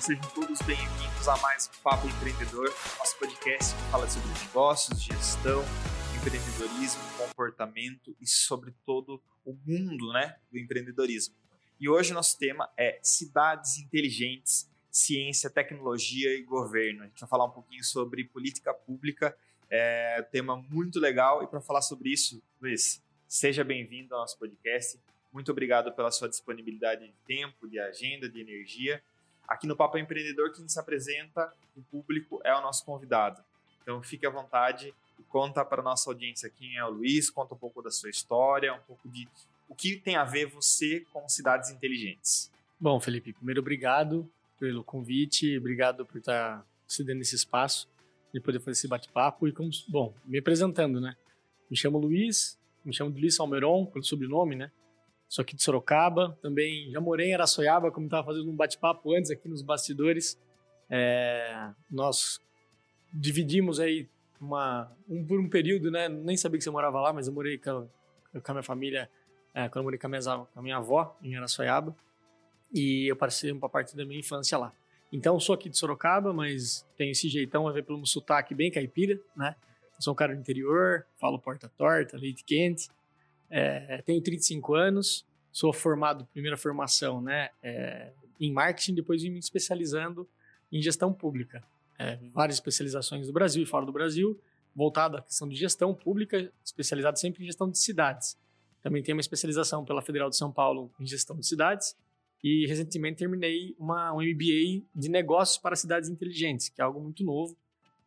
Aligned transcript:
sejam 0.00 0.22
todos 0.34 0.62
bem-vindos 0.62 1.28
a 1.28 1.36
mais 1.42 1.68
um 1.68 1.82
Papo 1.82 2.08
Empreendedor, 2.08 2.72
nosso 2.98 3.18
podcast 3.18 3.74
que 3.74 3.82
fala 3.90 4.08
sobre 4.08 4.30
negócios, 4.46 5.02
gestão, 5.02 5.62
empreendedorismo, 6.16 7.02
comportamento 7.18 8.16
e 8.18 8.26
sobre 8.26 8.72
todo 8.86 9.22
o 9.44 9.52
mundo 9.66 10.10
né, 10.14 10.36
do 10.50 10.58
empreendedorismo. 10.58 11.34
E 11.78 11.86
hoje 11.86 12.12
o 12.12 12.14
nosso 12.14 12.38
tema 12.38 12.66
é 12.78 12.98
cidades 13.02 13.76
inteligentes, 13.76 14.70
ciência, 14.90 15.50
tecnologia 15.50 16.32
e 16.34 16.42
governo. 16.44 17.02
A 17.02 17.06
gente 17.06 17.20
vai 17.20 17.28
falar 17.28 17.44
um 17.44 17.50
pouquinho 17.50 17.84
sobre 17.84 18.24
política 18.24 18.72
pública, 18.72 19.36
é 19.68 20.22
tema 20.32 20.56
muito 20.56 20.98
legal. 20.98 21.42
E 21.42 21.46
para 21.46 21.60
falar 21.60 21.82
sobre 21.82 22.10
isso, 22.10 22.42
Luiz, 22.58 23.02
seja 23.28 23.62
bem-vindo 23.62 24.14
ao 24.14 24.22
nosso 24.22 24.38
podcast. 24.38 24.98
Muito 25.30 25.52
obrigado 25.52 25.92
pela 25.92 26.10
sua 26.10 26.28
disponibilidade 26.28 27.06
de 27.06 27.12
tempo, 27.26 27.68
de 27.68 27.78
agenda, 27.78 28.30
de 28.30 28.40
energia. 28.40 29.02
Aqui 29.50 29.66
no 29.66 29.74
Papo 29.74 29.98
Empreendedor, 29.98 30.52
quem 30.52 30.68
se 30.68 30.78
apresenta, 30.78 31.52
o 31.76 31.82
público, 31.82 32.40
é 32.44 32.54
o 32.54 32.60
nosso 32.60 32.84
convidado. 32.84 33.42
Então 33.82 34.00
fique 34.00 34.24
à 34.24 34.30
vontade 34.30 34.94
e 35.18 35.22
conta 35.24 35.64
para 35.64 35.80
a 35.80 35.84
nossa 35.84 36.08
audiência 36.08 36.48
quem 36.48 36.76
é 36.76 36.84
o 36.84 36.90
Luiz, 36.90 37.28
conta 37.28 37.54
um 37.54 37.58
pouco 37.58 37.82
da 37.82 37.90
sua 37.90 38.08
história, 38.08 38.72
um 38.72 38.80
pouco 38.86 39.08
de 39.08 39.28
o 39.68 39.74
que 39.74 39.96
tem 39.96 40.14
a 40.14 40.22
ver 40.22 40.46
você 40.46 41.04
com 41.12 41.28
cidades 41.28 41.68
inteligentes. 41.70 42.48
Bom, 42.78 43.00
Felipe, 43.00 43.32
primeiro 43.32 43.60
obrigado 43.60 44.30
pelo 44.56 44.84
convite, 44.84 45.58
obrigado 45.58 46.06
por 46.06 46.18
estar 46.18 46.64
cedendo 46.86 47.20
esse 47.20 47.34
espaço 47.34 47.88
de 48.32 48.38
poder 48.40 48.60
fazer 48.60 48.72
esse 48.72 48.86
bate-papo 48.86 49.48
e 49.48 49.52
como, 49.52 49.68
bom, 49.88 50.14
me 50.24 50.38
apresentando, 50.38 51.00
né? 51.00 51.16
Me 51.68 51.76
chamo 51.76 51.98
Luiz, 51.98 52.56
me 52.84 52.92
chamo 52.92 53.10
Luiz 53.10 53.34
Salmeron, 53.34 53.84
pelo 53.86 54.04
sobrenome, 54.04 54.54
né? 54.54 54.70
Sou 55.30 55.42
aqui 55.42 55.54
de 55.54 55.62
Sorocaba, 55.62 56.36
também 56.42 56.90
já 56.90 57.00
morei 57.00 57.28
em 57.28 57.34
Araçoiaba, 57.34 57.92
como 57.92 58.06
estava 58.06 58.26
fazendo 58.26 58.50
um 58.50 58.56
bate-papo 58.56 59.14
antes 59.14 59.30
aqui 59.30 59.48
nos 59.48 59.62
bastidores. 59.62 60.36
É, 60.90 61.70
nós 61.88 62.40
dividimos 63.12 63.78
aí 63.78 64.08
uma, 64.40 64.90
um, 65.08 65.24
por 65.24 65.38
um 65.38 65.48
período, 65.48 65.88
né? 65.88 66.08
Nem 66.08 66.36
sabia 66.36 66.58
que 66.58 66.64
você 66.64 66.70
morava 66.70 67.00
lá, 67.00 67.12
mas 67.12 67.28
eu 67.28 67.32
morei 67.32 67.58
com 67.58 67.88
com 68.32 68.50
a 68.50 68.54
minha 68.54 68.62
família, 68.64 69.08
é, 69.54 69.68
quando 69.68 69.78
eu 69.78 69.84
morei 69.84 70.00
com 70.00 70.08
a, 70.08 70.10
minha, 70.10 70.20
com 70.20 70.58
a 70.58 70.62
minha 70.62 70.76
avó 70.78 71.16
em 71.22 71.36
Araçoiaba. 71.36 71.94
E 72.74 73.06
eu 73.06 73.14
passei 73.14 73.52
uma 73.52 73.68
parte 73.68 73.96
da 73.96 74.04
minha 74.04 74.18
infância 74.18 74.58
lá. 74.58 74.72
Então, 75.12 75.38
sou 75.38 75.54
aqui 75.54 75.68
de 75.68 75.78
Sorocaba, 75.78 76.32
mas 76.32 76.84
tenho 76.96 77.12
esse 77.12 77.28
jeitão, 77.28 77.68
a 77.68 77.72
ver 77.72 77.84
pelo 77.84 77.98
meu 77.98 78.06
sotaque 78.06 78.52
bem 78.52 78.68
caipira, 78.68 79.20
né? 79.36 79.54
sou 80.00 80.12
um 80.12 80.16
cara 80.16 80.34
do 80.34 80.40
interior, 80.40 81.06
falo 81.20 81.38
porta 81.38 81.70
torta, 81.78 82.16
leite 82.16 82.42
quente. 82.42 82.88
É, 83.50 84.00
tenho 84.02 84.22
35 84.22 84.74
anos, 84.74 85.26
sou 85.52 85.72
formado, 85.72 86.24
primeira 86.32 86.56
formação, 86.56 87.20
né, 87.20 87.50
é, 87.62 88.12
em 88.40 88.52
marketing, 88.52 88.94
depois 88.94 89.22
vim 89.22 89.30
me 89.30 89.38
especializando 89.38 90.28
em 90.72 90.80
gestão 90.80 91.12
pública. 91.12 91.62
É, 91.98 92.18
várias 92.32 92.56
especializações 92.56 93.26
do 93.26 93.32
Brasil 93.32 93.62
e 93.62 93.66
fora 93.66 93.84
do 93.84 93.92
Brasil, 93.92 94.40
voltado 94.74 95.16
à 95.18 95.22
questão 95.22 95.48
de 95.48 95.56
gestão 95.56 95.92
pública, 95.92 96.50
especializado 96.64 97.18
sempre 97.18 97.42
em 97.42 97.46
gestão 97.46 97.68
de 97.68 97.78
cidades. 97.78 98.38
Também 98.82 99.02
tenho 99.02 99.16
uma 99.16 99.20
especialização 99.20 99.84
pela 99.84 100.00
Federal 100.00 100.30
de 100.30 100.36
São 100.36 100.50
Paulo 100.50 100.90
em 100.98 101.06
gestão 101.06 101.36
de 101.36 101.46
cidades 101.46 101.94
e 102.42 102.66
recentemente 102.66 103.18
terminei 103.18 103.74
uma, 103.78 104.12
um 104.14 104.22
MBA 104.22 104.82
de 104.94 105.08
negócios 105.10 105.58
para 105.58 105.76
cidades 105.76 106.08
inteligentes, 106.08 106.70
que 106.70 106.80
é 106.80 106.84
algo 106.84 107.00
muito 107.00 107.22
novo, 107.22 107.54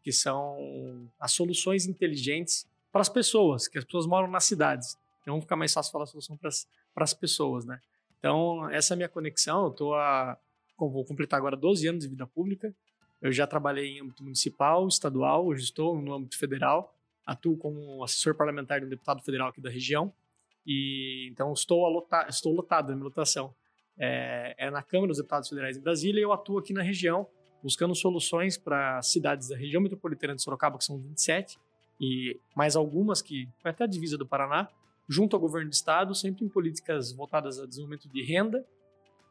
que 0.02 0.12
são 0.12 1.08
as 1.20 1.32
soluções 1.32 1.86
inteligentes 1.86 2.68
para 2.92 3.02
as 3.02 3.10
pessoas, 3.10 3.68
que 3.68 3.78
as 3.78 3.86
pessoas 3.86 4.08
moram 4.08 4.28
nas 4.28 4.46
cidades. 4.46 4.98
Então 5.24 5.42
fica 5.42 5.56
mais 5.56 5.74
fácil 5.74 5.92
falar 5.92 6.04
a 6.04 6.08
solução 6.08 6.38
para 6.38 6.50
as, 7.04 7.14
pessoas, 7.14 7.66
né? 7.66 7.82
Então, 8.20 8.70
essa 8.70 8.94
é 8.94 8.96
a 8.96 8.98
minha 8.98 9.10
conexão. 9.10 9.66
Eu 9.66 9.72
tô 9.72 9.94
a, 9.96 10.38
vou 10.78 11.04
completar 11.04 11.38
agora 11.38 11.58
12 11.58 11.88
anos 11.88 12.04
de 12.04 12.10
vida 12.10 12.28
pública. 12.28 12.74
Eu 13.22 13.32
já 13.32 13.48
trabalhei 13.48 13.98
em 13.98 14.02
âmbito 14.02 14.22
municipal, 14.22 14.88
estadual, 14.88 15.48
hoje 15.48 15.64
estou 15.64 16.00
no 16.00 16.14
âmbito 16.14 16.38
federal. 16.38 16.94
Atuo 17.26 17.58
como 17.58 18.04
assessor 18.04 18.36
parlamentar 18.36 18.82
de 18.82 18.86
um 18.86 18.90
deputado 18.90 19.24
federal 19.24 19.48
aqui 19.48 19.62
da 19.62 19.70
região. 19.70 20.14
E 20.68 21.30
então 21.32 21.52
estou, 21.54 21.88
lota, 21.88 22.26
estou 22.30 22.54
lotado 22.54 22.90
na 22.90 22.96
minha 22.96 23.06
lotação. 23.06 23.54
É, 23.98 24.56
é, 24.58 24.70
na 24.70 24.82
Câmara 24.82 25.10
dos 25.10 25.18
Deputados 25.18 25.48
Federais 25.48 25.78
em 25.78 25.82
Brasília 25.82 26.20
e 26.20 26.24
eu 26.24 26.34
atuo 26.34 26.58
aqui 26.58 26.74
na 26.74 26.82
região, 26.82 27.28
buscando 27.62 27.94
soluções 27.94 28.58
para 28.58 29.02
cidades 29.02 29.50
da 29.50 29.56
região 29.56 29.82
metropolitana 29.82 30.36
de 30.36 30.42
Sorocaba, 30.42 30.78
que 30.78 30.84
são 30.84 30.98
27, 30.98 31.60
e 32.02 32.40
mais 32.56 32.76
algumas 32.76 33.22
que 33.22 33.48
até 33.64 33.84
a 33.84 33.88
divisa 33.88 34.18
do 34.18 34.26
Paraná, 34.26 34.68
junto 35.08 35.36
ao 35.36 35.40
governo 35.40 35.70
do 35.70 35.74
estado, 35.74 36.16
sempre 36.16 36.46
em 36.46 36.50
políticas 36.50 37.12
voltadas 37.12 37.60
a 37.60 37.66
desenvolvimento 37.66 38.08
de 38.10 38.24
renda, 38.24 38.66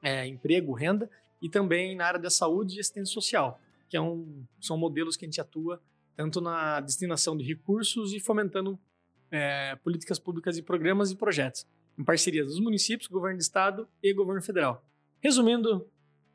é, 0.03 0.27
emprego, 0.27 0.73
renda, 0.73 1.11
e 1.41 1.49
também 1.49 1.97
na 1.97 2.07
área 2.07 2.21
da 2.21 2.31
saúde 2.31 2.77
e 2.77 2.81
assistência 2.81 3.13
social, 3.13 3.61
que 3.89 3.97
é 3.97 4.01
um, 4.01 4.45
são 4.61 4.77
modelos 4.77 5.17
que 5.17 5.25
a 5.25 5.29
gente 5.29 5.41
atua 5.41 5.81
tanto 6.17 6.41
na 6.41 6.81
destinação 6.81 7.37
de 7.37 7.45
recursos 7.45 8.13
e 8.13 8.21
fomentando 8.21 8.79
é, 9.31 9.77
políticas 9.77 10.19
públicas 10.19 10.59
e 10.59 10.63
programas 10.63 11.11
e 11.11 11.17
projetos, 11.17 11.67
em 11.99 12.05
parceria 12.05 12.45
dos 12.45 12.61
municípios, 12.61 13.09
governo 13.09 13.39
do 13.39 13.41
estado 13.41 13.89
e 14.03 14.13
governo 14.13 14.43
federal. 14.43 14.85
Resumindo, 15.21 15.89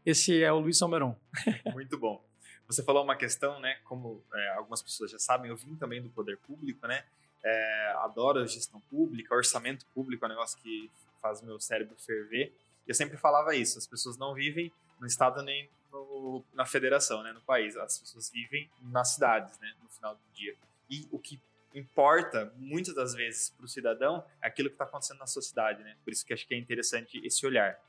esse 0.05 0.41
é 0.41 0.51
o 0.51 0.59
Luiz 0.59 0.77
Salmeron. 0.77 1.15
Muito 1.73 1.97
bom. 1.97 2.25
Você 2.67 2.83
falou 2.83 3.03
uma 3.03 3.15
questão, 3.15 3.59
né? 3.59 3.75
Como 3.85 4.23
é, 4.33 4.49
algumas 4.55 4.81
pessoas 4.81 5.11
já 5.11 5.19
sabem, 5.19 5.49
eu 5.49 5.55
vim 5.55 5.75
também 5.75 6.01
do 6.01 6.09
poder 6.09 6.37
público, 6.37 6.85
né? 6.87 7.05
É, 7.43 7.93
adoro 7.97 8.45
gestão 8.47 8.79
pública, 8.89 9.35
orçamento 9.35 9.85
público 9.93 10.25
é 10.25 10.27
um 10.27 10.29
negócio 10.29 10.59
que 10.61 10.89
faz 11.21 11.41
meu 11.41 11.59
cérebro 11.59 11.95
ferver. 11.97 12.53
Eu 12.87 12.93
sempre 12.93 13.17
falava 13.17 13.55
isso, 13.55 13.77
as 13.77 13.87
pessoas 13.87 14.17
não 14.17 14.33
vivem 14.33 14.71
no 14.99 15.07
estado 15.07 15.41
nem 15.43 15.69
no, 15.91 16.43
na 16.53 16.65
federação, 16.65 17.23
né, 17.23 17.31
no 17.31 17.41
país, 17.41 17.75
as 17.77 17.99
pessoas 17.99 18.29
vivem 18.29 18.69
nas 18.81 19.13
cidades, 19.13 19.57
né, 19.59 19.73
no 19.81 19.89
final 19.89 20.15
do 20.15 20.21
dia. 20.33 20.55
E 20.89 21.07
o 21.11 21.19
que 21.19 21.39
importa 21.73 22.51
muitas 22.57 22.95
das 22.95 23.13
vezes 23.13 23.49
para 23.49 23.65
o 23.65 23.67
cidadão 23.67 24.23
é 24.41 24.47
aquilo 24.47 24.69
que 24.69 24.75
está 24.75 24.85
acontecendo 24.85 25.19
na 25.19 25.27
sociedade, 25.27 25.83
né? 25.83 25.95
Por 26.03 26.11
isso 26.11 26.25
que 26.25 26.33
acho 26.33 26.47
que 26.47 26.55
é 26.55 26.57
interessante 26.57 27.21
esse 27.23 27.45
olhar. 27.45 27.79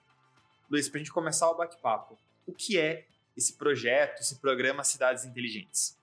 Luiz, 0.70 0.88
para 0.88 0.98
a 0.98 1.02
gente 1.02 1.12
começar 1.12 1.48
o 1.50 1.54
bate-papo, 1.54 2.18
o 2.46 2.52
que 2.52 2.78
é 2.78 3.06
esse 3.36 3.54
projeto, 3.54 4.20
esse 4.20 4.36
programa 4.36 4.84
Cidades 4.84 5.24
Inteligentes? 5.24 5.96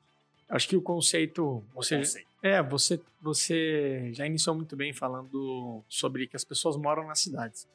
Acho 0.47 0.67
que 0.67 0.75
o 0.75 0.81
conceito, 0.81 1.63
você, 1.73 1.97
conceito. 1.97 2.27
É, 2.45 2.61
você, 2.61 3.01
você 3.19 4.11
já 4.13 4.23
iniciou 4.23 4.55
muito 4.55 4.75
bem 4.75 4.93
falando 4.93 5.83
sobre 5.89 6.27
que 6.27 6.35
as 6.35 6.43
pessoas 6.43 6.77
moram 6.77 7.07
nas 7.07 7.19
cidades. 7.19 7.67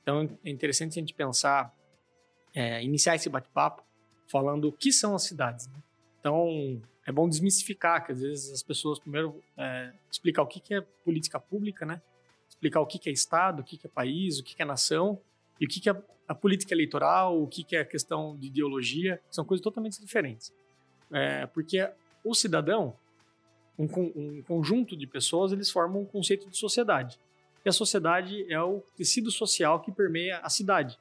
Então 0.00 0.30
é 0.44 0.48
interessante 0.50 0.92
a 0.92 1.02
gente 1.02 1.12
pensar, 1.12 1.74
é, 2.54 2.84
iniciar 2.84 3.16
esse 3.16 3.28
bate-papo 3.28 3.82
falando 4.28 4.68
o 4.68 4.72
que 4.72 4.92
são 4.92 5.16
as 5.16 5.24
cidades. 5.24 5.66
Né? 5.66 5.74
Então 6.20 6.80
é 7.04 7.10
bom 7.10 7.28
desmistificar 7.28 8.06
que 8.06 8.12
às 8.12 8.20
vezes 8.20 8.52
as 8.52 8.62
pessoas 8.62 9.00
primeiro 9.00 9.42
é, 9.56 9.92
explicar 10.08 10.42
o 10.42 10.46
que, 10.46 10.60
que 10.60 10.74
é 10.74 10.80
política 10.80 11.40
pública, 11.40 11.84
né? 11.84 12.00
Explicar 12.48 12.80
o 12.80 12.86
que, 12.86 13.00
que 13.00 13.08
é 13.08 13.12
estado, 13.12 13.60
o 13.60 13.64
que, 13.64 13.76
que 13.76 13.88
é 13.88 13.90
país, 13.90 14.38
o 14.38 14.44
que, 14.44 14.54
que 14.54 14.62
é 14.62 14.64
nação 14.64 15.18
e 15.60 15.66
o 15.66 15.68
que, 15.68 15.80
que 15.80 15.90
é 15.90 16.00
a 16.28 16.34
política 16.34 16.72
eleitoral, 16.72 17.42
o 17.42 17.48
que, 17.48 17.64
que 17.64 17.74
é 17.74 17.80
a 17.80 17.84
questão 17.84 18.36
de 18.36 18.46
ideologia, 18.46 19.20
são 19.32 19.44
coisas 19.44 19.64
totalmente 19.64 20.00
diferentes. 20.00 20.54
É, 21.10 21.44
porque 21.46 21.90
o 22.24 22.34
cidadão, 22.36 22.96
um, 23.78 23.84
um 23.84 24.42
conjunto 24.42 24.96
de 24.96 25.06
pessoas, 25.06 25.52
eles 25.52 25.70
formam 25.70 26.02
um 26.02 26.06
conceito 26.06 26.48
de 26.48 26.56
sociedade. 26.56 27.18
E 27.64 27.68
a 27.68 27.72
sociedade 27.72 28.44
é 28.52 28.60
o 28.60 28.80
tecido 28.96 29.30
social 29.30 29.80
que 29.80 29.92
permeia 29.92 30.38
a 30.38 30.48
cidade. 30.48 30.98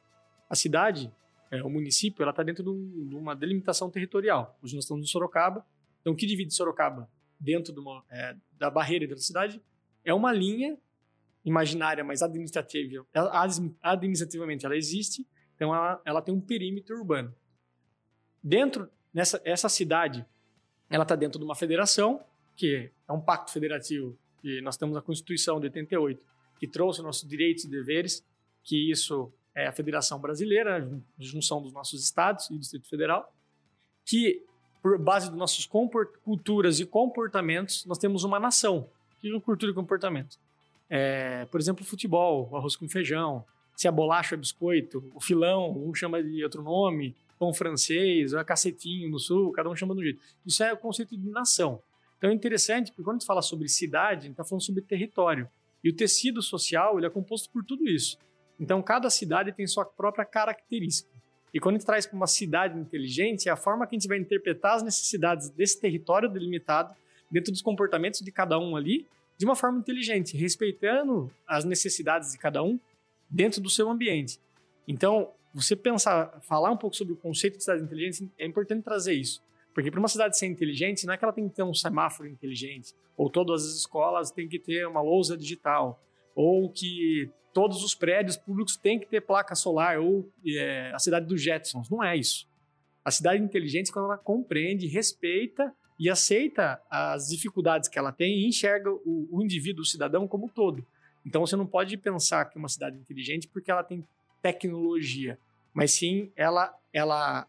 A 0.49 0.55
cidade, 0.55 1.11
é, 1.49 1.63
o 1.63 1.69
município, 1.69 2.21
ela 2.21 2.31
está 2.31 2.43
dentro 2.43 2.63
de 2.63 3.15
uma 3.15 3.35
delimitação 3.35 3.89
territorial. 3.89 4.57
Hoje 4.61 4.75
nós 4.75 4.83
estamos 4.83 5.03
em 5.03 5.07
Sorocaba. 5.07 5.65
Então, 6.01 6.13
o 6.13 6.15
que 6.15 6.25
divide 6.25 6.53
Sorocaba 6.53 7.09
dentro 7.39 7.73
de 7.73 7.79
uma, 7.79 8.03
é, 8.09 8.35
da 8.57 8.69
barreira 8.69 9.07
da 9.07 9.17
cidade 9.17 9.61
é 10.05 10.13
uma 10.13 10.31
linha 10.31 10.77
imaginária, 11.43 12.03
mas 12.03 12.21
administrativa, 12.21 13.05
administrativamente 13.81 14.65
ela 14.65 14.75
existe. 14.75 15.25
Então, 15.55 15.73
ela, 15.73 16.01
ela 16.05 16.21
tem 16.21 16.33
um 16.33 16.41
perímetro 16.41 16.95
urbano. 16.95 17.33
Dentro 18.43 18.89
nessa 19.13 19.41
essa 19.43 19.69
cidade 19.69 20.25
ela 20.89 21.03
está 21.03 21.15
dentro 21.15 21.39
de 21.39 21.45
uma 21.45 21.55
federação, 21.55 22.21
é 23.07 23.11
um 23.11 23.21
pacto 23.21 23.51
federativo, 23.51 24.17
e 24.43 24.61
nós 24.61 24.77
temos 24.77 24.97
a 24.97 25.01
Constituição 25.01 25.59
de 25.59 25.67
88, 25.67 26.23
que 26.59 26.67
trouxe 26.67 27.01
nossos 27.01 27.27
direitos 27.27 27.63
e 27.63 27.69
deveres, 27.69 28.25
que 28.63 28.91
isso 28.91 29.31
é 29.53 29.67
a 29.67 29.71
Federação 29.71 30.19
Brasileira, 30.19 30.77
a 30.77 31.23
junção 31.23 31.61
dos 31.61 31.73
nossos 31.73 32.03
estados 32.03 32.49
e 32.49 32.57
Distrito 32.57 32.87
Federal, 32.87 33.33
que 34.05 34.43
por 34.81 34.97
base 34.97 35.29
dos 35.29 35.37
nossos 35.37 35.69
culturas 36.23 36.79
e 36.79 36.85
comportamentos, 36.85 37.85
nós 37.85 37.97
temos 37.97 38.23
uma 38.23 38.39
nação. 38.39 38.89
Que 39.19 39.33
é 39.33 39.39
cultura 39.39 39.71
e 39.71 39.75
comportamento? 39.75 40.37
É, 40.89 41.45
por 41.45 41.61
exemplo, 41.61 41.83
o 41.83 41.85
futebol, 41.85 42.49
o 42.51 42.57
arroz 42.57 42.75
com 42.75 42.89
feijão, 42.89 43.45
se 43.75 43.87
a 43.87 43.91
bolacha 43.91 44.35
é 44.35 44.37
biscoito, 44.37 45.11
o 45.13 45.21
filão, 45.21 45.71
um 45.71 45.93
chama 45.93 46.21
de 46.23 46.43
outro 46.43 46.63
nome, 46.63 47.15
pão 47.37 47.53
francês, 47.53 48.33
ou 48.33 48.39
é 48.39 48.43
cacetinho 48.43 49.09
no 49.09 49.19
sul, 49.19 49.51
cada 49.51 49.69
um 49.69 49.75
chama 49.75 49.93
de 49.93 50.01
um 50.01 50.03
jeito. 50.03 50.21
Isso 50.45 50.63
é 50.63 50.73
o 50.73 50.77
conceito 50.77 51.15
de 51.15 51.29
nação. 51.29 51.81
Então 52.21 52.29
é 52.29 52.33
interessante, 52.35 52.91
porque 52.91 53.01
quando 53.01 53.15
a 53.15 53.19
gente 53.19 53.25
fala 53.25 53.41
sobre 53.41 53.67
cidade, 53.67 54.19
a 54.19 54.21
gente 54.25 54.33
está 54.33 54.43
falando 54.43 54.61
sobre 54.61 54.83
território. 54.83 55.49
E 55.83 55.89
o 55.89 55.95
tecido 55.95 56.39
social 56.39 56.99
ele 56.99 57.07
é 57.07 57.09
composto 57.09 57.49
por 57.49 57.65
tudo 57.65 57.89
isso. 57.89 58.15
Então 58.59 58.79
cada 58.79 59.09
cidade 59.09 59.51
tem 59.51 59.65
sua 59.65 59.83
própria 59.83 60.23
característica. 60.23 61.09
E 61.51 61.59
quando 61.59 61.77
a 61.77 61.79
gente 61.79 61.87
traz 61.87 62.05
para 62.05 62.15
uma 62.15 62.27
cidade 62.27 62.77
inteligente, 62.77 63.49
é 63.49 63.51
a 63.51 63.55
forma 63.55 63.87
que 63.87 63.95
a 63.95 63.97
gente 63.97 64.07
vai 64.07 64.19
interpretar 64.19 64.75
as 64.75 64.83
necessidades 64.83 65.49
desse 65.49 65.81
território 65.81 66.29
delimitado, 66.29 66.95
dentro 67.31 67.51
dos 67.51 67.63
comportamentos 67.63 68.21
de 68.21 68.31
cada 68.31 68.59
um 68.59 68.75
ali, 68.75 69.07
de 69.35 69.43
uma 69.43 69.55
forma 69.55 69.79
inteligente, 69.79 70.37
respeitando 70.37 71.31
as 71.47 71.65
necessidades 71.65 72.33
de 72.33 72.37
cada 72.37 72.61
um 72.61 72.79
dentro 73.27 73.59
do 73.59 73.69
seu 73.69 73.89
ambiente. 73.89 74.39
Então, 74.87 75.31
você 75.55 75.75
pensar, 75.75 76.39
falar 76.43 76.69
um 76.69 76.77
pouco 76.77 76.95
sobre 76.95 77.13
o 77.13 77.17
conceito 77.17 77.57
de 77.57 77.63
cidade 77.63 77.81
inteligente, 77.81 78.29
é 78.37 78.45
importante 78.45 78.83
trazer 78.83 79.15
isso. 79.15 79.41
Porque 79.73 79.89
para 79.89 79.99
uma 79.99 80.07
cidade 80.07 80.37
ser 80.37 80.47
inteligente, 80.47 81.05
não 81.05 81.13
é 81.13 81.17
que 81.17 81.23
ela 81.23 81.33
tem 81.33 81.47
que 81.47 81.55
ter 81.55 81.63
um 81.63 81.73
semáforo 81.73 82.27
inteligente, 82.27 82.93
ou 83.15 83.29
todas 83.29 83.65
as 83.65 83.77
escolas 83.77 84.31
têm 84.31 84.47
que 84.47 84.59
ter 84.59 84.85
uma 84.87 85.01
lousa 85.01 85.37
digital, 85.37 86.01
ou 86.35 86.69
que 86.69 87.29
todos 87.53 87.83
os 87.83 87.95
prédios 87.95 88.37
públicos 88.37 88.75
têm 88.75 88.99
que 88.99 89.07
ter 89.07 89.21
placa 89.21 89.55
solar, 89.55 89.99
ou 89.99 90.29
é, 90.45 90.91
a 90.93 90.99
cidade 90.99 91.25
dos 91.25 91.41
Jetsons. 91.41 91.89
Não 91.89 92.03
é 92.03 92.15
isso. 92.17 92.49
A 93.03 93.11
cidade 93.11 93.41
inteligente 93.41 93.89
é 93.89 93.93
quando 93.93 94.05
ela 94.05 94.17
compreende, 94.17 94.87
respeita 94.87 95.73
e 95.99 96.09
aceita 96.09 96.81
as 96.89 97.27
dificuldades 97.27 97.87
que 97.87 97.97
ela 97.97 98.11
tem 98.11 98.39
e 98.39 98.47
enxerga 98.47 98.91
o, 98.91 99.27
o 99.31 99.43
indivíduo, 99.43 99.83
o 99.83 99.85
cidadão, 99.85 100.27
como 100.27 100.45
um 100.45 100.49
todo. 100.49 100.85
Então 101.25 101.45
você 101.45 101.55
não 101.55 101.65
pode 101.65 101.95
pensar 101.97 102.45
que 102.45 102.57
uma 102.57 102.67
cidade 102.67 102.97
inteligente 102.97 103.47
porque 103.47 103.69
ela 103.69 103.83
tem 103.83 104.03
tecnologia, 104.41 105.37
mas 105.73 105.91
sim 105.91 106.31
ela, 106.35 106.75
ela 106.91 107.47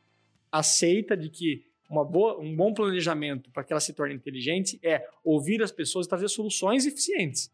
aceita 0.51 1.17
de 1.17 1.31
que 1.31 1.65
uma 1.93 2.05
boa, 2.07 2.41
um 2.41 2.57
bom 2.57 2.73
planejamento 2.73 3.51
para 3.51 3.63
que 3.63 3.73
ela 3.73 3.81
se 3.81 3.93
torne 3.93 4.15
inteligente 4.15 4.81
é 4.83 5.07
ouvir 5.23 5.63
as 5.63 5.71
pessoas 5.71 6.07
e 6.07 6.09
trazer 6.09 6.29
soluções 6.29 6.87
eficientes. 6.87 7.53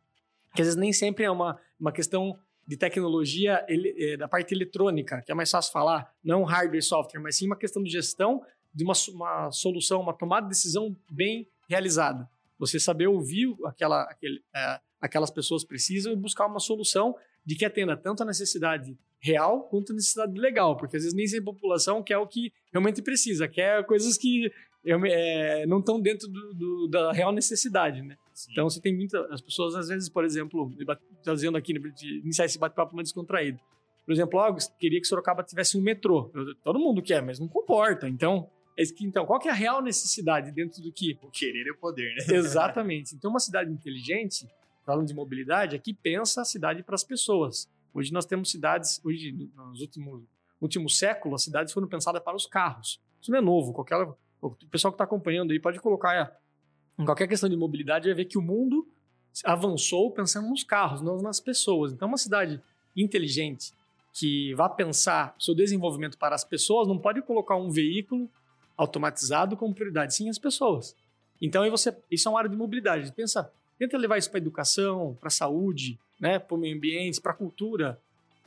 Que 0.54 0.62
às 0.62 0.68
vezes 0.68 0.80
nem 0.80 0.92
sempre 0.92 1.24
é 1.24 1.30
uma, 1.30 1.60
uma 1.78 1.90
questão 1.90 2.38
de 2.64 2.76
tecnologia 2.76 3.64
ele, 3.68 3.94
é, 3.98 4.16
da 4.16 4.28
parte 4.28 4.54
eletrônica, 4.54 5.22
que 5.22 5.32
é 5.32 5.34
mais 5.34 5.50
fácil 5.50 5.72
falar, 5.72 6.14
não 6.22 6.44
hardware 6.44 6.78
e 6.78 6.82
software, 6.82 7.20
mas 7.20 7.36
sim 7.36 7.46
uma 7.46 7.56
questão 7.56 7.82
de 7.82 7.90
gestão 7.90 8.40
de 8.72 8.84
uma, 8.84 8.92
uma 9.12 9.50
solução, 9.50 10.00
uma 10.00 10.14
tomada 10.14 10.42
de 10.44 10.50
decisão 10.50 10.96
bem 11.10 11.48
realizada. 11.68 12.28
Você 12.58 12.78
saber 12.78 13.08
ouvir 13.08 13.56
aquela, 13.64 14.02
aquele, 14.04 14.40
é, 14.54 14.80
aquelas 15.00 15.30
pessoas 15.30 15.64
precisam 15.64 16.12
e 16.12 16.16
buscar 16.16 16.46
uma 16.46 16.60
solução 16.60 17.16
de 17.44 17.56
que 17.56 17.64
atenda 17.64 17.96
tanto 17.96 18.22
a 18.22 18.26
necessidade 18.26 18.96
real 19.20 19.62
quanto 19.64 19.92
necessidade 19.92 20.38
legal, 20.38 20.76
porque 20.76 20.96
às 20.96 21.02
vezes 21.02 21.16
nem 21.16 21.26
sempre 21.26 21.50
a 21.50 21.52
população 21.52 22.02
quer 22.02 22.18
o 22.18 22.26
que 22.26 22.52
realmente 22.72 23.02
precisa, 23.02 23.48
quer 23.48 23.84
coisas 23.84 24.16
que 24.16 24.50
é, 24.84 25.66
não 25.66 25.80
estão 25.80 26.00
dentro 26.00 26.28
do, 26.28 26.54
do, 26.54 26.88
da 26.88 27.12
real 27.12 27.32
necessidade, 27.32 28.00
né? 28.02 28.16
Sim. 28.32 28.52
Então 28.52 28.68
você 28.68 28.80
tem 28.80 28.96
muitas 28.96 29.30
as 29.30 29.40
pessoas 29.40 29.74
às 29.74 29.88
vezes, 29.88 30.08
por 30.08 30.24
exemplo, 30.24 30.70
trazendo 31.22 31.58
aqui 31.58 31.74
né, 31.74 31.80
de 31.96 32.20
iniciar 32.20 32.44
esse 32.44 32.58
bate-papo 32.58 32.94
mais 32.94 33.08
descontraído. 33.08 33.58
Por 34.06 34.12
exemplo, 34.12 34.40
oh, 34.40 34.78
queria 34.78 35.00
que 35.00 35.06
Sorocaba 35.06 35.42
tivesse 35.42 35.76
um 35.76 35.82
metrô. 35.82 36.32
Todo 36.64 36.78
mundo 36.78 37.02
quer, 37.02 37.20
mas 37.20 37.38
não 37.38 37.46
comporta. 37.46 38.08
Então, 38.08 38.48
é 38.78 38.82
então, 39.02 39.26
qual 39.26 39.38
que 39.38 39.48
é 39.48 39.50
a 39.50 39.54
real 39.54 39.82
necessidade 39.82 40.50
dentro 40.50 40.80
do 40.80 40.90
que? 40.90 41.18
O 41.20 41.30
querer 41.30 41.66
e 41.66 41.70
o 41.72 41.76
poder, 41.76 42.14
né? 42.14 42.36
Exatamente. 42.36 43.14
Então, 43.14 43.28
uma 43.28 43.40
cidade 43.40 43.70
inteligente, 43.70 44.46
falando 44.86 45.06
de 45.06 45.12
mobilidade, 45.12 45.76
é 45.76 45.78
que 45.78 45.92
pensa 45.92 46.40
a 46.40 46.44
cidade 46.44 46.82
para 46.82 46.94
as 46.94 47.04
pessoas. 47.04 47.68
Hoje 47.92 48.12
nós 48.12 48.26
temos 48.26 48.50
cidades, 48.50 49.00
hoje 49.04 49.50
nos 49.54 49.80
últimos, 49.80 50.22
últimos 50.60 50.98
séculos, 50.98 51.40
as 51.40 51.44
cidades 51.44 51.72
foram 51.72 51.88
pensadas 51.88 52.22
para 52.22 52.36
os 52.36 52.46
carros. 52.46 53.00
Isso 53.20 53.30
não 53.30 53.38
é 53.38 53.42
novo. 53.42 53.72
Qualquer, 53.72 53.96
o 54.40 54.50
pessoal 54.70 54.92
que 54.92 54.96
está 54.96 55.04
acompanhando 55.04 55.52
aí 55.52 55.60
pode 55.60 55.80
colocar 55.80 56.38
em 56.98 57.04
qualquer 57.04 57.28
questão 57.28 57.48
de 57.48 57.56
mobilidade, 57.56 58.08
vai 58.08 58.14
ver 58.14 58.24
que 58.24 58.36
o 58.36 58.42
mundo 58.42 58.86
avançou 59.44 60.10
pensando 60.10 60.48
nos 60.48 60.64
carros, 60.64 61.00
não 61.00 61.20
nas 61.22 61.38
pessoas. 61.38 61.92
Então, 61.92 62.08
uma 62.08 62.18
cidade 62.18 62.60
inteligente 62.96 63.72
que 64.12 64.52
vá 64.54 64.68
pensar 64.68 65.34
seu 65.38 65.54
desenvolvimento 65.54 66.18
para 66.18 66.34
as 66.34 66.42
pessoas 66.42 66.88
não 66.88 66.98
pode 66.98 67.22
colocar 67.22 67.56
um 67.56 67.70
veículo 67.70 68.28
automatizado 68.76 69.56
como 69.56 69.74
prioridade, 69.74 70.14
sim 70.14 70.28
as 70.28 70.38
pessoas. 70.38 70.96
Então, 71.40 71.68
você, 71.70 71.96
isso 72.10 72.28
é 72.28 72.30
uma 72.30 72.38
área 72.38 72.50
de 72.50 72.56
mobilidade. 72.56 73.12
Pensa, 73.12 73.52
tenta 73.78 73.96
levar 73.96 74.18
isso 74.18 74.30
para 74.30 74.38
educação, 74.38 75.16
para 75.20 75.30
saúde, 75.30 75.98
né, 76.20 76.38
para 76.38 76.54
o 76.54 76.58
meio 76.58 76.76
ambiente, 76.76 77.20
para 77.20 77.32
a 77.32 77.34
cultura, 77.34 78.00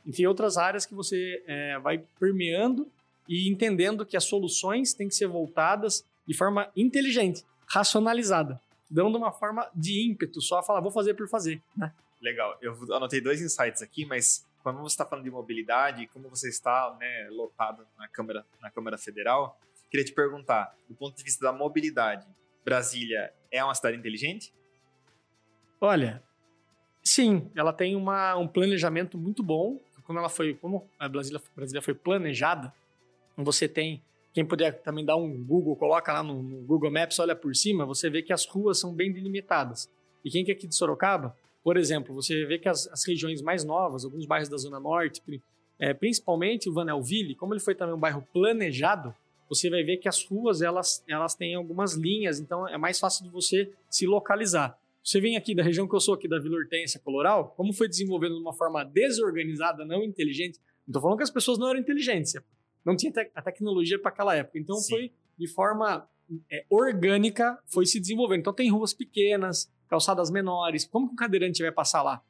enfim, 0.06 0.26
outras 0.26 0.56
áreas 0.56 0.84
que 0.84 0.94
você 0.94 1.42
é, 1.46 1.78
vai 1.78 2.04
permeando 2.18 2.90
e 3.28 3.48
entendendo 3.48 4.04
que 4.04 4.16
as 4.16 4.24
soluções 4.24 4.92
têm 4.92 5.08
que 5.08 5.14
ser 5.14 5.26
voltadas 5.26 6.04
de 6.26 6.34
forma 6.34 6.70
inteligente, 6.76 7.44
racionalizada, 7.66 8.60
dando 8.90 9.16
uma 9.16 9.32
forma 9.32 9.68
de 9.74 10.06
ímpeto, 10.06 10.40
só 10.40 10.62
falar, 10.62 10.80
vou 10.80 10.90
fazer 10.90 11.14
por 11.14 11.28
fazer, 11.28 11.62
né? 11.76 11.92
Legal, 12.20 12.56
eu 12.60 12.72
anotei 12.94 13.20
dois 13.20 13.40
insights 13.40 13.82
aqui, 13.82 14.04
mas 14.04 14.46
quando 14.62 14.78
você 14.78 14.94
está 14.94 15.04
falando 15.04 15.24
de 15.24 15.30
mobilidade, 15.30 16.06
como 16.08 16.28
você 16.28 16.48
está 16.48 16.96
né, 17.00 17.28
lotado 17.30 17.84
na 17.98 18.06
Câmara, 18.06 18.46
na 18.60 18.70
Câmara 18.70 18.96
Federal, 18.96 19.58
queria 19.90 20.04
te 20.04 20.12
perguntar, 20.12 20.72
do 20.88 20.94
ponto 20.94 21.16
de 21.16 21.24
vista 21.24 21.44
da 21.44 21.52
mobilidade, 21.52 22.26
Brasília 22.64 23.32
é 23.50 23.62
uma 23.64 23.74
cidade 23.74 23.96
inteligente? 23.96 24.54
Olha, 25.82 26.22
Sim, 27.02 27.50
ela 27.56 27.72
tem 27.72 27.96
uma, 27.96 28.36
um 28.36 28.46
planejamento 28.46 29.18
muito 29.18 29.42
bom. 29.42 29.80
Como 30.04 30.18
ela 30.18 30.28
foi, 30.28 30.54
como 30.54 30.88
a 30.98 31.08
Brasília, 31.08 31.40
Brasília 31.54 31.82
foi 31.82 31.94
planejada, 31.94 32.72
você 33.36 33.68
tem 33.68 34.00
quem 34.32 34.46
puder 34.46 34.80
também 34.80 35.04
dar 35.04 35.16
um 35.16 35.44
Google, 35.44 35.76
coloca 35.76 36.10
lá 36.10 36.22
no, 36.22 36.42
no, 36.42 36.62
Google 36.62 36.90
Maps, 36.90 37.18
olha 37.18 37.36
por 37.36 37.54
cima, 37.54 37.84
você 37.84 38.08
vê 38.08 38.22
que 38.22 38.32
as 38.32 38.46
ruas 38.46 38.80
são 38.80 38.94
bem 38.94 39.12
delimitadas. 39.12 39.90
E 40.24 40.30
quem 40.30 40.42
que 40.42 40.50
é 40.50 40.54
aqui 40.54 40.66
de 40.66 40.74
Sorocaba, 40.74 41.36
por 41.62 41.76
exemplo, 41.76 42.14
você 42.14 42.46
vê 42.46 42.58
que 42.58 42.68
as, 42.68 42.88
as 42.88 43.04
regiões 43.06 43.42
mais 43.42 43.62
novas, 43.62 44.04
alguns 44.04 44.24
bairros 44.24 44.48
da 44.48 44.56
Zona 44.56 44.80
Norte, 44.80 45.20
é, 45.78 45.92
principalmente 45.92 46.68
o 46.68 46.72
Vanelville, 46.72 47.34
como 47.34 47.52
ele 47.52 47.60
foi 47.60 47.74
também 47.74 47.94
um 47.94 48.00
bairro 48.00 48.26
planejado, 48.32 49.14
você 49.48 49.68
vai 49.68 49.82
ver 49.82 49.98
que 49.98 50.08
as 50.08 50.24
ruas 50.24 50.62
elas, 50.62 51.04
elas 51.06 51.34
têm 51.34 51.54
algumas 51.54 51.92
linhas, 51.94 52.40
então 52.40 52.66
é 52.66 52.78
mais 52.78 52.98
fácil 52.98 53.24
de 53.24 53.30
você 53.30 53.70
se 53.90 54.06
localizar. 54.06 54.78
Você 55.02 55.20
vem 55.20 55.36
aqui 55.36 55.54
da 55.54 55.62
região 55.62 55.88
que 55.88 55.94
eu 55.94 56.00
sou, 56.00 56.14
aqui 56.14 56.28
da 56.28 56.38
Vila 56.38 56.56
Hortência, 56.56 57.00
Coloral, 57.00 57.52
como 57.56 57.72
foi 57.72 57.88
desenvolvendo 57.88 58.36
de 58.36 58.40
uma 58.40 58.52
forma 58.52 58.84
desorganizada, 58.84 59.84
não 59.84 60.02
inteligente. 60.02 60.60
Não 60.86 60.92
estou 60.92 61.02
falando 61.02 61.16
que 61.16 61.24
as 61.24 61.30
pessoas 61.30 61.58
não 61.58 61.68
eram 61.68 61.80
inteligentes, 61.80 62.34
não 62.84 62.96
tinha 62.96 63.12
te 63.12 63.30
a 63.34 63.42
tecnologia 63.42 63.98
para 63.98 64.10
aquela 64.10 64.36
época. 64.36 64.58
Então 64.58 64.76
Sim. 64.76 64.90
foi 64.90 65.12
de 65.36 65.48
forma 65.48 66.08
é, 66.50 66.64
orgânica, 66.70 67.58
foi 67.66 67.84
se 67.84 67.98
desenvolvendo. 67.98 68.40
Então 68.40 68.52
tem 68.52 68.70
ruas 68.70 68.94
pequenas, 68.94 69.70
calçadas 69.88 70.30
menores. 70.30 70.84
Como 70.84 71.08
que 71.08 71.12
um 71.14 71.16
cadeirante 71.16 71.62
vai 71.62 71.72
passar 71.72 72.02
lá? 72.02 72.22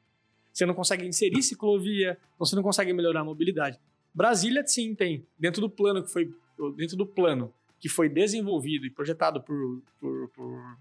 Você 0.51 0.65
não 0.65 0.73
consegue 0.73 1.05
inserir 1.05 1.41
ciclovia, 1.41 2.17
você 2.37 2.55
não 2.55 2.63
consegue 2.63 2.93
melhorar 2.93 3.21
a 3.21 3.23
mobilidade. 3.23 3.79
Brasília 4.13 4.65
sim 4.65 4.93
tem 4.93 5.25
dentro 5.37 5.61
do 5.61 5.69
plano 5.69 6.03
que 6.03 6.11
foi 6.11 6.31
dentro 6.75 6.95
do 6.95 7.05
plano 7.05 7.51
que 7.79 7.89
foi 7.89 8.07
desenvolvido 8.07 8.85
e 8.85 8.89
projetado 8.89 9.41
por, 9.41 9.81
por, 9.99 10.29
por 10.29 10.77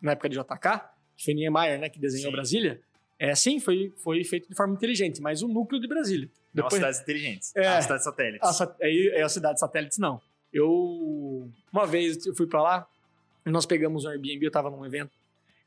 na 0.00 0.12
época 0.12 0.28
de 0.28 0.36
JK, 0.36 0.93
foi 1.22 1.34
Niemeyer, 1.34 1.78
né, 1.78 1.88
que 1.88 1.98
desenhou 1.98 2.30
sim. 2.30 2.36
Brasília, 2.36 2.80
é 3.18 3.34
sim, 3.34 3.60
foi, 3.60 3.92
foi 3.96 4.24
feito 4.24 4.48
de 4.48 4.54
forma 4.54 4.74
inteligente, 4.74 5.20
mas 5.20 5.42
o 5.42 5.48
núcleo 5.48 5.80
de 5.80 5.86
Brasília. 5.86 6.28
Não 6.52 6.64
Depois, 6.64 6.74
as 6.74 6.78
cidades 6.78 7.00
inteligentes, 7.00 7.56
é, 7.56 7.66
as 7.66 7.84
cidades 7.84 8.04
satélites. 8.04 8.60
A, 8.60 8.76
é, 8.80 9.20
é 9.20 9.22
as 9.22 9.32
cidades 9.32 9.60
satélites, 9.60 9.98
não. 9.98 10.20
Eu, 10.52 11.50
uma 11.72 11.86
vez, 11.86 12.24
eu 12.26 12.34
fui 12.34 12.46
para 12.46 12.62
lá, 12.62 12.86
nós 13.44 13.66
pegamos 13.66 14.04
um 14.04 14.08
Airbnb, 14.08 14.46
eu 14.46 14.50
tava 14.50 14.70
num 14.70 14.86
evento, 14.86 15.10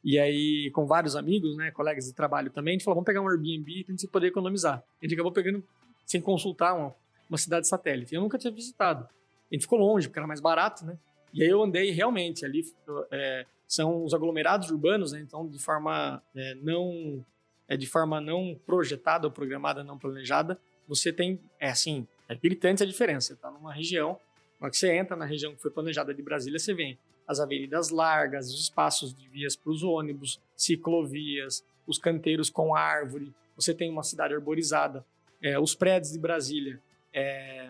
e 0.04 0.18
aí, 0.18 0.72
com 0.72 0.86
vários 0.86 1.16
amigos, 1.16 1.58
né, 1.58 1.72
colegas 1.72 2.06
de 2.06 2.14
trabalho 2.14 2.50
também, 2.50 2.72
a 2.72 2.76
gente 2.76 2.86
falou, 2.86 2.96
vamos 2.96 3.06
pegar 3.06 3.22
um 3.22 3.28
Airbnb 3.28 3.84
pra 3.84 3.92
gente 3.92 4.08
poder 4.08 4.28
economizar. 4.28 4.82
A 5.02 5.06
gente 5.06 5.14
acabou 5.14 5.34
pegando, 5.34 5.62
sem 6.06 6.22
consultar, 6.22 6.74
uma, 6.74 6.96
uma 7.30 7.38
cidade 7.38 7.68
satélite. 7.68 8.16
Eu 8.16 8.22
nunca 8.22 8.38
tinha 8.38 8.52
visitado. 8.52 9.06
A 9.52 9.54
gente 9.56 9.64
ficou 9.64 9.78
longe, 9.78 10.08
porque 10.08 10.18
era 10.18 10.28
mais 10.28 10.40
barato, 10.40 10.86
né? 10.86 10.98
E 11.34 11.44
aí 11.44 11.50
eu 11.50 11.62
andei 11.62 11.92
realmente 11.92 12.46
ali, 12.46 12.66
é, 13.12 13.46
são 13.68 14.04
os 14.04 14.14
aglomerados 14.14 14.70
urbanos, 14.72 15.12
né? 15.12 15.20
então 15.20 15.48
de 15.48 15.60
forma 15.60 16.22
é, 16.36 16.56
não 16.56 17.26
é 17.68 17.76
de 17.76 17.86
forma 17.86 18.22
não 18.22 18.58
projetada 18.66 19.28
ou 19.28 19.32
programada, 19.32 19.84
não 19.84 19.98
planejada, 19.98 20.58
você 20.88 21.12
tem 21.12 21.40
é 21.60 21.70
assim, 21.70 22.08
é 22.30 22.36
gritante 22.36 22.82
a 22.82 22.86
diferença. 22.86 23.28
Você 23.28 23.34
está 23.34 23.52
numa 23.52 23.74
região, 23.74 24.18
quando 24.58 24.74
você 24.74 24.96
entra 24.96 25.16
na 25.16 25.26
região 25.26 25.54
que 25.54 25.62
foi 25.62 25.70
planejada 25.70 26.14
de 26.14 26.22
Brasília, 26.22 26.58
você 26.58 26.74
vem 26.74 26.98
as 27.28 27.40
avenidas 27.40 27.90
largas, 27.90 28.48
os 28.54 28.62
espaços 28.62 29.14
de 29.14 29.28
vias 29.28 29.56
para 29.56 29.70
os 29.70 29.84
ônibus, 29.84 30.40
ciclovias, 30.56 31.64
os 31.86 31.98
canteiros 31.98 32.50
com 32.50 32.74
árvore. 32.74 33.34
Você 33.56 33.74
tem 33.74 33.92
uma 33.92 34.04
cidade 34.04 34.34
arborizada, 34.34 35.06
é, 35.42 35.60
os 35.60 35.76
prédios 35.76 36.14
de 36.14 36.20
Brasília. 36.20 36.80
É, 37.14 37.70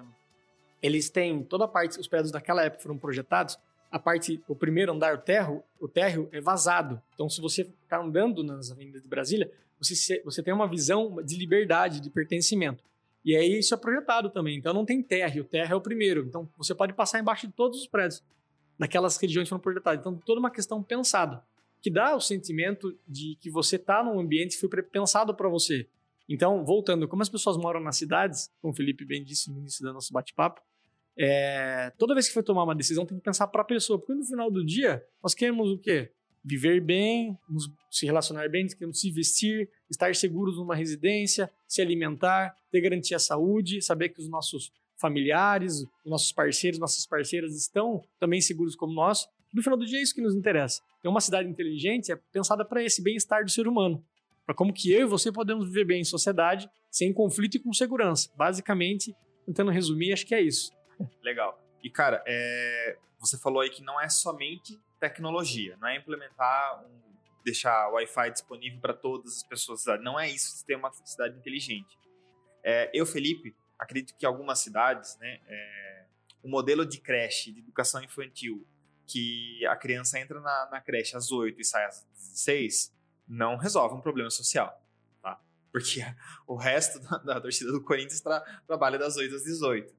eles 0.82 1.10
têm 1.10 1.44
toda 1.44 1.66
a 1.66 1.68
parte, 1.68 2.00
os 2.00 2.08
prédios 2.08 2.32
daquela 2.32 2.64
época 2.64 2.84
foram 2.84 2.98
projetados 2.98 3.58
a 3.90 3.98
parte, 3.98 4.42
o 4.48 4.56
primeiro 4.56 4.92
andar, 4.92 5.16
o 5.16 5.18
térreo, 5.18 5.64
o 5.80 5.88
térreo 5.88 6.28
é 6.32 6.42
vazado. 6.42 7.02
Então, 7.14 7.30
se 7.30 7.40
você 7.40 7.64
ficar 7.64 8.02
andando 8.02 8.44
nas 8.44 8.70
avenidas 8.70 9.02
de 9.02 9.08
Brasília, 9.08 9.52
você, 9.80 10.22
você 10.24 10.44
tem 10.44 10.54
uma 10.54 10.68
visão 10.68 11.24
de 11.24 11.36
liberdade, 11.38 12.00
de 12.00 12.10
pertencimento. 12.10 12.84
E 13.24 13.36
aí 13.36 13.60
isso 13.60 13.74
é 13.74 13.78
projetado 13.78 14.30
também. 14.30 14.58
Então, 14.58 14.74
não 14.74 14.86
tem 14.86 15.02
térreo, 15.02 15.44
o 15.44 15.46
térreo 15.46 15.74
é 15.74 15.76
o 15.76 15.82
primeiro. 15.82 16.26
Então, 16.26 16.50
você 16.58 16.76
pode 16.76 16.94
passar 16.94 17.20
embaixo 17.20 17.48
de 17.48 17.54
todos 17.54 17.80
os 17.80 17.88
prédios 17.88 18.24
naquelas 18.78 19.18
regiões 19.18 19.46
que 19.46 19.50
foram 19.50 19.62
projetadas. 19.62 20.00
Então, 20.00 20.16
toda 20.26 20.40
uma 20.40 20.52
questão 20.52 20.84
pensada, 20.84 21.44
que 21.82 21.90
dá 21.90 22.16
o 22.16 22.22
sentimento 22.22 22.98
de 23.08 23.38
que 23.40 23.50
você 23.50 23.78
está 23.78 24.04
num 24.04 24.20
ambiente 24.20 24.60
que 24.60 24.68
foi 24.68 24.84
pensado 24.84 25.34
para 25.34 25.48
você. 25.48 25.88
Então, 26.28 26.66
voltando, 26.66 27.08
como 27.08 27.22
as 27.22 27.30
pessoas 27.30 27.56
moram 27.56 27.80
nas 27.80 27.96
cidades, 27.96 28.52
como 28.62 28.74
o 28.74 28.76
Felipe 28.76 29.06
bem 29.06 29.24
disse 29.24 29.50
no 29.50 29.60
início 29.60 29.84
do 29.84 29.94
nosso 29.94 30.12
bate-papo, 30.12 30.62
é, 31.18 31.92
toda 31.98 32.14
vez 32.14 32.28
que 32.28 32.34
for 32.34 32.44
tomar 32.44 32.64
uma 32.64 32.76
decisão, 32.76 33.06
tem 33.06 33.18
que 33.18 33.24
pensar 33.24 33.48
para 33.48 33.62
a 33.62 33.66
pessoa, 33.66 33.98
porque 33.98 34.14
no 34.14 34.24
final 34.24 34.52
do 34.52 34.64
dia, 34.64 35.04
nós 35.22 35.34
queremos 35.34 35.70
o 35.72 35.78
quê? 35.78 36.12
Viver 36.46 36.80
bem, 36.80 37.38
nos, 37.50 37.70
se 37.90 38.06
relacionar 38.06 38.48
bem, 38.50 38.68
queremos 38.68 39.00
se 39.00 39.12
vestir, 39.12 39.70
estar 39.90 40.14
seguros 40.16 40.58
numa 40.58 40.76
residência, 40.76 41.52
se 41.68 41.82
alimentar, 41.82 42.56
ter 42.72 42.82
garantia 42.82 43.18
à 43.18 43.20
saúde, 43.20 43.82
saber 43.82 44.10
que 44.10 44.22
os 44.22 44.30
nossos 44.30 44.72
familiares, 44.96 45.82
os 45.82 46.12
nossos 46.12 46.32
parceiros, 46.32 46.80
nossas 46.80 47.06
parceiras 47.06 47.56
estão 47.56 48.04
também 48.20 48.40
seguros 48.40 48.76
como 48.76 48.94
nós. 48.94 49.28
No 49.54 49.64
final 49.64 49.78
do 49.78 49.86
dia 49.86 50.00
é 50.00 50.02
isso 50.02 50.14
que 50.14 50.22
nos 50.22 50.36
interessa. 50.36 50.82
Então, 51.00 51.12
uma 51.12 51.22
cidade 51.22 51.50
inteligente 51.50 52.12
é 52.12 52.16
pensada 52.32 52.64
para 52.64 52.84
esse 52.84 53.02
bem-estar 53.02 53.44
do 53.44 53.50
ser 53.52 53.68
humano, 53.68 54.04
para 54.46 54.54
como 54.54 54.72
que 54.72 54.92
eu 54.92 55.02
e 55.02 55.10
você 55.10 55.32
podemos 55.32 55.68
viver 55.68 55.86
bem 55.86 56.02
em 56.02 56.06
sociedade, 56.06 56.70
sem 56.92 57.12
conflito 57.12 57.56
e 57.56 57.60
com 57.60 57.74
segurança. 57.74 58.30
Basicamente, 58.38 59.16
tentando 59.46 59.72
resumir, 59.72 60.14
acho 60.14 60.26
que 60.26 60.36
é 60.36 60.42
isso. 60.42 60.77
Legal. 61.22 61.62
E, 61.84 61.90
cara, 61.90 62.24
é... 62.26 62.98
você 63.20 63.38
falou 63.38 63.62
aí 63.62 63.70
que 63.70 63.84
não 63.84 64.00
é 64.00 64.10
somente 64.10 64.80
tecnologia, 65.00 65.78
não 65.80 65.88
é 65.88 65.98
implementar 65.98 66.84
um 66.84 67.08
deixar 67.48 67.88
Wi-Fi 67.94 68.32
disponível 68.32 68.80
para 68.82 68.94
todas 68.94 69.38
as 69.38 69.44
pessoas. 69.44 69.86
Não 70.02 70.20
é 70.20 70.30
isso 70.30 70.66
ter 70.66 70.76
uma 70.76 70.92
cidade 70.92 71.38
inteligente. 71.38 71.98
É, 72.62 72.92
eu, 72.94 73.06
Felipe, 73.06 73.56
acredito 73.80 74.14
que 74.18 74.26
algumas 74.26 74.60
cidades, 74.60 75.18
né, 75.18 75.40
é, 75.48 76.06
o 76.44 76.50
modelo 76.50 76.86
de 76.86 77.00
creche, 77.00 77.54
de 77.54 77.60
educação 77.60 78.04
infantil, 78.04 78.68
que 79.06 79.66
a 79.68 79.78
criança 79.78 80.20
entra 80.20 80.42
na, 80.42 80.70
na 80.70 80.82
creche 80.82 81.16
às 81.16 81.32
8 81.32 81.62
e 81.62 81.64
sai 81.64 81.86
às 81.86 82.06
6, 82.14 82.94
não 83.26 83.56
resolve 83.56 83.96
um 83.96 84.02
problema 84.02 84.30
social. 84.30 84.84
Tá? 85.22 85.40
Porque 85.72 86.02
o 86.46 86.58
resto 86.58 87.00
da, 87.00 87.18
da 87.18 87.42
torcida 87.42 87.72
do 87.72 87.82
Corinthians 87.82 88.20
tra, 88.20 88.42
trabalha 88.68 89.00
das 89.00 89.16
8 89.16 89.34
às 89.34 89.44
18. 89.44 89.96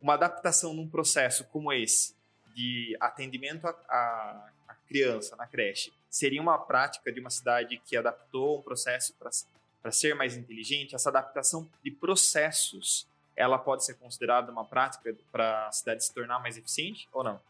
Uma 0.00 0.14
adaptação 0.14 0.72
num 0.72 0.88
processo 0.88 1.44
como 1.44 1.72
esse, 1.72 2.14
de 2.54 2.96
atendimento 3.00 3.66
à 3.66 4.50
criança 4.88 5.36
na 5.36 5.46
creche, 5.46 5.92
seria 6.08 6.42
uma 6.42 6.58
prática 6.58 7.12
de 7.12 7.20
uma 7.20 7.30
cidade 7.30 7.80
que 7.86 7.96
adaptou 7.96 8.58
um 8.58 8.62
processo 8.62 9.14
para 9.14 9.92
ser 9.92 10.14
mais 10.14 10.36
inteligente? 10.36 10.94
Essa 10.94 11.08
adaptação 11.10 11.68
de 11.82 11.90
processos, 11.90 13.06
ela 13.36 13.56
pode 13.56 13.84
ser 13.84 13.94
considerada 13.94 14.50
uma 14.50 14.64
prática 14.64 15.14
para 15.30 15.68
a 15.68 15.72
cidade 15.72 16.04
se 16.04 16.12
tornar 16.12 16.40
mais 16.40 16.56
eficiente 16.56 17.08
ou 17.12 17.22
não? 17.22 17.40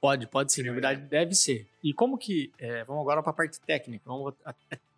Pode, 0.00 0.26
pode 0.26 0.52
sim. 0.52 0.62
Na 0.62 0.72
verdade, 0.72 1.00
deve 1.02 1.34
ser. 1.34 1.66
E 1.82 1.92
como 1.92 2.16
que. 2.18 2.52
É, 2.58 2.84
vamos 2.84 3.02
agora 3.02 3.22
para 3.22 3.30
a 3.30 3.34
parte 3.34 3.60
técnica. 3.60 4.04
Vamos 4.06 4.34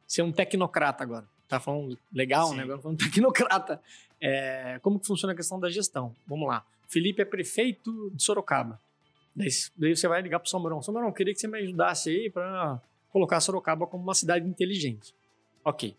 ser 0.07 0.23
um 0.23 0.33
tecnocrata 0.33 1.03
agora. 1.03 1.27
Tá 1.49 1.59
falando 1.59 1.99
legal, 2.13 2.49
sim. 2.49 2.57
né? 2.57 2.63
Agora 2.65 2.81
falando 2.81 2.99
tecnocrata. 3.05 3.81
É, 4.21 4.79
como 4.83 5.01
que 5.01 5.07
funciona 5.07 5.33
a 5.33 5.37
questão 5.37 5.59
da 5.59 5.71
gestão? 5.71 6.15
Vamos 6.27 6.47
lá. 6.47 6.65
Felipe 6.91 7.23
é 7.23 7.25
prefeito 7.25 8.11
de 8.11 8.23
Sorocaba. 8.23 8.81
Daí, 9.35 9.49
daí 9.77 9.97
você 9.97 10.09
vai 10.09 10.21
ligar 10.21 10.41
para 10.41 10.47
o 10.47 10.51
São 10.51 10.61
Marão. 10.61 10.83
São 10.83 10.93
Marão, 10.93 11.13
queria 11.13 11.33
que 11.33 11.39
você 11.39 11.47
me 11.47 11.59
ajudasse 11.59 12.11
aí 12.11 12.29
para 12.29 12.83
colocar 13.11 13.41
Sorocaba 13.41 13.87
como 13.87 14.03
uma 14.03 14.15
cidade 14.15 14.47
inteligente. 14.49 15.15
Ok. 15.65 15.97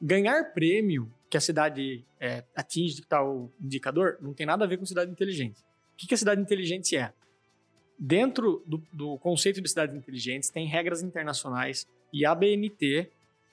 Ganhar 0.00 0.52
prêmio 0.52 1.12
que 1.28 1.36
a 1.36 1.40
cidade 1.40 2.04
é, 2.20 2.44
atinge 2.54 3.02
tal 3.02 3.50
indicador 3.60 4.16
não 4.20 4.32
tem 4.32 4.46
nada 4.46 4.64
a 4.64 4.68
ver 4.68 4.76
com 4.78 4.86
cidade 4.86 5.10
inteligente. 5.10 5.60
O 5.60 5.96
que, 5.96 6.06
que 6.06 6.14
a 6.14 6.16
cidade 6.16 6.40
inteligente 6.40 6.96
é? 6.96 7.12
Dentro 7.98 8.62
do, 8.64 8.80
do 8.92 9.18
conceito 9.18 9.60
de 9.60 9.68
cidades 9.68 9.96
inteligentes, 9.96 10.50
tem 10.50 10.68
regras 10.68 11.02
internacionais 11.02 11.84
e 12.12 12.24
a 12.24 12.30
ABNT 12.30 13.10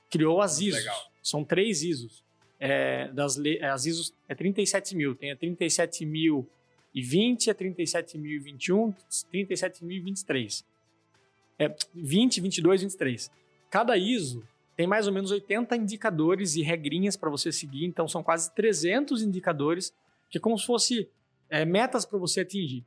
criou 0.07 0.39
as 0.39 0.59
ISOs. 0.59 0.79
Legal. 0.81 1.11
São 1.23 1.43
três 1.43 1.81
ISOs. 1.81 2.23
É, 2.59 3.07
das, 3.11 3.37
as 3.63 3.85
ISOs 3.87 4.13
é 4.29 4.35
37 4.35 4.95
mil. 4.95 5.15
Tem 5.15 5.31
a 5.31 5.35
37.020, 6.95 7.49
a 7.49 7.55
37.021, 7.55 8.93
37.023. 9.33 10.63
É 11.57 11.75
20, 11.93 12.41
22, 12.41 12.81
23. 12.81 13.31
Cada 13.69 13.97
ISO 13.97 14.43
tem 14.75 14.87
mais 14.87 15.07
ou 15.07 15.13
menos 15.13 15.31
80 15.31 15.75
indicadores 15.77 16.55
e 16.55 16.61
regrinhas 16.61 17.15
para 17.15 17.29
você 17.29 17.51
seguir, 17.51 17.85
então 17.85 18.07
são 18.07 18.21
quase 18.21 18.53
300 18.53 19.21
indicadores, 19.21 19.93
que 20.29 20.37
é 20.37 20.41
como 20.41 20.57
se 20.57 20.65
fosse 20.65 21.09
é, 21.49 21.63
metas 21.63 22.05
para 22.05 22.19
você 22.19 22.41
atingir. 22.41 22.83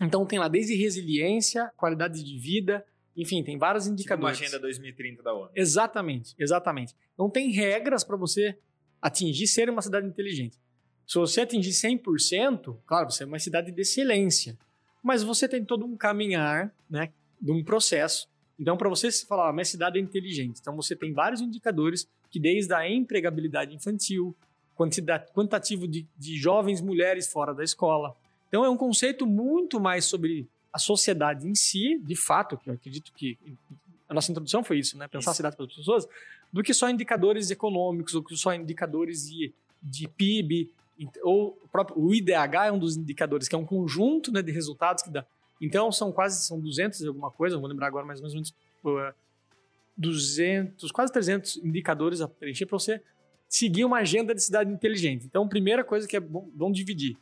Então 0.00 0.24
tem 0.24 0.38
lá 0.38 0.48
desde 0.48 0.74
resiliência, 0.74 1.70
qualidade 1.76 2.22
de 2.22 2.38
vida, 2.38 2.84
enfim, 3.16 3.42
tem 3.42 3.58
vários 3.58 3.86
indicadores. 3.86 4.38
Tipo 4.38 4.44
uma 4.44 4.48
agenda 4.48 4.62
2030 4.62 5.22
da 5.22 5.34
ONU. 5.34 5.50
Exatamente, 5.54 6.34
exatamente. 6.38 6.94
Então 7.14 7.28
tem 7.28 7.50
regras 7.50 8.04
para 8.04 8.16
você 8.16 8.56
atingir 9.02 9.46
ser 9.46 9.68
uma 9.68 9.82
cidade 9.82 10.06
inteligente. 10.06 10.56
Se 11.08 11.18
você 11.18 11.40
atingir 11.40 11.70
100%, 11.70 12.76
claro, 12.86 13.10
você 13.10 13.22
é 13.22 13.26
uma 13.26 13.38
cidade 13.38 13.72
de 13.72 13.80
excelência. 13.80 14.58
Mas 15.02 15.22
você 15.22 15.48
tem 15.48 15.64
todo 15.64 15.86
um 15.86 15.96
caminhar, 15.96 16.70
né, 16.88 17.10
de 17.40 17.50
um 17.50 17.64
processo. 17.64 18.28
Então, 18.60 18.76
para 18.76 18.90
você 18.90 19.10
se 19.10 19.24
falar, 19.24 19.48
ah, 19.48 19.52
minha 19.52 19.64
cidade 19.64 19.98
é 19.98 20.02
inteligente, 20.02 20.58
então 20.60 20.76
você 20.76 20.94
tem 20.94 21.14
vários 21.14 21.40
indicadores 21.40 22.06
que 22.30 22.38
desde 22.38 22.74
a 22.74 22.86
empregabilidade 22.86 23.74
infantil, 23.74 24.36
quantitativo 25.32 25.88
de, 25.88 26.06
de 26.16 26.36
jovens 26.36 26.80
mulheres 26.80 27.26
fora 27.26 27.54
da 27.54 27.64
escola, 27.64 28.14
então 28.48 28.64
é 28.64 28.68
um 28.68 28.76
conceito 28.76 29.26
muito 29.26 29.80
mais 29.80 30.04
sobre 30.04 30.46
a 30.72 30.78
sociedade 30.78 31.46
em 31.48 31.54
si, 31.54 31.98
de 32.04 32.16
fato, 32.16 32.58
que 32.58 32.68
eu 32.68 32.74
acredito 32.74 33.12
que 33.14 33.38
a 34.08 34.12
nossa 34.12 34.30
introdução 34.30 34.62
foi 34.62 34.78
isso, 34.78 34.98
né? 34.98 35.08
Pensar 35.08 35.20
isso. 35.20 35.30
a 35.30 35.34
cidade 35.34 35.56
para 35.56 35.64
as 35.64 35.74
pessoas, 35.74 36.08
do 36.52 36.62
que 36.62 36.74
só 36.74 36.90
indicadores 36.90 37.50
econômicos, 37.50 38.14
ou 38.14 38.22
que 38.22 38.36
só 38.36 38.54
indicadores 38.54 39.28
de, 39.28 39.52
de 39.82 40.08
PIB, 40.08 40.70
ou 41.22 41.58
o 41.62 41.68
próprio 41.68 41.98
o 42.00 42.14
IDH 42.14 42.66
é 42.66 42.72
um 42.72 42.78
dos 42.78 42.96
indicadores, 42.96 43.48
que 43.48 43.54
é 43.54 43.58
um 43.58 43.64
conjunto 43.64 44.32
né, 44.32 44.42
de 44.42 44.52
resultados 44.52 45.02
que 45.02 45.10
dá. 45.10 45.24
Então 45.60 45.90
são 45.92 46.10
quase 46.12 46.44
são 46.44 46.58
200 46.60 47.00
e 47.00 47.06
alguma 47.08 47.30
coisa, 47.30 47.56
não 47.56 47.60
vou 47.60 47.70
lembrar 47.70 47.86
agora 47.86 48.06
mais 48.06 48.20
ou 48.20 48.26
menos 48.26 48.54
200, 49.96 50.92
quase 50.92 51.12
300 51.12 51.56
indicadores 51.58 52.20
a 52.20 52.28
preencher 52.28 52.66
para 52.66 52.78
você 52.78 53.02
seguir 53.48 53.84
uma 53.84 53.98
agenda 53.98 54.34
de 54.34 54.42
cidade 54.42 54.70
inteligente. 54.70 55.26
Então, 55.26 55.48
primeira 55.48 55.82
coisa 55.82 56.06
que 56.06 56.16
é 56.16 56.20
bom, 56.20 56.48
bom 56.54 56.70
dividir 56.70 57.16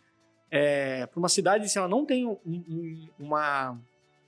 é, 0.51 1.07
para 1.07 1.19
uma 1.19 1.29
cidade, 1.29 1.69
se 1.71 1.79
ela 1.79 1.89
não 1.89 2.05
tem 2.05 2.27
um, 2.27 2.37
um, 2.47 3.09
uma, 3.19 3.79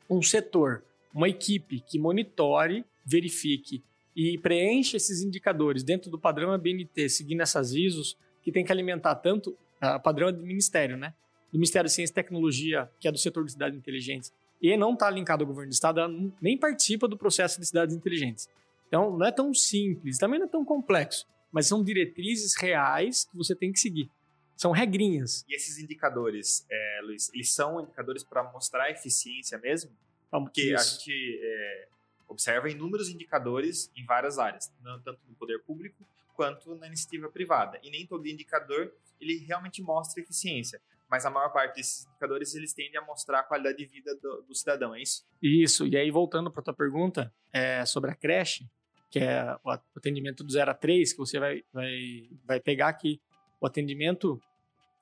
um 0.09 0.23
setor, 0.23 0.83
uma 1.12 1.28
equipe 1.28 1.81
que 1.81 1.99
monitore, 1.99 2.85
verifique 3.05 3.83
e 4.17 4.37
preenche 4.38 4.97
esses 4.97 5.23
indicadores 5.23 5.83
dentro 5.83 6.11
do 6.11 6.19
padrão 6.19 6.52
ABNT, 6.52 7.09
seguindo 7.09 7.40
essas 7.40 7.73
ISOs, 7.73 8.17
que 8.49 8.52
tem 8.52 8.64
que 8.64 8.73
alimentar 8.73 9.14
tanto 9.17 9.57
o 9.81 10.00
padrão 10.00 10.33
do 10.33 10.43
Ministério, 10.43 10.97
né? 10.97 11.12
Do 11.52 11.59
Ministério 11.59 11.87
de 11.87 11.95
Ciência 11.95 12.12
e 12.12 12.14
Tecnologia, 12.14 12.90
que 12.99 13.07
é 13.07 13.12
do 13.12 13.19
setor 13.19 13.45
de 13.45 13.52
cidades 13.52 13.78
inteligentes, 13.78 14.33
e 14.61 14.75
não 14.76 14.95
está 14.95 15.11
linkado 15.11 15.45
ao 15.45 15.47
governo 15.47 15.71
do 15.71 15.75
Estado, 15.75 16.00
ela 16.00 16.33
nem 16.40 16.57
participa 16.57 17.07
do 17.07 17.17
processo 17.17 17.61
de 17.61 17.67
cidades 17.67 17.95
inteligentes. 17.95 18.49
Então, 18.88 19.17
não 19.17 19.26
é 19.26 19.31
tão 19.31 19.52
simples, 19.52 20.19
também 20.19 20.38
não 20.38 20.47
é 20.47 20.49
tão 20.49 20.64
complexo, 20.64 21.26
mas 21.52 21.67
são 21.67 21.85
diretrizes 21.85 22.57
reais 22.57 23.26
que 23.26 23.37
você 23.37 23.55
tem 23.55 23.71
que 23.71 23.78
seguir. 23.78 24.11
São 24.57 24.73
regrinhas. 24.73 25.45
E 25.47 25.55
esses 25.55 25.78
indicadores, 25.78 26.67
é, 26.71 27.00
Luiz, 27.05 27.31
eles 27.35 27.52
são 27.52 27.81
indicadores 27.81 28.25
para 28.25 28.43
mostrar 28.50 28.85
a 28.85 28.90
eficiência 28.90 29.59
mesmo? 29.59 29.90
Porque 30.31 30.75
Isso. 30.75 30.75
a 30.75 30.83
gente 30.83 31.40
é, 31.40 31.88
observa 32.26 32.69
inúmeros 32.69 33.11
indicadores 33.11 33.90
em 33.95 34.05
várias 34.05 34.38
áreas, 34.38 34.73
tanto 35.05 35.21
no 35.28 35.35
poder 35.35 35.62
público 35.62 36.02
quanto 36.38 36.76
na 36.76 36.87
iniciativa 36.87 37.28
privada. 37.28 37.80
E 37.83 37.90
nem 37.90 38.07
todo 38.07 38.25
indicador 38.28 38.95
ele 39.21 39.38
realmente 39.38 39.83
mostra 39.83 40.23
eficiência, 40.23 40.80
mas 41.11 41.26
a 41.26 41.30
maior 41.30 41.49
parte 41.49 41.75
desses 41.75 42.07
indicadores 42.07 42.54
eles 42.54 42.73
tendem 42.73 42.97
a 42.97 43.04
mostrar 43.04 43.40
a 43.40 43.42
qualidade 43.42 43.78
de 43.78 43.87
vida 43.87 44.14
do, 44.14 44.42
do 44.42 44.54
cidadão, 44.54 44.95
é 44.95 45.02
isso? 45.02 45.26
Isso. 45.42 45.85
E 45.85 45.97
aí 45.97 46.12
voltando 46.12 46.49
para 46.49 46.62
tua 46.62 46.73
pergunta 46.73 47.35
é, 47.52 47.85
sobre 47.85 48.12
a 48.12 48.14
creche, 48.14 48.71
que 49.11 49.18
é 49.18 49.57
o 49.64 49.71
atendimento 49.97 50.45
do 50.45 50.52
0 50.52 50.71
a 50.71 50.75
3, 50.75 51.12
que 51.12 51.18
você 51.18 51.40
vai, 51.40 51.64
vai, 51.73 52.30
vai 52.45 52.61
pegar 52.61 52.88
aqui 52.88 53.21
o 53.61 53.66
atendimento 53.66 54.40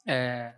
é, 0.06 0.54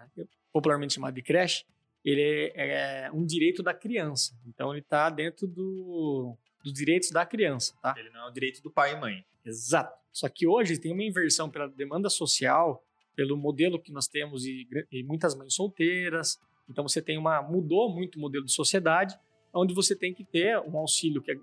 popularmente 0.53 0.95
chamado 0.95 1.15
de 1.15 1.23
creche, 1.23 1.65
ele 2.05 2.53
é, 2.55 3.07
é 3.07 3.11
um 3.13 3.27
direito 3.27 3.65
da 3.65 3.75
criança. 3.75 4.39
Então 4.47 4.71
ele 4.71 4.81
está 4.81 5.11
dentro 5.11 5.49
do, 5.49 6.37
dos 6.63 6.73
direitos 6.73 7.11
da 7.11 7.27
criança, 7.27 7.75
tá? 7.83 7.97
Ele 7.99 8.11
não 8.11 8.27
é 8.27 8.29
o 8.29 8.31
direito 8.31 8.63
do 8.63 8.71
pai 8.71 8.93
e 8.93 9.01
mãe. 9.01 9.25
Exato. 9.49 9.97
Só 10.13 10.29
que 10.29 10.47
hoje 10.47 10.79
tem 10.79 10.93
uma 10.93 11.03
inversão 11.03 11.49
pela 11.49 11.69
demanda 11.69 12.11
social, 12.11 12.83
pelo 13.17 13.37
modelo 13.37 13.81
que 13.81 13.93
nós 13.93 14.07
temos 14.07 14.45
e, 14.45 14.69
e 14.93 15.03
muitas 15.03 15.35
mães 15.35 15.55
solteiras. 15.55 16.39
Então 16.69 16.87
você 16.87 17.01
tem 17.01 17.17
uma 17.17 17.43
mudou 17.43 17.93
muito 17.93 18.17
o 18.17 18.21
modelo 18.21 18.45
de 18.45 18.53
sociedade, 18.53 19.19
onde 19.53 19.75
você 19.75 19.97
tem 19.97 20.13
que 20.13 20.25
ter 20.25 20.59
um 20.61 20.77
auxílio 20.77 21.23
que 21.23 21.37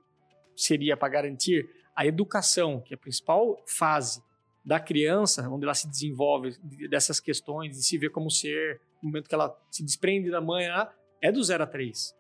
seria 0.56 0.96
para 0.96 1.10
garantir 1.10 1.70
a 1.96 2.06
educação, 2.06 2.82
que 2.82 2.94
é 2.94 2.96
a 2.96 3.00
principal 3.00 3.64
fase 3.66 4.22
da 4.64 4.80
criança, 4.80 5.48
onde 5.50 5.64
ela 5.64 5.74
se 5.74 5.88
desenvolve 5.88 6.58
dessas 6.90 7.20
questões, 7.20 7.76
de 7.76 7.84
se 7.84 7.98
ver 7.98 8.10
como 8.10 8.30
ser, 8.30 8.82
no 9.02 9.10
momento 9.10 9.28
que 9.28 9.36
ela 9.36 9.56
se 9.70 9.84
desprende 9.84 10.30
da 10.30 10.42
mãe, 10.42 10.66
é 11.22 11.32
do 11.32 11.44
0 11.44 11.64
a 11.64 11.68
3. 11.68 12.16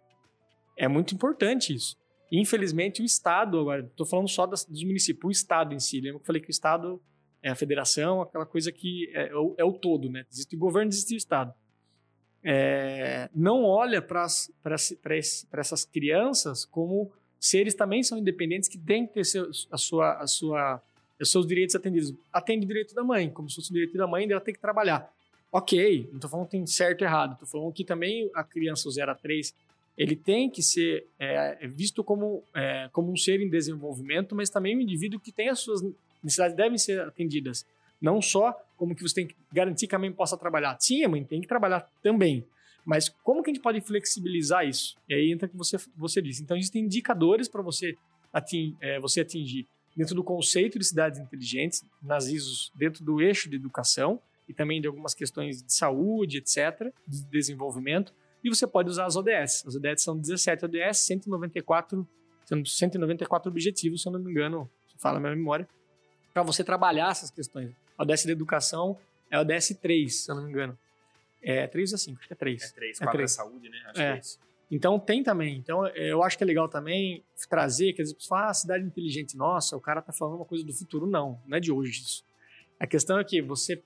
É 0.78 0.88
muito 0.88 1.16
importante 1.16 1.74
isso. 1.74 1.98
Infelizmente, 2.32 3.02
o 3.02 3.06
Estado, 3.06 3.60
agora, 3.60 3.82
estou 3.82 4.06
falando 4.06 4.28
só 4.28 4.46
das, 4.46 4.66
dos 4.66 4.84
municípios, 4.84 5.24
o 5.24 5.32
Estado 5.32 5.74
em 5.74 5.80
si. 5.80 6.02
Lembra 6.02 6.20
que 6.20 6.24
eu 6.24 6.26
falei 6.26 6.42
que 6.42 6.50
o 6.50 6.52
Estado 6.52 7.02
é 7.42 7.50
a 7.50 7.56
federação, 7.56 8.22
aquela 8.22 8.46
coisa 8.46 8.72
que 8.72 9.10
é, 9.14 9.28
é, 9.30 9.36
o, 9.36 9.56
é 9.58 9.64
o, 9.64 9.74
todo, 9.74 10.10
né? 10.10 10.26
Existe 10.32 10.56
o 10.56 10.60
governo, 10.60 10.90
existe 10.90 11.14
o 11.14 11.18
Estado. 11.18 11.54
é, 12.44 13.30
não 13.34 13.64
olha 13.64 14.02
para 14.02 14.26
essas 15.54 15.86
crianças 15.86 16.66
como 16.66 17.12
seres 17.40 17.76
também 17.76 18.02
são 18.02 18.18
independentes 18.18 18.68
que 18.68 18.78
têm 18.78 19.06
que 19.06 19.14
ter 19.14 19.24
seus, 19.24 19.68
a 19.72 19.78
sua, 19.78 20.14
a 20.18 20.28
sua, 20.28 20.82
os 21.20 21.30
seus 21.30 21.46
direitos 21.46 21.76
atendidos. 21.76 22.14
Atende 22.34 22.66
o 22.66 22.68
direito 22.68 22.96
da 22.96 23.04
mãe, 23.04 23.30
como 23.30 23.50
se 23.50 23.56
fosse 23.56 23.70
o 23.70 23.74
direito 23.74 23.98
da 23.98 24.08
mãe, 24.08 24.30
ela 24.30 24.42
tem 24.42 24.54
que 24.54 24.60
trabalhar. 24.60 25.12
Ok, 25.52 26.08
não 26.10 26.16
estou 26.16 26.30
falando 26.30 26.48
que 26.48 26.52
tem 26.52 26.66
certo 26.66 27.02
e 27.02 27.06
errado, 27.06 27.34
estou 27.34 27.48
falando 27.48 27.72
que 27.72 27.86
também 27.86 28.30
a 28.34 28.44
criança, 28.44 28.90
o 28.90 28.92
0 28.92 29.12
a 29.12 29.16
3, 29.16 29.54
ele 29.98 30.16
tem 30.16 30.50
que 30.50 30.62
ser 30.62 31.08
é, 31.20 31.68
visto 31.68 32.04
como, 32.04 32.44
é, 32.54 32.90
como 32.92 33.12
um 33.12 33.16
ser 33.16 33.42
em 33.42 33.50
desenvolvimento, 33.50 34.36
mas 34.36 34.50
também 34.50 34.76
um 34.76 34.82
indivíduo 34.82 35.20
que 35.20 35.32
tem 35.32 35.50
as 35.50 35.60
suas 35.60 35.82
necessidades 36.24 36.56
devem 36.56 36.78
ser 36.78 37.02
atendidas. 37.02 37.66
Não 38.02 38.22
só 38.22 38.54
como 38.76 38.96
que 38.96 39.02
você 39.02 39.16
tem 39.16 39.28
que 39.28 39.36
garantir 39.54 39.88
que 39.88 39.96
a 39.96 40.00
mãe 40.00 40.12
possa 40.12 40.38
trabalhar. 40.38 40.78
Sim, 40.80 41.04
a 41.04 41.10
mãe 41.10 41.24
tem 41.24 41.40
que 41.40 41.48
trabalhar 41.48 41.90
também. 42.04 42.46
Mas 42.86 43.10
como 43.10 43.42
que 43.42 43.50
a 43.50 43.54
gente 43.54 43.64
pode 43.64 43.82
flexibilizar 43.82 44.68
isso? 44.68 44.96
E 45.10 45.14
aí 45.14 45.32
entra 45.32 45.48
o 45.48 45.50
que 45.50 45.58
você, 45.58 45.78
você 45.98 46.22
disse. 46.22 46.44
Então, 46.44 46.56
existem 46.56 46.84
indicadores 46.84 47.48
para 47.48 47.62
você, 47.62 47.96
ating, 48.32 48.76
é, 48.80 49.00
você 49.00 49.22
atingir 49.22 49.68
dentro 49.96 50.14
do 50.14 50.24
conceito 50.24 50.78
de 50.78 50.86
cidades 50.86 51.20
inteligentes, 51.20 51.84
nas 52.02 52.28
ISOs, 52.28 52.72
dentro 52.76 53.04
do 53.04 53.22
eixo 53.22 53.50
de 53.50 53.56
educação 53.56 54.22
e 54.48 54.54
também 54.54 54.82
de 54.82 54.88
algumas 54.88 55.16
questões 55.16 55.64
de 55.64 55.74
saúde, 55.74 56.38
etc., 56.38 56.92
de 57.08 57.24
desenvolvimento. 57.26 58.14
E 58.46 58.50
você 58.50 58.68
pode 58.68 58.92
usar 58.92 59.08
as 59.08 59.16
ODS. 59.16 59.66
As 59.66 59.76
ODS 59.76 60.04
são 60.04 60.16
17 60.16 60.66
ODS, 60.66 61.00
194, 61.00 62.08
194 62.64 63.50
objetivos, 63.50 64.04
se 64.04 64.08
eu 64.08 64.12
não 64.12 64.20
me 64.20 64.30
engano, 64.30 64.70
se 64.88 65.02
fala 65.02 65.18
a 65.18 65.20
minha 65.20 65.36
memória, 65.36 65.68
para 66.32 66.44
você 66.44 66.64
trabalhar 66.64 67.10
essas 67.10 67.32
questões. 67.32 67.72
A 67.98 68.04
ODS 68.04 68.26
da 68.26 68.32
educação 68.34 69.00
é 69.32 69.36
a 69.36 69.42
ODS 69.42 69.70
3, 69.82 70.16
se 70.16 70.30
eu 70.30 70.36
não 70.36 70.44
me 70.44 70.52
engano. 70.52 70.78
É 71.42 71.66
3 71.66 71.94
ou 71.94 71.98
5? 71.98 72.20
Acho 72.20 72.28
que 72.28 72.34
é 72.34 72.38
3. 72.38 72.64
É 72.64 72.74
3, 72.76 73.02
é 73.02 73.04
4 73.04 73.22
é 73.24 73.28
saúde, 73.28 73.68
né? 73.68 73.78
Acho 73.88 74.02
é. 74.02 74.12
que 74.12 74.18
é 74.18 74.20
isso. 74.20 74.40
Então 74.70 75.00
tem 75.00 75.24
também. 75.24 75.58
Então 75.58 75.88
eu 75.88 76.22
acho 76.22 76.38
que 76.38 76.44
é 76.44 76.48
legal 76.48 76.70
também 76.70 77.24
trazer 77.50 77.94
que 77.94 78.04
as 78.04 78.14
pessoas 78.14 78.28
falam, 78.28 78.50
ah, 78.50 78.54
cidade 78.54 78.86
inteligente, 78.86 79.36
nossa, 79.36 79.76
o 79.76 79.82
cara 79.82 80.04
tá 80.04 80.14
falando 80.14 80.36
uma 80.36 80.46
coisa 80.46 80.64
do 80.64 80.74
futuro. 80.74 81.08
Não, 81.08 81.42
não 81.48 81.58
é 81.58 81.60
de 81.60 81.72
hoje 81.72 82.02
isso. 82.02 82.24
A 82.80 82.86
questão 82.86 83.18
é 83.18 83.24
que 83.24 83.42
você 83.42 83.82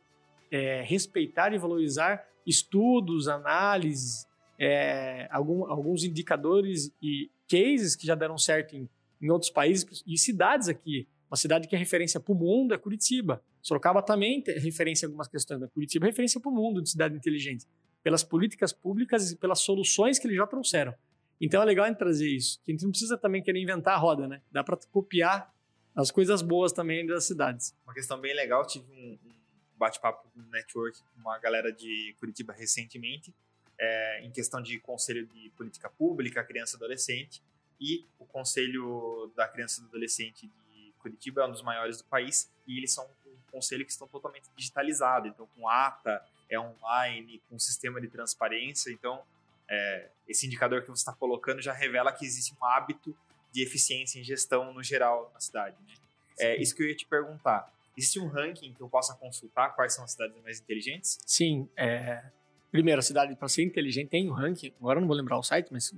é, 0.51 0.81
respeitar 0.81 1.53
e 1.53 1.57
valorizar 1.57 2.27
estudos, 2.45 3.29
análises, 3.29 4.27
é, 4.59 5.27
algum, 5.31 5.65
alguns 5.65 6.03
indicadores 6.03 6.93
e 7.01 7.31
cases 7.47 7.95
que 7.95 8.05
já 8.05 8.13
deram 8.13 8.37
certo 8.37 8.75
em, 8.75 8.89
em 9.21 9.29
outros 9.29 9.49
países 9.49 10.03
e 10.05 10.17
cidades 10.17 10.67
aqui. 10.67 11.07
Uma 11.31 11.37
cidade 11.37 11.67
que 11.67 11.75
é 11.75 11.79
referência 11.79 12.19
para 12.19 12.33
o 12.33 12.35
mundo 12.35 12.73
é 12.73 12.77
Curitiba. 12.77 13.41
Sorocaba 13.61 14.01
também 14.01 14.43
é 14.47 14.59
referência 14.59 15.05
em 15.05 15.07
algumas 15.07 15.27
questões, 15.27 15.59
mas 15.61 15.69
Curitiba 15.71 16.07
é 16.07 16.09
referência 16.09 16.41
para 16.41 16.51
o 16.51 16.53
mundo 16.53 16.81
de 16.81 16.89
cidade 16.89 17.15
inteligente, 17.15 17.65
pelas 18.03 18.23
políticas 18.23 18.73
públicas 18.73 19.31
e 19.31 19.37
pelas 19.37 19.59
soluções 19.59 20.19
que 20.19 20.27
eles 20.27 20.37
já 20.37 20.45
trouxeram. 20.45 20.93
Então 21.39 21.61
é 21.61 21.65
legal 21.65 21.93
trazer 21.95 22.27
isso, 22.27 22.59
que 22.65 22.71
a 22.71 22.73
gente 22.73 22.83
não 22.83 22.91
precisa 22.91 23.17
também 23.17 23.41
querer 23.41 23.61
inventar 23.61 23.93
a 23.93 23.97
roda, 23.97 24.27
né? 24.27 24.41
Dá 24.51 24.61
para 24.61 24.77
copiar 24.91 25.53
as 25.95 26.11
coisas 26.11 26.41
boas 26.41 26.73
também 26.73 27.05
das 27.05 27.25
cidades. 27.25 27.73
Uma 27.85 27.93
questão 27.93 28.19
bem 28.19 28.33
legal, 28.35 28.65
tive 28.65 28.91
um, 28.91 29.17
um 29.25 29.33
bate-papo 29.77 30.27
no 30.35 30.45
network 30.49 30.99
com 30.99 31.21
uma 31.21 31.37
galera 31.39 31.71
de 31.71 32.15
Curitiba 32.19 32.51
recentemente, 32.51 33.33
é, 33.79 34.21
em 34.23 34.31
questão 34.31 34.61
de 34.61 34.77
conselho 34.79 35.25
de 35.25 35.49
política 35.51 35.89
pública, 35.89 36.43
criança 36.43 36.75
e 36.75 36.77
adolescente, 36.77 37.41
e 37.79 38.05
o 38.19 38.25
conselho 38.25 39.31
da 39.35 39.47
criança 39.47 39.79
e 39.79 39.83
do 39.83 39.89
adolescente 39.89 40.47
de 40.47 40.93
Curitiba 40.99 41.41
é 41.41 41.45
um 41.45 41.51
dos 41.51 41.61
maiores 41.61 41.97
do 41.97 42.03
país, 42.03 42.51
e 42.67 42.77
eles 42.77 42.91
são 42.91 43.05
um 43.25 43.51
conselho 43.51 43.85
que 43.85 43.91
estão 43.91 44.07
totalmente 44.07 44.49
digitalizado, 44.55 45.27
então 45.27 45.47
com 45.55 45.67
ata, 45.67 46.23
é 46.49 46.59
online, 46.59 47.41
com 47.49 47.57
sistema 47.57 48.01
de 48.01 48.07
transparência, 48.07 48.91
então 48.91 49.23
é, 49.69 50.09
esse 50.27 50.45
indicador 50.45 50.81
que 50.81 50.87
você 50.87 51.01
está 51.01 51.13
colocando 51.13 51.61
já 51.61 51.71
revela 51.71 52.11
que 52.11 52.25
existe 52.25 52.53
um 52.59 52.65
hábito 52.65 53.15
de 53.51 53.63
eficiência 53.63 54.19
em 54.19 54.23
gestão 54.23 54.73
no 54.73 54.83
geral 54.83 55.31
na 55.33 55.39
cidade. 55.39 55.77
Né? 55.87 55.93
É 56.39 56.61
isso 56.61 56.75
que 56.75 56.83
eu 56.83 56.87
ia 56.87 56.95
te 56.95 57.05
perguntar. 57.05 57.71
Existe 57.95 58.19
um 58.19 58.27
ranking 58.27 58.73
que 58.73 58.81
eu 58.81 58.89
possa 58.89 59.13
consultar 59.15 59.75
quais 59.75 59.93
são 59.93 60.03
as 60.03 60.11
cidades 60.11 60.35
mais 60.41 60.59
inteligentes? 60.59 61.19
Sim, 61.25 61.69
é, 61.75 62.23
Primeiro, 62.71 62.99
a 62.99 63.01
cidade, 63.01 63.35
para 63.35 63.47
ser 63.47 63.63
inteligente, 63.63 64.09
tem 64.09 64.29
um 64.29 64.33
ranking. 64.33 64.71
Agora 64.79 64.97
eu 64.97 65.01
não 65.01 65.07
vou 65.07 65.17
lembrar 65.17 65.37
o 65.37 65.43
site, 65.43 65.69
mas 65.71 65.93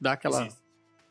dá 0.00 0.12
aquela. 0.12 0.42
Existe. 0.42 0.60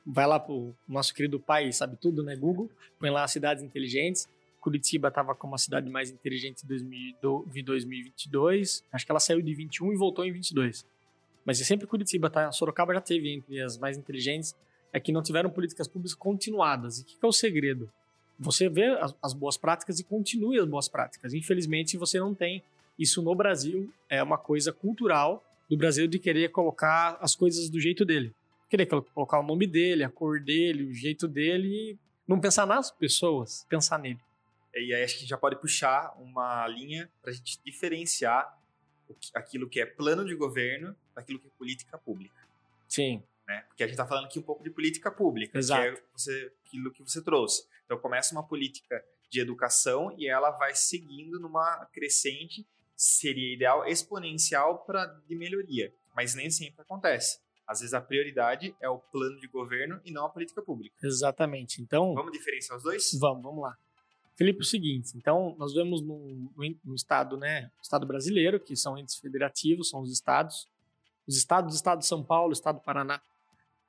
Vai 0.06 0.26
lá 0.26 0.40
pro 0.40 0.74
nosso 0.88 1.14
querido 1.14 1.40
pai, 1.40 1.72
sabe 1.72 1.98
tudo, 1.98 2.24
né? 2.24 2.36
Google. 2.36 2.70
Põe 3.00 3.10
lá 3.10 3.28
cidades 3.28 3.64
inteligentes. 3.64 4.28
Curitiba 4.60 5.08
estava 5.08 5.34
como 5.34 5.56
a 5.56 5.58
cidade 5.58 5.90
mais 5.90 6.12
inteligente 6.12 6.64
em 6.64 7.64
2022. 7.64 8.84
Acho 8.92 9.06
que 9.06 9.12
ela 9.12 9.20
saiu 9.20 9.42
de 9.42 9.54
21 9.54 9.94
e 9.94 9.96
voltou 9.96 10.26
em 10.26 10.32
22. 10.32 10.86
Mas 11.46 11.62
é 11.62 11.64
sempre 11.64 11.88
Curitiba, 11.88 12.30
tá? 12.30 12.48
A 12.48 12.52
Sorocaba 12.52 12.94
já 12.94 13.02
teve 13.02 13.34
entre 13.34 13.62
as 13.62 13.78
mais 13.78 13.98
inteligentes. 13.98 14.56
É 14.92 15.00
que 15.00 15.12
não 15.12 15.22
tiveram 15.22 15.50
políticas 15.50 15.88
públicas 15.88 16.16
continuadas. 16.16 17.00
E 17.00 17.02
o 17.04 17.06
que, 17.06 17.18
que, 17.18 17.26
é 17.26 17.28
o 17.28 17.32
segredo? 17.32 17.90
Você 18.40 18.68
vê 18.68 18.88
as, 19.00 19.16
as 19.22 19.34
boas 19.34 19.58
práticas 19.58 20.00
e 20.00 20.04
continue 20.04 20.60
as 20.60 20.68
boas 20.68 20.88
práticas. 20.88 21.34
Infelizmente, 21.34 21.98
você 21.98 22.20
não 22.20 22.34
tem 22.34 22.64
isso 23.00 23.22
no 23.22 23.34
Brasil 23.34 23.92
é 24.10 24.22
uma 24.22 24.38
coisa 24.38 24.74
cultural 24.74 25.44
do 25.70 25.78
Brasil 25.78 26.06
de 26.06 26.20
querer 26.20 26.50
colocar 26.50 27.18
as 27.22 27.34
coisas 27.34 27.70
do 27.70 27.80
jeito 27.80 28.04
dele. 28.04 28.36
Querer 28.70 28.86
colocar 28.88 29.40
o 29.40 29.44
nome 29.44 29.66
dele, 29.66 30.04
a 30.04 30.10
cor 30.10 30.40
dele, 30.40 30.84
o 30.84 30.94
jeito 30.94 31.28
dele, 31.28 31.68
e 31.68 31.98
não 32.28 32.40
pensar 32.40 32.66
nas 32.66 32.92
pessoas, 32.92 33.66
pensar 33.70 33.98
nele. 33.98 34.20
E 34.76 34.94
aí 34.94 35.04
acho 35.04 35.14
que 35.14 35.20
a 35.20 35.22
gente 35.22 35.30
já 35.30 35.38
pode 35.38 35.56
puxar 35.56 36.14
uma 36.20 36.68
linha 36.68 37.10
para 37.22 37.32
a 37.32 37.34
gente 37.34 37.60
diferenciar 37.66 38.58
aquilo 39.34 39.68
que 39.68 39.80
é 39.80 39.86
plano 39.86 40.26
de 40.26 40.36
governo 40.36 40.96
daquilo 41.16 41.40
que 41.40 41.48
é 41.48 41.52
política 41.58 41.98
pública. 41.98 42.36
Sim. 42.88 43.24
Né? 43.48 43.64
Porque 43.68 43.82
a 43.82 43.88
gente 43.88 43.94
está 43.94 44.06
falando 44.06 44.26
aqui 44.26 44.38
um 44.38 44.44
pouco 44.44 44.64
de 44.64 44.70
política 44.70 45.10
pública, 45.10 45.58
Exato. 45.58 45.82
que 45.82 45.88
é 45.88 46.04
você, 46.14 46.52
aquilo 46.66 46.92
que 46.92 47.02
você 47.02 47.22
trouxe. 47.24 47.66
Então 47.86 47.98
começa 47.98 48.36
uma 48.36 48.44
política 48.44 49.04
de 49.30 49.40
educação 49.40 50.14
e 50.18 50.28
ela 50.28 50.52
vai 50.52 50.76
seguindo 50.76 51.40
numa 51.40 51.86
crescente 51.88 52.66
seria 53.00 53.54
ideal 53.54 53.88
exponencial 53.88 54.80
para 54.80 55.06
de 55.26 55.34
melhoria, 55.34 55.94
mas 56.14 56.36
nem 56.36 56.52
sempre 56.52 56.82
acontece. 56.82 57.40
Às 57.66 57.80
vezes 57.80 57.94
a 57.94 58.02
prioridade 58.02 58.76
é 58.82 58.90
o 58.90 59.00
plano 59.00 59.40
de 59.40 59.48
governo 59.48 60.02
e 60.04 60.12
não 60.12 60.26
a 60.26 60.30
política 60.30 60.62
pública. 60.62 60.96
Exatamente. 61.02 61.82
Então, 61.82 62.14
vamos 62.14 62.34
diferenciar 62.34 62.78
os 62.78 62.84
dois? 62.84 63.12
Vamos, 63.18 63.42
vamos 63.42 63.64
lá. 63.64 63.78
Felipe, 64.36 64.60
é 64.60 64.62
o 64.62 64.66
seguinte, 64.66 65.12
então 65.16 65.56
nós 65.58 65.74
vemos 65.74 66.02
no, 66.02 66.18
no, 66.84 66.96
estado, 66.96 67.38
né, 67.38 67.70
estado 67.82 68.08
brasileiro, 68.08 68.60
que 68.60 68.74
são 68.76 68.98
entes 68.98 69.16
federativos, 69.16 69.90
são 69.90 70.00
os 70.00 70.12
estados, 70.12 70.66
os 71.28 71.36
estados, 71.36 71.74
o 71.74 71.76
estado 71.76 72.00
de 72.00 72.06
São 72.06 72.24
Paulo, 72.24 72.50
o 72.50 72.54
estado 72.54 72.78
do 72.78 72.82
Paraná. 72.82 73.22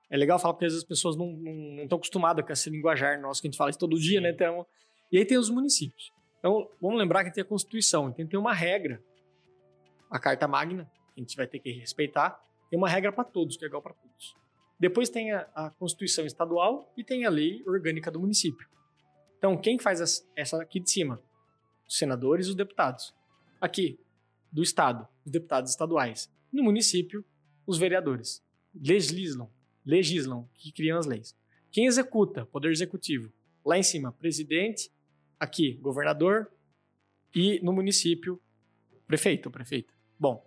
É 0.09 0.16
legal 0.16 0.40
falar 0.40 0.55
porque 0.55 0.66
às 0.66 0.73
vezes 0.73 0.85
as 0.85 0.88
pessoas 0.88 1.16
não, 1.16 1.33
não, 1.33 1.83
estão 1.83 1.99
acostumadas 1.99 2.44
com 2.44 2.53
esse 2.53 2.68
linguajar 2.68 3.20
nosso 3.20 3.40
que 3.40 3.46
a 3.46 3.51
gente 3.51 3.57
fala 3.57 3.70
isso 3.70 3.79
todo 3.79 3.99
dia, 3.99 4.20
né? 4.20 4.31
Então, 4.31 4.66
e 5.11 5.18
aí 5.18 5.25
tem 5.25 5.38
os 5.38 5.51
municípios. 5.51 6.12
Então, 6.40 6.68
vamos 6.81 6.98
lembrar 6.98 7.22
que 7.22 7.31
tem 7.31 7.42
a 7.42 7.44
Constituição, 7.44 8.09
então 8.09 8.26
tem 8.26 8.40
uma 8.40 8.55
regra, 8.55 9.00
a 10.11 10.18
Carta 10.18 10.48
Magna, 10.48 10.90
que 11.14 11.20
a 11.20 11.22
gente 11.22 11.37
vai 11.37 11.46
ter 11.46 11.61
que 11.61 11.70
respeitar, 11.70 12.42
tem 12.70 12.79
uma 12.79 12.88
regra 12.88 13.12
para 13.12 13.24
todos, 13.24 13.57
que 13.57 13.64
é 13.64 13.68
igual 13.68 13.83
para 13.83 13.92
todos. 13.92 14.35
Depois 14.79 15.11
tem 15.11 15.33
a, 15.33 15.46
a, 15.55 15.70
Constituição 15.70 16.24
Estadual 16.24 16.90
e 16.96 17.05
tem 17.05 17.26
a 17.26 17.31
Lei 17.31 17.62
Orgânica 17.66 18.11
do 18.11 18.18
Município. 18.18 18.66
Então, 19.37 19.55
quem 19.55 19.79
faz 19.79 20.00
as, 20.00 20.26
essa 20.35 20.61
aqui 20.62 20.81
de 20.81 20.90
cima? 20.90 21.22
Os 21.87 21.98
senadores 21.98 22.46
e 22.46 22.50
os 22.50 22.57
deputados. 22.57 23.14
Aqui, 23.61 24.00
do 24.50 24.62
Estado, 24.62 25.07
os 25.24 25.31
deputados 25.31 25.70
estaduais. 25.70 26.31
No 26.50 26.62
município, 26.62 27.22
os 27.66 27.76
vereadores. 27.76 28.42
Legislam, 28.74 29.50
legislam, 29.85 30.48
que 30.55 30.72
criam 30.72 30.98
as 30.98 31.05
leis. 31.05 31.37
Quem 31.70 31.87
executa? 31.87 32.46
Poder 32.46 32.70
Executivo. 32.70 33.31
Lá 33.64 33.76
em 33.76 33.83
cima, 33.83 34.12
presidente, 34.12 34.90
aqui, 35.40 35.72
governador, 35.81 36.48
e 37.35 37.59
no 37.64 37.72
município, 37.72 38.40
prefeito 39.07 39.46
ou 39.46 39.53
prefeita. 39.53 39.92
Bom, 40.18 40.46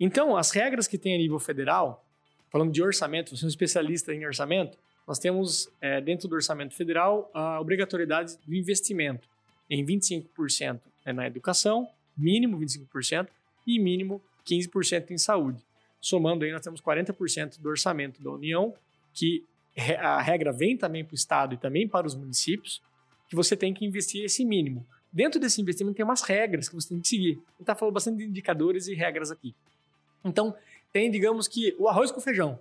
então 0.00 0.36
as 0.36 0.50
regras 0.50 0.86
que 0.86 0.96
tem 0.96 1.14
a 1.14 1.18
nível 1.18 1.38
federal, 1.38 2.06
falando 2.48 2.72
de 2.72 2.82
orçamento, 2.82 3.36
você 3.36 3.44
é 3.44 3.46
um 3.46 3.48
especialista 3.48 4.14
em 4.14 4.24
orçamento, 4.24 4.78
nós 5.06 5.18
temos 5.18 5.68
é, 5.80 6.00
dentro 6.00 6.28
do 6.28 6.34
orçamento 6.34 6.74
federal 6.74 7.30
a 7.34 7.60
obrigatoriedade 7.60 8.38
do 8.46 8.54
investimento 8.54 9.28
em 9.70 9.84
25% 9.84 10.80
é 11.04 11.12
na 11.12 11.26
educação, 11.26 11.88
mínimo 12.16 12.58
25%, 12.58 13.28
e 13.66 13.78
mínimo 13.78 14.22
15% 14.46 15.10
em 15.10 15.18
saúde. 15.18 15.62
Somando 16.00 16.44
aí, 16.44 16.52
nós 16.52 16.62
temos 16.62 16.80
40% 16.80 17.60
do 17.60 17.68
orçamento 17.68 18.22
da 18.22 18.30
União, 18.30 18.74
que 19.12 19.44
a 19.98 20.20
regra 20.20 20.52
vem 20.52 20.76
também 20.76 21.04
para 21.04 21.12
o 21.12 21.14
Estado 21.14 21.54
e 21.54 21.58
também 21.58 21.86
para 21.86 22.06
os 22.06 22.14
municípios, 22.14 22.82
que 23.28 23.36
você 23.36 23.56
tem 23.56 23.74
que 23.74 23.84
investir 23.84 24.24
esse 24.24 24.44
mínimo. 24.44 24.86
Dentro 25.12 25.40
desse 25.40 25.60
investimento 25.60 25.96
tem 25.96 26.04
umas 26.04 26.22
regras 26.22 26.68
que 26.68 26.74
você 26.74 26.88
tem 26.88 27.00
que 27.00 27.08
seguir. 27.08 27.32
A 27.32 27.50
gente 27.50 27.60
está 27.60 27.74
falando 27.74 27.94
bastante 27.94 28.18
de 28.18 28.24
indicadores 28.24 28.88
e 28.88 28.94
regras 28.94 29.30
aqui. 29.30 29.54
Então, 30.24 30.54
tem, 30.92 31.10
digamos 31.10 31.48
que, 31.48 31.74
o 31.78 31.88
arroz 31.88 32.10
com 32.10 32.20
feijão. 32.20 32.58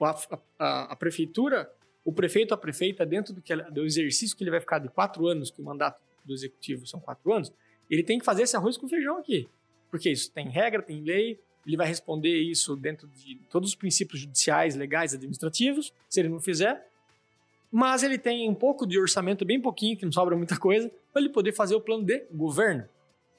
A, 0.00 0.16
a, 0.58 0.82
a 0.92 0.96
prefeitura, 0.96 1.70
o 2.04 2.12
prefeito, 2.12 2.54
a 2.54 2.56
prefeita, 2.56 3.04
dentro 3.04 3.34
do, 3.34 3.42
que, 3.42 3.54
do 3.56 3.84
exercício 3.84 4.36
que 4.36 4.42
ele 4.42 4.50
vai 4.50 4.60
ficar 4.60 4.78
de 4.78 4.88
quatro 4.88 5.26
anos, 5.26 5.50
que 5.50 5.60
o 5.60 5.64
mandato 5.64 6.00
do 6.24 6.32
executivo 6.32 6.86
são 6.86 7.00
quatro 7.00 7.32
anos, 7.32 7.52
ele 7.90 8.02
tem 8.02 8.18
que 8.18 8.24
fazer 8.24 8.42
esse 8.42 8.56
arroz 8.56 8.76
com 8.76 8.88
feijão 8.88 9.18
aqui. 9.18 9.48
Porque 9.90 10.10
isso 10.10 10.30
tem 10.30 10.48
regra, 10.48 10.82
tem 10.82 11.02
lei, 11.02 11.40
ele 11.66 11.76
vai 11.76 11.86
responder 11.86 12.40
isso 12.40 12.76
dentro 12.76 13.08
de 13.08 13.36
todos 13.50 13.70
os 13.70 13.74
princípios 13.74 14.20
judiciais, 14.20 14.74
legais, 14.74 15.14
administrativos, 15.14 15.92
se 16.08 16.20
ele 16.20 16.28
não 16.28 16.40
fizer. 16.40 16.87
Mas 17.70 18.02
ele 18.02 18.18
tem 18.18 18.48
um 18.48 18.54
pouco 18.54 18.86
de 18.86 18.98
orçamento, 18.98 19.44
bem 19.44 19.60
pouquinho, 19.60 19.96
que 19.96 20.04
não 20.04 20.12
sobra 20.12 20.36
muita 20.36 20.58
coisa, 20.58 20.90
para 21.12 21.20
ele 21.22 21.30
poder 21.30 21.52
fazer 21.52 21.74
o 21.74 21.80
plano 21.80 22.04
de 22.04 22.24
governo. 22.32 22.88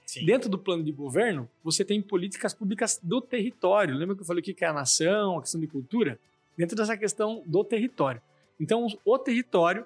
Sim. 0.05 0.25
Dentro 0.25 0.49
do 0.49 0.57
plano 0.57 0.83
de 0.83 0.91
governo, 0.91 1.47
você 1.63 1.85
tem 1.85 2.01
políticas 2.01 2.53
públicas 2.53 2.99
do 3.01 3.21
território. 3.21 3.95
Lembra 3.95 4.15
que 4.15 4.21
eu 4.21 4.25
falei 4.25 4.41
que 4.41 4.63
é 4.63 4.67
a 4.67 4.73
nação, 4.73 5.37
a 5.37 5.41
questão 5.41 5.61
de 5.61 5.67
cultura? 5.67 6.19
Dentro 6.57 6.75
dessa 6.75 6.97
questão 6.97 7.43
do 7.45 7.63
território. 7.63 8.21
Então, 8.59 8.87
o 9.05 9.17
território, 9.19 9.85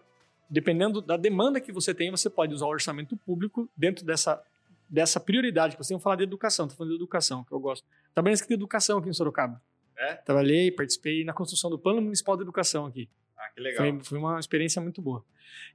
dependendo 0.50 1.02
da 1.02 1.18
demanda 1.18 1.60
que 1.60 1.72
você 1.72 1.94
tem, 1.94 2.10
você 2.10 2.30
pode 2.30 2.54
usar 2.54 2.66
o 2.66 2.70
orçamento 2.70 3.16
público 3.18 3.70
dentro 3.76 4.06
dessa, 4.06 4.42
dessa 4.90 5.20
prioridade. 5.20 5.76
Você 5.78 5.90
tem 5.90 5.98
que 5.98 6.04
falar 6.04 6.16
de 6.16 6.24
educação, 6.24 6.66
estou 6.66 6.78
falando 6.78 6.92
de 6.92 6.98
educação, 6.98 7.44
que 7.44 7.52
eu 7.52 7.60
gosto. 7.60 7.86
Trabalhei 8.14 8.38
na 8.40 8.48
de 8.48 8.54
educação 8.54 9.00
aqui 9.00 9.10
em 9.10 9.14
Sorocaba. 9.14 9.62
É? 9.98 10.16
Trabalhei, 10.16 10.72
participei 10.72 11.24
na 11.24 11.34
construção 11.34 11.70
do 11.70 11.78
Plano 11.78 12.02
Municipal 12.02 12.36
de 12.36 12.44
Educação 12.44 12.86
aqui. 12.86 13.10
Que 13.56 13.62
legal. 13.62 13.86
Foi, 13.86 14.04
foi 14.04 14.18
uma 14.18 14.40
experiência 14.40 14.82
muito 14.82 15.02
boa. 15.02 15.24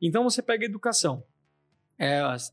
Então, 0.00 0.24
você 0.24 0.42
pega 0.42 0.64
a 0.64 0.68
educação. 0.68 1.22
É, 1.98 2.20
a 2.20 2.36
gente 2.36 2.52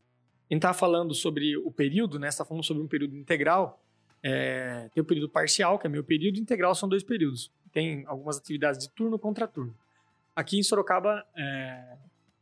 está 0.51 0.73
falando 0.73 1.13
sobre 1.13 1.57
o 1.57 1.71
período, 1.71 2.19
né? 2.19 2.27
Está 2.27 2.45
falando 2.45 2.63
sobre 2.63 2.83
um 2.83 2.87
período 2.87 3.15
integral. 3.15 3.81
É, 4.21 4.89
tem 4.93 5.01
o 5.01 5.05
período 5.05 5.29
parcial, 5.29 5.77
que 5.77 5.85
é 5.85 5.89
meu 5.89 6.03
período, 6.03 6.39
integral 6.39 6.73
são 6.73 6.89
dois 6.89 7.03
períodos. 7.03 7.51
Tem 7.71 8.03
algumas 8.07 8.37
atividades 8.37 8.79
de 8.79 8.89
turno 8.89 9.19
contra 9.19 9.47
turno. 9.47 9.75
Aqui 10.35 10.57
em 10.57 10.63
Sorocaba, 10.63 11.23
é, 11.37 11.97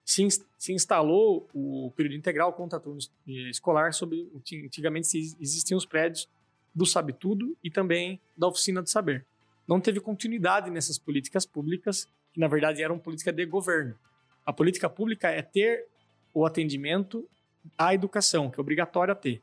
se, 0.05 0.27
se, 0.57 0.73
instalou 0.73 1.47
o 1.53 1.91
período 1.95 2.15
integral 2.15 2.53
contra 2.53 2.79
turno 2.79 2.99
escolar 3.25 3.93
sobre 3.93 4.29
antigamente 4.65 5.17
existiam 5.39 5.77
os 5.77 5.85
prédios 5.85 6.29
do 6.73 6.85
Sabe 6.85 7.13
Tudo 7.13 7.55
e 7.63 7.69
também 7.69 8.19
da 8.37 8.47
Oficina 8.47 8.81
do 8.81 8.89
Saber. 8.89 9.25
Não 9.67 9.79
teve 9.79 9.99
continuidade 9.99 10.69
nessas 10.69 10.97
políticas 10.97 11.45
públicas, 11.45 12.09
que 12.33 12.39
na 12.39 12.47
verdade 12.47 12.81
eram 12.81 12.97
políticas 12.97 13.35
de 13.35 13.45
governo. 13.45 13.95
A 14.45 14.51
política 14.51 14.89
pública 14.89 15.29
é 15.29 15.41
ter 15.41 15.85
o 16.33 16.45
atendimento 16.45 17.27
à 17.77 17.93
educação, 17.93 18.49
que 18.49 18.59
é 18.59 18.61
obrigatório 18.61 19.11
a 19.11 19.15
ter. 19.15 19.41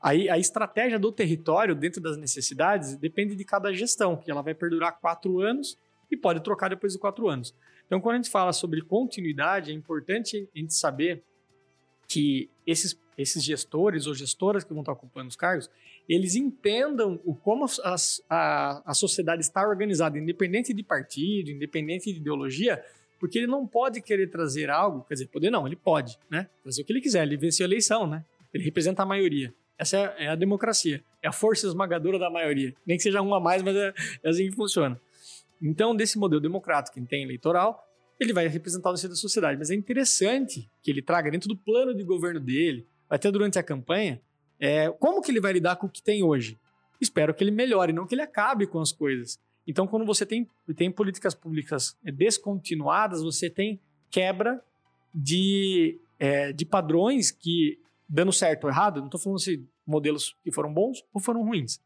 Aí 0.00 0.28
a 0.28 0.36
estratégia 0.36 0.98
do 0.98 1.12
território 1.12 1.76
dentro 1.76 2.00
das 2.00 2.16
necessidades 2.16 2.96
depende 2.96 3.36
de 3.36 3.44
cada 3.44 3.72
gestão, 3.72 4.16
que 4.16 4.30
ela 4.30 4.42
vai 4.42 4.54
perdurar 4.54 4.98
quatro 4.98 5.40
anos 5.40 5.78
e 6.10 6.16
pode 6.16 6.42
trocar 6.42 6.68
depois 6.68 6.92
de 6.92 6.98
quatro 6.98 7.28
anos. 7.28 7.54
Então, 7.86 8.00
quando 8.00 8.14
a 8.14 8.16
gente 8.16 8.30
fala 8.30 8.52
sobre 8.52 8.80
continuidade, 8.80 9.70
é 9.70 9.74
importante 9.74 10.48
a 10.54 10.58
gente 10.58 10.74
saber 10.74 11.22
que 12.08 12.50
esses, 12.66 12.98
esses 13.16 13.44
gestores 13.44 14.06
ou 14.06 14.14
gestoras 14.14 14.64
que 14.64 14.72
vão 14.72 14.80
estar 14.80 14.92
ocupando 14.92 15.28
os 15.28 15.36
cargos, 15.36 15.70
eles 16.14 16.34
entendam 16.34 17.18
o 17.24 17.34
como 17.34 17.64
as, 17.64 18.22
a, 18.28 18.82
a 18.84 18.94
sociedade 18.94 19.40
está 19.40 19.66
organizada, 19.66 20.18
independente 20.18 20.74
de 20.74 20.82
partido, 20.82 21.50
independente 21.50 22.12
de 22.12 22.18
ideologia, 22.18 22.84
porque 23.18 23.38
ele 23.38 23.46
não 23.46 23.66
pode 23.66 24.02
querer 24.02 24.28
trazer 24.28 24.68
algo, 24.68 25.04
quer 25.04 25.14
dizer, 25.14 25.28
poder 25.28 25.50
não, 25.50 25.66
ele 25.66 25.76
pode, 25.76 26.18
né? 26.28 26.48
Fazer 26.64 26.82
o 26.82 26.84
que 26.84 26.92
ele 26.92 27.00
quiser, 27.00 27.22
ele 27.22 27.36
venceu 27.36 27.64
a 27.64 27.68
eleição, 27.68 28.06
né? 28.06 28.24
Ele 28.52 28.62
representa 28.64 29.02
a 29.02 29.06
maioria. 29.06 29.54
Essa 29.78 29.96
é, 29.96 30.24
é 30.24 30.28
a 30.28 30.34
democracia, 30.34 31.02
é 31.22 31.28
a 31.28 31.32
força 31.32 31.66
esmagadora 31.66 32.18
da 32.18 32.28
maioria. 32.28 32.74
Nem 32.84 32.96
que 32.98 33.02
seja 33.02 33.22
um 33.22 33.34
a 33.34 33.40
mais, 33.40 33.62
mas 33.62 33.74
é, 33.74 33.94
é 34.22 34.28
assim 34.28 34.50
que 34.50 34.56
funciona. 34.56 35.00
Então, 35.62 35.96
desse 35.96 36.18
modelo 36.18 36.42
democrático 36.42 37.00
que 37.00 37.06
tem 37.06 37.22
eleitoral, 37.22 37.88
ele 38.20 38.34
vai 38.34 38.46
representar 38.48 38.90
o 38.90 38.96
centro 38.96 39.14
da 39.14 39.20
sociedade. 39.20 39.58
Mas 39.58 39.70
é 39.70 39.74
interessante 39.74 40.68
que 40.82 40.90
ele 40.90 41.00
traga 41.00 41.30
dentro 41.30 41.48
do 41.48 41.56
plano 41.56 41.94
de 41.94 42.02
governo 42.02 42.40
dele, 42.40 42.86
até 43.08 43.30
durante 43.30 43.58
a 43.58 43.62
campanha, 43.62 44.20
é, 44.62 44.88
como 44.92 45.20
que 45.20 45.32
ele 45.32 45.40
vai 45.40 45.52
lidar 45.52 45.74
com 45.74 45.88
o 45.88 45.90
que 45.90 46.00
tem 46.00 46.22
hoje. 46.22 46.56
Espero 47.00 47.34
que 47.34 47.42
ele 47.42 47.50
melhore, 47.50 47.92
não 47.92 48.06
que 48.06 48.14
ele 48.14 48.22
acabe 48.22 48.64
com 48.64 48.78
as 48.78 48.92
coisas. 48.92 49.40
Então, 49.66 49.88
quando 49.88 50.06
você 50.06 50.24
tem, 50.24 50.48
tem 50.76 50.88
políticas 50.88 51.34
públicas 51.34 51.96
descontinuadas, 52.00 53.24
você 53.24 53.50
tem 53.50 53.80
quebra 54.08 54.62
de, 55.12 55.98
é, 56.16 56.52
de 56.52 56.64
padrões 56.64 57.32
que, 57.32 57.80
dando 58.08 58.32
certo 58.32 58.64
ou 58.64 58.70
errado, 58.70 59.00
não 59.00 59.06
estou 59.06 59.20
falando 59.20 59.40
se 59.40 59.66
modelos 59.84 60.36
que 60.44 60.52
foram 60.52 60.72
bons 60.72 61.04
ou 61.12 61.20
foram 61.20 61.42
ruins, 61.42 61.80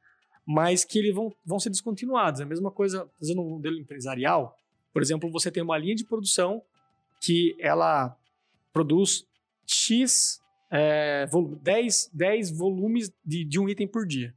mas 0.46 0.84
que 0.84 0.98
eles 0.98 1.14
vão, 1.14 1.34
vão 1.46 1.58
ser 1.58 1.70
descontinuados. 1.70 2.42
É 2.42 2.44
a 2.44 2.46
mesma 2.46 2.70
coisa, 2.70 3.10
fazendo 3.18 3.40
um 3.40 3.50
modelo 3.52 3.78
empresarial, 3.78 4.54
por 4.92 5.00
exemplo, 5.00 5.30
você 5.30 5.50
tem 5.50 5.62
uma 5.62 5.78
linha 5.78 5.94
de 5.94 6.04
produção 6.04 6.60
que 7.22 7.56
ela 7.58 8.14
produz 8.70 9.26
X, 9.66 10.42
é, 10.70 11.26
10, 11.62 12.11
10 12.12 12.50
volumes 12.50 13.12
de, 13.24 13.44
de 13.44 13.59
um 13.59 13.68
item 13.68 13.87
por 13.87 14.07
dia. 14.07 14.35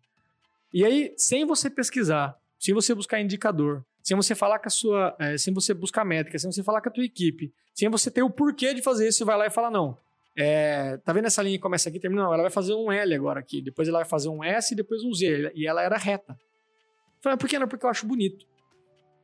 E 0.74 0.86
aí, 0.86 1.14
sem 1.18 1.46
você 1.46 1.70
pesquisar, 1.70 2.38
sem 2.60 2.74
você 2.74 2.94
buscar 2.94 3.20
indicador, 3.20 3.84
sem 4.04 4.16
você 4.16 4.36
falar 4.36 4.60
com 4.60 4.68
a 4.68 4.72
sua, 4.72 5.16
é, 5.20 5.38
sem 5.38 5.54
você 5.54 5.74
buscar 5.74 6.06
métrica, 6.06 6.38
sem 6.38 6.52
você 6.52 6.64
falar 6.64 6.82
com 6.82 6.90
a 6.90 6.92
tua 6.92 7.06
equipe, 7.06 7.52
sem 7.74 7.90
você 7.90 8.12
ter 8.12 8.22
o 8.22 8.30
porquê 8.30 8.74
de 8.74 8.82
fazer 8.82 9.08
isso, 9.08 9.20
você 9.20 9.26
vai 9.26 9.38
lá 9.38 9.48
e 9.48 9.50
fala 9.50 9.72
não. 9.72 9.98
É, 10.38 10.98
tá 10.98 11.12
vendo 11.12 11.26
essa 11.26 11.42
linha 11.42 11.58
que 11.58 11.62
começa 11.62 11.90
aqui 11.90 12.00
termina? 12.00 12.24
Não, 12.24 12.34
ela 12.34 12.44
vai 12.44 12.52
fazer 12.52 12.74
um 12.74 12.92
L 12.92 13.16
agora 13.16 13.40
aqui. 13.40 13.62
Depois 13.62 13.88
ela 13.88 14.00
vai 14.00 14.08
fazer 14.08 14.30
um 14.30 14.44
S 14.44 14.74
e 14.74 14.78
depois 14.78 15.04
um 15.04 15.14
Z. 15.14 15.52
E 15.54 15.68
ela 15.68 15.82
era 15.82 15.98
reta. 15.98 16.32
Eu 16.32 17.24
falei, 17.24 17.38
por 17.38 17.50
que 17.50 17.60
não? 17.60 17.68
Porque 17.68 17.86
eu 17.86 17.90
acho 17.90 18.08
bonito. 18.08 18.46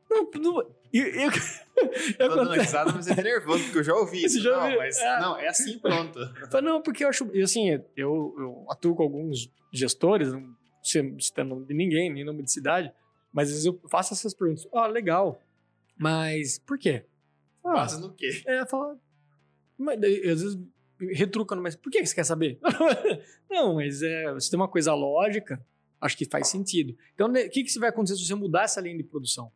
Não, 0.08 0.30
não 0.40 0.76
eu, 0.92 1.06
eu, 1.06 1.30
eu 2.18 2.28
tô 2.30 2.36
dando 2.36 2.52
risada, 2.52 2.92
mas 2.92 3.06
é 3.08 3.22
nervoso, 3.22 3.64
porque 3.64 3.78
eu 3.78 3.84
já 3.84 3.94
ouvi 3.94 4.24
isso. 4.24 4.40
Já 4.40 4.50
não, 4.50 4.76
mas 4.76 4.98
é. 4.98 5.20
não, 5.20 5.38
é 5.38 5.48
assim 5.48 5.78
pronto. 5.78 6.18
Não, 6.62 6.80
porque 6.80 7.04
eu 7.04 7.08
acho. 7.08 7.30
Assim, 7.42 7.70
eu, 7.70 8.34
eu 8.38 8.66
atuo 8.70 8.94
com 8.94 9.02
alguns 9.02 9.50
gestores, 9.72 10.32
não 10.32 10.56
citando 10.82 11.50
nome 11.50 11.66
de 11.66 11.74
ninguém, 11.74 12.12
nem 12.12 12.24
nome 12.24 12.42
de 12.42 12.52
cidade, 12.52 12.92
mas 13.32 13.48
às 13.48 13.54
vezes 13.54 13.66
eu 13.66 13.80
faço 13.90 14.14
essas 14.14 14.32
perguntas. 14.32 14.66
Ó, 14.72 14.84
oh, 14.84 14.86
legal. 14.86 15.42
Mas 15.98 16.58
por 16.58 16.78
quê? 16.78 17.04
Ah, 17.64 17.72
Base 17.72 18.00
no 18.00 18.14
quê? 18.14 18.42
É, 18.46 18.64
fala. 18.66 18.98
Mas, 19.76 19.96
às 19.98 20.42
vezes 20.42 20.58
retrucando, 21.12 21.60
mas 21.60 21.76
por 21.76 21.90
que 21.90 22.04
você 22.04 22.14
quer 22.14 22.24
saber? 22.24 22.58
não, 23.50 23.74
mas 23.74 24.02
é, 24.02 24.32
você 24.32 24.50
tem 24.50 24.58
uma 24.58 24.68
coisa 24.68 24.94
lógica, 24.94 25.62
acho 26.00 26.16
que 26.16 26.24
faz 26.24 26.48
sentido. 26.48 26.96
Então, 27.14 27.28
o 27.28 27.50
que, 27.50 27.64
que 27.64 27.78
vai 27.78 27.90
acontecer 27.90 28.16
se 28.16 28.26
você 28.26 28.34
mudar 28.34 28.62
essa 28.62 28.80
linha 28.80 28.96
de 28.96 29.02
produção? 29.02 29.52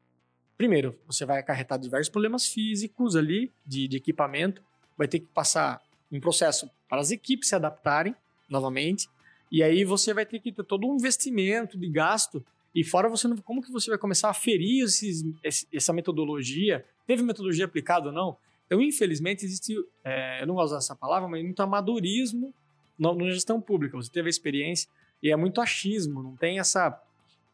Primeiro, 0.60 0.94
você 1.06 1.24
vai 1.24 1.38
acarretar 1.38 1.78
diversos 1.78 2.10
problemas 2.10 2.46
físicos 2.46 3.16
ali, 3.16 3.50
de, 3.64 3.88
de 3.88 3.96
equipamento, 3.96 4.62
vai 4.94 5.08
ter 5.08 5.20
que 5.20 5.26
passar 5.28 5.80
um 6.12 6.20
processo 6.20 6.70
para 6.86 7.00
as 7.00 7.10
equipes 7.10 7.48
se 7.48 7.54
adaptarem 7.54 8.14
novamente, 8.46 9.08
e 9.50 9.62
aí 9.62 9.84
você 9.86 10.12
vai 10.12 10.26
ter 10.26 10.38
que 10.38 10.52
ter 10.52 10.62
todo 10.62 10.86
um 10.86 10.96
investimento 10.96 11.78
de 11.78 11.88
gasto 11.88 12.44
e 12.74 12.84
fora 12.84 13.08
você 13.08 13.26
não, 13.26 13.38
como 13.38 13.62
que 13.62 13.72
você 13.72 13.88
vai 13.88 13.98
começar 13.98 14.28
a 14.28 14.34
ferir 14.34 14.84
esses, 14.84 15.24
essa 15.72 15.94
metodologia? 15.94 16.84
Teve 17.06 17.22
metodologia 17.22 17.64
aplicada 17.64 18.08
ou 18.08 18.12
não? 18.12 18.36
Então, 18.66 18.82
infelizmente, 18.82 19.46
existe, 19.46 19.74
é, 20.04 20.42
eu 20.42 20.46
não 20.46 20.56
vou 20.56 20.62
usar 20.62 20.76
essa 20.76 20.94
palavra, 20.94 21.26
mas 21.26 21.42
muito 21.42 21.62
amadorismo 21.62 22.52
na, 22.98 23.14
na 23.14 23.30
gestão 23.30 23.62
pública. 23.62 23.96
Você 23.96 24.12
teve 24.12 24.28
a 24.28 24.28
experiência 24.28 24.90
e 25.22 25.30
é 25.30 25.36
muito 25.36 25.58
achismo, 25.58 26.22
não 26.22 26.36
tem 26.36 26.58
essa, 26.58 27.02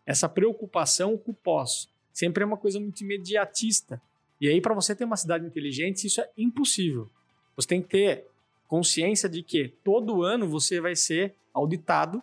essa 0.05 0.29
preocupação 0.29 1.17
com 1.17 1.31
o 1.31 1.35
pós. 1.35 1.89
Sempre 2.17 2.43
é 2.43 2.47
uma 2.47 2.57
coisa 2.57 2.81
muito 2.81 3.03
imediatista. 3.03 4.01
E 4.41 4.49
aí, 4.49 4.59
para 4.59 4.73
você 4.73 4.97
ter 4.97 5.05
uma 5.05 5.19
cidade 5.19 5.45
inteligente, 5.45 6.07
isso 6.07 6.19
é 6.23 6.31
impossível. 6.35 7.11
Você 7.55 7.69
tem 7.69 7.83
que 7.83 7.89
ter 7.89 8.25
consciência 8.67 9.29
de 9.29 9.43
que 9.43 9.69
todo 9.85 10.23
ano 10.23 10.49
você 10.49 10.81
vai 10.81 10.97
ser 10.97 11.35
auditado 11.53 12.23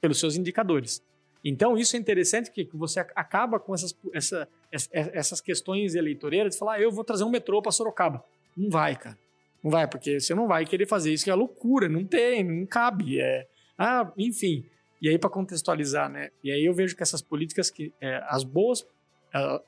pelos 0.00 0.18
seus 0.18 0.34
indicadores. 0.34 1.00
Então, 1.44 1.78
isso 1.78 1.94
é 1.94 1.98
interessante 2.00 2.50
que 2.50 2.68
você 2.74 2.98
acaba 2.98 3.60
com 3.60 3.72
essas, 3.72 3.96
essa, 4.12 4.48
essas 4.90 5.40
questões 5.40 5.94
eleitoreiras 5.94 6.54
de 6.54 6.58
falar, 6.58 6.72
ah, 6.72 6.80
eu 6.80 6.90
vou 6.90 7.04
trazer 7.04 7.22
um 7.22 7.30
metrô 7.30 7.62
para 7.62 7.70
Sorocaba. 7.70 8.24
Não 8.56 8.68
vai, 8.68 8.96
cara. 8.96 9.16
Não 9.62 9.70
vai, 9.70 9.86
porque 9.86 10.18
você 10.18 10.34
não 10.34 10.48
vai 10.48 10.66
querer 10.66 10.88
fazer 10.88 11.12
isso, 11.12 11.22
que 11.22 11.30
é 11.30 11.34
loucura, 11.36 11.88
não 11.88 12.04
tem, 12.04 12.42
não 12.42 12.66
cabe. 12.66 13.20
É, 13.20 13.46
ah, 13.78 14.12
enfim. 14.18 14.64
E 15.00 15.08
aí, 15.08 15.18
para 15.18 15.30
contextualizar, 15.30 16.10
né? 16.10 16.32
E 16.42 16.50
aí 16.50 16.64
eu 16.64 16.74
vejo 16.74 16.96
que 16.96 17.02
essas 17.04 17.22
políticas, 17.22 17.70
que 17.70 17.92
é, 18.00 18.20
as, 18.26 18.42
boas, 18.42 18.84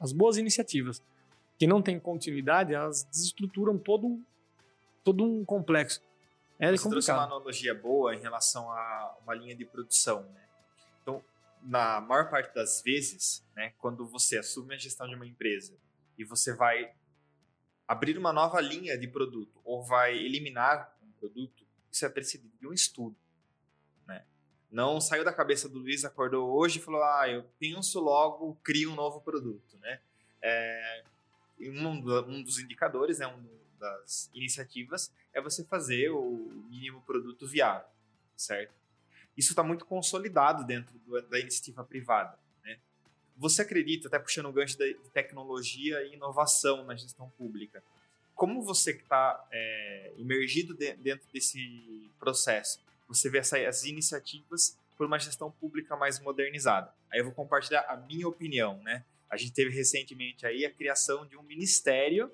as 0.01 0.13
boas 0.13 0.37
iniciativas 0.37 1.03
que 1.59 1.67
não 1.67 1.83
têm 1.83 1.99
continuidade, 1.99 2.75
elas 2.75 3.05
desestruturam 3.05 3.79
todo, 3.79 4.21
todo 5.03 5.25
um 5.25 5.45
complexo. 5.45 6.01
É 6.59 6.71
Você 6.71 6.85
complicado. 6.85 6.91
trouxe 6.91 7.11
uma 7.11 7.25
analogia 7.25 7.75
boa 7.75 8.15
em 8.15 8.21
relação 8.21 8.71
a 8.71 9.17
uma 9.23 9.35
linha 9.35 9.55
de 9.55 9.65
produção, 9.65 10.23
né? 10.35 10.47
na 11.67 12.01
maior 12.01 12.31
parte 12.31 12.55
das 12.55 12.81
vezes, 12.81 13.45
né, 13.55 13.73
quando 13.79 14.07
você 14.07 14.39
assume 14.39 14.75
a 14.75 14.79
gestão 14.79 15.09
de 15.09 15.15
uma 15.15 15.27
empresa 15.27 15.77
e 16.17 16.25
você 16.25 16.55
vai 16.55 16.93
abrir 17.89 18.17
uma 18.17 18.33
nova 18.33 18.61
linha 18.61 18.97
de 18.97 19.09
produto 19.09 19.61
ou 19.65 19.83
vai 19.83 20.17
eliminar 20.17 20.97
um 21.03 21.11
produto, 21.19 21.67
isso 21.91 22.07
é 22.07 22.09
precedido 22.09 22.57
de 22.61 22.67
um 22.67 22.73
estudo. 22.73 23.17
Não 24.71 25.01
saiu 25.01 25.25
da 25.25 25.33
cabeça 25.33 25.69
do 25.69 25.79
Luiz, 25.79 26.05
acordou 26.05 26.51
hoje 26.57 26.79
e 26.79 26.83
falou: 26.83 27.03
Ah, 27.03 27.29
eu 27.29 27.45
penso 27.59 28.01
logo, 28.01 28.59
crio 28.63 28.93
um 28.93 28.95
novo 28.95 29.21
produto. 29.21 29.79
Né? 29.79 30.01
É, 30.43 31.05
um, 31.61 31.89
um 31.89 32.43
dos 32.43 32.59
indicadores, 32.59 33.19
né, 33.19 33.27
um 33.27 33.45
das 33.79 34.31
iniciativas, 34.35 35.13
é 35.33 35.41
você 35.41 35.65
fazer 35.65 36.11
o 36.11 36.65
mínimo 36.71 37.03
produto 37.03 37.47
viável, 37.47 37.87
certo? 38.37 38.73
isso 39.37 39.53
está 39.53 39.63
muito 39.63 39.85
consolidado 39.85 40.65
dentro 40.65 40.99
do, 41.01 41.21
da 41.23 41.39
iniciativa 41.39 41.85
privada. 41.85 42.39
Né? 42.65 42.79
Você 43.37 43.63
acredita, 43.63 44.09
até 44.09 44.19
puxando 44.19 44.47
o 44.47 44.53
gancho 44.53 44.79
de 44.79 44.95
tecnologia 45.13 46.03
e 46.05 46.15
inovação 46.15 46.85
na 46.85 46.97
gestão 46.97 47.29
pública, 47.37 47.85
como 48.35 48.63
você 48.63 48.95
que 48.95 49.03
está 49.03 49.47
é, 49.51 50.13
imergido 50.17 50.75
de, 50.75 50.95
dentro 50.95 51.27
desse 51.33 52.11
processo, 52.19 52.81
você 53.09 53.29
vê 53.29 53.39
essas 53.39 53.85
iniciativas 53.85 54.79
por 54.97 55.07
uma 55.07 55.19
gestão 55.19 55.51
pública 55.51 55.97
mais 55.97 56.19
modernizada? 56.21 56.93
Aí 57.13 57.21
eu 57.21 57.25
vou 57.25 57.33
compartilhar 57.33 57.85
a 57.89 57.97
minha 57.97 58.27
opinião, 58.27 58.83
né? 58.83 59.05
A 59.29 59.37
gente 59.37 59.53
teve 59.53 59.71
recentemente 59.71 60.47
aí 60.47 60.65
a 60.65 60.71
criação 60.71 61.27
de 61.27 61.37
um 61.37 61.43
ministério 61.43 62.31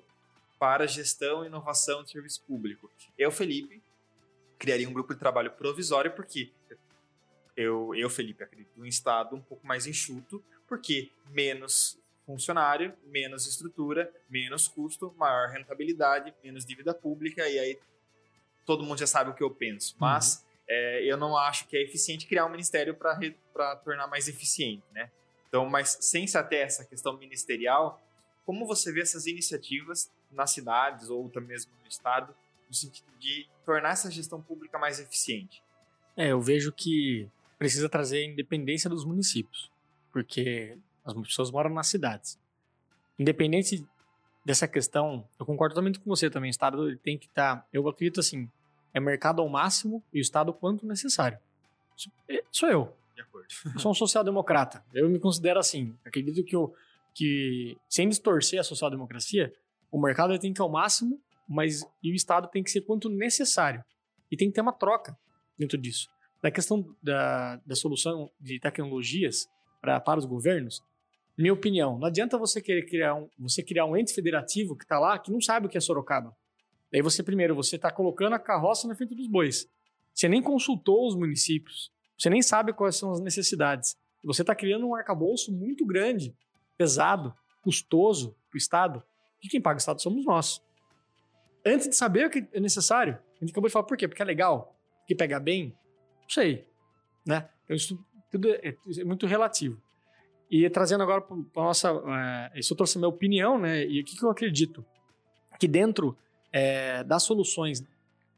para 0.59 0.87
gestão 0.87 1.43
e 1.43 1.47
inovação 1.47 2.03
de 2.03 2.11
serviço 2.11 2.41
público. 2.43 2.89
Eu, 3.17 3.31
Felipe, 3.31 3.81
criaria 4.57 4.87
um 4.87 4.93
grupo 4.93 5.13
de 5.13 5.19
trabalho 5.19 5.51
provisório 5.51 6.11
porque 6.11 6.51
eu, 7.55 7.93
eu 7.95 8.09
Felipe, 8.09 8.43
acredito 8.43 8.79
um 8.79 8.85
estado 8.85 9.35
um 9.35 9.41
pouco 9.41 9.65
mais 9.65 9.85
enxuto, 9.85 10.43
porque 10.67 11.11
menos 11.29 11.99
funcionário, 12.25 12.93
menos 13.05 13.45
estrutura, 13.45 14.11
menos 14.29 14.67
custo, 14.67 15.13
maior 15.17 15.49
rentabilidade, 15.49 16.33
menos 16.43 16.65
dívida 16.65 16.93
pública, 16.93 17.47
e 17.47 17.59
aí 17.59 17.79
todo 18.65 18.83
mundo 18.83 18.99
já 18.99 19.07
sabe 19.07 19.29
o 19.29 19.33
que 19.33 19.43
eu 19.43 19.51
penso. 19.51 19.95
Mas 19.99 20.37
uhum. 20.37 20.42
É, 20.67 21.03
eu 21.03 21.17
não 21.17 21.37
acho 21.37 21.67
que 21.67 21.75
é 21.75 21.81
eficiente 21.81 22.25
criar 22.25 22.45
um 22.45 22.49
ministério 22.49 22.95
para 22.95 23.75
tornar 23.77 24.07
mais 24.07 24.27
eficiente, 24.27 24.83
né? 24.91 25.09
Então, 25.47 25.69
mas 25.69 25.97
sem 26.01 26.25
se 26.25 26.37
até 26.37 26.61
essa 26.61 26.83
questão 26.83 27.17
ministerial, 27.17 28.01
como 28.45 28.65
você 28.65 28.91
vê 28.91 29.01
essas 29.01 29.27
iniciativas 29.27 30.11
nas 30.31 30.51
cidades 30.51 31.09
ou 31.09 31.27
até 31.27 31.39
mesmo 31.39 31.71
no 31.81 31.87
estado, 31.87 32.35
no 32.67 32.73
sentido 32.73 33.11
de 33.19 33.47
tornar 33.65 33.91
essa 33.91 34.09
gestão 34.09 34.41
pública 34.41 34.79
mais 34.79 34.99
eficiente? 34.99 35.61
É, 36.17 36.31
eu 36.31 36.41
vejo 36.41 36.71
que 36.71 37.29
precisa 37.57 37.87
trazer 37.87 38.25
independência 38.25 38.89
dos 38.89 39.05
municípios, 39.05 39.71
porque 40.11 40.77
as 41.05 41.13
pessoas 41.13 41.51
moram 41.51 41.69
nas 41.69 41.87
cidades. 41.87 42.39
Independente 43.17 43.85
dessa 44.45 44.67
questão, 44.67 45.27
eu 45.39 45.45
concordo 45.45 45.75
totalmente 45.75 45.99
com 45.99 46.09
você 46.09 46.29
também. 46.29 46.49
O 46.49 46.51
Estado 46.51 46.97
tem 46.97 47.17
que 47.17 47.27
estar. 47.27 47.57
Tá, 47.57 47.67
eu 47.71 47.87
acredito 47.87 48.19
assim: 48.19 48.49
é 48.93 48.99
mercado 48.99 49.41
ao 49.41 49.49
máximo 49.49 50.03
e 50.13 50.19
o 50.19 50.21
Estado 50.21 50.53
quanto 50.53 50.85
necessário. 50.85 51.37
É, 52.29 52.43
sou 52.51 52.69
eu. 52.69 52.93
De 53.15 53.21
acordo. 53.21 53.47
Eu 53.73 53.79
sou 53.79 53.91
um 53.91 53.95
social-democrata. 53.95 54.83
Eu 54.93 55.09
me 55.09 55.19
considero 55.19 55.59
assim. 55.59 55.95
Acredito 56.05 56.43
que, 56.43 56.55
eu, 56.55 56.73
que 57.13 57.77
sem 57.89 58.07
distorcer 58.07 58.59
a 58.59 58.63
social-democracia, 58.63 59.53
o 59.91 59.99
mercado 59.99 60.37
tem 60.39 60.53
que 60.53 60.59
ir 60.59 60.63
ao 60.63 60.69
máximo, 60.69 61.19
mas 61.47 61.85
e 62.01 62.11
o 62.11 62.15
Estado 62.15 62.47
tem 62.47 62.63
que 62.63 62.71
ser 62.71 62.81
quanto 62.81 63.09
necessário. 63.09 63.83
E 64.31 64.37
tem 64.37 64.49
que 64.49 64.55
ter 64.55 64.61
uma 64.61 64.73
troca 64.73 65.17
dentro 65.57 65.77
disso. 65.77 66.09
Na 66.41 66.51
questão 66.51 66.85
da, 67.01 67.57
da 67.65 67.75
solução 67.75 68.29
de 68.39 68.59
tecnologias 68.59 69.47
pra, 69.79 69.99
para 69.99 70.19
os 70.19 70.25
governos, 70.25 70.83
minha 71.37 71.53
opinião, 71.53 71.97
não 71.97 72.07
adianta 72.07 72.37
você 72.37 72.61
querer 72.61 72.85
criar 72.85 73.15
um, 73.15 73.29
você 73.39 73.63
criar 73.63 73.85
um 73.85 73.95
ente 73.95 74.13
federativo 74.13 74.75
que 74.75 74.83
está 74.83 74.99
lá 74.99 75.17
que 75.17 75.31
não 75.31 75.41
sabe 75.41 75.65
o 75.65 75.69
que 75.69 75.77
é 75.77 75.81
Sorocaba. 75.81 76.35
Daí 76.93 77.01
você, 77.01 77.23
primeiro, 77.23 77.55
você 77.55 77.75
está 77.75 77.89
colocando 77.89 78.33
a 78.33 78.39
carroça 78.39 78.87
na 78.87 78.93
frente 78.93 79.15
dos 79.15 79.27
bois. 79.27 79.67
Você 80.13 80.29
nem 80.29 80.43
consultou 80.43 81.07
os 81.07 81.15
municípios. 81.15 81.91
Você 82.15 82.29
nem 82.29 82.43
sabe 82.43 82.71
quais 82.71 82.95
são 82.95 83.11
as 83.11 83.19
necessidades. 83.19 83.97
Você 84.23 84.43
está 84.43 84.53
criando 84.53 84.87
um 84.87 84.93
arcabouço 84.93 85.51
muito 85.51 85.87
grande, 85.87 86.35
pesado, 86.77 87.33
custoso 87.63 88.37
para 88.47 88.55
o 88.55 88.59
Estado. 88.59 89.03
E 89.43 89.47
quem 89.47 89.59
paga 89.59 89.77
o 89.77 89.79
Estado 89.79 90.03
somos 90.03 90.23
nós. 90.23 90.61
Antes 91.65 91.89
de 91.89 91.95
saber 91.95 92.27
o 92.27 92.29
que 92.29 92.47
é 92.53 92.59
necessário, 92.59 93.17
a 93.37 93.39
gente 93.39 93.49
acabou 93.49 93.67
de 93.67 93.73
falar 93.73 93.85
por 93.85 93.97
quê? 93.97 94.07
Porque 94.07 94.21
é 94.21 94.25
legal, 94.25 94.77
porque 94.99 95.15
pega 95.15 95.39
bem. 95.39 95.75
Não 96.21 96.29
sei. 96.29 96.67
Né? 97.25 97.49
Então, 97.63 97.75
isso 97.75 97.99
tudo 98.29 98.49
é, 98.49 98.77
é 98.99 99.03
muito 99.03 99.25
relativo. 99.25 99.81
E 100.47 100.69
trazendo 100.69 101.01
agora 101.01 101.21
para 101.21 101.35
a 101.35 101.65
nossa. 101.65 101.89
É, 102.53 102.59
isso 102.59 102.73
eu 102.73 102.77
trouxe 102.77 102.99
a 102.99 102.99
minha 102.99 103.09
opinião, 103.09 103.57
né? 103.57 103.83
E 103.83 104.01
o 104.01 104.05
que, 104.05 104.15
que 104.15 104.23
eu 104.23 104.29
acredito? 104.29 104.85
Que 105.59 105.67
dentro 105.67 106.15
é, 106.53 107.03
das 107.03 107.23
soluções 107.23 107.83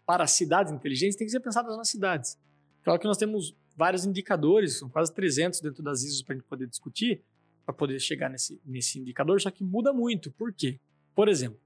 para 0.06 0.26
cidades 0.26 0.72
inteligentes 0.72 1.18
tem 1.18 1.28
que 1.28 1.32
ser 1.32 1.42
pensadas 1.42 1.76
nas 1.76 1.90
cidades. 1.90 2.40
Claro 2.84 3.00
que 3.00 3.08
nós 3.08 3.18
temos 3.18 3.56
vários 3.76 4.06
indicadores, 4.06 4.80
são 4.80 4.90
quase 4.90 5.14
300 5.14 5.60
dentro 5.60 5.84
das 5.84 6.04
ISOs 6.04 6.22
para 6.22 6.36
a 6.36 6.38
gente 6.38 6.48
poder 6.48 6.68
discutir, 6.68 7.22
para 7.66 7.74
poder 7.74 8.00
chegar 8.00 8.30
nesse, 8.30 8.62
nesse 8.66 9.00
indicador, 9.00 9.42
só 9.42 9.52
que 9.52 9.64
muda 9.64 9.92
muito. 9.92 10.32
Por 10.32 10.54
quê? 10.54 10.80
Por 11.14 11.28
exemplo, 11.28 11.60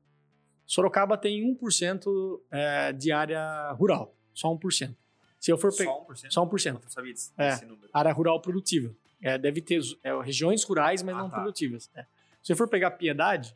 Sorocaba 0.65 1.17
tem 1.17 1.43
1% 1.55 2.41
é, 2.49 2.93
de 2.93 3.12
área 3.12 3.71
rural, 3.73 4.15
só 4.33 4.49
1%. 4.49 4.95
Se 5.39 5.51
eu 5.51 5.57
for 5.57 5.75
pegar. 5.75 5.91
Só 5.91 6.05
1%? 6.05 6.31
Só 6.31 6.45
1%. 6.45 6.83
Eu 6.83 6.89
sabia 6.89 7.13
desse, 7.13 7.31
é, 7.38 7.65
número. 7.65 7.89
Área 7.93 8.12
rural 8.12 8.41
produtiva. 8.41 8.93
É, 9.21 9.38
deve 9.38 9.62
ter 9.62 9.81
é, 10.03 10.21
regiões 10.21 10.63
rurais, 10.63 11.01
mas 11.01 11.15
ah, 11.15 11.19
não 11.19 11.29
tá. 11.29 11.38
produtivas. 11.38 11.89
É. 11.95 12.05
Se 12.43 12.51
eu 12.51 12.57
for 12.57 12.67
pegar 12.67 12.91
Piedade, 12.91 13.55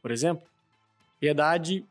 por 0.00 0.10
exemplo, 0.10 0.48
Piedade, 1.18 1.86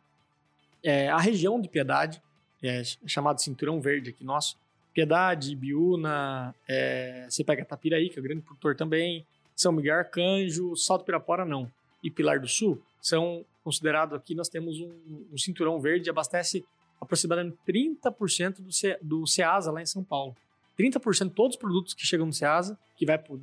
é, 0.83 1.09
a 1.09 1.17
região 1.17 1.59
de 1.59 1.69
Piedade, 1.69 2.21
é 2.61 2.83
chamado 3.05 3.41
Cinturão 3.41 3.81
Verde 3.81 4.09
aqui 4.09 4.23
nosso, 4.23 4.57
Piedade, 4.93 5.55
Biúna, 5.55 6.53
é, 6.67 7.25
você 7.27 7.43
pega 7.43 7.65
Tapiraí, 7.65 8.09
que 8.09 8.17
é 8.17 8.21
o 8.21 8.23
grande 8.23 8.41
produtor 8.41 8.75
também, 8.75 9.25
São 9.55 9.71
Miguel 9.71 9.97
Arcanjo, 9.97 10.75
Salto 10.75 11.03
Pirapora 11.03 11.43
não, 11.43 11.69
e 12.03 12.11
Pilar 12.11 12.39
do 12.39 12.47
Sul, 12.47 12.81
são 13.01 13.43
considerados 13.63 14.15
aqui, 14.15 14.35
nós 14.35 14.49
temos 14.49 14.79
um, 14.79 14.91
um 15.31 15.37
cinturão 15.37 15.79
verde, 15.79 16.09
abastece 16.09 16.63
aproximadamente 17.01 17.57
30% 17.67 18.61
do, 18.61 18.71
Ce, 18.71 18.97
do 19.01 19.25
Ceasa 19.25 19.71
lá 19.71 19.81
em 19.81 19.85
São 19.85 20.03
Paulo. 20.03 20.35
30% 20.77 21.29
de 21.29 21.35
todos 21.35 21.55
os 21.55 21.59
produtos 21.59 21.93
que 21.93 22.05
chegam 22.05 22.25
no 22.25 22.33
Ceasa, 22.33 22.77
que 22.95 23.05
vai 23.05 23.17
para 23.17 23.33
o 23.33 23.39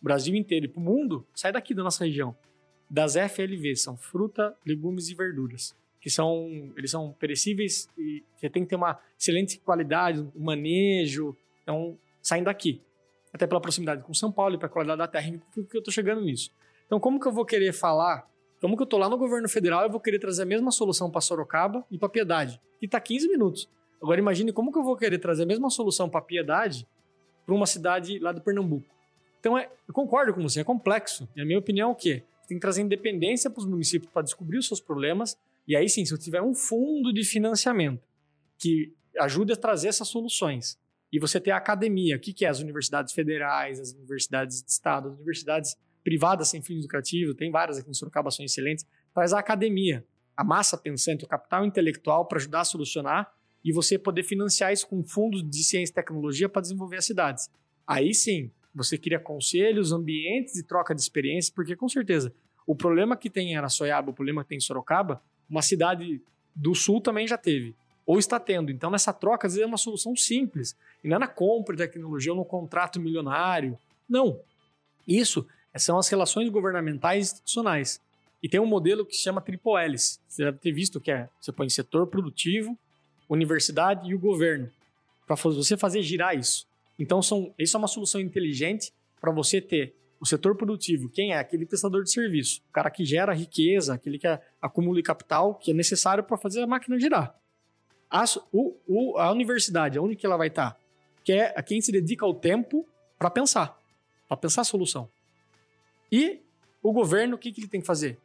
Brasil 0.00 0.34
inteiro 0.34 0.66
e 0.66 0.68
para 0.68 0.80
o 0.80 0.82
mundo, 0.82 1.26
sai 1.34 1.52
daqui 1.52 1.74
da 1.74 1.82
nossa 1.82 2.04
região. 2.04 2.36
Das 2.88 3.14
FLV, 3.14 3.76
são 3.76 3.96
fruta, 3.96 4.56
legumes 4.64 5.08
e 5.08 5.14
verduras, 5.14 5.74
que 6.06 6.10
são, 6.10 6.72
eles 6.76 6.92
são 6.92 7.12
perecíveis 7.18 7.88
e 7.98 8.22
você 8.36 8.48
tem 8.48 8.62
que 8.62 8.68
ter 8.68 8.76
uma 8.76 8.96
excelente 9.18 9.58
qualidade, 9.58 10.20
um 10.36 10.44
manejo, 10.44 11.36
então 11.64 11.98
saem 12.22 12.44
daqui. 12.44 12.80
Até 13.32 13.44
pela 13.44 13.60
proximidade 13.60 14.04
com 14.04 14.14
São 14.14 14.30
Paulo 14.30 14.54
e 14.54 14.58
para 14.58 14.68
a 14.68 14.70
qualidade 14.70 14.98
da 14.98 15.08
terra, 15.08 15.32
que 15.52 15.58
eu 15.58 15.80
estou 15.80 15.92
chegando 15.92 16.20
nisso. 16.20 16.52
Então, 16.86 17.00
como 17.00 17.18
que 17.18 17.26
eu 17.26 17.32
vou 17.32 17.44
querer 17.44 17.72
falar 17.72 18.24
como 18.60 18.76
que 18.76 18.84
eu 18.84 18.86
tô 18.86 18.98
lá 18.98 19.08
no 19.08 19.18
governo 19.18 19.48
federal 19.48 19.82
eu 19.82 19.90
vou 19.90 19.98
querer 19.98 20.20
trazer 20.20 20.44
a 20.44 20.46
mesma 20.46 20.70
solução 20.70 21.10
para 21.10 21.20
Sorocaba 21.20 21.84
e 21.90 21.98
para 21.98 22.08
Piedade, 22.08 22.60
que 22.78 22.86
tá 22.86 23.00
15 23.00 23.28
minutos. 23.28 23.68
Agora 24.00 24.20
imagine 24.20 24.52
como 24.52 24.70
que 24.70 24.78
eu 24.78 24.84
vou 24.84 24.96
querer 24.96 25.18
trazer 25.18 25.42
a 25.42 25.46
mesma 25.46 25.70
solução 25.70 26.08
para 26.08 26.20
Piedade 26.20 26.86
para 27.44 27.52
uma 27.52 27.66
cidade 27.66 28.20
lá 28.20 28.30
do 28.30 28.40
Pernambuco. 28.40 28.86
Então 29.40 29.58
é, 29.58 29.68
eu 29.88 29.92
concordo 29.92 30.32
com 30.32 30.40
você, 30.40 30.60
é 30.60 30.64
complexo. 30.64 31.28
E 31.34 31.40
a 31.40 31.44
minha 31.44 31.58
opinião 31.58 31.88
é 31.88 31.92
o 31.92 31.96
quê? 31.96 32.22
Tem 32.46 32.56
que 32.56 32.60
trazer 32.60 32.80
independência 32.80 33.50
para 33.50 33.58
os 33.58 33.66
municípios 33.66 34.12
para 34.12 34.22
descobrir 34.22 34.58
os 34.58 34.68
seus 34.68 34.80
problemas. 34.80 35.36
E 35.66 35.76
aí 35.76 35.88
sim, 35.88 36.04
se 36.04 36.12
eu 36.12 36.18
tiver 36.18 36.42
um 36.42 36.54
fundo 36.54 37.12
de 37.12 37.24
financiamento 37.24 38.06
que 38.58 38.94
ajude 39.18 39.52
a 39.52 39.56
trazer 39.56 39.88
essas 39.88 40.08
soluções, 40.08 40.78
e 41.12 41.18
você 41.18 41.40
ter 41.40 41.52
a 41.52 41.56
academia, 41.56 42.16
o 42.16 42.20
que, 42.20 42.32
que 42.32 42.44
é? 42.44 42.48
As 42.48 42.60
universidades 42.60 43.12
federais, 43.12 43.80
as 43.80 43.92
universidades 43.92 44.62
de 44.62 44.70
estado, 44.70 45.08
as 45.08 45.14
universidades 45.14 45.76
privadas 46.02 46.48
sem 46.48 46.62
fins 46.62 46.82
lucrativos, 46.82 47.34
tem 47.34 47.50
várias 47.50 47.78
aqui 47.78 47.90
em 47.90 47.94
Sorocaba, 47.94 48.30
são 48.30 48.44
excelentes, 48.44 48.84
traz 49.14 49.32
a 49.32 49.38
academia, 49.38 50.04
a 50.36 50.44
massa 50.44 50.76
pensante, 50.76 51.24
o 51.24 51.28
capital 51.28 51.64
intelectual 51.64 52.26
para 52.26 52.38
ajudar 52.38 52.60
a 52.60 52.64
solucionar 52.64 53.32
e 53.64 53.72
você 53.72 53.98
poder 53.98 54.22
financiar 54.22 54.72
isso 54.72 54.86
com 54.86 55.02
fundos 55.02 55.42
de 55.42 55.64
ciência 55.64 55.92
e 55.92 55.94
tecnologia 55.94 56.48
para 56.48 56.62
desenvolver 56.62 56.96
as 56.96 57.06
cidades. 57.06 57.48
Aí 57.86 58.12
sim, 58.12 58.50
você 58.74 58.98
cria 58.98 59.18
conselhos, 59.18 59.92
ambientes 59.92 60.54
de 60.54 60.62
troca 60.62 60.94
de 60.94 61.00
experiências, 61.00 61.50
porque 61.50 61.74
com 61.74 61.88
certeza 61.88 62.32
o 62.66 62.74
problema 62.74 63.16
que 63.16 63.30
tem 63.30 63.52
em 63.52 63.56
Araçoiaba, 63.56 64.10
o 64.10 64.14
problema 64.14 64.42
que 64.42 64.50
tem 64.50 64.58
em 64.58 64.60
Sorocaba, 64.60 65.22
uma 65.48 65.62
cidade 65.62 66.20
do 66.54 66.74
sul 66.74 67.00
também 67.00 67.26
já 67.26 67.36
teve, 67.36 67.74
ou 68.04 68.18
está 68.18 68.40
tendo. 68.40 68.70
Então, 68.70 68.90
nessa 68.90 69.12
troca, 69.12 69.46
às 69.46 69.54
vezes 69.54 69.64
é 69.64 69.66
uma 69.66 69.76
solução 69.76 70.16
simples. 70.16 70.76
E 71.02 71.08
não 71.08 71.16
é 71.16 71.18
na 71.20 71.28
compra 71.28 71.76
de 71.76 71.82
tecnologia 71.82 72.32
ou 72.32 72.38
no 72.38 72.44
contrato 72.44 73.00
milionário. 73.00 73.78
Não. 74.08 74.40
Isso 75.06 75.46
são 75.76 75.98
as 75.98 76.08
relações 76.08 76.48
governamentais 76.48 77.18
e 77.18 77.32
institucionais. 77.32 78.00
E 78.42 78.48
tem 78.48 78.60
um 78.60 78.66
modelo 78.66 79.04
que 79.04 79.14
se 79.14 79.22
chama 79.22 79.40
triple 79.40 79.72
hélice. 79.76 80.18
Você 80.28 80.44
deve 80.44 80.58
ter 80.58 80.72
visto 80.72 81.00
que 81.00 81.10
é, 81.10 81.28
você 81.40 81.52
põe 81.52 81.68
setor 81.68 82.06
produtivo, 82.06 82.78
universidade 83.28 84.08
e 84.08 84.14
o 84.14 84.18
governo, 84.18 84.70
para 85.26 85.34
você 85.36 85.76
fazer 85.76 86.02
girar 86.02 86.36
isso. 86.36 86.66
Então, 86.98 87.20
são, 87.20 87.52
isso 87.58 87.76
é 87.76 87.78
uma 87.78 87.88
solução 87.88 88.20
inteligente 88.20 88.92
para 89.20 89.32
você 89.32 89.60
ter 89.60 89.94
o 90.20 90.26
setor 90.26 90.56
produtivo, 90.56 91.08
quem 91.08 91.32
é? 91.32 91.38
Aquele 91.38 91.66
prestador 91.66 92.02
de 92.02 92.10
serviço, 92.10 92.62
o 92.68 92.72
cara 92.72 92.90
que 92.90 93.04
gera 93.04 93.32
riqueza, 93.32 93.94
aquele 93.94 94.18
que 94.18 94.26
acumula 94.60 95.02
capital, 95.02 95.54
que 95.54 95.70
é 95.70 95.74
necessário 95.74 96.24
para 96.24 96.36
fazer 96.36 96.62
a 96.62 96.66
máquina 96.66 96.98
girar. 96.98 97.34
A, 98.10 98.24
o, 98.52 98.76
o, 98.86 99.18
a 99.18 99.30
universidade, 99.32 99.98
onde 99.98 100.16
que 100.16 100.24
ela 100.24 100.36
vai 100.36 100.48
estar? 100.48 100.72
Tá? 100.72 100.80
Que 101.24 101.32
é 101.32 101.54
a 101.56 101.62
quem 101.62 101.80
se 101.80 101.90
dedica 101.92 102.24
o 102.24 102.34
tempo 102.34 102.86
para 103.18 103.30
pensar, 103.30 103.78
para 104.28 104.36
pensar 104.36 104.62
a 104.62 104.64
solução. 104.64 105.08
E 106.10 106.40
o 106.82 106.92
governo, 106.92 107.36
o 107.36 107.38
que, 107.38 107.52
que 107.52 107.60
ele 107.60 107.68
tem 107.68 107.80
que 107.80 107.86
fazer? 107.86 108.18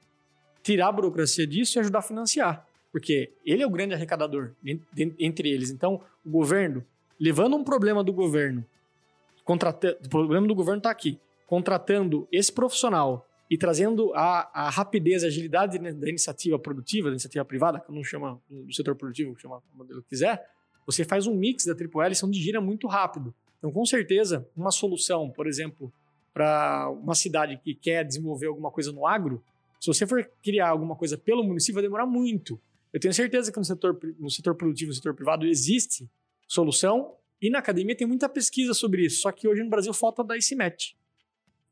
Tirar 0.62 0.90
a 0.90 0.92
burocracia 0.92 1.48
disso 1.48 1.78
e 1.78 1.80
ajudar 1.80 2.00
a 2.00 2.04
financiar. 2.04 2.66
Porque 2.92 3.32
ele 3.46 3.64
é 3.64 3.66
o 3.66 3.70
grande 3.70 3.94
arrecadador 3.94 4.52
entre 5.20 5.50
eles. 5.50 5.72
Então, 5.72 6.02
o 6.24 6.30
governo 6.30 6.86
levando 7.20 7.56
um 7.56 7.64
problema 7.64 8.04
do 8.04 8.12
governo, 8.12 8.66
contratando, 9.44 9.98
o 10.06 10.10
problema 10.10 10.48
do 10.48 10.56
governo 10.56 10.80
está 10.80 10.90
aqui, 10.90 11.20
contratando 11.52 12.30
esse 12.32 12.50
profissional 12.50 13.28
e 13.50 13.58
trazendo 13.58 14.14
a, 14.14 14.50
a 14.54 14.70
rapidez, 14.70 15.22
a 15.22 15.28
agilidade 15.28 15.78
da 15.78 16.08
iniciativa 16.08 16.58
produtiva, 16.58 17.10
da 17.10 17.16
iniciativa 17.16 17.44
privada, 17.44 17.78
que 17.78 17.92
não 17.92 18.06
chama 18.06 18.42
do 18.50 18.74
setor 18.74 18.96
produtivo, 18.96 19.38
chama 19.38 19.58
o 19.58 19.80
modelo 19.80 20.02
que 20.02 20.12
quiser, 20.12 20.50
você 20.86 21.04
faz 21.04 21.28
um 21.28 21.36
mix 21.36 21.66
da 21.66 21.76
triple 21.76 22.00
L, 22.06 22.16
são 22.16 22.32
de 22.32 22.42
gira 22.42 22.62
muito 22.62 22.88
rápido. 22.88 23.36
Então, 23.58 23.70
com 23.70 23.86
certeza, 23.86 24.48
uma 24.56 24.72
solução, 24.72 25.30
por 25.30 25.46
exemplo, 25.46 25.92
para 26.34 26.90
uma 26.90 27.16
cidade 27.16 27.60
que 27.62 27.76
quer 27.76 28.06
desenvolver 28.06 28.48
alguma 28.48 28.72
coisa 28.72 28.94
no 28.94 29.06
agro, 29.06 29.44
se 29.78 29.88
você 29.88 30.08
for 30.08 30.26
criar 30.42 30.70
alguma 30.70 30.96
coisa 30.96 31.18
pelo 31.18 31.44
município, 31.44 31.74
vai 31.74 31.84
demorar 31.84 32.06
muito. 32.06 32.58
Eu 32.94 33.00
tenho 33.02 33.14
certeza 33.14 33.52
que 33.52 33.58
no 33.58 33.66
setor, 33.66 34.00
no 34.18 34.30
setor 34.30 34.56
produtivo, 34.56 34.92
no 34.92 34.96
setor 34.96 35.14
privado, 35.14 35.46
existe 35.46 36.10
solução, 36.48 37.14
e 37.42 37.50
na 37.50 37.60
academia 37.60 37.94
tem 37.94 38.08
muita 38.08 38.30
pesquisa 38.30 38.74
sobre 38.74 39.04
isso, 39.04 39.20
só 39.24 39.34
que 39.34 39.50
hoje 39.50 39.62
no 39.62 39.70
Brasil 39.70 39.94
falta 39.94 40.24
dar 40.24 40.38
esse 40.38 40.56
match 40.56 40.94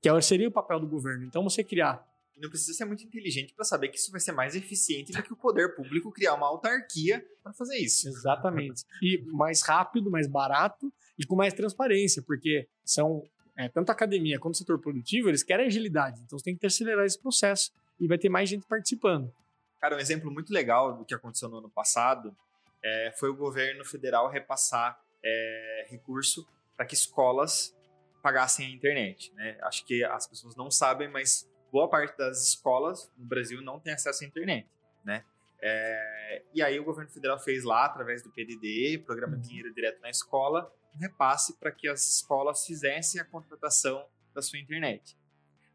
que 0.02 0.22
seria 0.22 0.48
o 0.48 0.52
papel 0.52 0.80
do 0.80 0.88
governo. 0.88 1.26
Então, 1.26 1.44
você 1.44 1.64
criar. 1.64 2.06
E 2.36 2.42
não 2.42 2.50
precisa 2.50 2.74
ser 2.74 2.86
muito 2.86 3.04
inteligente 3.04 3.54
para 3.54 3.66
saber 3.66 3.90
que 3.90 3.98
isso 3.98 4.12
vai 4.12 4.20
ser 4.22 4.32
mais 4.32 4.56
eficiente 4.56 5.12
do 5.12 5.22
que 5.22 5.34
o 5.34 5.36
poder 5.36 5.76
público 5.76 6.12
criar 6.12 6.36
uma 6.36 6.48
autarquia 6.48 7.26
para 7.44 7.54
fazer 7.54 7.78
isso. 7.78 8.08
Exatamente. 8.08 8.84
E 9.02 9.22
mais 9.28 9.62
rápido, 9.62 10.10
mais 10.10 10.28
barato 10.28 10.92
e 11.18 11.26
com 11.26 11.36
mais 11.36 11.54
transparência, 11.54 12.22
porque 12.22 12.68
são 12.86 13.24
é, 13.58 13.68
tanto 13.68 13.90
a 13.90 13.94
academia 13.94 14.40
quanto 14.40 14.56
o 14.56 14.58
setor 14.58 14.80
produtivo, 14.80 15.28
eles 15.28 15.44
querem 15.44 15.66
agilidade. 15.66 16.22
Então, 16.22 16.40
você 16.40 16.46
tem 16.46 16.56
que 16.56 16.66
acelerar 16.66 17.06
esse 17.06 17.20
processo 17.20 17.72
e 18.00 18.08
vai 18.08 18.18
ter 18.18 18.30
mais 18.30 18.48
gente 18.48 18.66
participando. 18.66 19.34
Cara, 19.82 19.98
um 19.98 20.00
exemplo 20.00 20.32
muito 20.32 20.54
legal 20.54 20.98
do 20.98 21.04
que 21.04 21.14
aconteceu 21.14 21.50
no 21.50 21.58
ano 21.58 21.70
passado 21.70 22.36
é, 22.84 23.14
foi 23.18 23.30
o 23.30 23.36
governo 23.36 23.84
federal 23.84 24.30
repassar 24.30 24.98
é, 25.24 25.88
recurso 25.90 26.48
para 26.76 26.86
que 26.86 26.94
escolas 26.94 27.76
pagassem 28.22 28.68
a 28.68 28.70
internet. 28.70 29.34
Né? 29.34 29.58
Acho 29.62 29.86
que 29.86 30.04
as 30.04 30.28
pessoas 30.28 30.56
não 30.56 30.70
sabem, 30.70 31.08
mas 31.08 31.50
boa 31.72 31.90
parte 31.90 32.18
das 32.18 32.48
escolas 32.48 33.12
no 33.18 33.26
Brasil 33.26 33.62
não 33.62 33.80
tem 33.80 33.94
acesso 33.94 34.24
à 34.24 34.28
internet. 34.28 34.68
Né? 35.04 35.24
É, 35.62 36.44
e 36.54 36.62
aí 36.62 36.80
o 36.80 36.84
governo 36.84 37.12
federal 37.12 37.40
fez 37.40 37.64
lá, 37.64 37.86
através 37.86 38.24
do 38.24 38.30
PDD, 38.32 39.04
Programa 39.06 39.36
uhum. 39.36 39.42
Dinheiro 39.42 39.74
Direto 39.74 40.02
na 40.02 40.10
Escola, 40.10 40.74
um 40.96 41.00
repasse 41.00 41.58
para 41.58 41.72
que 41.72 41.88
as 41.88 42.08
escolas 42.08 42.66
fizessem 42.66 43.20
a 43.20 43.26
contratação 43.26 44.06
da 44.34 44.42
sua 44.42 44.60
internet. 44.60 45.18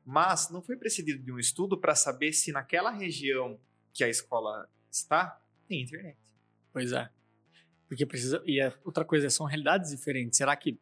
Mas 0.04 0.50
não 0.50 0.62
foi 0.62 0.76
precedido 0.76 1.22
de 1.22 1.32
um 1.32 1.38
estudo 1.38 1.78
para 1.78 1.94
saber 1.94 2.32
se 2.32 2.52
naquela 2.52 2.90
região 2.90 3.58
que 3.92 4.04
a 4.04 4.08
escola 4.08 4.68
está, 4.90 5.40
tem 5.66 5.82
internet. 5.82 6.18
Pois 6.72 6.92
é. 6.92 7.08
Porque 7.88 8.04
precisa. 8.04 8.42
E 8.44 8.60
é 8.60 8.72
outra 8.84 9.04
coisa, 9.04 9.30
são 9.30 9.46
realidades 9.46 9.90
diferentes. 9.90 10.36
Será 10.36 10.56
que 10.56 10.78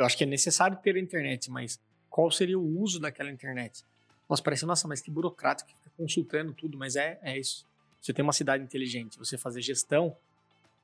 eu 0.00 0.06
acho 0.06 0.16
que 0.16 0.24
é 0.24 0.26
necessário 0.26 0.78
ter 0.78 0.96
a 0.96 0.98
internet, 0.98 1.50
mas 1.50 1.78
qual 2.08 2.30
seria 2.30 2.58
o 2.58 2.80
uso 2.80 2.98
daquela 2.98 3.30
internet? 3.30 3.84
Nossa, 4.28 4.42
parece, 4.42 4.64
nossa, 4.64 4.88
mas 4.88 5.00
que 5.00 5.10
burocrático, 5.10 5.68
que 5.68 5.76
fica 5.76 5.90
consultando 5.96 6.52
tudo, 6.54 6.78
mas 6.78 6.96
é, 6.96 7.18
é 7.22 7.38
isso. 7.38 7.66
Você 8.00 8.12
tem 8.12 8.22
uma 8.22 8.32
cidade 8.32 8.64
inteligente, 8.64 9.18
você 9.18 9.36
fazer 9.36 9.60
gestão, 9.60 10.16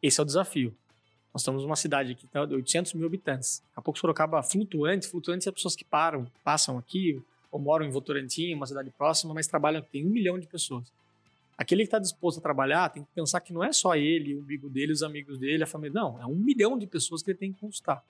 esse 0.02 0.20
é 0.20 0.22
o 0.22 0.26
desafio. 0.26 0.76
Nós 1.32 1.42
estamos 1.42 1.62
numa 1.62 1.76
cidade 1.76 2.12
aqui 2.12 2.26
de 2.26 2.54
800 2.54 2.94
mil 2.94 3.06
habitantes. 3.06 3.60
Daqui 3.60 3.78
a 3.78 3.82
pouco 3.82 3.98
Sorocaba 3.98 4.42
flutuante, 4.42 5.06
flutuante 5.06 5.48
é 5.48 5.52
pessoas 5.52 5.74
que 5.74 5.84
param, 5.84 6.26
passam 6.44 6.76
aqui, 6.76 7.22
ou 7.50 7.58
moram 7.58 7.86
em 7.86 7.90
Votorantim, 7.90 8.52
uma 8.54 8.66
cidade 8.66 8.90
próxima, 8.90 9.32
mas 9.32 9.46
trabalham 9.46 9.80
tem 9.80 10.04
um 10.06 10.10
milhão 10.10 10.38
de 10.38 10.46
pessoas. 10.46 10.92
Aquele 11.56 11.82
que 11.82 11.86
está 11.86 11.98
disposto 11.98 12.38
a 12.38 12.42
trabalhar 12.42 12.90
tem 12.90 13.02
que 13.02 13.08
pensar 13.14 13.40
que 13.40 13.52
não 13.52 13.64
é 13.64 13.72
só 13.72 13.96
ele, 13.96 14.34
o 14.34 14.40
umbigo 14.40 14.68
dele, 14.68 14.92
os 14.92 15.02
amigos 15.02 15.38
dele, 15.38 15.62
a 15.62 15.66
família. 15.66 15.98
Não, 15.98 16.20
é 16.20 16.26
um 16.26 16.34
milhão 16.34 16.78
de 16.78 16.86
pessoas 16.86 17.22
que 17.22 17.30
ele 17.30 17.38
tem 17.38 17.52
que 17.52 17.60
consultar. 17.60 18.04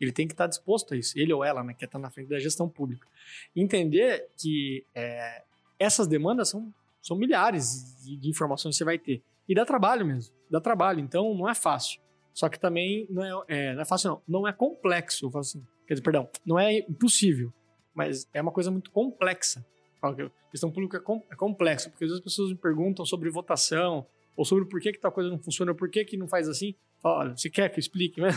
Ele 0.00 0.12
tem 0.12 0.26
que 0.26 0.32
estar 0.32 0.46
disposto 0.46 0.94
a 0.94 0.96
isso, 0.96 1.18
ele 1.18 1.32
ou 1.32 1.44
ela, 1.44 1.62
né, 1.62 1.74
que 1.74 1.84
está 1.84 1.98
na 1.98 2.10
frente 2.10 2.28
da 2.28 2.38
gestão 2.38 2.68
pública. 2.68 3.06
Entender 3.54 4.28
que 4.36 4.84
é, 4.94 5.42
essas 5.78 6.06
demandas 6.06 6.48
são, 6.48 6.72
são 7.02 7.16
milhares 7.16 8.02
de, 8.02 8.16
de, 8.16 8.28
informações 8.28 8.74
que 8.74 8.78
você 8.78 8.84
vai 8.84 8.98
ter. 8.98 9.22
E 9.48 9.54
dá 9.54 9.64
trabalho 9.64 10.06
mesmo, 10.06 10.34
dá 10.50 10.60
trabalho, 10.60 11.00
então 11.00 11.34
não 11.34 11.48
é 11.48 11.54
fácil. 11.54 12.00
Só 12.32 12.48
que 12.48 12.58
também 12.58 13.06
não 13.10 13.22
é, 13.22 13.44
é 13.48 13.74
não 13.74 13.82
é 13.82 13.84
fácil, 13.84 14.10
não. 14.10 14.22
Não 14.26 14.48
é 14.48 14.52
complexo, 14.52 15.26
eu 15.26 15.30
falo 15.30 15.40
assim. 15.40 15.62
Quer 15.86 15.94
dizer, 15.94 16.04
perdão, 16.04 16.28
não 16.46 16.58
é 16.58 16.78
impossível, 16.78 17.52
mas 17.94 18.28
é 18.32 18.40
uma 18.40 18.52
coisa 18.52 18.70
muito 18.70 18.90
complexa. 18.90 19.64
A 20.02 20.14
questão 20.50 20.70
pública 20.70 20.96
é, 20.96 21.32
é 21.32 21.36
complexa, 21.36 21.90
porque 21.90 22.04
às 22.04 22.10
vezes 22.10 22.20
as 22.20 22.24
pessoas 22.24 22.50
me 22.50 22.56
perguntam 22.56 23.04
sobre 23.04 23.28
votação, 23.28 24.06
ou 24.36 24.44
sobre 24.44 24.64
por 24.64 24.80
que, 24.80 24.92
que 24.92 24.98
tal 24.98 25.12
coisa 25.12 25.28
não 25.28 25.38
funciona, 25.38 25.74
por 25.74 25.90
que, 25.90 26.04
que 26.04 26.16
não 26.16 26.26
faz 26.26 26.48
assim. 26.48 26.74
Fala, 27.02 27.18
olha, 27.18 27.36
você 27.36 27.50
quer 27.50 27.68
que 27.68 27.76
eu 27.76 27.80
explique 27.80 28.20
né? 28.20 28.30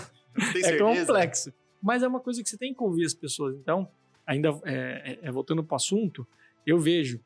É 0.64 0.78
complexo. 0.78 1.54
Mas 1.82 2.02
é 2.02 2.08
uma 2.08 2.20
coisa 2.20 2.42
que 2.42 2.50
você 2.50 2.58
tem 2.58 2.74
que 2.74 2.82
ouvir 2.82 3.06
as 3.06 3.14
pessoas. 3.14 3.56
Então, 3.56 3.88
ainda 4.26 4.50
é, 4.66 5.20
é, 5.24 5.28
é 5.28 5.32
voltando 5.32 5.64
para 5.64 5.74
o 5.74 5.76
assunto, 5.76 6.26
eu 6.66 6.80
vejo 6.80 7.20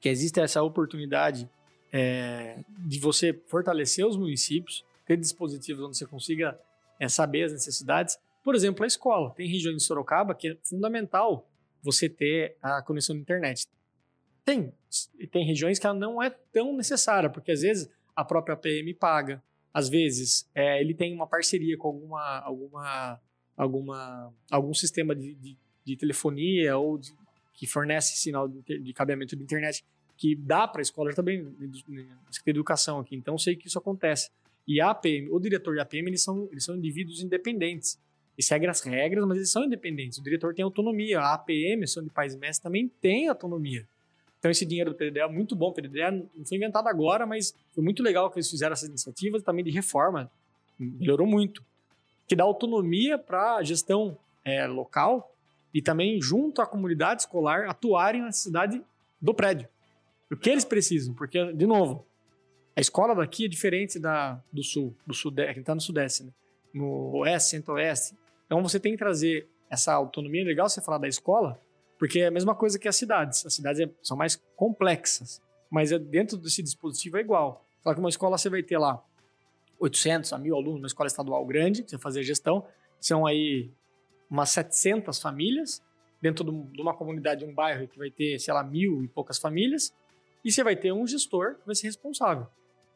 que 0.00 0.08
existe 0.08 0.40
essa 0.40 0.62
oportunidade 0.62 1.48
é, 1.92 2.58
de 2.78 2.98
você 2.98 3.38
fortalecer 3.46 4.06
os 4.06 4.16
municípios, 4.16 4.84
ter 5.06 5.16
dispositivos 5.16 5.84
onde 5.84 5.96
você 5.96 6.06
consiga 6.06 6.58
é, 6.98 7.08
saber 7.08 7.44
as 7.44 7.52
necessidades. 7.52 8.18
Por 8.42 8.54
exemplo, 8.54 8.84
a 8.84 8.86
escola. 8.86 9.30
Tem 9.34 9.48
regiões 9.48 9.76
de 9.76 9.82
Sorocaba 9.82 10.34
que 10.34 10.48
é 10.48 10.56
fundamental 10.62 11.48
você 11.82 12.08
ter 12.08 12.56
a 12.62 12.80
conexão 12.82 13.14
de 13.14 13.22
internet. 13.22 13.66
Tem. 14.44 14.72
Tem 15.30 15.44
regiões 15.44 15.78
que 15.78 15.86
ela 15.86 15.98
não 15.98 16.22
é 16.22 16.30
tão 16.30 16.76
necessária, 16.76 17.28
porque 17.28 17.52
às 17.52 17.62
vezes 17.62 17.90
a 18.14 18.24
própria 18.24 18.56
PM 18.56 18.92
paga, 18.94 19.42
às 19.72 19.88
vezes 19.88 20.48
é, 20.54 20.80
ele 20.80 20.94
tem 20.94 21.14
uma 21.14 21.26
parceria 21.26 21.76
com 21.76 21.88
alguma, 21.88 22.38
alguma, 22.40 23.20
alguma, 23.56 24.34
algum 24.50 24.74
sistema 24.74 25.14
de, 25.14 25.34
de, 25.34 25.56
de 25.84 25.96
telefonia 25.96 26.76
ou 26.76 26.98
de, 26.98 27.12
que 27.54 27.66
fornece 27.66 28.16
sinal 28.16 28.48
de, 28.48 28.78
de, 28.78 28.92
cabeamento 28.92 29.36
de 29.36 29.42
internet 29.42 29.84
que 30.16 30.34
dá 30.36 30.68
para 30.68 30.80
a 30.80 30.82
escola, 30.82 31.12
também 31.14 31.42
na 31.88 32.04
educação 32.46 33.00
aqui, 33.00 33.16
então 33.16 33.38
sei 33.38 33.56
que 33.56 33.68
isso 33.68 33.78
acontece. 33.78 34.30
E 34.66 34.80
a 34.80 34.90
APM, 34.90 35.30
o 35.30 35.40
diretor 35.40 35.76
e 35.76 35.78
a 35.78 35.82
APM, 35.82 36.08
eles 36.08 36.22
são, 36.22 36.48
eles 36.50 36.64
são 36.64 36.76
indivíduos 36.76 37.22
independentes. 37.22 37.98
Eles 38.36 38.46
seguem 38.46 38.68
as 38.68 38.80
regras, 38.82 39.26
mas 39.26 39.38
eles 39.38 39.50
são 39.50 39.64
independentes. 39.64 40.18
O 40.18 40.22
diretor 40.22 40.54
tem 40.54 40.62
autonomia, 40.62 41.20
a 41.20 41.34
APM, 41.34 41.86
São 41.86 42.02
de 42.02 42.10
Pais 42.10 42.34
e 42.34 42.38
Mestres, 42.38 42.58
também 42.58 42.88
tem 43.00 43.28
autonomia. 43.28 43.86
Então, 44.40 44.50
esse 44.50 44.66
dinheiro 44.66 44.90
do 44.90 44.96
PDD 44.96 45.20
é 45.20 45.28
muito 45.28 45.54
bom. 45.54 45.68
O 45.68 45.72
PDD 45.72 46.10
não 46.10 46.44
foi 46.44 46.56
inventado 46.56 46.88
agora, 46.88 47.26
mas 47.26 47.54
foi 47.72 47.84
muito 47.84 48.02
legal 48.02 48.28
que 48.30 48.38
eles 48.38 48.50
fizeram 48.50 48.72
essas 48.72 48.88
iniciativas 48.88 49.42
também 49.42 49.62
de 49.62 49.70
reforma. 49.70 50.28
Melhorou 50.78 51.26
muito. 51.26 51.62
Que 52.26 52.34
dá 52.34 52.42
autonomia 52.42 53.18
para 53.18 53.56
a 53.56 53.62
gestão 53.62 54.16
é, 54.44 54.66
local 54.66 55.30
e 55.72 55.80
também, 55.82 56.20
junto 56.20 56.62
à 56.62 56.66
comunidade 56.66 57.22
escolar, 57.22 57.68
atuarem 57.68 58.22
na 58.22 58.28
necessidade 58.28 58.82
do 59.20 59.34
prédio. 59.34 59.68
O 60.30 60.36
que 60.36 60.48
eles 60.48 60.64
precisam, 60.64 61.12
porque, 61.14 61.52
de 61.52 61.66
novo, 61.66 62.06
a 62.74 62.80
escola 62.80 63.14
daqui 63.14 63.44
é 63.44 63.48
diferente 63.48 63.98
da 63.98 64.40
do 64.52 64.64
sul, 64.64 64.94
do 65.06 65.12
sudeste, 65.12 65.54
que 65.54 65.60
está 65.60 65.74
no 65.74 65.80
sudeste, 65.80 66.24
né? 66.24 66.32
no 66.72 67.16
oeste, 67.18 67.50
centro-oeste. 67.50 68.16
Então 68.46 68.62
você 68.62 68.80
tem 68.80 68.92
que 68.92 68.98
trazer 68.98 69.46
essa 69.68 69.92
autonomia. 69.92 70.42
É 70.42 70.44
legal 70.44 70.68
você 70.68 70.80
falar 70.80 70.98
da 70.98 71.08
escola, 71.08 71.60
porque 72.00 72.20
é 72.20 72.28
a 72.28 72.30
mesma 72.30 72.54
coisa 72.54 72.78
que 72.78 72.88
as 72.88 72.96
cidades. 72.96 73.44
As 73.44 73.52
cidades 73.52 73.78
é, 73.78 73.90
são 74.02 74.16
mais 74.16 74.34
complexas, 74.56 75.42
mas 75.70 75.92
é, 75.92 75.98
dentro 75.98 76.38
desse 76.38 76.62
dispositivo 76.62 77.18
é 77.18 77.20
igual. 77.20 77.62
Só 77.82 77.92
que 77.92 78.00
uma 78.00 78.08
escola 78.08 78.38
você 78.38 78.48
vai 78.48 78.62
ter 78.62 78.78
lá 78.78 79.04
800 79.78 80.32
a 80.32 80.38
1000 80.38 80.56
alunos, 80.56 80.80
uma 80.80 80.86
escola 80.86 81.08
estadual 81.08 81.44
grande, 81.44 81.84
você 81.86 81.98
fazer 81.98 82.22
gestão, 82.22 82.66
são 82.98 83.26
aí 83.26 83.70
umas 84.30 84.48
700 84.48 85.20
famílias, 85.20 85.82
dentro 86.22 86.42
de 86.42 86.80
uma 86.80 86.94
comunidade, 86.94 87.44
um 87.44 87.52
bairro 87.52 87.86
que 87.86 87.98
vai 87.98 88.10
ter, 88.10 88.38
sei 88.38 88.54
lá, 88.54 88.64
mil 88.64 89.04
e 89.04 89.08
poucas 89.08 89.38
famílias, 89.38 89.94
e 90.42 90.50
você 90.50 90.64
vai 90.64 90.76
ter 90.76 90.92
um 90.92 91.06
gestor 91.06 91.56
que 91.56 91.66
vai 91.66 91.74
ser 91.74 91.86
responsável. 91.86 92.46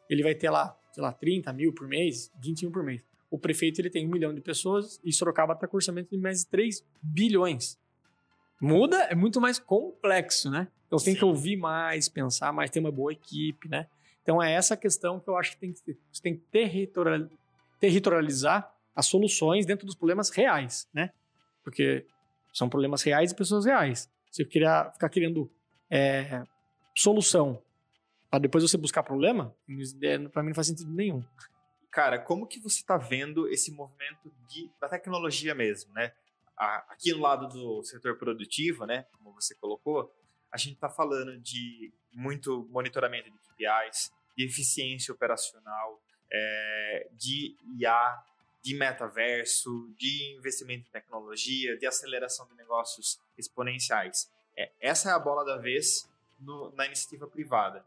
Ele 0.09 0.22
vai 0.22 0.34
ter 0.34 0.48
lá, 0.48 0.74
sei 0.92 1.02
lá, 1.02 1.12
30 1.12 1.52
mil 1.52 1.74
por 1.74 1.86
mês, 1.86 2.32
20 2.42 2.62
mil 2.62 2.72
por 2.72 2.82
mês. 2.82 3.02
O 3.30 3.38
prefeito 3.38 3.82
ele 3.82 3.90
tem 3.90 4.07
um 4.07 4.11
milhão 4.11 4.32
de 4.32 4.40
pessoas 4.40 4.98
e 5.05 5.12
Sorocaba 5.12 5.52
está 5.52 5.68
com 5.68 5.76
orçamento 5.76 6.09
de 6.11 6.16
mais 6.16 6.40
de 6.40 6.46
3 6.46 6.82
bilhões. 7.02 7.78
Muda, 8.64 8.96
é 9.04 9.14
muito 9.14 9.40
mais 9.40 9.58
complexo, 9.58 10.50
né? 10.50 10.68
Então 10.86 10.98
você 10.98 11.06
tem 11.06 11.14
que 11.14 11.24
ouvir 11.24 11.56
mais, 11.56 12.08
pensar 12.08 12.52
mais, 12.52 12.70
ter 12.70 12.80
uma 12.80 12.90
boa 12.90 13.12
equipe, 13.12 13.68
né? 13.68 13.86
Então 14.22 14.42
é 14.42 14.52
essa 14.52 14.76
questão 14.76 15.20
que 15.20 15.28
eu 15.28 15.36
acho 15.36 15.52
que 15.52 15.58
tem 15.58 15.72
que. 15.72 15.78
Você 16.10 16.22
tem 16.22 16.34
que 16.34 16.42
territorial, 16.50 17.28
territorializar 17.78 18.72
as 18.96 19.06
soluções 19.06 19.66
dentro 19.66 19.84
dos 19.84 19.94
problemas 19.94 20.30
reais, 20.30 20.88
né? 20.94 21.10
Porque 21.62 22.06
são 22.52 22.68
problemas 22.68 23.02
reais 23.02 23.32
e 23.32 23.34
pessoas 23.34 23.66
reais. 23.66 24.08
Se 24.30 24.42
eu 24.42 24.48
queria 24.48 24.90
ficar 24.92 25.08
querendo 25.08 25.50
é, 25.90 26.42
solução 26.96 27.60
para 28.30 28.38
depois 28.38 28.64
você 28.64 28.76
buscar 28.76 29.02
problema, 29.02 29.54
para 30.32 30.42
mim 30.42 30.48
não 30.48 30.54
faz 30.54 30.66
sentido 30.66 30.90
nenhum. 30.90 31.22
Cara, 31.90 32.18
como 32.18 32.46
que 32.46 32.58
você 32.58 32.80
está 32.80 32.96
vendo 32.96 33.46
esse 33.48 33.70
movimento 33.70 34.32
de, 34.48 34.68
da 34.80 34.88
tecnologia 34.88 35.54
mesmo, 35.54 35.92
né? 35.92 36.12
Aqui 36.57 37.12
no 37.12 37.20
lado 37.20 37.48
do 37.48 37.82
setor 37.82 38.16
produtivo, 38.16 38.86
né, 38.86 39.07
como 39.12 39.32
você 39.32 39.55
colocou, 39.55 40.12
a 40.52 40.57
gente 40.57 40.74
está 40.74 40.88
falando 40.88 41.36
de 41.38 41.92
muito 42.12 42.68
monitoramento 42.70 43.30
de 43.30 43.38
KPIs, 43.38 44.12
de 44.36 44.44
eficiência 44.44 45.12
operacional, 45.12 46.00
é, 46.30 47.09
de 47.12 47.57
IA, 47.78 48.22
de 48.62 48.74
metaverso, 48.74 49.92
de 49.98 50.36
investimento 50.36 50.88
em 50.88 50.92
tecnologia, 50.92 51.76
de 51.76 51.86
aceleração 51.86 52.46
de 52.46 52.55
negócios 52.55 53.20
exponenciais. 53.36 54.30
É, 54.57 54.70
essa 54.80 55.11
é 55.11 55.12
a 55.12 55.18
bola 55.18 55.44
da 55.44 55.57
vez 55.57 56.09
no, 56.38 56.72
na 56.74 56.86
iniciativa 56.86 57.26
privada. 57.26 57.84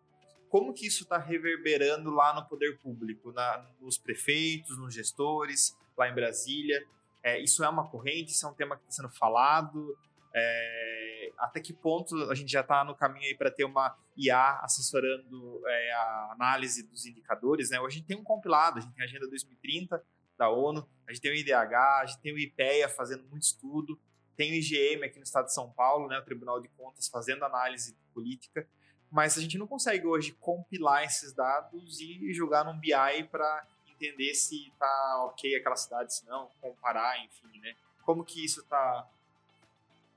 Como 0.49 0.73
que 0.73 0.87
isso 0.87 1.03
está 1.03 1.17
reverberando 1.17 2.11
lá 2.11 2.33
no 2.33 2.45
poder 2.47 2.77
público, 2.79 3.31
na, 3.31 3.65
nos 3.79 3.97
prefeitos, 3.97 4.77
nos 4.77 4.93
gestores, 4.93 5.75
lá 5.97 6.09
em 6.09 6.13
Brasília? 6.13 6.85
É, 7.27 7.37
isso 7.41 7.61
é 7.61 7.67
uma 7.67 7.85
corrente, 7.89 8.31
isso 8.31 8.45
é 8.45 8.49
um 8.49 8.53
tema 8.53 8.77
que 8.77 8.83
está 8.83 9.01
sendo 9.01 9.13
falado, 9.13 9.97
é, 10.33 11.33
até 11.37 11.59
que 11.59 11.73
ponto 11.73 12.15
a 12.31 12.35
gente 12.35 12.49
já 12.49 12.61
está 12.61 12.85
no 12.85 12.95
caminho 12.95 13.25
aí 13.25 13.35
para 13.35 13.51
ter 13.51 13.65
uma 13.65 13.97
IA 14.15 14.59
assessorando 14.61 15.61
é, 15.67 15.91
a 15.91 16.29
análise 16.31 16.83
dos 16.83 17.05
indicadores, 17.05 17.69
né? 17.69 17.81
Hoje 17.81 17.97
a 17.97 17.99
gente 17.99 18.07
tem 18.07 18.17
um 18.17 18.23
compilado, 18.23 18.77
a 18.77 18.81
gente 18.81 18.93
tem 18.93 19.03
a 19.03 19.05
Agenda 19.05 19.27
2030 19.27 20.01
da 20.37 20.49
ONU, 20.49 20.87
a 21.05 21.11
gente 21.11 21.21
tem 21.21 21.31
o 21.31 21.35
IDH, 21.35 21.73
a 21.73 22.05
gente 22.05 22.21
tem 22.21 22.33
o 22.33 22.39
IPEA 22.39 22.87
fazendo 22.87 23.27
muito 23.27 23.43
estudo, 23.43 23.99
tem 24.37 24.51
o 24.51 24.55
IGM 24.55 25.03
aqui 25.03 25.17
no 25.17 25.23
estado 25.23 25.47
de 25.47 25.53
São 25.53 25.69
Paulo, 25.71 26.07
né, 26.07 26.17
o 26.17 26.23
Tribunal 26.23 26.61
de 26.61 26.69
Contas 26.69 27.09
fazendo 27.09 27.43
análise 27.43 27.97
política, 28.13 28.65
mas 29.11 29.37
a 29.37 29.41
gente 29.41 29.57
não 29.57 29.67
consegue 29.67 30.07
hoje 30.07 30.31
compilar 30.39 31.03
esses 31.03 31.33
dados 31.33 31.99
e 31.99 32.31
jogar 32.33 32.63
num 32.63 32.79
BI 32.79 33.23
para 33.29 33.67
entender 33.99 34.33
se 34.33 34.67
está 34.67 35.23
ok 35.25 35.55
aquela 35.55 35.75
cidade, 35.75 36.13
se 36.13 36.25
não, 36.27 36.49
comparar, 36.61 37.17
enfim, 37.23 37.59
né? 37.59 37.75
Como 38.03 38.23
que 38.23 38.43
isso 38.43 38.61
está 38.61 39.07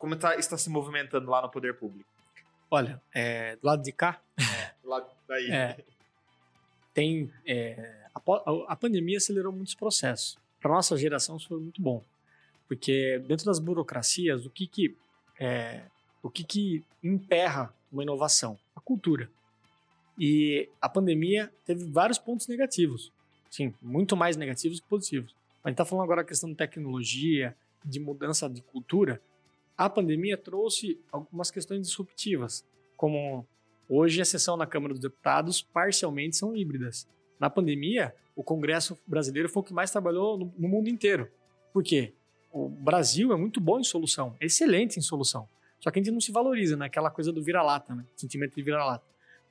como 0.01 0.17
tá, 0.17 0.35
está 0.37 0.57
se 0.57 0.71
movimentando 0.71 1.31
lá 1.31 1.43
no 1.43 1.51
poder 1.51 1.75
público? 1.75 2.09
Olha, 2.71 3.03
é, 3.15 3.57
do 3.57 3.67
lado 3.67 3.83
de 3.83 3.93
cá. 3.93 4.19
É, 4.39 4.73
do 4.83 4.89
lado 4.89 5.11
daí. 5.29 5.51
É, 5.51 5.85
tem. 6.95 7.31
É, 7.47 8.07
a, 8.15 8.21
a, 8.73 8.77
pandemia 8.77 9.19
acelerou 9.19 9.53
muitos 9.53 9.75
processos. 9.75 10.39
Para 10.59 10.73
nossa 10.73 10.97
geração, 10.97 11.37
isso 11.37 11.49
foi 11.49 11.61
muito 11.61 11.83
bom. 11.83 12.03
Porque 12.67 13.23
dentro 13.27 13.45
das 13.45 13.59
burocracias, 13.59 14.47
o 14.47 14.51
que 14.51 14.67
que, 14.67 14.97
é, 15.39 15.83
o 16.23 16.31
que, 16.31 16.45
que 16.45 16.85
emperra 17.03 17.75
uma 17.93 18.03
inovação? 18.03 18.59
A 18.75 18.81
cultura. 18.81 19.29
E 20.19 20.67
a 20.81 20.89
pandemia 20.89 21.53
teve 21.67 21.85
vários 21.85 22.19
pontos 22.19 22.47
negativos. 22.47 23.13
Sim, 23.51 23.75
muito 23.83 24.17
mais 24.17 24.37
negativos 24.37 24.81
que 24.81 24.87
positivos. 24.87 25.35
A 25.63 25.69
gente 25.69 25.75
está 25.75 25.85
falando 25.85 26.05
agora 26.05 26.23
da 26.23 26.29
questão 26.29 26.49
de 26.49 26.57
tecnologia, 26.57 27.55
de 27.85 28.01
mudança 28.01 28.49
de 28.49 28.63
cultura 28.63 29.21
a 29.81 29.89
pandemia 29.89 30.37
trouxe 30.37 31.01
algumas 31.11 31.51
questões 31.51 31.81
disruptivas, 31.81 32.63
como 32.99 33.47
hoje 33.89 34.21
a 34.21 34.27
sessão 34.27 34.55
na 34.55 34.67
Câmara 34.67 34.93
dos 34.93 35.01
Deputados 35.01 35.63
parcialmente 35.63 36.37
são 36.37 36.55
híbridas. 36.55 37.09
Na 37.39 37.49
pandemia, 37.49 38.15
o 38.37 38.45
Congresso 38.45 38.99
brasileiro 39.07 39.49
foi 39.49 39.63
o 39.63 39.65
que 39.65 39.73
mais 39.73 39.91
trabalhou 39.91 40.37
no, 40.37 40.53
no 40.59 40.69
mundo 40.69 40.91
inteiro. 40.91 41.31
Por 41.73 41.83
quê? 41.83 42.13
O 42.53 42.69
Brasil 42.69 43.33
é 43.33 43.37
muito 43.37 43.59
bom 43.59 43.81
em 43.81 43.83
solução, 43.83 44.37
é 44.39 44.45
excelente 44.45 44.99
em 44.99 45.03
solução. 45.03 45.49
Só 45.81 45.91
que 45.91 45.99
a 45.99 46.03
gente 46.03 46.13
não 46.13 46.21
se 46.21 46.31
valoriza, 46.31 46.77
né? 46.77 46.85
Aquela 46.85 47.11
coisa 47.11 47.33
do 47.33 47.43
vira-lata, 47.43 47.95
né? 47.95 48.05
Sentimento 48.15 48.55
de 48.55 48.63
vira-lata. 48.63 49.07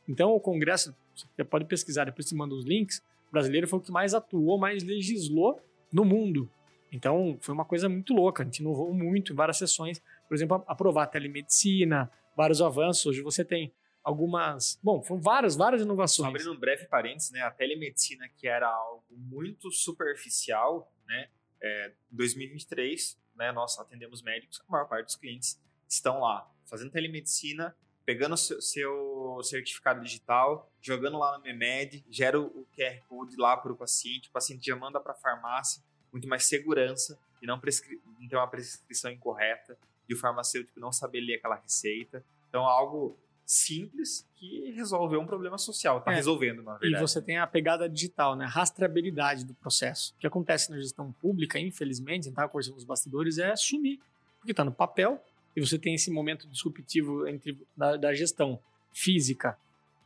Então, 0.07 0.35
o 0.35 0.39
Congresso, 0.39 0.95
você 1.35 1.43
pode 1.43 1.65
pesquisar, 1.65 2.05
depois 2.05 2.27
te 2.27 2.35
manda 2.35 2.53
os 2.53 2.65
links, 2.65 3.01
brasileiro 3.31 3.67
foi 3.67 3.79
o 3.79 3.81
que 3.81 3.91
mais 3.91 4.13
atuou, 4.13 4.57
mais 4.57 4.83
legislou 4.83 5.61
no 5.91 6.03
mundo. 6.05 6.49
Então, 6.91 7.37
foi 7.39 7.53
uma 7.53 7.65
coisa 7.65 7.87
muito 7.87 8.13
louca. 8.13 8.43
A 8.43 8.45
gente 8.45 8.59
inovou 8.59 8.93
muito 8.93 9.33
em 9.33 9.35
várias 9.35 9.57
sessões 9.57 10.01
por 10.29 10.35
exemplo, 10.35 10.63
aprovar 10.67 11.03
a 11.03 11.07
telemedicina, 11.07 12.09
vários 12.37 12.61
avanços. 12.61 13.07
Hoje 13.07 13.21
você 13.21 13.43
tem 13.43 13.73
algumas. 14.03 14.79
Bom, 14.81 15.01
foram 15.01 15.19
várias, 15.19 15.55
várias 15.55 15.81
inovações. 15.81 16.29
Abrindo 16.29 16.53
um 16.53 16.59
breve 16.59 16.85
parênteses, 16.85 17.31
né? 17.31 17.41
A 17.41 17.49
telemedicina, 17.49 18.29
que 18.37 18.47
era 18.47 18.69
algo 18.69 19.03
muito 19.09 19.71
superficial, 19.71 20.93
né? 21.07 21.29
É, 21.59 21.91
em 22.13 22.15
2023, 22.15 23.19
né, 23.35 23.51
nós 23.51 23.77
atendemos 23.77 24.21
médicos, 24.21 24.61
a 24.65 24.71
maior 24.71 24.87
parte 24.87 25.07
dos 25.07 25.17
clientes 25.17 25.61
estão 25.89 26.21
lá 26.21 26.49
fazendo 26.63 26.89
telemedicina, 26.89 27.75
pegando 28.09 28.33
o 28.33 28.37
seu, 28.37 28.59
seu 28.59 29.39
certificado 29.43 30.01
digital, 30.01 30.67
jogando 30.81 31.19
lá 31.19 31.37
no 31.37 31.43
MEMED, 31.43 32.03
gera 32.09 32.41
o 32.41 32.65
QR 32.75 32.99
Code 33.07 33.35
lá 33.37 33.55
para 33.55 33.71
o 33.71 33.75
paciente, 33.75 34.29
o 34.29 34.31
paciente 34.31 34.65
já 34.65 34.75
manda 34.75 34.99
para 34.99 35.11
a 35.11 35.15
farmácia, 35.15 35.83
muito 36.11 36.27
mais 36.27 36.47
segurança 36.47 37.19
e 37.39 37.45
não, 37.45 37.59
prescri 37.59 38.01
não 38.19 38.27
ter 38.27 38.35
uma 38.35 38.47
prescrição 38.47 39.11
incorreta 39.11 39.77
e 40.09 40.15
o 40.15 40.17
farmacêutico 40.17 40.79
não 40.79 40.91
saber 40.91 41.21
ler 41.21 41.35
aquela 41.35 41.57
receita. 41.57 42.25
Então, 42.49 42.65
algo 42.65 43.15
simples 43.45 44.27
que 44.37 44.71
resolveu 44.71 45.21
um 45.21 45.27
problema 45.27 45.59
social, 45.59 45.99
está 45.99 46.11
é, 46.11 46.15
resolvendo, 46.15 46.63
na 46.63 46.77
verdade. 46.79 47.03
E 47.03 47.07
você 47.07 47.21
tem 47.21 47.37
a 47.37 47.45
pegada 47.45 47.87
digital, 47.87 48.35
né? 48.35 48.45
A 48.45 48.49
rastreabilidade 48.49 49.45
do 49.45 49.53
processo. 49.53 50.15
O 50.17 50.19
que 50.19 50.25
acontece 50.25 50.71
na 50.71 50.79
gestão 50.79 51.11
pública, 51.11 51.59
infelizmente, 51.59 52.21
a 52.21 52.23
gente 52.23 52.29
estava 52.29 52.49
conversando 52.49 52.73
nos 52.73 52.85
bastidores, 52.85 53.37
é 53.37 53.55
sumir. 53.55 53.99
Porque 54.39 54.49
está 54.51 54.63
no 54.63 54.71
papel 54.71 55.23
e 55.55 55.61
você 55.61 55.77
tem 55.77 55.95
esse 55.95 56.11
momento 56.11 56.47
disruptivo 56.47 57.27
entre 57.27 57.57
da, 57.75 57.97
da 57.97 58.13
gestão 58.13 58.59
física 58.93 59.57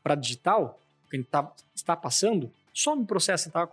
para 0.02 0.16
digital, 0.16 0.80
que 1.10 1.16
a 1.16 1.20
gente 1.20 1.30
tá, 1.30 1.54
está 1.76 1.96
passando, 1.96 2.52
some 2.74 3.04
o 3.04 3.06
processo. 3.06 3.48
Estava 3.48 3.70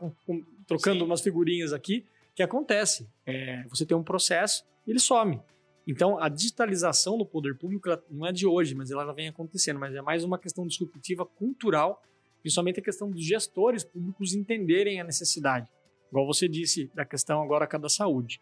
trocando 0.66 1.00
Sim. 1.00 1.04
umas 1.06 1.20
figurinhas 1.20 1.72
aqui, 1.72 2.04
que 2.34 2.42
acontece. 2.42 3.06
É, 3.26 3.64
você 3.68 3.84
tem 3.84 3.96
um 3.96 4.02
processo, 4.02 4.64
ele 4.86 4.98
some. 4.98 5.40
Então, 5.86 6.22
a 6.22 6.28
digitalização 6.28 7.18
do 7.18 7.24
poder 7.24 7.56
público 7.56 7.88
não 8.10 8.26
é 8.26 8.32
de 8.32 8.46
hoje, 8.46 8.74
mas 8.74 8.90
ela 8.90 9.12
vem 9.12 9.28
acontecendo, 9.28 9.80
mas 9.80 9.94
é 9.94 10.02
mais 10.02 10.22
uma 10.22 10.38
questão 10.38 10.66
disruptiva 10.66 11.24
cultural, 11.24 12.02
principalmente 12.42 12.80
a 12.80 12.82
questão 12.82 13.10
dos 13.10 13.24
gestores 13.24 13.82
públicos 13.82 14.34
entenderem 14.34 15.00
a 15.00 15.04
necessidade. 15.04 15.68
Igual 16.10 16.26
você 16.26 16.48
disse 16.48 16.90
da 16.94 17.04
questão 17.04 17.42
agora 17.42 17.66
da 17.66 17.88
saúde. 17.88 18.40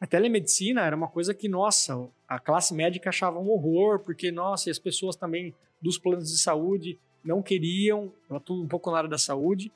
A 0.00 0.06
telemedicina 0.06 0.84
era 0.84 0.94
uma 0.94 1.08
coisa 1.08 1.32
que, 1.32 1.48
nossa, 1.48 2.08
a 2.28 2.38
classe 2.38 2.74
médica 2.74 3.10
achava 3.10 3.38
um 3.38 3.48
horror, 3.48 4.00
porque, 4.00 4.30
nossa, 4.30 4.68
e 4.68 4.70
as 4.70 4.78
pessoas 4.78 5.16
também 5.16 5.54
dos 5.80 5.98
planos 5.98 6.30
de 6.30 6.38
saúde 6.38 6.98
não 7.24 7.42
queriam, 7.42 8.12
eu 8.28 8.36
atuo 8.36 8.62
um 8.62 8.68
pouco 8.68 8.90
na 8.90 8.98
área 8.98 9.08
da 9.08 9.18
saúde, 9.18 9.72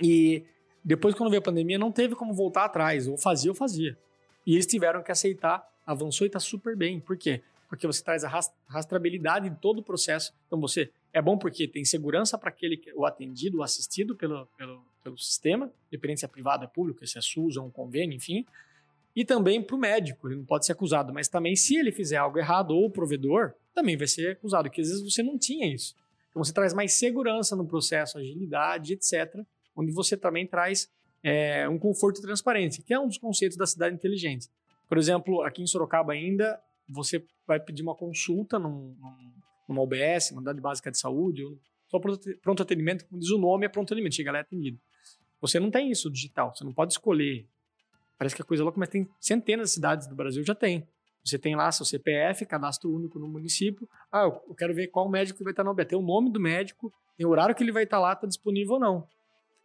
e 0.00 0.42
depois, 0.84 1.14
quando 1.14 1.30
veio 1.30 1.40
a 1.40 1.44
pandemia, 1.44 1.78
não 1.78 1.92
teve 1.92 2.14
como 2.14 2.32
voltar 2.32 2.64
atrás, 2.64 3.06
ou 3.06 3.16
fazia 3.16 3.50
ou 3.50 3.54
fazia. 3.54 3.98
E 4.46 4.54
eles 4.54 4.66
tiveram 4.66 5.02
que 5.02 5.12
aceitar 5.12 5.66
avançou 5.86 6.24
e 6.24 6.28
está 6.28 6.40
super 6.40 6.76
bem. 6.76 7.00
Por 7.00 7.16
quê? 7.16 7.42
Porque 7.68 7.86
você 7.86 8.02
traz 8.02 8.24
a 8.24 8.40
rastreabilidade 8.66 9.50
de 9.50 9.56
todo 9.56 9.78
o 9.78 9.82
processo. 9.82 10.32
Então 10.46 10.60
você 10.60 10.90
é 11.12 11.20
bom 11.20 11.36
porque 11.36 11.66
tem 11.66 11.84
segurança 11.84 12.38
para 12.38 12.48
aquele 12.48 12.80
o 12.94 13.04
atendido, 13.04 13.58
o 13.58 13.62
assistido 13.62 14.14
pelo, 14.14 14.46
pelo, 14.58 14.84
pelo 15.02 15.18
sistema, 15.18 15.70
independente 15.88 16.20
se 16.20 16.26
é 16.26 16.28
privado, 16.28 16.64
é 16.64 16.66
público, 16.66 17.06
se 17.06 17.18
é 17.18 17.20
SUS 17.20 17.56
ou 17.56 17.66
um 17.66 17.70
convênio, 17.70 18.16
enfim. 18.16 18.44
E 19.14 19.24
também 19.24 19.62
para 19.62 19.76
o 19.76 19.78
médico, 19.78 20.28
ele 20.28 20.36
não 20.36 20.44
pode 20.44 20.66
ser 20.66 20.72
acusado, 20.72 21.12
mas 21.12 21.28
também 21.28 21.54
se 21.54 21.76
ele 21.76 21.92
fizer 21.92 22.16
algo 22.16 22.38
errado 22.38 22.72
ou 22.72 22.86
o 22.86 22.90
provedor, 22.90 23.54
também 23.72 23.96
vai 23.96 24.06
ser 24.06 24.32
acusado, 24.32 24.68
porque 24.68 24.80
às 24.80 24.88
vezes 24.88 25.02
você 25.02 25.22
não 25.22 25.38
tinha 25.38 25.72
isso. 25.72 25.94
Então 26.30 26.42
você 26.42 26.52
traz 26.52 26.74
mais 26.74 26.94
segurança 26.94 27.54
no 27.54 27.66
processo, 27.66 28.18
agilidade, 28.18 28.94
etc., 28.94 29.40
onde 29.76 29.92
você 29.92 30.16
também 30.16 30.46
traz 30.46 30.90
é, 31.22 31.68
um 31.68 31.78
conforto 31.78 32.18
e 32.18 32.22
transparência, 32.22 32.82
que 32.84 32.92
é 32.92 32.98
um 32.98 33.06
dos 33.06 33.18
conceitos 33.18 33.56
da 33.56 33.66
cidade 33.66 33.94
inteligente. 33.94 34.48
Por 34.88 34.98
exemplo, 34.98 35.42
aqui 35.42 35.62
em 35.62 35.66
Sorocaba 35.66 36.12
ainda, 36.12 36.60
você 36.88 37.24
vai 37.46 37.58
pedir 37.60 37.82
uma 37.82 37.94
consulta 37.94 38.58
num, 38.58 38.96
numa 39.68 39.82
OBS, 39.82 40.32
uma 40.32 40.38
unidade 40.38 40.60
básica 40.60 40.90
de 40.90 40.98
saúde, 40.98 41.44
ou 41.44 41.58
só 41.88 41.98
pronto 42.42 42.62
atendimento, 42.62 43.06
como 43.06 43.20
diz 43.20 43.30
o 43.30 43.38
nome, 43.38 43.66
é 43.66 43.68
pronto 43.68 43.92
atendimento, 43.92 44.16
chega 44.16 44.32
lá 44.32 44.38
é 44.38 44.40
atendido. 44.42 44.78
Você 45.40 45.60
não 45.60 45.70
tem 45.70 45.90
isso 45.90 46.10
digital, 46.10 46.54
você 46.54 46.64
não 46.64 46.72
pode 46.72 46.92
escolher. 46.92 47.46
Parece 48.18 48.34
que 48.34 48.42
é 48.42 48.44
coisa 48.44 48.62
louca, 48.62 48.78
mas 48.78 48.88
tem 48.88 49.08
centenas 49.20 49.68
de 49.68 49.74
cidades 49.74 50.06
do 50.06 50.14
Brasil 50.14 50.44
já 50.44 50.54
tem. 50.54 50.86
Você 51.24 51.38
tem 51.38 51.56
lá 51.56 51.72
seu 51.72 51.86
CPF, 51.86 52.44
cadastro 52.44 52.94
único 52.94 53.18
no 53.18 53.26
município. 53.26 53.88
Ah, 54.12 54.24
eu 54.24 54.54
quero 54.54 54.74
ver 54.74 54.88
qual 54.88 55.08
médico 55.08 55.42
vai 55.42 55.52
estar 55.52 55.64
na 55.64 55.70
OBS. 55.70 55.86
Tem 55.86 55.98
o 55.98 56.02
nome 56.02 56.30
do 56.30 56.38
médico, 56.38 56.92
tem 57.16 57.26
o 57.26 57.30
horário 57.30 57.54
que 57.54 57.62
ele 57.62 57.72
vai 57.72 57.84
estar 57.84 57.98
lá, 57.98 58.12
está 58.12 58.26
disponível 58.26 58.74
ou 58.74 58.80
não. 58.80 59.08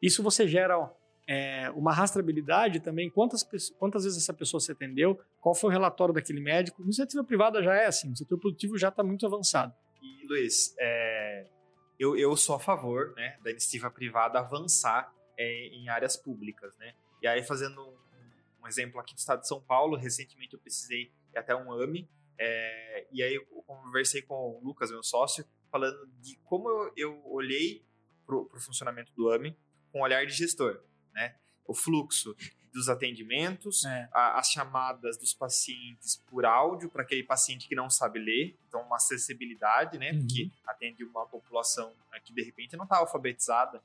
Isso 0.01 0.23
você 0.23 0.47
gera 0.47 0.79
ó, 0.79 0.89
é, 1.27 1.69
uma 1.71 1.93
rastreabilidade 1.93 2.79
também, 2.79 3.09
quantas, 3.09 3.43
quantas 3.77 4.03
vezes 4.03 4.23
essa 4.23 4.33
pessoa 4.33 4.59
se 4.59 4.71
atendeu, 4.71 5.19
qual 5.41 5.53
foi 5.53 5.69
o 5.69 5.71
relatório 5.73 6.13
daquele 6.13 6.39
médico. 6.39 6.81
Iniciativa 6.81 7.23
privada 7.23 7.61
já 7.61 7.75
é 7.75 7.85
assim, 7.85 8.11
o 8.11 8.17
setor 8.17 8.39
produtivo 8.39 8.77
já 8.77 8.87
está 8.87 9.03
muito 9.03 9.25
avançado. 9.25 9.73
E, 10.01 10.25
Luiz, 10.27 10.73
é, 10.79 11.45
eu, 11.99 12.17
eu 12.17 12.35
sou 12.37 12.55
a 12.55 12.59
favor 12.59 13.13
né, 13.15 13.37
da 13.43 13.51
iniciativa 13.51 13.91
privada 13.91 14.39
avançar 14.39 15.13
é, 15.37 15.67
em 15.67 15.89
áreas 15.89 16.15
públicas. 16.15 16.73
Né? 16.79 16.93
E 17.21 17.27
aí, 17.27 17.43
fazendo 17.43 17.81
um, 17.81 17.93
um, 18.61 18.67
exemplo 18.67 18.99
aqui 18.99 19.13
do 19.13 19.17
estado 19.17 19.41
de 19.41 19.47
São 19.47 19.61
Paulo, 19.61 19.95
recentemente 19.95 20.53
eu 20.53 20.59
precisei 20.59 21.11
até 21.35 21.55
um 21.55 21.71
AME, 21.71 22.09
é, 22.37 23.07
e 23.11 23.21
aí 23.21 23.35
eu 23.35 23.45
conversei 23.65 24.21
com 24.21 24.33
o 24.33 24.59
Lucas, 24.63 24.91
meu 24.91 25.03
sócio, 25.03 25.45
falando 25.71 26.07
de 26.21 26.37
como 26.45 26.69
eu, 26.69 26.93
eu 26.95 27.21
olhei 27.27 27.83
para 28.25 28.35
o 28.35 28.59
funcionamento 28.59 29.11
do 29.13 29.29
AME 29.29 29.57
com 29.91 30.01
olhar 30.01 30.25
de 30.25 30.33
gestor 30.33 30.81
né? 31.13 31.35
O 31.65 31.73
fluxo 31.73 32.35
dos 32.73 32.87
atendimentos, 32.87 33.83
é. 33.85 34.09
a, 34.13 34.39
as 34.39 34.49
chamadas 34.49 35.17
dos 35.17 35.33
pacientes 35.33 36.21
por 36.27 36.45
áudio 36.45 36.89
para 36.89 37.01
aquele 37.01 37.23
paciente 37.23 37.67
que 37.67 37.75
não 37.75 37.89
sabe 37.89 38.19
ler, 38.19 38.57
então 38.67 38.81
uma 38.81 38.97
acessibilidade, 38.97 39.97
né? 39.97 40.11
Uhum. 40.11 40.19
Porque 40.19 40.51
atende 40.65 41.03
uma 41.03 41.25
população 41.25 41.93
né, 42.11 42.19
que 42.23 42.33
de 42.33 42.43
repente 42.43 42.77
não 42.77 42.83
está 42.83 42.97
alfabetizada, 42.97 43.81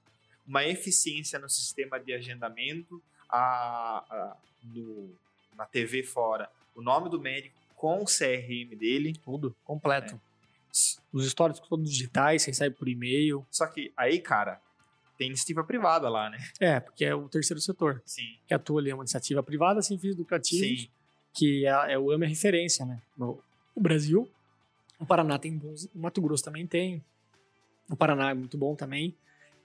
uma 0.46 0.64
eficiência 0.64 1.38
no 1.38 1.48
sistema 1.48 1.98
de 1.98 2.12
agendamento, 2.12 3.02
a, 3.34 4.04
a 4.08 4.36
no, 4.64 5.10
na 5.56 5.66
TV 5.66 6.02
fora 6.02 6.48
o 6.74 6.82
nome 6.82 7.08
do 7.08 7.20
médico 7.20 7.54
com 7.76 8.02
o 8.02 8.04
CRM 8.04 8.76
dele. 8.76 9.14
Tudo, 9.24 9.54
completo. 9.64 10.14
É. 10.14 10.34
Os 11.12 11.24
históricos 11.24 11.66
todos 11.68 11.88
digitais, 11.88 12.42
você 12.42 12.50
recebe 12.50 12.74
por 12.74 12.88
e-mail. 12.88 13.46
Só 13.50 13.66
que 13.66 13.92
aí, 13.96 14.18
cara, 14.20 14.60
tem 15.16 15.28
iniciativa 15.28 15.62
privada 15.62 16.08
lá, 16.08 16.28
né? 16.28 16.38
É, 16.58 16.80
porque 16.80 17.04
é 17.04 17.14
o 17.14 17.28
terceiro 17.28 17.60
setor. 17.60 18.02
Sim. 18.04 18.36
Que 18.46 18.54
atua 18.54 18.80
ali, 18.80 18.90
é 18.90 18.94
uma 18.94 19.04
iniciativa 19.04 19.42
privada 19.42 19.80
sem 19.82 19.98
fins 19.98 20.16
lucrativos. 20.16 20.82
Sim. 20.82 20.88
Que 21.32 21.66
é, 21.66 21.92
é 21.92 21.98
o 21.98 22.10
AMA 22.10 22.26
referência, 22.26 22.84
né? 22.84 23.00
No, 23.16 23.40
no 23.76 23.82
Brasil. 23.82 24.28
O 24.98 25.06
Paraná 25.06 25.38
tem 25.38 25.56
bons. 25.56 25.84
O 25.94 25.98
Mato 25.98 26.20
Grosso 26.20 26.42
também 26.42 26.66
tem. 26.66 27.04
O 27.88 27.96
Paraná 27.96 28.30
é 28.30 28.34
muito 28.34 28.58
bom 28.58 28.74
também. 28.74 29.14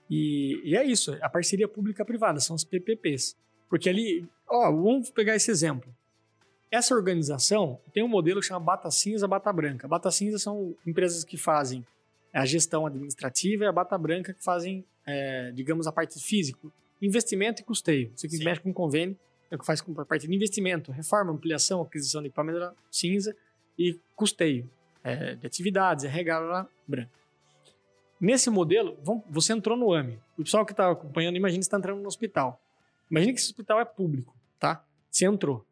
E, 0.09 0.61
e 0.63 0.75
é 0.75 0.83
isso, 0.83 1.15
a 1.21 1.29
parceria 1.29 1.67
pública-privada, 1.67 2.39
são 2.39 2.55
os 2.55 2.63
PPPs. 2.63 3.37
Porque 3.69 3.87
ali, 3.87 4.27
ó, 4.47 4.71
vamos 4.71 5.09
pegar 5.09 5.35
esse 5.35 5.51
exemplo. 5.51 5.93
Essa 6.71 6.93
organização 6.93 7.79
tem 7.93 8.03
um 8.03 8.07
modelo 8.07 8.41
que 8.41 8.47
chama 8.47 8.59
Bata 8.59 8.91
Cinza, 8.91 9.27
Bata 9.27 9.51
Branca. 9.51 9.87
Bata 9.87 10.11
Cinza 10.11 10.37
são 10.37 10.75
empresas 10.85 11.23
que 11.23 11.37
fazem 11.37 11.85
a 12.33 12.45
gestão 12.45 12.85
administrativa 12.85 13.63
e 13.63 13.67
a 13.67 13.71
Bata 13.71 13.97
Branca 13.97 14.33
que 14.33 14.43
fazem, 14.43 14.85
é, 15.05 15.51
digamos, 15.51 15.87
a 15.87 15.91
parte 15.91 16.19
física, 16.19 16.59
investimento 17.01 17.61
e 17.61 17.65
custeio. 17.65 18.11
Você 18.15 18.27
que 18.27 18.37
Sim. 18.37 18.43
mexe 18.43 18.61
com 18.61 18.73
convênio, 18.73 19.17
é 19.49 19.55
o 19.55 19.59
que 19.59 19.65
faz 19.65 19.81
com 19.81 19.99
a 19.99 20.05
parte 20.05 20.27
de 20.27 20.35
investimento, 20.35 20.91
reforma, 20.91 21.31
ampliação, 21.31 21.81
aquisição 21.81 22.21
de 22.21 22.27
equipamento 22.27 22.71
cinza 22.91 23.35
e 23.77 23.97
custeio 24.15 24.69
é, 25.03 25.35
de 25.35 25.47
atividades, 25.47 26.05
RH 26.05 26.67
branca. 26.87 27.19
Nesse 28.19 28.49
modelo, 28.49 28.97
você 29.29 29.53
entrou 29.53 29.77
no 29.77 29.93
AME. 29.93 30.19
O 30.37 30.43
pessoal 30.43 30.65
que 30.65 30.73
está 30.73 30.91
acompanhando, 30.91 31.37
imagina 31.37 31.59
que 31.59 31.65
está 31.65 31.77
entrando 31.77 32.01
no 32.01 32.07
hospital. 32.07 32.61
Imagina 33.09 33.33
que 33.33 33.39
esse 33.39 33.47
hospital 33.47 33.79
é 33.79 33.85
público, 33.85 34.35
tá? 34.59 34.85
Você 35.09 35.25
entrou. 35.25 35.65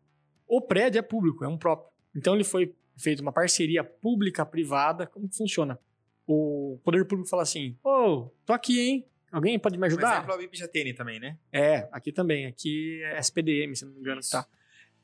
O 0.48 0.62
prédio 0.62 1.00
é 1.00 1.02
público, 1.02 1.44
é 1.44 1.48
um 1.48 1.58
próprio. 1.58 1.92
Então 2.16 2.34
ele 2.34 2.44
foi 2.44 2.74
feito 2.98 3.22
uma 3.22 3.32
parceria 3.32 3.84
pública-privada. 3.84 5.06
Como 5.06 5.30
que 5.30 5.38
funciona? 5.38 5.80
O 6.26 6.80
poder 6.84 7.06
público 7.06 7.30
fala 7.30 7.44
assim: 7.44 7.78
Ô, 7.84 7.90
oh, 7.90 8.32
tô 8.46 8.54
aqui, 8.54 8.80
hein? 8.80 9.08
Alguém 9.32 9.60
pode 9.60 9.78
me 9.78 9.86
ajudar? 9.88 10.26
Por 10.26 10.40
exemplo, 10.40 10.50
a 10.54 10.58
já 10.58 10.68
tem 10.68 10.94
também, 10.94 11.20
né? 11.20 11.38
É, 11.52 11.88
aqui 11.92 12.12
também. 12.12 12.46
Aqui 12.46 13.02
é 13.04 13.20
SPDM, 13.20 13.76
se 13.76 13.86
não 13.86 13.94
me 13.94 14.00
engano, 14.00 14.22
que 14.22 14.30
tá. 14.30 14.48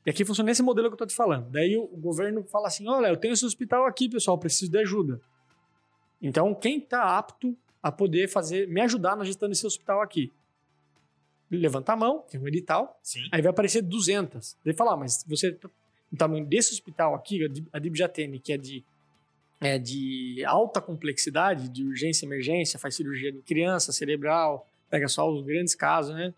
E 0.04 0.10
aqui 0.10 0.24
funciona 0.24 0.50
esse 0.50 0.62
modelo 0.62 0.88
que 0.88 0.94
eu 0.94 0.98
tô 0.98 1.06
te 1.06 1.14
falando. 1.14 1.50
Daí 1.50 1.76
o 1.76 1.86
governo 1.96 2.42
fala 2.44 2.68
assim: 2.68 2.88
olha, 2.88 3.08
eu 3.08 3.16
tenho 3.16 3.32
esse 3.32 3.44
hospital 3.44 3.86
aqui, 3.86 4.08
pessoal, 4.08 4.38
preciso 4.38 4.70
de 4.70 4.78
ajuda. 4.78 5.20
Então, 6.20 6.54
quem 6.54 6.78
está 6.78 7.18
apto 7.18 7.56
a 7.82 7.92
poder 7.92 8.28
fazer, 8.28 8.66
me 8.66 8.80
ajudar 8.80 9.16
na 9.16 9.24
gestão 9.24 9.48
desse 9.48 9.66
hospital 9.66 10.00
aqui? 10.00 10.32
Levanta 11.58 11.92
a 11.92 11.96
mão, 11.96 12.24
tem 12.30 12.40
um 12.40 12.48
edital, 12.48 12.98
Sim. 13.02 13.28
aí 13.32 13.40
vai 13.42 13.50
aparecer 13.50 13.82
200. 13.82 14.56
Daí 14.64 14.74
fala, 14.74 14.94
ah, 14.94 14.96
mas 14.96 15.24
você, 15.26 15.58
o 16.12 16.16
tamanho 16.16 16.46
desse 16.46 16.72
hospital 16.72 17.14
aqui, 17.14 17.44
a 17.72 17.78
DIB 17.78 17.98
já 17.98 18.08
tem, 18.08 18.38
que 18.38 18.52
é 18.52 18.56
de, 18.56 18.84
é 19.60 19.78
de 19.78 20.44
alta 20.46 20.80
complexidade, 20.80 21.68
de 21.68 21.84
urgência 21.84 22.24
emergência, 22.26 22.78
faz 22.78 22.94
cirurgia 22.94 23.32
de 23.32 23.40
criança, 23.42 23.92
cerebral, 23.92 24.68
pega 24.88 25.08
só 25.08 25.30
os 25.30 25.42
grandes 25.44 25.74
casos, 25.74 26.14
né? 26.14 26.32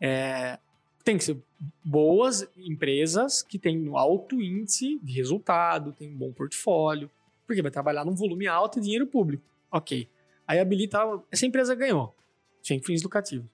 É, 0.00 0.58
tem 1.04 1.16
que 1.16 1.24
ser 1.24 1.38
boas 1.84 2.46
empresas 2.56 3.42
que 3.42 3.58
têm 3.58 3.88
um 3.88 3.96
alto 3.96 4.40
índice 4.40 4.98
de 5.02 5.12
resultado, 5.12 5.92
tem 5.92 6.08
um 6.10 6.16
bom 6.16 6.32
portfólio, 6.32 7.10
porque 7.46 7.62
vai 7.62 7.70
trabalhar 7.70 8.04
num 8.04 8.14
volume 8.14 8.46
alto 8.46 8.78
e 8.78 8.82
dinheiro 8.82 9.06
público. 9.06 9.42
Ok. 9.70 10.08
Aí 10.46 10.58
habilita, 10.58 10.98
essa 11.30 11.46
empresa 11.46 11.74
ganhou, 11.74 12.14
sem 12.62 12.80
fins 12.80 13.02
lucrativos. 13.02 13.46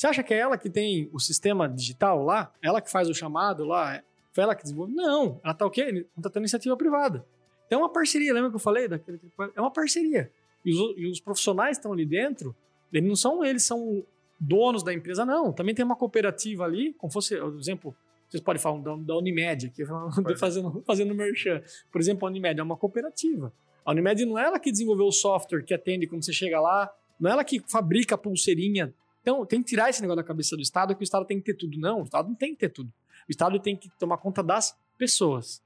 Você 0.00 0.06
acha 0.06 0.22
que 0.22 0.32
é 0.32 0.38
ela 0.38 0.56
que 0.56 0.70
tem 0.70 1.10
o 1.12 1.20
sistema 1.20 1.68
digital 1.68 2.24
lá? 2.24 2.50
Ela 2.62 2.80
que 2.80 2.90
faz 2.90 3.06
o 3.10 3.12
chamado 3.12 3.66
lá? 3.66 4.02
Foi 4.32 4.42
ela 4.42 4.54
que 4.54 4.62
desenvolveu? 4.62 4.96
Não, 4.96 5.38
ela 5.44 5.52
tá 5.52 5.66
o 5.66 5.70
quê? 5.70 6.06
Contratando 6.14 6.44
iniciativa 6.44 6.74
privada. 6.74 7.22
Então 7.66 7.80
é 7.80 7.82
uma 7.82 7.92
parceria, 7.92 8.32
lembra 8.32 8.48
que 8.48 8.56
eu 8.56 8.60
falei? 8.60 8.88
Daquele, 8.88 9.20
é 9.54 9.60
uma 9.60 9.70
parceria. 9.70 10.32
E 10.64 10.72
os, 10.72 10.94
e 10.96 11.06
os 11.06 11.20
profissionais 11.20 11.76
estão 11.76 11.92
ali 11.92 12.06
dentro, 12.06 12.56
eles 12.90 13.06
não 13.06 13.14
são 13.14 13.44
eles, 13.44 13.62
são 13.62 14.02
donos 14.40 14.82
da 14.82 14.90
empresa, 14.90 15.26
não. 15.26 15.52
Também 15.52 15.74
tem 15.74 15.84
uma 15.84 15.96
cooperativa 15.96 16.64
ali, 16.64 16.94
como 16.94 17.12
fosse, 17.12 17.36
por 17.36 17.60
exemplo, 17.60 17.94
vocês 18.26 18.42
podem 18.42 18.58
falar 18.58 18.80
da, 18.80 18.96
da 18.96 19.18
Unimed 19.18 19.66
aqui, 19.66 19.84
fazendo, 20.40 20.82
fazendo 20.86 21.14
merchan. 21.14 21.60
Por 21.92 22.00
exemplo, 22.00 22.26
a 22.26 22.30
Unimed 22.30 22.58
é 22.58 22.62
uma 22.62 22.78
cooperativa. 22.78 23.52
A 23.84 23.90
Unimed 23.90 24.24
não 24.24 24.38
é 24.38 24.46
ela 24.46 24.58
que 24.58 24.72
desenvolveu 24.72 25.08
o 25.08 25.12
software 25.12 25.62
que 25.62 25.74
atende 25.74 26.06
quando 26.06 26.24
você 26.24 26.32
chega 26.32 26.58
lá, 26.58 26.90
não 27.20 27.28
é 27.28 27.34
ela 27.34 27.44
que 27.44 27.62
fabrica 27.68 28.14
a 28.14 28.18
pulseirinha. 28.18 28.94
Então, 29.22 29.44
tem 29.44 29.62
que 29.62 29.68
tirar 29.68 29.90
esse 29.90 30.00
negócio 30.00 30.22
da 30.22 30.26
cabeça 30.26 30.56
do 30.56 30.62
Estado, 30.62 30.94
que 30.94 31.02
o 31.02 31.04
Estado 31.04 31.24
tem 31.24 31.38
que 31.38 31.44
ter 31.44 31.54
tudo. 31.54 31.78
Não, 31.78 32.00
o 32.00 32.04
Estado 32.04 32.28
não 32.28 32.34
tem 32.34 32.54
que 32.54 32.60
ter 32.60 32.70
tudo. 32.70 32.92
O 33.28 33.30
Estado 33.30 33.60
tem 33.60 33.76
que 33.76 33.90
tomar 33.98 34.18
conta 34.18 34.42
das 34.42 34.76
pessoas. 34.96 35.62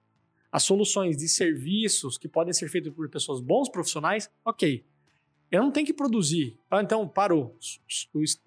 As 0.51 0.63
soluções 0.63 1.17
de 1.17 1.29
serviços 1.29 2.19
que 2.19 2.29
podem 2.29 2.53
ser 2.53 2.69
feitos 2.69 2.93
por 2.93 3.09
pessoas 3.09 3.41
bons 3.41 3.69
profissionais, 3.69 4.31
ok. 4.45 4.85
Eu 5.51 5.63
não 5.63 5.71
tenho 5.71 5.87
que 5.87 5.95
produzir. 5.95 6.59
Ah, 6.71 6.83
então, 6.83 7.07
parou. 7.09 7.57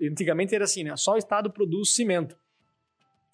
Antigamente 0.02 0.54
era 0.54 0.66
assim, 0.66 0.84
né? 0.84 0.96
Só 0.98 1.14
o 1.14 1.18
Estado 1.18 1.50
produz 1.52 1.94
cimento. 1.94 2.38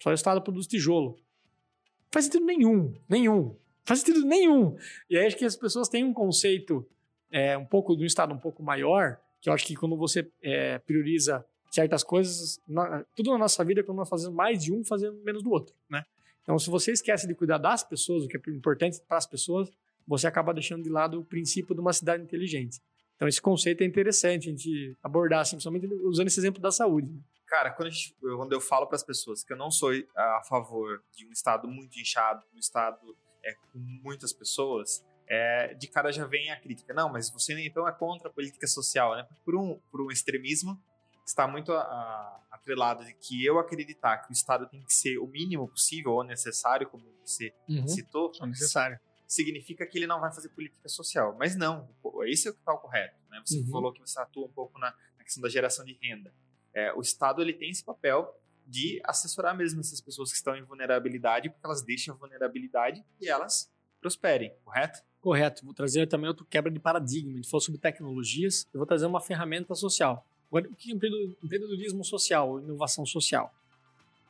Só 0.02 0.10
o 0.10 0.12
Estado 0.12 0.40
produz 0.42 0.66
tijolo. 0.66 1.10
Não 1.10 2.08
faz 2.12 2.26
sentido 2.26 2.44
nenhum, 2.44 2.94
nenhum. 3.08 3.42
Não 3.42 3.58
faz 3.84 4.00
sentido 4.00 4.24
nenhum. 4.24 4.76
E 5.10 5.16
aí 5.16 5.26
acho 5.26 5.36
que 5.36 5.44
as 5.44 5.56
pessoas 5.56 5.88
têm 5.88 6.04
um 6.04 6.12
conceito 6.12 6.86
é, 7.30 7.58
um 7.58 7.66
pouco 7.66 7.94
um 7.94 8.04
Estado 8.04 8.32
um 8.32 8.38
pouco 8.38 8.62
maior, 8.62 9.18
que 9.40 9.48
eu 9.48 9.52
acho 9.52 9.66
que 9.66 9.74
quando 9.74 9.96
você 9.96 10.30
é, 10.40 10.78
prioriza 10.78 11.44
certas 11.74 12.04
coisas, 12.04 12.60
na, 12.68 13.04
tudo 13.16 13.32
na 13.32 13.38
nossa 13.38 13.64
vida, 13.64 13.82
quando 13.82 13.98
nós 13.98 14.08
fazemos 14.08 14.34
mais 14.34 14.62
de 14.62 14.72
um, 14.72 14.84
fazemos 14.84 15.20
menos 15.24 15.42
do 15.42 15.50
outro, 15.50 15.74
né? 15.90 16.04
Então, 16.42 16.58
se 16.58 16.70
você 16.70 16.92
esquece 16.92 17.26
de 17.26 17.34
cuidar 17.34 17.58
das 17.58 17.82
pessoas, 17.82 18.24
o 18.24 18.28
que 18.28 18.36
é 18.36 18.40
importante 18.52 19.00
para 19.08 19.16
as 19.16 19.26
pessoas, 19.26 19.70
você 20.06 20.26
acaba 20.26 20.52
deixando 20.52 20.84
de 20.84 20.90
lado 20.90 21.20
o 21.20 21.24
princípio 21.24 21.74
de 21.74 21.80
uma 21.80 21.92
cidade 21.92 22.22
inteligente. 22.22 22.80
Então, 23.16 23.26
esse 23.26 23.40
conceito 23.40 23.82
é 23.82 23.86
interessante 23.86 24.48
a 24.48 24.52
gente 24.52 24.96
abordar, 25.02 25.40
assim, 25.40 25.56
principalmente 25.56 25.86
usando 26.04 26.26
esse 26.26 26.38
exemplo 26.38 26.60
da 26.60 26.70
saúde. 26.70 27.08
Né? 27.08 27.20
Cara, 27.46 27.70
quando, 27.70 27.90
gente, 27.90 28.14
quando 28.20 28.52
eu 28.52 28.60
falo 28.60 28.86
para 28.86 28.96
as 28.96 29.02
pessoas 29.02 29.42
que 29.42 29.52
eu 29.52 29.56
não 29.56 29.70
sou 29.70 29.90
a 30.14 30.42
favor 30.48 31.02
de 31.16 31.26
um 31.26 31.32
estado 31.32 31.66
muito 31.66 31.98
inchado, 31.98 32.44
um 32.54 32.58
estado 32.58 33.16
é, 33.42 33.54
com 33.54 33.78
muitas 33.78 34.32
pessoas, 34.32 35.04
é, 35.26 35.74
de 35.74 35.88
cara 35.88 36.12
já 36.12 36.26
vem 36.26 36.50
a 36.50 36.60
crítica. 36.60 36.92
Não, 36.92 37.10
mas 37.10 37.30
você 37.30 37.58
então 37.64 37.88
é 37.88 37.92
contra 37.92 38.28
a 38.28 38.32
política 38.32 38.66
social, 38.66 39.14
né? 39.16 39.26
Por 39.44 39.56
um, 39.56 39.80
por 39.90 40.02
um 40.02 40.10
extremismo 40.10 40.78
está 41.24 41.48
muito 41.48 41.72
a, 41.72 41.80
a, 41.80 42.40
atrelado 42.50 43.04
de 43.04 43.14
que 43.14 43.44
eu 43.44 43.58
acreditar 43.58 44.18
que 44.18 44.30
o 44.30 44.32
Estado 44.32 44.68
tem 44.68 44.82
que 44.82 44.92
ser 44.92 45.18
o 45.18 45.26
mínimo 45.26 45.68
possível 45.68 46.12
ou 46.12 46.24
necessário, 46.24 46.88
como 46.88 47.04
você 47.24 47.54
uhum, 47.68 47.86
citou, 47.88 48.32
necessário. 48.42 48.98
significa 49.26 49.86
que 49.86 49.98
ele 49.98 50.06
não 50.06 50.20
vai 50.20 50.32
fazer 50.32 50.50
política 50.50 50.88
social. 50.88 51.34
Mas 51.38 51.56
não, 51.56 51.88
esse 52.26 52.48
é 52.48 52.50
o 52.50 52.54
que 52.54 52.60
está 52.60 52.72
o 52.72 52.78
correto. 52.78 53.16
Né? 53.30 53.42
Você 53.44 53.60
uhum. 53.60 53.70
falou 53.70 53.92
que 53.92 54.00
você 54.00 54.20
atua 54.20 54.46
um 54.46 54.52
pouco 54.52 54.78
na, 54.78 54.94
na 55.16 55.24
questão 55.24 55.42
da 55.42 55.48
geração 55.48 55.84
de 55.84 55.98
renda. 56.00 56.32
É, 56.72 56.92
o 56.92 57.00
Estado 57.00 57.40
ele 57.40 57.52
tem 57.52 57.70
esse 57.70 57.84
papel 57.84 58.38
de 58.66 59.00
assessorar 59.04 59.56
mesmo 59.56 59.80
essas 59.80 60.00
pessoas 60.00 60.30
que 60.30 60.36
estão 60.36 60.56
em 60.56 60.62
vulnerabilidade, 60.62 61.50
porque 61.50 61.66
elas 61.66 61.82
deixam 61.82 62.14
a 62.14 62.18
vulnerabilidade 62.18 63.04
e 63.20 63.28
elas 63.28 63.70
prosperem, 64.00 64.54
correto? 64.64 65.02
Correto. 65.20 65.64
Vou 65.64 65.72
trazer 65.72 66.06
também 66.06 66.28
outro 66.28 66.44
quebra 66.44 66.70
de 66.70 66.78
paradigma. 66.78 67.32
A 67.32 67.36
gente 67.36 67.48
falou 67.48 67.60
sobre 67.62 67.80
tecnologias, 67.80 68.66
eu 68.72 68.78
vou 68.78 68.86
trazer 68.86 69.06
uma 69.06 69.20
ferramenta 69.20 69.74
social. 69.74 70.26
Agora, 70.48 70.68
o 70.68 70.74
que 70.74 70.92
é 70.92 70.94
empreendedorismo 70.94 72.04
social, 72.04 72.60
inovação 72.60 73.04
social? 73.04 73.52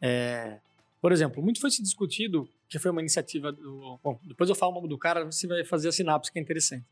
É, 0.01 0.59
por 1.01 1.12
exemplo, 1.12 1.43
muito 1.43 1.61
foi 1.61 1.71
se 1.71 1.83
discutido, 1.83 2.49
que 2.69 2.79
foi 2.79 2.91
uma 2.91 3.01
iniciativa 3.01 3.53
do... 3.53 3.99
Bom, 4.03 4.19
depois 4.23 4.49
eu 4.49 4.57
falo 4.57 4.73
o 4.73 4.75
nome 4.77 4.89
do 4.89 4.97
cara, 4.97 5.25
você 5.25 5.47
vai 5.47 5.65
fazer 5.65 5.89
a 5.89 5.93
sinapse, 5.93 6.33
que 6.33 6.39
é 6.39 6.43
interessante. 6.43 6.85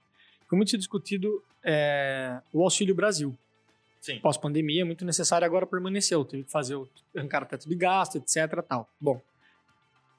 Foi 0.49 0.57
muito 0.57 0.71
se 0.71 0.77
discutido 0.77 1.43
é, 1.65 2.41
o 2.53 2.63
Auxílio 2.63 2.95
Brasil. 2.95 3.37
Pós-pandemia, 4.21 4.85
muito 4.85 5.05
necessário, 5.05 5.47
agora 5.47 5.67
permaneceu. 5.67 6.25
Teve 6.25 6.43
que 6.43 6.51
fazer 6.51 6.75
o 6.75 6.89
arrancar 7.17 7.45
o 7.45 7.47
teto 7.47 7.69
de 7.69 7.75
gasto, 7.75 8.17
etc. 8.17 8.61
Tal. 8.67 8.89
Bom, 9.01 9.23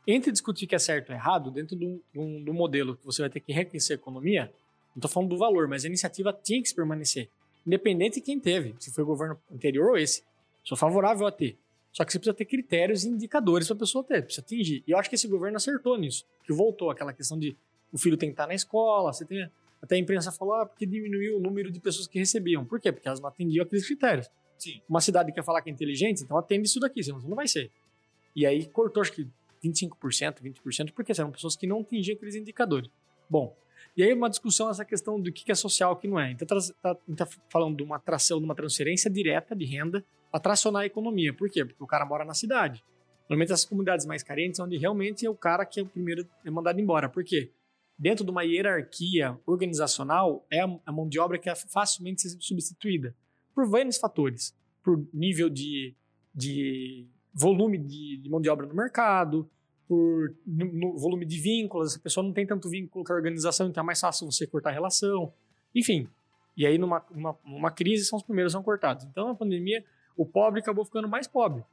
entre 0.07 0.31
discutir 0.31 0.67
que 0.67 0.73
é 0.73 0.79
certo 0.79 1.09
ou 1.09 1.15
errado, 1.15 1.51
dentro 1.51 1.75
do, 1.75 2.01
do, 2.13 2.45
do 2.45 2.53
modelo 2.53 2.95
que 2.95 3.05
você 3.05 3.21
vai 3.21 3.29
ter 3.29 3.41
que 3.41 3.51
reconhecer 3.53 3.93
a 3.93 3.95
economia, 3.95 4.51
não 4.95 4.99
estou 4.99 5.09
falando 5.09 5.29
do 5.29 5.37
valor, 5.37 5.67
mas 5.67 5.83
a 5.83 5.87
iniciativa 5.87 6.33
tinha 6.33 6.61
que 6.63 6.73
permanecer. 6.73 7.29
Independente 7.65 8.15
de 8.15 8.21
quem 8.21 8.39
teve, 8.39 8.75
se 8.79 8.91
foi 8.91 9.03
o 9.03 9.07
governo 9.07 9.39
anterior 9.51 9.91
ou 9.91 9.97
esse. 9.97 10.23
Sou 10.63 10.77
favorável 10.77 11.25
a 11.27 11.31
ter. 11.31 11.57
Só 11.91 12.03
que 12.03 12.11
você 12.11 12.19
precisa 12.19 12.33
ter 12.33 12.45
critérios 12.45 13.03
e 13.03 13.09
indicadores 13.09 13.67
para 13.67 13.75
a 13.75 13.79
pessoa 13.79 14.03
ter, 14.03 14.23
precisa 14.23 14.41
atingir. 14.41 14.83
E 14.87 14.91
eu 14.91 14.97
acho 14.97 15.09
que 15.09 15.15
esse 15.15 15.27
governo 15.27 15.57
acertou 15.57 15.97
nisso. 15.97 16.25
Que 16.43 16.51
voltou 16.51 16.89
aquela 16.89 17.13
questão 17.13 17.37
de 17.37 17.55
o 17.91 17.97
filho 17.97 18.17
tem 18.17 18.29
que 18.29 18.33
estar 18.33 18.47
na 18.47 18.55
escola, 18.55 19.13
você 19.13 19.23
tem 19.23 19.49
até 19.83 19.95
a 19.95 19.97
imprensa 19.99 20.31
falou, 20.31 20.53
ah, 20.55 20.65
porque 20.65 20.85
diminuiu 20.85 21.37
o 21.37 21.39
número 21.41 21.69
de 21.69 21.77
pessoas 21.77 22.07
que 22.07 22.17
recebiam. 22.17 22.63
Por 22.63 22.79
quê? 22.79 22.89
Porque 22.89 23.05
elas 23.05 23.19
não 23.19 23.27
atendiam 23.27 23.65
aqueles 23.65 23.85
critérios. 23.85 24.29
Sim. 24.57 24.81
Uma 24.87 25.01
cidade 25.01 25.33
quer 25.33 25.43
falar 25.43 25.61
que 25.61 25.69
é 25.69 25.73
inteligente, 25.73 26.23
então 26.23 26.37
atende 26.37 26.67
isso 26.67 26.79
daqui, 26.79 27.03
senão 27.03 27.19
não 27.19 27.35
vai 27.35 27.49
ser. 27.49 27.69
E 28.33 28.45
aí 28.45 28.65
cortou, 28.65 29.01
acho 29.01 29.11
que 29.11 29.27
25%, 29.61 30.41
20%, 30.41 30.93
porque 30.93 31.11
eram 31.11 31.31
pessoas 31.31 31.57
que 31.57 31.67
não 31.67 31.81
atingiam 31.81 32.15
aqueles 32.15 32.35
indicadores. 32.35 32.89
Bom, 33.29 33.53
e 33.95 34.03
aí 34.03 34.13
uma 34.13 34.29
discussão 34.29 34.69
essa 34.69 34.83
questão 34.83 35.19
do 35.19 35.31
que 35.31 35.51
é 35.51 35.55
social 35.55 35.91
e 35.91 35.93
o 35.93 35.95
que 35.97 36.07
não 36.07 36.19
é. 36.19 36.31
Então, 36.31 36.47
tá, 36.81 36.95
tá, 36.95 37.27
falando 37.49 37.77
de 37.77 37.83
uma 37.83 37.97
atração, 37.97 38.39
de 38.39 38.45
uma 38.45 38.55
transferência 38.55 39.09
direta 39.09 39.55
de 39.55 39.65
renda 39.65 40.03
para 40.31 40.39
tracionar 40.39 40.81
a 40.81 40.85
economia. 40.85 41.33
Por 41.33 41.49
quê? 41.49 41.63
Porque 41.63 41.83
o 41.83 41.87
cara 41.87 42.05
mora 42.05 42.25
na 42.25 42.33
cidade. 42.33 42.83
Normalmente 43.29 43.53
as 43.53 43.63
comunidades 43.63 44.05
mais 44.05 44.23
carentes 44.23 44.59
onde 44.59 44.77
realmente 44.77 45.25
é 45.25 45.29
o 45.29 45.35
cara 45.35 45.65
que 45.65 45.79
é 45.79 45.83
o 45.83 45.85
primeiro 45.85 46.27
é 46.43 46.49
mandado 46.49 46.79
embora. 46.81 47.07
Por 47.07 47.23
quê? 47.23 47.51
Dentro 47.97 48.25
de 48.25 48.31
uma 48.31 48.43
hierarquia 48.43 49.37
organizacional, 49.45 50.45
é 50.51 50.61
a 50.61 50.91
mão 50.91 51.07
de 51.07 51.19
obra 51.19 51.37
que 51.37 51.49
é 51.49 51.55
facilmente 51.55 52.27
substituída 52.43 53.15
por 53.53 53.69
vários 53.69 53.97
fatores. 53.97 54.55
Por 54.83 55.07
nível 55.13 55.49
de, 55.49 55.95
de 56.33 57.07
volume 57.33 57.77
de, 57.77 58.17
de 58.17 58.29
mão 58.29 58.41
de 58.41 58.49
obra 58.49 58.65
no 58.65 58.73
mercado, 58.73 59.49
por 59.87 60.33
no, 60.45 60.65
no 60.65 60.97
volume 60.97 61.25
de 61.25 61.39
vínculos, 61.39 61.95
a 61.95 61.99
pessoa 61.99 62.25
não 62.25 62.33
tem 62.33 62.45
tanto 62.45 62.69
vínculo 62.69 63.03
com 63.03 63.13
a 63.13 63.15
organização, 63.15 63.67
então 63.67 63.81
é 63.83 63.85
mais 63.85 63.99
fácil 63.99 64.29
você 64.29 64.47
cortar 64.47 64.69
a 64.69 64.73
relação. 64.73 65.33
Enfim, 65.75 66.07
e 66.55 66.65
aí 66.65 66.77
numa, 66.77 67.05
numa, 67.11 67.37
numa 67.45 67.71
crise 67.71 68.05
são 68.05 68.17
os 68.17 68.23
primeiros 68.23 68.53
são 68.53 68.63
cortados. 68.63 69.05
Então 69.05 69.27
na 69.27 69.35
pandemia, 69.35 69.83
o 70.15 70.25
pobre 70.25 70.59
acabou 70.59 70.85
ficando 70.85 71.07
mais 71.07 71.27
pobre. 71.27 71.63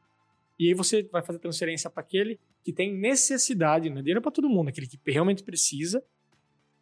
E 0.58 0.68
aí 0.68 0.74
você 0.74 1.02
vai 1.04 1.22
fazer 1.22 1.38
transferência 1.38 1.88
para 1.88 2.02
aquele 2.02 2.38
que 2.62 2.72
tem 2.72 2.94
necessidade, 2.94 3.88
não 3.88 3.98
é 3.98 4.00
dinheiro 4.02 4.20
para 4.20 4.30
todo 4.30 4.48
mundo, 4.48 4.68
aquele 4.68 4.86
que 4.86 4.98
realmente 5.06 5.42
precisa, 5.42 6.04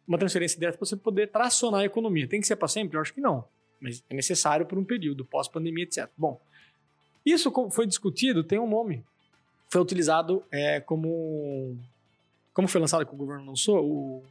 uma 0.05 0.17
transferência 0.17 0.59
direta 0.59 0.77
para 0.77 0.85
você 0.85 0.97
poder 0.97 1.31
tracionar 1.31 1.81
a 1.81 1.85
economia. 1.85 2.27
Tem 2.27 2.41
que 2.41 2.47
ser 2.47 2.55
para 2.55 2.67
sempre? 2.67 2.97
Eu 2.97 3.01
acho 3.01 3.13
que 3.13 3.21
não. 3.21 3.47
Mas 3.79 4.03
é 4.09 4.13
necessário 4.13 4.65
por 4.65 4.77
um 4.77 4.83
período, 4.83 5.23
pós-pandemia, 5.23 5.85
etc. 5.85 6.09
Bom, 6.17 6.41
isso 7.25 7.51
foi 7.71 7.85
discutido, 7.85 8.43
tem 8.43 8.59
um 8.59 8.69
nome. 8.69 9.05
Foi 9.69 9.81
utilizado 9.81 10.43
é, 10.51 10.79
como. 10.79 11.77
Como 12.53 12.67
foi 12.67 12.81
lançado 12.81 13.05
que 13.05 13.13
o 13.13 13.17
governo 13.17 13.45
lançou? 13.45 13.85
O. 13.85 14.23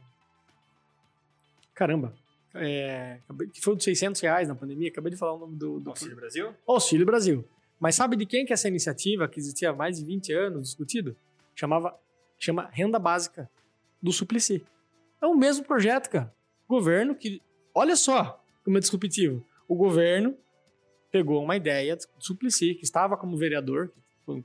Caramba. 1.73 2.13
É, 2.53 3.19
que 3.53 3.61
foi 3.61 3.75
de 3.75 3.83
600 3.83 4.19
reais 4.21 4.47
na 4.47 4.55
pandemia. 4.55 4.89
Acabei 4.89 5.11
de 5.11 5.17
falar 5.17 5.33
o 5.33 5.39
nome 5.39 5.55
do. 5.55 5.79
do... 5.79 5.89
Auxílio 5.89 6.15
Brasil? 6.15 6.53
Auxílio 6.67 7.05
Brasil. 7.05 7.45
Mas 7.79 7.95
sabe 7.95 8.17
de 8.17 8.25
quem 8.25 8.45
que 8.45 8.51
é 8.51 8.55
essa 8.55 8.67
iniciativa 8.67 9.27
que 9.27 9.39
existia 9.39 9.69
há 9.69 9.73
mais 9.73 9.97
de 9.97 10.05
20 10.05 10.33
anos 10.33 10.63
discutido? 10.63 11.15
Chamava, 11.55 11.97
chama 12.37 12.69
Renda 12.71 12.99
Básica 12.99 13.49
do 14.01 14.11
Suplicy. 14.11 14.65
É 15.21 15.25
o 15.25 15.35
mesmo 15.35 15.63
projeto, 15.63 16.09
cara. 16.09 16.33
Governo 16.67 17.15
que, 17.15 17.41
olha 17.73 17.95
só 17.95 18.43
como 18.63 18.77
é 18.77 18.81
disruptivo. 18.81 19.43
O 19.67 19.75
governo 19.75 20.35
pegou 21.11 21.41
uma 21.41 21.55
ideia 21.55 21.95
do 21.95 22.03
Suplicy, 22.19 22.75
que 22.75 22.83
estava 22.83 23.17
como 23.17 23.37
vereador, 23.37 23.91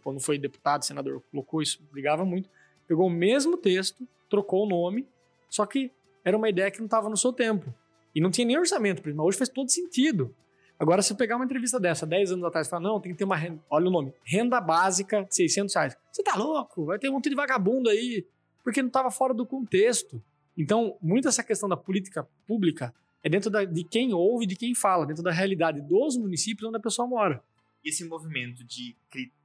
quando 0.02 0.20
foi 0.20 0.38
deputado, 0.38 0.84
senador, 0.84 1.22
colocou 1.30 1.62
isso, 1.62 1.82
brigava 1.90 2.24
muito, 2.24 2.48
pegou 2.86 3.06
o 3.06 3.10
mesmo 3.10 3.56
texto, 3.56 4.06
trocou 4.28 4.64
o 4.64 4.68
nome, 4.68 5.06
só 5.48 5.64
que 5.66 5.90
era 6.24 6.36
uma 6.36 6.48
ideia 6.48 6.70
que 6.70 6.78
não 6.78 6.86
estava 6.86 7.08
no 7.08 7.16
seu 7.16 7.32
tempo. 7.32 7.72
E 8.14 8.20
não 8.20 8.30
tinha 8.30 8.46
nem 8.46 8.58
orçamento, 8.58 9.02
mas 9.04 9.16
hoje 9.18 9.38
faz 9.38 9.48
todo 9.48 9.70
sentido. 9.70 10.34
Agora, 10.78 11.02
se 11.02 11.12
eu 11.12 11.16
pegar 11.16 11.36
uma 11.36 11.44
entrevista 11.44 11.78
dessa 11.78 12.06
10 12.06 12.32
anos 12.32 12.44
atrás 12.44 12.66
e 12.66 12.70
falar, 12.70 12.82
não, 12.82 13.00
tem 13.00 13.12
que 13.12 13.18
ter 13.18 13.24
uma 13.24 13.36
renda, 13.36 13.60
olha 13.70 13.86
o 13.86 13.90
nome, 13.90 14.12
renda 14.24 14.60
básica 14.60 15.24
de 15.24 15.34
600 15.34 15.74
reais. 15.74 15.96
Você 16.10 16.22
tá 16.22 16.36
louco? 16.36 16.84
Vai 16.86 16.98
ter 16.98 17.08
um 17.08 17.12
monte 17.12 17.28
de 17.28 17.36
vagabundo 17.36 17.88
aí, 17.88 18.26
porque 18.62 18.82
não 18.82 18.88
estava 18.88 19.10
fora 19.10 19.32
do 19.32 19.46
contexto. 19.46 20.22
Então, 20.56 20.96
muito 21.00 21.28
essa 21.28 21.42
questão 21.42 21.68
da 21.68 21.76
política 21.76 22.26
pública 22.46 22.94
é 23.22 23.28
dentro 23.28 23.50
da, 23.50 23.64
de 23.64 23.84
quem 23.84 24.12
ouve, 24.12 24.46
de 24.46 24.56
quem 24.56 24.74
fala, 24.74 25.06
dentro 25.06 25.22
da 25.22 25.30
realidade 25.30 25.80
dos 25.80 26.16
municípios 26.16 26.68
onde 26.68 26.76
a 26.76 26.80
pessoa 26.80 27.06
mora. 27.08 27.42
Esse 27.84 28.04
movimento 28.04 28.64
de 28.64 28.96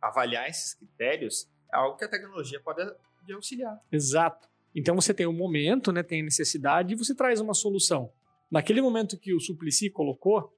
avaliar 0.01 0.49
esses 0.49 0.73
critérios 0.73 1.49
é 1.71 1.77
algo 1.77 1.97
que 1.97 2.05
a 2.05 2.09
tecnologia 2.09 2.59
pode 2.61 2.81
auxiliar. 3.33 3.79
Exato. 3.91 4.47
Então 4.73 4.95
você 4.95 5.13
tem 5.13 5.27
um 5.27 5.33
momento, 5.33 5.91
né, 5.91 6.03
tem 6.03 6.23
necessidade 6.23 6.93
e 6.93 6.97
você 6.97 7.13
traz 7.13 7.39
uma 7.41 7.53
solução. 7.53 8.11
Naquele 8.49 8.81
momento 8.81 9.17
que 9.17 9.33
o 9.33 9.39
Suplicy 9.39 9.89
colocou, 9.89 10.55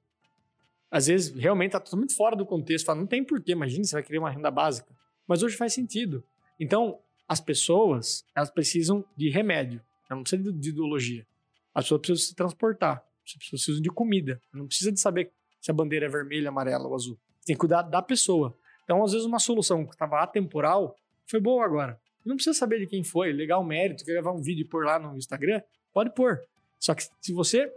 às 0.90 1.06
vezes 1.06 1.34
realmente 1.34 1.68
está 1.68 1.80
totalmente 1.80 2.14
fora 2.14 2.36
do 2.36 2.46
contexto. 2.46 2.86
Fala, 2.86 3.00
não 3.00 3.06
tem 3.06 3.24
porquê, 3.24 3.52
imagina, 3.52 3.84
você 3.84 3.94
vai 3.94 4.02
querer 4.02 4.18
uma 4.18 4.30
renda 4.30 4.50
básica. 4.50 4.94
Mas 5.26 5.42
hoje 5.42 5.56
faz 5.56 5.72
sentido. 5.72 6.24
Então, 6.60 7.00
as 7.26 7.40
pessoas, 7.40 8.24
elas 8.34 8.50
precisam 8.50 9.04
de 9.16 9.30
remédio. 9.30 9.80
Elas 10.08 10.18
não 10.18 10.22
precisam 10.22 10.58
de 10.58 10.68
ideologia. 10.68 11.26
As 11.74 11.84
pessoas 11.84 12.00
precisam 12.00 12.28
se 12.28 12.34
transportar. 12.34 13.04
As 13.24 13.32
pessoas 13.32 13.62
precisam 13.62 13.82
de 13.82 13.90
comida. 13.90 14.40
Não 14.52 14.66
precisa 14.66 14.92
de 14.92 15.00
saber 15.00 15.32
se 15.60 15.70
a 15.70 15.74
bandeira 15.74 16.06
é 16.06 16.08
vermelha, 16.08 16.48
amarela 16.48 16.86
ou 16.86 16.94
azul. 16.94 17.18
Tem 17.44 17.54
que 17.56 17.60
cuidar 17.60 17.82
da 17.82 18.00
pessoa. 18.00 18.56
Então, 18.84 19.02
às 19.02 19.12
vezes, 19.12 19.26
uma 19.26 19.38
solução 19.38 19.84
que 19.86 19.94
estava 19.94 20.20
atemporal 20.20 20.96
foi 21.26 21.40
boa 21.40 21.64
agora. 21.64 22.00
Não 22.24 22.36
precisa 22.36 22.56
saber 22.56 22.78
de 22.78 22.86
quem 22.86 23.02
foi, 23.02 23.32
legal 23.32 23.62
o 23.62 23.64
mérito, 23.64 24.04
quer 24.04 24.12
gravar 24.12 24.32
um 24.32 24.40
vídeo 24.40 24.62
e 24.62 24.68
pôr 24.68 24.84
lá 24.84 24.98
no 24.98 25.16
Instagram, 25.16 25.60
pode 25.92 26.14
pôr. 26.14 26.40
Só 26.78 26.94
que 26.94 27.04
se 27.20 27.32
você 27.32 27.72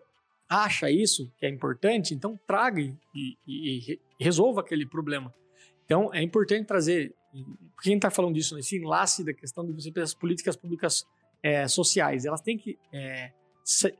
acha 0.47 0.89
isso 0.91 1.31
que 1.37 1.45
é 1.45 1.49
importante, 1.49 2.13
então 2.13 2.39
traga 2.45 2.79
e, 2.79 2.95
e, 3.15 3.37
e 3.47 3.99
resolva 4.19 4.61
aquele 4.61 4.85
problema. 4.85 5.33
Então 5.85 6.13
é 6.13 6.21
importante 6.21 6.65
trazer, 6.65 7.13
quem 7.81 7.95
está 7.95 8.09
falando 8.09 8.35
disso, 8.35 8.57
esse 8.57 8.77
enlace 8.77 9.23
da 9.23 9.33
questão 9.33 9.65
de 9.65 9.71
você 9.73 9.91
ter 9.91 10.01
as 10.01 10.13
políticas 10.13 10.55
públicas 10.55 11.05
é, 11.41 11.67
sociais, 11.67 12.25
elas 12.25 12.41
têm 12.41 12.57
que 12.57 12.77
é, 12.91 13.31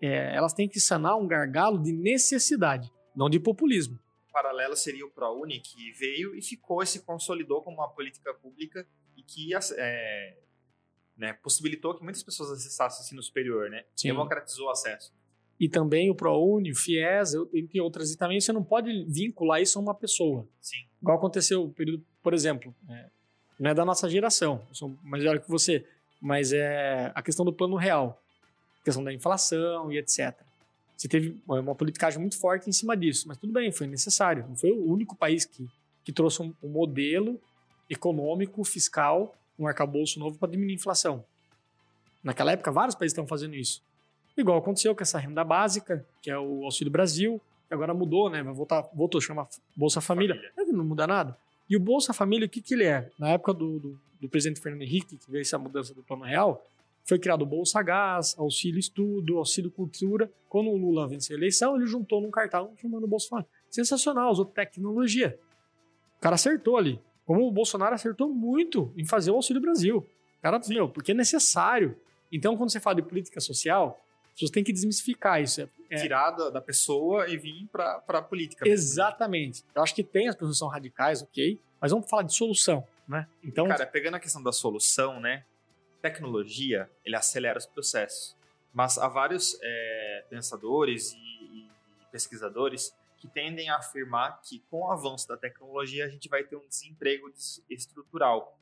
é, 0.02 0.36
elas 0.36 0.54
têm 0.54 0.68
que 0.68 0.80
sanar 0.80 1.18
um 1.18 1.28
gargalo 1.28 1.80
de 1.80 1.92
necessidade, 1.92 2.92
não 3.16 3.30
de 3.30 3.40
populismo. 3.40 4.00
O 4.36 4.42
paralelo 4.42 4.76
seria 4.76 5.06
o 5.06 5.10
ProUni, 5.10 5.62
que 5.62 5.92
veio 5.94 6.36
e 6.36 6.42
ficou 6.42 6.84
e 6.84 6.86
se 6.86 7.06
consolidou 7.06 7.62
como 7.62 7.78
uma 7.78 7.88
política 7.88 8.34
pública 8.34 8.86
e 9.16 9.24
que 9.24 9.52
é, 9.78 10.38
né, 11.16 11.34
possibilitou 11.34 11.96
que 11.96 12.04
muitas 12.04 12.22
pessoas 12.22 12.52
acessassem 12.52 13.00
o 13.00 13.04
ensino 13.06 13.24
superior, 13.24 13.70
né? 13.70 13.86
Sim. 13.96 14.10
Democratizou 14.10 14.68
o 14.68 14.70
acesso 14.70 15.14
e 15.60 15.70
também 15.70 16.10
o 16.10 16.16
ProUni, 16.16 16.72
o 16.72 16.76
FIES, 16.76 17.34
entre 17.54 17.80
outras. 17.80 18.12
E 18.12 18.18
também 18.18 18.40
você 18.40 18.52
não 18.52 18.64
pode 18.64 19.06
vincular 19.06 19.62
isso 19.62 19.80
a 19.80 19.82
uma 19.82 19.94
pessoa. 19.94 20.48
Sim. 20.60 20.86
Igual 21.02 21.18
aconteceu, 21.18 21.70
período, 21.70 22.06
por 22.22 22.34
exemplo, 22.34 22.76
é, 22.90 23.10
não 23.60 23.72
é 23.72 23.74
da 23.74 23.86
nossa 23.86 24.10
geração, 24.10 24.66
eu 24.68 24.76
sou 24.76 24.98
mais 25.02 25.24
velho 25.24 25.40
que 25.40 25.50
você, 25.50 25.86
mas 26.20 26.52
é 26.52 27.12
a 27.16 27.22
questão 27.22 27.46
do 27.46 27.54
plano 27.54 27.76
real, 27.76 28.22
a 28.82 28.84
questão 28.84 29.04
da 29.04 29.14
inflação 29.14 29.92
e 29.92 29.98
etc. 29.98 30.36
Você 30.96 31.08
teve 31.08 31.38
uma 31.48 31.76
politicagem 31.76 32.20
muito 32.20 32.38
forte 32.38 32.70
em 32.70 32.74
cima 32.74 32.96
disso, 32.96 33.28
mas 33.28 33.38
tudo 33.38 33.52
bem, 33.52 33.72
foi 33.72 33.88
necessário. 33.88 34.46
Não 34.48 34.56
foi 34.56 34.72
o 34.72 34.86
único 34.86 35.16
país 35.16 35.46
que, 35.46 35.68
que 36.04 36.12
trouxe 36.12 36.42
um, 36.42 36.54
um 36.64 36.70
modelo 36.70 37.40
econômico, 37.90 38.64
fiscal, 38.64 39.36
um 39.60 39.68
arcabouço 39.68 40.20
novo 40.20 40.38
para 40.38 40.50
diminuir 40.50 40.74
a 40.74 40.76
inflação. 40.76 41.24
Naquela 42.24 42.52
época, 42.52 42.72
vários 42.72 42.96
países 42.96 43.12
estão 43.12 43.28
fazendo 43.28 43.56
isso. 43.56 43.84
Igual 44.38 44.58
aconteceu 44.58 44.96
com 44.96 45.02
essa 45.02 45.18
renda 45.18 45.44
básica, 45.44 46.06
que 46.22 46.30
é 46.30 46.38
o 46.38 46.66
Auxílio 46.66 46.92
Brasil, 46.92 47.42
que 47.68 47.74
agora 47.74 47.94
mudou, 47.94 48.30
né? 48.30 48.44
Vai 48.44 48.54
voltar, 48.54 48.82
voltou 48.94 49.20
a 49.20 49.22
chamar 49.22 49.48
Bolsa 49.76 50.02
Família. 50.02 50.36
Família. 50.56 50.74
Não 50.74 50.84
muda 50.84 51.08
nada. 51.08 51.38
E 51.70 51.76
o 51.76 51.80
Bolsa 51.80 52.14
Família, 52.14 52.46
o 52.46 52.50
que, 52.50 52.62
que 52.62 52.74
ele 52.74 52.84
é? 52.84 53.10
Na 53.18 53.30
época 53.30 53.54
do, 53.54 53.80
do, 53.80 54.00
do 54.22 54.30
presidente 54.30 54.60
Fernando 54.60 54.82
Henrique, 54.82 55.18
que 55.18 55.32
veio 55.32 55.42
essa 55.42 55.58
mudança 55.58 55.94
do 55.94 56.04
plano 56.04 56.24
real, 56.24 56.64
foi 57.06 57.20
criado 57.20 57.44
o 57.44 57.46
Bolsa 57.46 57.82
Gás, 57.84 58.36
Auxílio 58.38 58.80
Estudo, 58.80 59.38
Auxílio 59.38 59.70
Cultura. 59.70 60.30
Quando 60.50 60.72
o 60.72 60.76
Lula 60.76 61.08
venceu 61.08 61.36
a 61.36 61.40
eleição, 61.40 61.76
ele 61.76 61.86
juntou 61.86 62.20
num 62.20 62.32
cartão 62.32 62.74
chamando 62.82 63.08
Bolsa 63.08 63.30
Família. 63.30 63.50
Sensacional, 63.70 64.32
usou 64.32 64.46
tecnologia. 64.46 65.40
O 66.18 66.22
cara 66.22 66.34
acertou 66.34 66.78
ali. 66.78 67.00
Como 67.24 67.48
o 67.48 67.52
Bolsonaro 67.52 67.94
acertou 67.94 68.30
muito 68.30 68.92
em 68.98 69.06
fazer 69.06 69.30
o 69.30 69.36
Auxílio 69.36 69.62
Brasil. 69.62 69.98
O 69.98 70.42
cara, 70.42 70.60
meu, 70.68 70.90
porque 70.90 71.12
é 71.12 71.16
necessário. 71.16 71.96
Então, 72.32 72.58
quando 72.58 72.72
você 72.72 72.80
fala 72.80 72.96
de 72.96 73.04
política 73.04 73.40
social, 73.40 74.00
pessoas 74.34 74.52
têm 74.52 74.64
que 74.64 74.74
desmistificar 74.74 75.42
isso. 75.42 75.62
É, 75.62 75.70
é... 75.92 75.96
Tirar 75.98 76.32
da, 76.32 76.50
da, 76.50 76.62
pessoa 76.62 77.28
e 77.30 77.38
vir 77.38 77.68
para 77.72 78.02
a 78.08 78.22
política. 78.22 78.68
Exatamente. 78.68 79.64
Eu 79.76 79.84
acho 79.84 79.94
que 79.94 80.04
tem 80.04 80.28
as 80.28 80.36
pessoas 80.36 80.56
que 80.56 80.60
são 80.60 80.68
radicais, 80.68 81.22
ok, 81.22 81.60
mas 81.80 81.92
vamos 81.92 82.10
falar 82.10 82.24
de 82.24 82.34
solução, 82.34 82.86
né? 83.08 83.28
Então, 83.44 83.68
cara, 83.68 83.86
pegando 83.86 84.16
a 84.16 84.20
questão 84.20 84.42
da 84.44 84.52
solução, 84.52 85.20
né? 85.20 85.44
Tecnologia, 86.06 86.90
ele 87.04 87.16
acelera 87.16 87.58
os 87.58 87.66
processos, 87.66 88.36
mas 88.74 88.98
há 88.98 89.08
vários 89.08 89.58
é, 89.62 90.26
pensadores 90.30 91.14
e, 91.14 91.18
e 91.18 91.72
pesquisadores 92.12 92.96
que 93.18 93.28
tendem 93.28 93.70
a 93.70 93.78
afirmar 93.78 94.40
que 94.42 94.60
com 94.70 94.82
o 94.82 94.92
avanço 94.92 95.28
da 95.28 95.36
tecnologia 95.36 96.06
a 96.06 96.10
gente 96.10 96.30
vai 96.30 96.44
ter 96.44 96.56
um 96.56 96.68
desemprego 96.68 97.32
estrutural, 97.70 98.60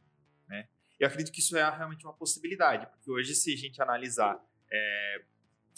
né? 0.48 0.68
Eu 1.00 1.08
acredito 1.08 1.34
que 1.34 1.42
isso 1.42 1.58
é 1.58 1.70
realmente 1.70 2.06
uma 2.06 2.14
possibilidade, 2.14 2.88
porque 2.88 3.12
hoje 3.12 3.36
se 3.36 3.54
a 3.54 3.58
gente 3.58 3.82
analisar 3.82 4.42
é, 4.72 5.22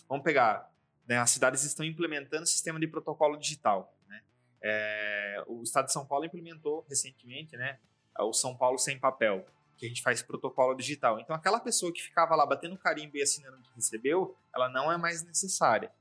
Vamos 0.07 0.23
pegar, 0.23 0.71
né, 1.07 1.17
as 1.17 1.31
cidades 1.31 1.63
estão 1.63 1.85
implementando 1.85 2.43
o 2.43 2.47
sistema 2.47 2.79
de 2.79 2.87
protocolo 2.87 3.37
digital. 3.37 3.93
Né? 4.07 4.21
É, 4.61 5.43
o 5.47 5.63
Estado 5.63 5.85
de 5.85 5.93
São 5.93 6.05
Paulo 6.05 6.25
implementou 6.25 6.85
recentemente 6.87 7.57
né, 7.57 7.79
o 8.19 8.33
São 8.33 8.55
Paulo 8.55 8.77
Sem 8.77 8.99
Papel, 8.99 9.45
que 9.77 9.85
a 9.85 9.89
gente 9.89 10.01
faz 10.01 10.21
protocolo 10.21 10.75
digital. 10.75 11.19
Então, 11.19 11.35
aquela 11.35 11.59
pessoa 11.59 11.91
que 11.91 12.01
ficava 12.01 12.35
lá 12.35 12.45
batendo 12.45 12.77
carimbo 12.77 13.17
e 13.17 13.21
assinando 13.21 13.57
que 13.57 13.69
recebeu, 13.75 14.35
ela 14.53 14.69
não 14.69 14.91
é 14.91 14.97
mais 14.97 15.23
necessária. 15.23 15.91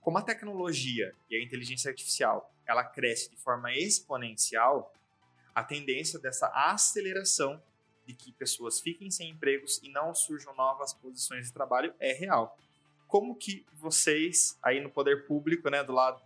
Como 0.00 0.18
a 0.18 0.22
tecnologia 0.22 1.14
e 1.30 1.36
a 1.36 1.42
inteligência 1.42 1.88
artificial 1.88 2.52
ela 2.66 2.84
cresce 2.84 3.30
de 3.30 3.36
forma 3.36 3.72
exponencial, 3.74 4.92
a 5.54 5.62
tendência 5.62 6.18
dessa 6.18 6.46
aceleração 6.48 7.62
de 8.06 8.14
que 8.14 8.32
pessoas 8.32 8.80
fiquem 8.80 9.10
sem 9.10 9.30
empregos 9.30 9.80
e 9.82 9.90
não 9.90 10.14
surjam 10.14 10.54
novas 10.54 10.92
posições 10.92 11.46
de 11.46 11.52
trabalho 11.52 11.94
é 12.00 12.12
real 12.12 12.56
como 13.12 13.34
que 13.34 13.62
vocês, 13.74 14.56
aí 14.62 14.80
no 14.80 14.88
poder 14.88 15.26
público, 15.26 15.68
né, 15.68 15.84
do 15.84 15.92
lado 15.92 16.22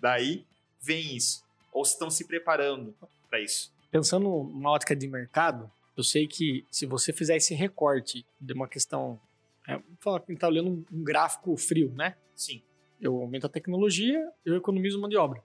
daí, 0.00 0.46
veem 0.80 1.16
isso? 1.16 1.44
Ou 1.72 1.82
estão 1.82 2.08
se 2.08 2.24
preparando 2.24 2.94
para 3.28 3.40
isso? 3.40 3.72
Pensando 3.90 4.22
numa 4.22 4.70
ótica 4.70 4.94
de 4.94 5.08
mercado, 5.08 5.68
eu 5.96 6.02
sei 6.02 6.26
que 6.26 6.64
se 6.70 6.86
você 6.86 7.12
fizer 7.12 7.36
esse 7.36 7.54
recorte 7.54 8.26
de 8.40 8.52
uma 8.52 8.68
questão. 8.68 9.20
É, 9.66 9.74
vamos 9.74 9.98
falar 10.00 10.20
que 10.20 10.24
a 10.24 10.32
gente 10.32 10.36
está 10.38 10.48
olhando 10.48 10.70
um, 10.70 10.84
um 10.92 11.04
gráfico 11.04 11.56
frio, 11.56 11.92
né? 11.94 12.16
Sim. 12.34 12.62
Eu 13.00 13.16
aumento 13.20 13.46
a 13.46 13.48
tecnologia, 13.48 14.30
eu 14.44 14.56
economizo 14.56 15.00
mão 15.00 15.08
de 15.08 15.16
obra. 15.16 15.42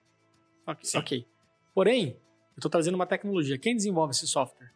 Ok. 0.66 0.90
Sim. 0.90 0.98
ok. 0.98 1.26
Porém, 1.74 2.08
eu 2.10 2.60
estou 2.60 2.70
trazendo 2.70 2.96
uma 2.96 3.06
tecnologia. 3.06 3.58
Quem 3.58 3.76
desenvolve 3.76 4.12
esse 4.12 4.28
software? 4.28 4.72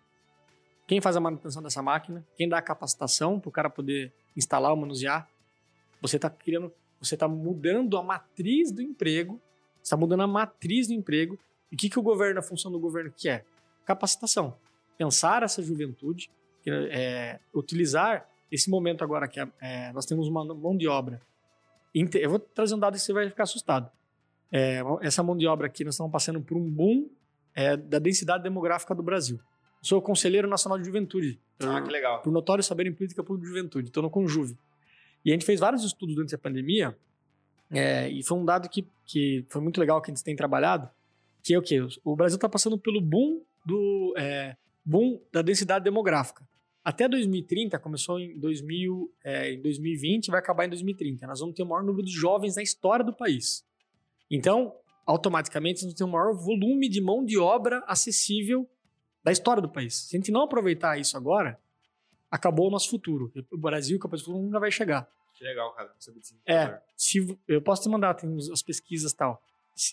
Quem 0.88 1.02
faz 1.02 1.16
a 1.16 1.20
manutenção 1.20 1.62
dessa 1.62 1.82
máquina? 1.82 2.26
Quem 2.38 2.48
dá 2.48 2.58
a 2.58 2.62
capacitação 2.62 3.40
para 3.40 3.50
o 3.50 3.52
cara 3.52 3.70
poder 3.70 4.14
instalar 4.36 4.72
ou 4.72 4.78
manusear? 4.78 5.28
Você 6.02 6.18
está 6.18 6.30
criando, 6.30 6.72
você 7.00 7.16
está 7.16 7.28
mudando 7.28 7.98
a 7.98 8.04
matriz 8.04 8.72
do 8.72 8.82
emprego, 8.82 9.42
está 9.82 9.96
mudando 9.96 10.22
a 10.22 10.28
matriz 10.28 10.88
do 10.88 10.94
emprego. 10.94 11.40
E 11.72 11.76
o 11.76 11.78
que, 11.78 11.90
que 11.90 11.98
o 11.98 12.02
governo, 12.02 12.40
a 12.40 12.44
função 12.44 12.72
do 12.72 12.80
governo 12.80 13.12
que 13.16 13.30
é? 13.30 13.46
Capacitação. 13.86 14.58
Pensar 14.98 15.44
essa 15.44 15.62
juventude, 15.62 16.30
que 16.62 16.70
é, 16.70 17.40
utilizar 17.54 18.28
esse 18.52 18.70
momento 18.70 19.04
agora 19.04 19.28
que 19.28 19.40
é, 19.40 19.92
nós 19.94 20.06
temos 20.06 20.28
uma 20.28 20.46
mão 20.46 20.78
de 20.78 20.88
obra. 20.88 21.22
Eu 21.94 22.30
vou 22.30 22.40
trazer 22.40 22.76
um 22.76 22.80
dado 22.80 22.96
e 22.96 23.00
você 23.00 23.14
vai 23.14 23.30
ficar 23.30 23.44
assustado. 23.44 23.92
É, 24.52 24.82
essa 25.02 25.24
mão 25.24 25.36
de 25.36 25.48
obra 25.48 25.68
aqui, 25.68 25.84
nós 25.84 25.96
estamos 25.96 26.12
passando 26.12 26.40
por 26.42 26.56
um 26.58 26.70
boom 26.70 27.10
é, 27.56 27.76
da 27.76 28.00
densidade 28.00 28.44
demográfica 28.44 28.94
do 28.94 29.04
Brasil. 29.04 29.40
Sou 29.82 30.02
conselheiro 30.02 30.48
nacional 30.48 30.78
de 30.78 30.86
juventude. 30.86 31.40
Ah, 31.60 31.82
que 31.82 31.92
legal. 31.92 32.22
por 32.22 32.32
notório 32.32 32.64
saber 32.64 32.88
em 32.88 32.94
política 32.94 33.24
pública 33.24 33.48
de 33.48 33.56
juventude. 33.56 33.88
Estou 33.88 34.04
no 34.04 34.10
Conjuve. 34.10 34.58
E 35.26 35.32
a 35.32 35.34
gente 35.34 35.46
fez 35.46 35.60
vários 35.60 35.84
estudos 35.84 36.16
durante 36.16 36.36
a 36.36 36.38
pandemia, 36.38 36.98
é, 37.72 38.08
e 38.10 38.24
foi 38.24 38.38
um 38.38 38.46
dado 38.46 38.70
que, 38.70 38.88
que 39.06 39.46
foi 39.50 39.62
muito 39.62 39.80
legal 39.80 40.02
que 40.02 40.12
a 40.12 40.14
gente 40.14 40.24
tem 40.24 40.36
trabalhado, 40.36 40.88
que 41.42 41.54
é 41.54 41.58
o 41.58 41.62
quê? 41.62 41.80
O 42.04 42.16
Brasil 42.16 42.36
está 42.36 42.48
passando 42.48 42.78
pelo 42.78 43.02
boom, 43.02 43.42
do, 43.66 44.14
é, 44.18 44.56
boom 44.86 45.22
da 45.32 45.42
densidade 45.42 45.84
demográfica. 45.84 46.48
Até 46.84 47.08
2030, 47.08 47.80
começou 47.80 48.20
em, 48.20 48.38
2000, 48.38 49.14
é, 49.24 49.54
em 49.54 49.62
2020 49.62 50.28
e 50.28 50.32
vai 50.32 50.40
acabar 50.40 50.66
em 50.66 50.70
2030. 50.70 51.26
Nós 51.26 51.40
vamos 51.40 51.56
ter 51.56 51.64
o 51.64 51.66
maior 51.66 51.84
número 51.84 52.06
de 52.06 52.12
jovens 52.12 52.58
na 52.58 52.62
história 52.62 53.06
do 53.06 53.14
país. 53.14 53.66
Então, 54.30 54.76
automaticamente, 55.06 55.76
nós 55.76 55.84
vamos 55.84 55.96
ter 55.96 56.04
o 56.04 56.08
maior 56.08 56.34
volume 56.34 56.90
de 56.90 57.00
mão 57.00 57.24
de 57.24 57.38
obra 57.38 57.84
acessível 57.88 58.70
da 59.24 59.32
história 59.32 59.62
do 59.62 59.70
país. 59.70 59.96
Se 59.96 60.16
a 60.16 60.20
gente 60.20 60.32
não 60.32 60.42
aproveitar 60.42 61.00
isso 61.00 61.16
agora, 61.16 61.58
acabou 62.30 62.68
o 62.68 62.72
nosso 62.72 62.90
futuro. 62.90 63.32
O 63.52 63.58
Brasil, 63.58 63.98
que 63.98 64.06
o 64.06 64.10
futuro 64.10 64.38
nunca 64.38 64.60
vai 64.60 64.72
chegar. 64.72 65.08
Que 65.34 65.44
legal, 65.44 65.74
cara. 65.74 65.90
não 65.90 66.02
sabia 66.02 66.20
desse 66.20 66.36
É, 66.46 66.82
se, 66.98 67.38
eu 67.48 67.62
posso 67.62 67.84
te 67.84 67.90
mandar, 67.90 68.14
tem 68.14 68.30
as 68.52 68.62
pesquisas 68.62 69.12
e 69.12 69.16
tal. 69.16 69.42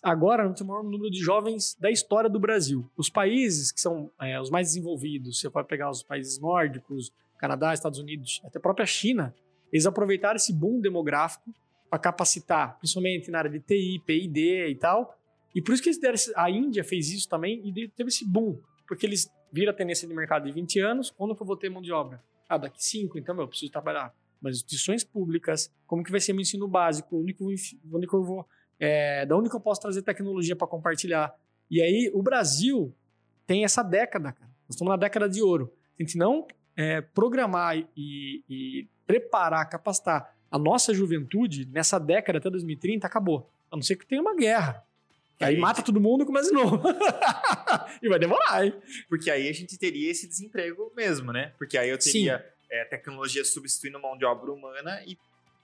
Agora, 0.02 0.46
nós 0.46 0.58
temos 0.58 0.70
o 0.70 0.72
maior 0.74 0.82
número 0.84 1.10
de 1.10 1.18
jovens 1.20 1.76
da 1.80 1.90
história 1.90 2.28
do 2.28 2.38
Brasil. 2.38 2.88
Os 2.96 3.08
países 3.08 3.72
que 3.72 3.80
são 3.80 4.10
é, 4.20 4.38
os 4.40 4.50
mais 4.50 4.68
desenvolvidos, 4.68 5.40
você 5.40 5.48
pode 5.48 5.68
pegar 5.68 5.90
os 5.90 6.02
países 6.02 6.38
nórdicos, 6.38 7.10
Canadá, 7.38 7.72
Estados 7.72 7.98
Unidos, 7.98 8.40
até 8.44 8.58
a 8.58 8.60
própria 8.60 8.84
China, 8.84 9.34
eles 9.72 9.86
aproveitaram 9.86 10.36
esse 10.36 10.52
boom 10.52 10.80
demográfico 10.80 11.54
para 11.88 11.98
capacitar, 11.98 12.76
principalmente 12.78 13.30
na 13.30 13.38
área 13.38 13.50
de 13.50 13.60
TI, 13.60 14.02
PID 14.04 14.38
e 14.68 14.74
tal. 14.74 15.16
E 15.54 15.62
por 15.62 15.72
isso 15.72 15.82
que 15.82 15.88
eles 15.88 15.98
deram 15.98 16.16
a 16.36 16.50
Índia 16.50 16.84
fez 16.84 17.10
isso 17.10 17.28
também 17.28 17.60
e 17.66 17.88
teve 17.88 18.08
esse 18.08 18.24
boom, 18.28 18.60
porque 18.86 19.06
eles 19.06 19.30
viram 19.52 19.72
a 19.72 19.74
tendência 19.74 20.06
de 20.06 20.14
mercado 20.14 20.44
de 20.44 20.52
20 20.52 20.78
anos, 20.80 21.10
quando 21.10 21.34
que 21.34 21.42
eu 21.42 21.46
vou 21.46 21.56
ter 21.56 21.68
mão 21.70 21.82
de 21.82 21.90
obra? 21.90 22.22
Ah, 22.48 22.58
daqui 22.58 22.84
5, 22.84 23.18
então 23.18 23.36
eu 23.40 23.48
preciso 23.48 23.72
trabalhar 23.72 24.14
nas 24.40 24.56
instituições 24.56 25.02
públicas, 25.02 25.72
como 25.86 26.04
que 26.04 26.10
vai 26.10 26.20
ser 26.20 26.32
meu 26.32 26.42
ensino 26.42 26.68
básico, 26.68 27.10
vou 27.38 27.52
enfi- 27.52 27.78
onde 27.92 28.06
que 28.06 28.14
eu 28.14 28.22
vou, 28.22 28.46
é, 28.80 29.26
da 29.26 29.36
onde 29.36 29.50
que 29.50 29.54
eu 29.54 29.60
posso 29.60 29.80
trazer 29.80 30.02
tecnologia 30.02 30.56
para 30.56 30.66
compartilhar. 30.66 31.32
E 31.70 31.80
aí 31.82 32.10
o 32.12 32.22
Brasil 32.22 32.92
tem 33.46 33.64
essa 33.64 33.82
década, 33.82 34.32
cara. 34.32 34.50
Nós 34.66 34.74
estamos 34.74 34.90
na 34.90 34.96
década 34.96 35.28
de 35.28 35.42
ouro. 35.42 35.72
A 35.98 36.02
gente 36.02 36.16
não 36.16 36.46
é, 36.76 37.00
programar 37.00 37.76
e, 37.96 38.42
e 38.48 38.88
preparar, 39.06 39.68
capacitar 39.68 40.34
a 40.50 40.58
nossa 40.58 40.94
juventude 40.94 41.68
nessa 41.70 41.98
década 41.98 42.38
até 42.38 42.50
2030, 42.50 43.06
acabou. 43.06 43.48
A 43.70 43.76
não 43.76 43.82
ser 43.82 43.96
que 43.96 44.06
tenha 44.06 44.20
uma 44.20 44.34
guerra. 44.34 44.84
Aí 45.38 45.54
Aí- 45.54 45.60
mata 45.60 45.82
todo 45.82 46.00
mundo 46.00 46.22
e 46.22 46.26
começa 46.26 46.48
de 46.48 46.54
novo. 46.54 46.82
e 48.02 48.08
vai 48.08 48.18
demorar, 48.18 48.64
hein? 48.64 48.74
Porque 49.08 49.30
aí 49.30 49.48
a 49.48 49.52
gente 49.52 49.78
teria 49.78 50.10
esse 50.10 50.26
desemprego 50.26 50.92
mesmo, 50.96 51.32
né? 51.32 51.52
Porque 51.56 51.78
aí 51.78 51.88
eu 51.88 51.98
teria 51.98 52.44
é, 52.70 52.84
tecnologia 52.84 53.44
substituindo 53.44 54.00
mão 54.00 54.16
de 54.18 54.24
obra 54.24 54.52
humana 54.52 55.02
e 55.06 55.16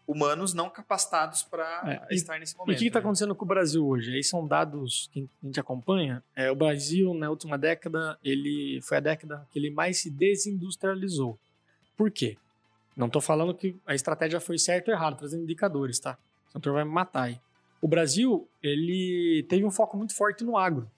humanos 0.07 0.55
não 0.55 0.71
capacitados 0.71 1.43
para 1.43 2.03
É, 2.09 2.15
e- 2.15 2.17
estar 2.17 2.39
nesse 2.39 2.55
E 2.55 2.59
momento. 2.59 2.77
o 2.77 2.79
que 2.79 2.87
está 2.87 2.99
né? 3.01 3.05
acontecendo 3.05 3.35
com 3.35 3.45
o 3.45 3.49
Brasil 3.49 3.87
hoje? 3.87 4.15
Aí 4.15 4.23
são 4.23 4.47
dados 4.47 5.09
que 5.13 5.29
a 5.43 5.47
gente 5.47 5.59
acompanha. 5.61 6.23
É, 6.35 6.51
o 6.51 6.55
Brasil, 6.55 7.13
na 7.15 7.29
última 7.29 7.59
década, 7.59 8.19
ele 8.23 8.81
foi 8.83 8.99
a 8.99 9.01
década 9.01 9.47
que 9.51 9.59
ele 9.59 9.71
mais 9.71 9.99
se 9.99 10.11
desindustrializou. 10.11 11.39
Por 11.97 12.11
quê? 12.11 12.37
Não 12.97 13.07
estou 13.09 13.21
falando 13.21 13.55
que 13.55 13.77
a 13.87 13.95
estratégia 13.95 14.41
foi 14.41 14.59
certa 14.59 14.91
ou 14.91 14.97
errada, 14.97 15.17
trazendo 15.17 15.43
indicadores, 15.43 15.99
tá? 15.99 16.17
O 16.55 16.61
senhor 16.63 16.75
vai 16.75 16.85
me 16.85 16.91
matar 16.91 17.25
aí. 17.25 17.41
O 17.83 17.89
Brasil, 17.89 18.49
ele 18.63 19.45
teve 19.49 19.65
um 19.65 19.71
foco 19.71 19.97
muito 19.97 20.15
forte 20.15 20.43
no 20.45 20.57
agro. 20.57 20.91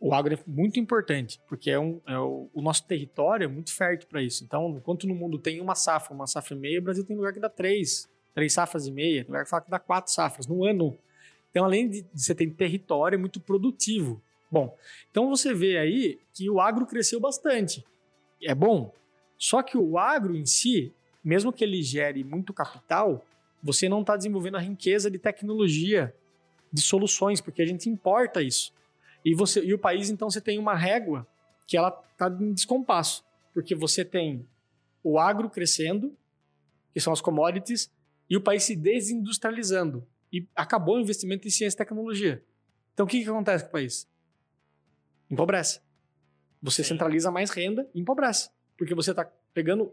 O 0.00 0.14
agro 0.14 0.32
é 0.34 0.38
muito 0.46 0.78
importante, 0.78 1.40
porque 1.48 1.70
é, 1.72 1.78
um, 1.78 2.00
é 2.06 2.16
o, 2.16 2.48
o 2.54 2.62
nosso 2.62 2.84
território 2.86 3.44
é 3.44 3.48
muito 3.48 3.74
fértil 3.74 4.08
para 4.08 4.22
isso. 4.22 4.44
Então, 4.44 4.70
enquanto 4.76 5.08
no 5.08 5.14
mundo 5.14 5.40
tem 5.40 5.60
uma 5.60 5.74
safra, 5.74 6.14
uma 6.14 6.26
safra 6.28 6.54
e 6.54 6.58
meia, 6.58 6.78
o 6.78 6.82
Brasil 6.82 7.04
tem 7.04 7.16
lugar 7.16 7.32
que 7.32 7.40
dá 7.40 7.48
três, 7.48 8.08
três 8.38 8.52
safras 8.52 8.86
e 8.86 8.92
meia, 8.92 9.24
tem 9.24 9.32
lugar 9.32 9.42
que 9.42 9.50
fala 9.50 9.62
que 9.62 9.70
dá 9.70 9.80
quatro 9.80 10.12
safras 10.12 10.46
no 10.46 10.64
ano. 10.64 10.96
Então, 11.50 11.64
além 11.64 11.88
de 11.88 12.06
você 12.14 12.32
ter 12.32 12.48
território, 12.50 13.16
é 13.16 13.18
muito 13.18 13.40
produtivo. 13.40 14.22
Bom, 14.48 14.78
então 15.10 15.28
você 15.28 15.52
vê 15.52 15.76
aí 15.76 16.20
que 16.32 16.48
o 16.48 16.60
agro 16.60 16.86
cresceu 16.86 17.18
bastante. 17.18 17.84
É 18.40 18.54
bom. 18.54 18.94
Só 19.36 19.60
que 19.60 19.76
o 19.76 19.98
agro 19.98 20.36
em 20.36 20.46
si, 20.46 20.92
mesmo 21.24 21.52
que 21.52 21.64
ele 21.64 21.82
gere 21.82 22.22
muito 22.22 22.52
capital, 22.52 23.26
você 23.60 23.88
não 23.88 24.02
está 24.02 24.16
desenvolvendo 24.16 24.56
a 24.56 24.60
riqueza 24.60 25.10
de 25.10 25.18
tecnologia, 25.18 26.14
de 26.72 26.80
soluções, 26.80 27.40
porque 27.40 27.60
a 27.60 27.66
gente 27.66 27.90
importa 27.90 28.40
isso. 28.40 28.72
E, 29.24 29.34
você, 29.34 29.64
e 29.64 29.74
o 29.74 29.78
país, 29.80 30.10
então, 30.10 30.30
você 30.30 30.40
tem 30.40 30.60
uma 30.60 30.76
régua 30.76 31.26
que 31.66 31.76
ela 31.76 31.88
está 32.12 32.28
em 32.28 32.52
descompasso. 32.52 33.24
Porque 33.52 33.74
você 33.74 34.04
tem 34.04 34.46
o 35.02 35.18
agro 35.18 35.50
crescendo, 35.50 36.16
que 36.94 37.00
são 37.00 37.12
as 37.12 37.20
commodities, 37.20 37.90
e 38.28 38.36
o 38.36 38.40
país 38.40 38.64
se 38.64 38.76
desindustrializando. 38.76 40.06
E 40.32 40.46
acabou 40.54 40.96
o 40.96 41.00
investimento 41.00 41.46
em 41.48 41.50
ciência 41.50 41.76
e 41.76 41.78
tecnologia. 41.78 42.44
Então, 42.92 43.06
o 43.06 43.08
que, 43.08 43.22
que 43.22 43.28
acontece 43.28 43.64
com 43.64 43.70
o 43.70 43.72
país? 43.72 44.08
Empobrece. 45.30 45.80
Você 46.60 46.82
Sim. 46.82 46.90
centraliza 46.90 47.30
mais 47.30 47.50
renda 47.50 47.88
e 47.94 48.00
empobrece. 48.00 48.50
Porque 48.76 48.94
você 48.94 49.10
está 49.10 49.24
pegando 49.54 49.92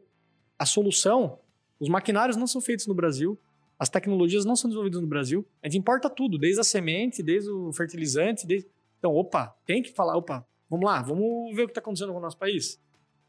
a 0.57 0.65
solução. 0.65 1.39
Os 1.79 1.87
maquinários 1.87 2.35
não 2.35 2.47
são 2.47 2.59
feitos 2.59 2.87
no 2.87 2.93
Brasil, 2.93 3.39
as 3.77 3.89
tecnologias 3.89 4.45
não 4.45 4.55
são 4.55 4.69
desenvolvidas 4.69 5.01
no 5.01 5.07
Brasil. 5.07 5.45
A 5.61 5.67
gente 5.67 5.79
importa 5.79 6.09
tudo, 6.09 6.37
desde 6.37 6.61
a 6.61 6.63
semente, 6.63 7.21
desde 7.21 7.49
o 7.49 7.73
fertilizante. 7.73 8.47
Desde... 8.47 8.67
Então, 8.97 9.13
opa, 9.13 9.55
tem 9.65 9.81
que 9.81 9.91
falar, 9.91 10.15
opa, 10.17 10.45
vamos 10.69 10.85
lá, 10.85 11.01
vamos 11.01 11.55
ver 11.55 11.63
o 11.63 11.65
que 11.67 11.71
está 11.71 11.81
acontecendo 11.81 12.11
com 12.11 12.19
o 12.19 12.21
nosso 12.21 12.37
país. 12.37 12.79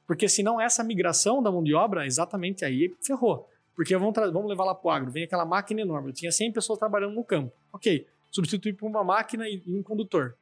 Porque 0.07 0.28
senão 0.28 0.61
essa 0.61 0.84
migração 0.84 1.42
da 1.42 1.50
mão 1.50 1.64
de 1.64 1.74
obra, 1.74 2.07
exatamente 2.07 2.64
aí, 2.64 2.94
ferrou. 3.02 3.50
Porque 3.77 3.95
vamos, 3.95 4.14
vamos 4.33 4.49
levar 4.49 4.64
lá 4.64 4.74
para 4.74 4.89
o 4.89 4.91
agro, 4.91 5.11
vem 5.11 5.24
aquela 5.24 5.45
máquina 5.45 5.83
enorme. 5.83 6.09
Eu 6.09 6.14
tinha 6.14 6.33
100 6.33 6.53
pessoas 6.53 6.79
trabalhando 6.79 7.14
no 7.14 7.22
campo. 7.22 7.53
Ok, 7.70 8.07
substituir 8.31 8.72
por 8.72 8.89
uma 8.89 9.05
máquina 9.05 9.47
e, 9.47 9.62
e 9.66 9.79
um 9.79 9.83
condutor. 9.83 10.35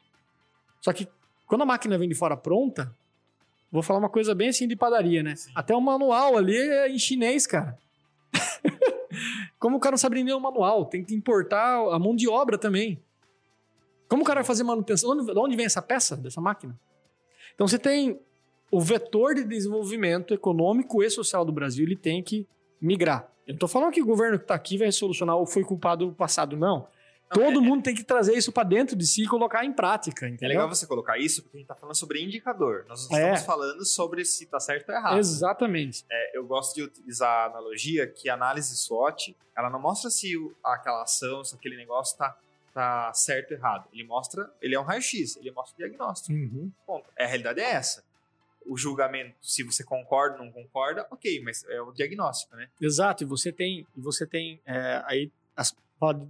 Só 0.80 0.92
que 0.92 1.08
quando 1.44 1.62
a 1.62 1.66
máquina 1.66 1.98
vem 1.98 2.08
de 2.08 2.14
fora 2.14 2.36
pronta, 2.36 2.94
vou 3.72 3.82
falar 3.82 3.98
uma 3.98 4.08
coisa 4.08 4.34
bem 4.36 4.50
assim 4.50 4.68
de 4.68 4.76
padaria, 4.76 5.22
né? 5.22 5.34
Sim. 5.34 5.50
Até 5.52 5.74
o 5.74 5.80
manual 5.80 6.36
ali 6.38 6.56
é 6.56 6.88
em 6.88 6.98
chinês, 6.98 7.44
cara. 7.44 7.76
Como 9.58 9.78
o 9.78 9.80
cara 9.80 9.92
não 9.92 9.98
sabe 9.98 10.22
nem 10.22 10.32
o 10.32 10.40
manual? 10.40 10.86
Tem 10.86 11.04
que 11.04 11.14
importar 11.14 11.76
a 11.92 11.98
mão 11.98 12.14
de 12.14 12.28
obra 12.28 12.56
também. 12.56 13.02
Como 14.08 14.22
o 14.22 14.24
cara 14.24 14.40
vai 14.40 14.46
fazer 14.46 14.62
manutenção? 14.62 15.16
De 15.24 15.38
onde 15.38 15.56
vem 15.56 15.66
essa 15.66 15.82
peça 15.82 16.16
dessa 16.16 16.40
máquina? 16.40 16.78
Então 17.54 17.66
você 17.66 17.78
tem 17.78 18.20
o 18.70 18.80
vetor 18.80 19.34
de 19.34 19.44
desenvolvimento 19.44 20.32
econômico 20.32 21.02
e 21.02 21.10
social 21.10 21.44
do 21.44 21.52
Brasil, 21.52 21.84
ele 21.84 21.96
tem 21.96 22.22
que 22.22 22.46
migrar. 22.84 23.28
Eu 23.46 23.52
não 23.54 23.58
tô 23.58 23.68
falando 23.68 23.92
que 23.92 24.00
o 24.02 24.06
governo 24.06 24.38
que 24.38 24.44
está 24.44 24.54
aqui 24.54 24.78
vai 24.78 24.90
solucionar 24.92 25.36
ou 25.36 25.46
foi 25.46 25.62
culpado 25.64 26.06
do 26.06 26.12
passado, 26.12 26.56
não. 26.56 26.86
Todo 27.32 27.58
é- 27.58 27.62
mundo 27.62 27.82
tem 27.82 27.94
que 27.94 28.04
trazer 28.04 28.34
isso 28.36 28.52
para 28.52 28.62
dentro 28.68 28.94
de 28.94 29.04
si 29.06 29.24
e 29.24 29.26
colocar 29.26 29.64
em 29.64 29.72
prática, 29.72 30.26
É 30.26 30.28
entendeu? 30.28 30.50
legal 30.50 30.68
você 30.68 30.86
colocar 30.86 31.18
isso 31.18 31.42
porque 31.42 31.56
a 31.56 31.60
gente 31.60 31.66
tá 31.68 31.74
falando 31.74 31.96
sobre 31.96 32.22
indicador. 32.22 32.84
Nós 32.88 33.08
não 33.08 33.16
É. 33.16 33.20
estamos 33.22 33.42
falando 33.46 33.84
sobre 33.84 34.24
se 34.24 34.46
tá 34.46 34.60
certo 34.60 34.90
ou 34.90 34.94
errado. 34.94 35.18
Exatamente. 35.18 36.04
É, 36.10 36.38
eu 36.38 36.46
gosto 36.46 36.74
de 36.74 36.82
utilizar 36.82 37.28
a 37.28 37.46
analogia 37.46 38.06
que 38.06 38.28
a 38.28 38.34
análise 38.34 38.76
SWOT, 38.76 39.36
ela 39.56 39.68
não 39.70 39.80
mostra 39.80 40.10
se 40.10 40.32
aquela 40.62 41.02
ação, 41.02 41.42
se 41.42 41.56
aquele 41.56 41.76
negócio 41.76 42.16
tá, 42.16 42.36
tá 42.72 43.12
certo 43.14 43.50
ou 43.52 43.56
errado. 43.56 43.88
Ele 43.92 44.04
mostra, 44.04 44.48
ele 44.62 44.74
é 44.74 44.80
um 44.80 44.84
raio-x, 44.84 45.36
ele 45.38 45.50
mostra 45.50 45.74
o 45.74 45.78
diagnóstico. 45.78 46.32
Uhum. 46.32 46.70
Ponto. 46.86 47.06
É, 47.16 47.24
a 47.24 47.28
realidade 47.28 47.60
é 47.60 47.70
essa. 47.70 48.04
O 48.66 48.76
julgamento, 48.76 49.36
se 49.42 49.62
você 49.62 49.84
concorda 49.84 50.38
ou 50.38 50.44
não 50.44 50.52
concorda, 50.52 51.06
ok, 51.10 51.42
mas 51.42 51.64
é 51.64 51.80
o 51.80 51.92
diagnóstico, 51.92 52.56
né? 52.56 52.68
Exato, 52.80 53.22
e 53.22 53.26
você 53.26 53.52
tem, 53.52 53.86
você 53.96 54.26
tem 54.26 54.60
é, 54.66 55.02
aí 55.06 55.30
as 55.56 55.74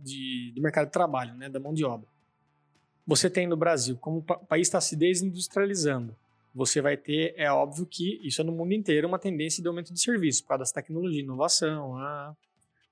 de, 0.03 0.53
de 0.53 0.61
mercado 0.61 0.87
de 0.87 0.93
trabalho, 0.93 1.35
né, 1.35 1.49
da 1.49 1.59
mão 1.59 1.75
de 1.75 1.85
obra. 1.85 2.09
você 3.07 3.29
tem 3.29 3.47
no 3.47 3.57
Brasil, 3.57 3.97
como 3.97 4.19
o 4.19 4.23
país 4.23 4.69
está 4.69 4.81
se 4.81 4.95
desindustrializando, 4.95 6.17
você 6.55 6.81
vai 6.81 6.97
ter, 6.97 7.35
é 7.37 7.51
óbvio 7.51 7.85
que 7.85 8.21
isso 8.23 8.41
é 8.41 8.45
no 8.45 8.53
mundo 8.53 8.73
inteiro, 8.73 9.09
uma 9.09 9.19
tendência 9.19 9.61
de 9.61 9.67
aumento 9.67 9.93
de 9.93 10.01
serviço, 10.01 10.43
por 10.43 10.51
causa 10.51 10.61
das 10.61 10.73
tecnologias, 10.73 11.25
inovação. 11.25 11.99
Ah, 11.99 12.37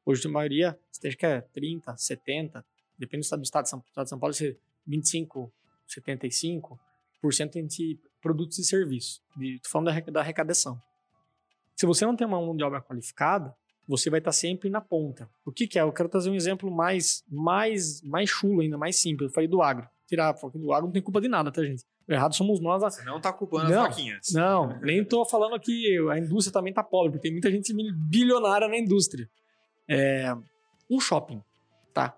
hoje, 0.04 0.26
a 0.26 0.30
maioria, 0.30 0.78
você 0.90 1.14
que 1.14 1.24
é 1.24 1.40
30, 1.40 1.96
70, 1.96 2.64
depende 2.98 3.20
do 3.20 3.24
estado 3.24 3.40
do 3.40 3.44
estado 3.44 3.68
São, 3.68 3.78
estado 3.86 4.04
de 4.04 4.10
São 4.10 4.18
Paulo, 4.18 4.34
ser 4.34 4.58
25, 4.84 5.52
75% 5.88 7.56
entre 7.56 8.00
produtos 8.22 8.58
e 8.58 8.64
serviços. 8.64 9.20
Estou 9.38 9.70
falando 9.70 9.92
da, 9.92 10.12
da 10.12 10.20
arrecadação. 10.20 10.80
Se 11.74 11.84
você 11.84 12.06
não 12.06 12.16
tem 12.16 12.26
uma 12.26 12.40
mão 12.40 12.56
de 12.56 12.62
obra 12.62 12.80
qualificada, 12.80 13.54
você 13.86 14.08
vai 14.08 14.20
estar 14.20 14.32
sempre 14.32 14.70
na 14.70 14.80
ponta. 14.80 15.28
O 15.44 15.50
que, 15.50 15.66
que 15.66 15.78
é? 15.78 15.82
Eu 15.82 15.92
quero 15.92 16.08
trazer 16.08 16.30
um 16.30 16.34
exemplo 16.34 16.70
mais, 16.70 17.24
mais, 17.28 18.00
mais 18.02 18.30
chulo 18.30 18.60
ainda, 18.60 18.78
mais 18.78 18.96
simples. 18.96 19.28
Eu 19.28 19.34
falei 19.34 19.48
do 19.48 19.60
agro. 19.60 19.88
Tirar 20.06 20.32
do 20.32 20.72
agro 20.72 20.86
não 20.86 20.92
tem 20.92 21.02
culpa 21.02 21.20
de 21.20 21.28
nada, 21.28 21.50
tá, 21.50 21.62
gente? 21.64 21.84
O 22.08 22.12
errado 22.12 22.34
somos 22.34 22.60
nós. 22.60 22.82
Você 22.82 23.02
não 23.04 23.20
tá 23.20 23.32
culpando 23.32 23.70
não, 23.70 23.82
as 23.82 23.88
vaquinhas. 23.88 24.32
Não, 24.32 24.78
nem 24.80 25.04
tô 25.04 25.24
falando 25.24 25.58
que 25.58 25.98
a 26.10 26.18
indústria 26.18 26.52
também 26.52 26.72
tá 26.72 26.82
pobre, 26.82 27.12
porque 27.12 27.22
tem 27.22 27.32
muita 27.32 27.50
gente 27.50 27.74
bilionária 28.08 28.68
na 28.68 28.78
indústria. 28.78 29.28
É, 29.88 30.32
um 30.88 31.00
shopping, 31.00 31.42
tá? 31.92 32.16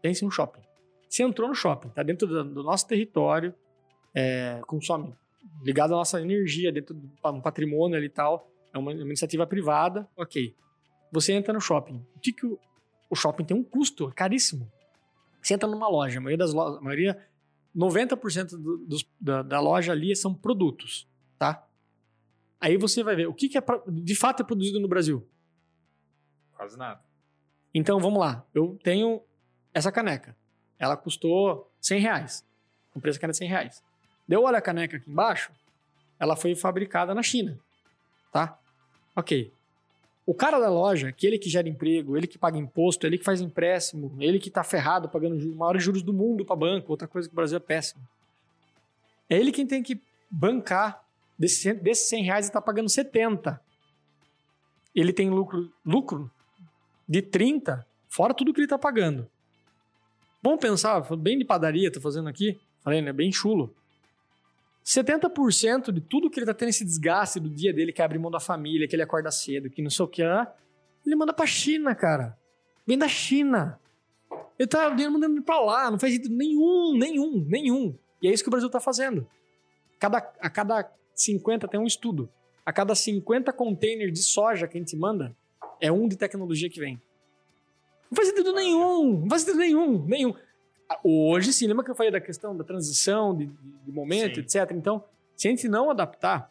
Pense 0.00 0.24
em 0.24 0.28
um 0.28 0.30
shopping. 0.30 0.62
Você 1.08 1.22
entrou 1.22 1.48
no 1.48 1.54
shopping, 1.54 1.90
tá 1.90 2.02
dentro 2.02 2.26
do, 2.26 2.42
do 2.42 2.62
nosso 2.62 2.86
território, 2.86 3.54
é, 4.14 4.62
consome 4.66 5.14
ligado 5.62 5.94
à 5.94 5.96
nossa 5.96 6.20
energia, 6.20 6.72
dentro 6.72 6.94
do 6.94 7.42
patrimônio 7.42 7.96
ali 7.96 8.06
e 8.06 8.10
tal, 8.10 8.50
é 8.72 8.78
uma, 8.78 8.92
uma, 8.92 9.02
iniciativa 9.02 9.46
privada, 9.46 10.08
ok. 10.16 10.56
Você 11.10 11.32
entra 11.32 11.52
no 11.52 11.60
shopping. 11.60 12.04
O 12.16 12.20
que, 12.20 12.32
que 12.32 12.46
o, 12.46 12.58
o 13.10 13.14
shopping 13.14 13.44
tem 13.44 13.56
um 13.56 13.62
custo 13.62 14.08
é 14.08 14.12
caríssimo. 14.12 14.70
Você 15.40 15.54
entra 15.54 15.68
numa 15.68 15.88
loja, 15.88 16.18
a 16.18 16.22
maioria 16.22 16.38
das 16.38 16.52
lojas, 16.52 16.78
a 16.78 16.80
maioria 16.80 17.18
90% 17.76 18.50
do, 18.50 18.78
do, 18.78 18.96
da, 19.20 19.42
da, 19.42 19.60
loja 19.60 19.92
ali 19.92 20.14
são 20.14 20.32
produtos, 20.34 21.08
tá? 21.38 21.66
Aí 22.60 22.76
você 22.76 23.02
vai 23.02 23.16
ver 23.16 23.26
o 23.26 23.34
que, 23.34 23.48
que 23.48 23.58
é 23.58 23.62
de 23.88 24.14
fato 24.14 24.42
é 24.42 24.46
produzido 24.46 24.78
no 24.78 24.86
Brasil. 24.86 25.26
Quase 26.52 26.78
nada. 26.78 27.02
Então 27.74 27.98
vamos 27.98 28.20
lá. 28.20 28.46
Eu 28.54 28.78
tenho 28.84 29.20
essa 29.74 29.90
caneca. 29.90 30.36
Ela 30.78 30.96
custou 30.96 31.72
100 31.80 32.00
reais. 32.00 32.46
Comprei 32.92 33.10
essa 33.10 33.18
caneca 33.18 33.32
de 33.32 33.38
100 33.38 33.48
reais. 33.48 33.84
Deu 34.26 34.42
olha 34.42 34.58
a 34.58 34.62
caneca 34.62 34.96
aqui 34.96 35.10
embaixo. 35.10 35.50
Ela 36.18 36.36
foi 36.36 36.54
fabricada 36.54 37.14
na 37.14 37.22
China, 37.22 37.58
tá? 38.32 38.58
Ok. 39.16 39.52
O 40.24 40.32
cara 40.32 40.60
da 40.60 40.70
loja, 40.70 41.10
que 41.10 41.26
ele 41.26 41.36
que 41.36 41.50
gera 41.50 41.68
emprego, 41.68 42.16
ele 42.16 42.28
que 42.28 42.38
paga 42.38 42.56
imposto, 42.56 43.06
ele 43.06 43.18
que 43.18 43.24
faz 43.24 43.40
empréstimo, 43.40 44.16
ele 44.20 44.38
que 44.38 44.50
tá 44.50 44.62
ferrado 44.62 45.08
pagando 45.08 45.36
os 45.36 45.44
maiores 45.44 45.82
juros 45.82 46.02
do 46.02 46.12
mundo 46.12 46.44
para 46.44 46.54
banco, 46.54 46.92
outra 46.92 47.08
coisa 47.08 47.28
que 47.28 47.34
o 47.34 47.36
Brasil 47.36 47.56
é 47.56 47.60
péssimo. 47.60 48.00
É 49.28 49.36
ele 49.36 49.50
quem 49.50 49.66
tem 49.66 49.82
que 49.82 50.00
bancar 50.30 51.02
desses 51.36 51.76
desse 51.80 52.08
100 52.08 52.24
reais 52.24 52.48
e 52.48 52.52
tá 52.52 52.62
pagando 52.62 52.88
70. 52.88 53.60
Ele 54.94 55.12
tem 55.12 55.28
lucro, 55.28 55.72
lucro 55.84 56.30
de 57.08 57.20
30, 57.20 57.84
fora 58.08 58.32
tudo 58.32 58.52
que 58.54 58.60
ele 58.60 58.68
tá 58.68 58.78
pagando. 58.78 59.28
Vamos 60.40 60.60
pensar, 60.60 61.00
bem 61.16 61.38
de 61.38 61.44
padaria, 61.44 61.90
tô 61.90 62.00
fazendo 62.00 62.28
aqui, 62.28 62.60
falei, 62.80 63.00
né? 63.00 63.12
Bem 63.12 63.32
chulo. 63.32 63.74
70% 64.84 65.92
de 65.92 66.00
tudo 66.00 66.28
que 66.28 66.38
ele 66.38 66.46
tá 66.46 66.54
tendo 66.54 66.70
esse 66.70 66.84
desgaste 66.84 67.38
do 67.38 67.48
dia 67.48 67.72
dele, 67.72 67.92
que 67.92 68.02
abre 68.02 68.18
mão 68.18 68.30
da 68.30 68.40
família, 68.40 68.88
que 68.88 68.96
ele 68.96 69.02
acorda 69.02 69.30
cedo, 69.30 69.70
que 69.70 69.80
não 69.80 69.90
sei 69.90 70.04
o 70.04 70.08
que, 70.08 70.22
ele 71.06 71.16
manda 71.16 71.32
pra 71.32 71.46
China, 71.46 71.94
cara. 71.94 72.36
Vem 72.86 72.98
da 72.98 73.08
China. 73.08 73.78
Ele 74.58 74.68
tá 74.68 74.90
mandando 74.90 75.42
pra 75.42 75.60
lá, 75.60 75.90
não 75.90 75.98
faz 75.98 76.14
sentido 76.14 76.34
nenhum, 76.34 76.96
nenhum, 76.96 77.44
nenhum. 77.48 77.98
E 78.20 78.28
é 78.28 78.32
isso 78.32 78.42
que 78.42 78.48
o 78.48 78.50
Brasil 78.50 78.70
tá 78.70 78.80
fazendo. 78.80 79.26
Cada, 79.98 80.18
a 80.18 80.50
cada 80.50 80.90
50, 81.14 81.68
tem 81.68 81.78
um 81.78 81.86
estudo, 81.86 82.28
a 82.64 82.72
cada 82.72 82.94
50 82.94 83.52
containers 83.52 84.12
de 84.12 84.22
soja 84.22 84.66
que 84.66 84.76
a 84.76 84.80
gente 84.80 84.96
manda, 84.96 85.36
é 85.80 85.90
um 85.90 86.08
de 86.08 86.16
tecnologia 86.16 86.70
que 86.70 86.80
vem. 86.80 87.00
Não 88.10 88.16
faz 88.16 88.28
sentido 88.28 88.52
nenhum, 88.52 89.20
não 89.20 89.28
faz 89.28 89.42
sentido 89.42 89.58
nenhum, 89.58 90.04
nenhum. 90.06 90.34
Hoje, 91.02 91.52
sim, 91.52 91.66
lembra 91.66 91.84
que 91.84 91.90
eu 91.90 91.94
falei 91.94 92.12
da 92.12 92.20
questão 92.20 92.56
da 92.56 92.64
transição, 92.64 93.34
de, 93.36 93.46
de 93.46 93.92
momento, 93.92 94.34
sim. 94.36 94.40
etc. 94.40 94.70
Então, 94.72 95.04
se 95.36 95.48
a 95.48 95.50
gente 95.50 95.68
não 95.68 95.90
adaptar, 95.90 96.50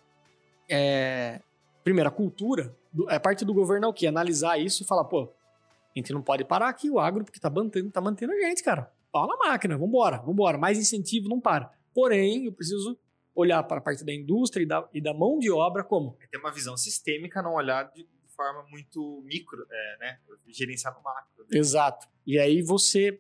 é, 0.70 1.42
primeiro, 1.84 2.10
a 2.10 2.12
cultura, 2.12 2.76
é 3.10 3.20
parte 3.20 3.46
do 3.46 3.54
governo 3.54 3.86
é 3.86 3.90
o 3.90 3.94
quê? 3.94 4.08
Analisar 4.08 4.58
isso 4.58 4.84
e 4.84 4.86
falar, 4.86 5.06
pô, 5.06 5.24
a 5.24 6.00
gente 6.00 6.14
não 6.14 6.22
pode 6.22 6.44
parar 6.44 6.70
aqui 6.70 6.90
o 6.90 7.00
agro 7.00 7.24
porque 7.24 7.40
tá 7.40 7.50
mantendo, 7.50 7.92
tá 7.92 8.02
mantendo 8.02 8.34
a 8.34 8.40
gente, 8.40 8.64
cara. 8.64 8.92
Pau 9.12 9.28
na 9.28 9.36
máquina, 9.36 9.78
vambora, 9.78 10.18
vambora. 10.18 10.58
Mais 10.58 10.78
incentivo, 10.78 11.28
não 11.28 11.40
para. 11.40 11.72
Porém, 11.94 12.46
eu 12.46 12.54
preciso 12.54 12.98
olhar 13.36 13.62
para 13.64 13.78
a 13.78 13.82
parte 13.82 14.04
da 14.04 14.14
indústria 14.14 14.64
e 14.64 14.66
da, 14.66 14.88
e 14.94 15.02
da 15.02 15.14
mão 15.14 15.38
de 15.38 15.52
obra 15.52 15.84
como? 15.84 16.18
É 16.22 16.28
ter 16.28 16.38
uma 16.38 16.52
visão 16.52 16.78
sistêmica, 16.78 17.42
não 17.42 17.56
olhar 17.56 17.92
de 17.92 18.08
forma 18.36 18.66
muito 18.70 19.22
micro, 19.26 19.66
é, 19.70 19.98
né? 20.00 20.20
Gerenciar 20.48 20.96
no 20.96 21.04
macro. 21.04 21.46
Né? 21.50 21.60
Exato. 21.60 22.08
E 22.26 22.40
aí 22.40 22.62
você 22.62 23.20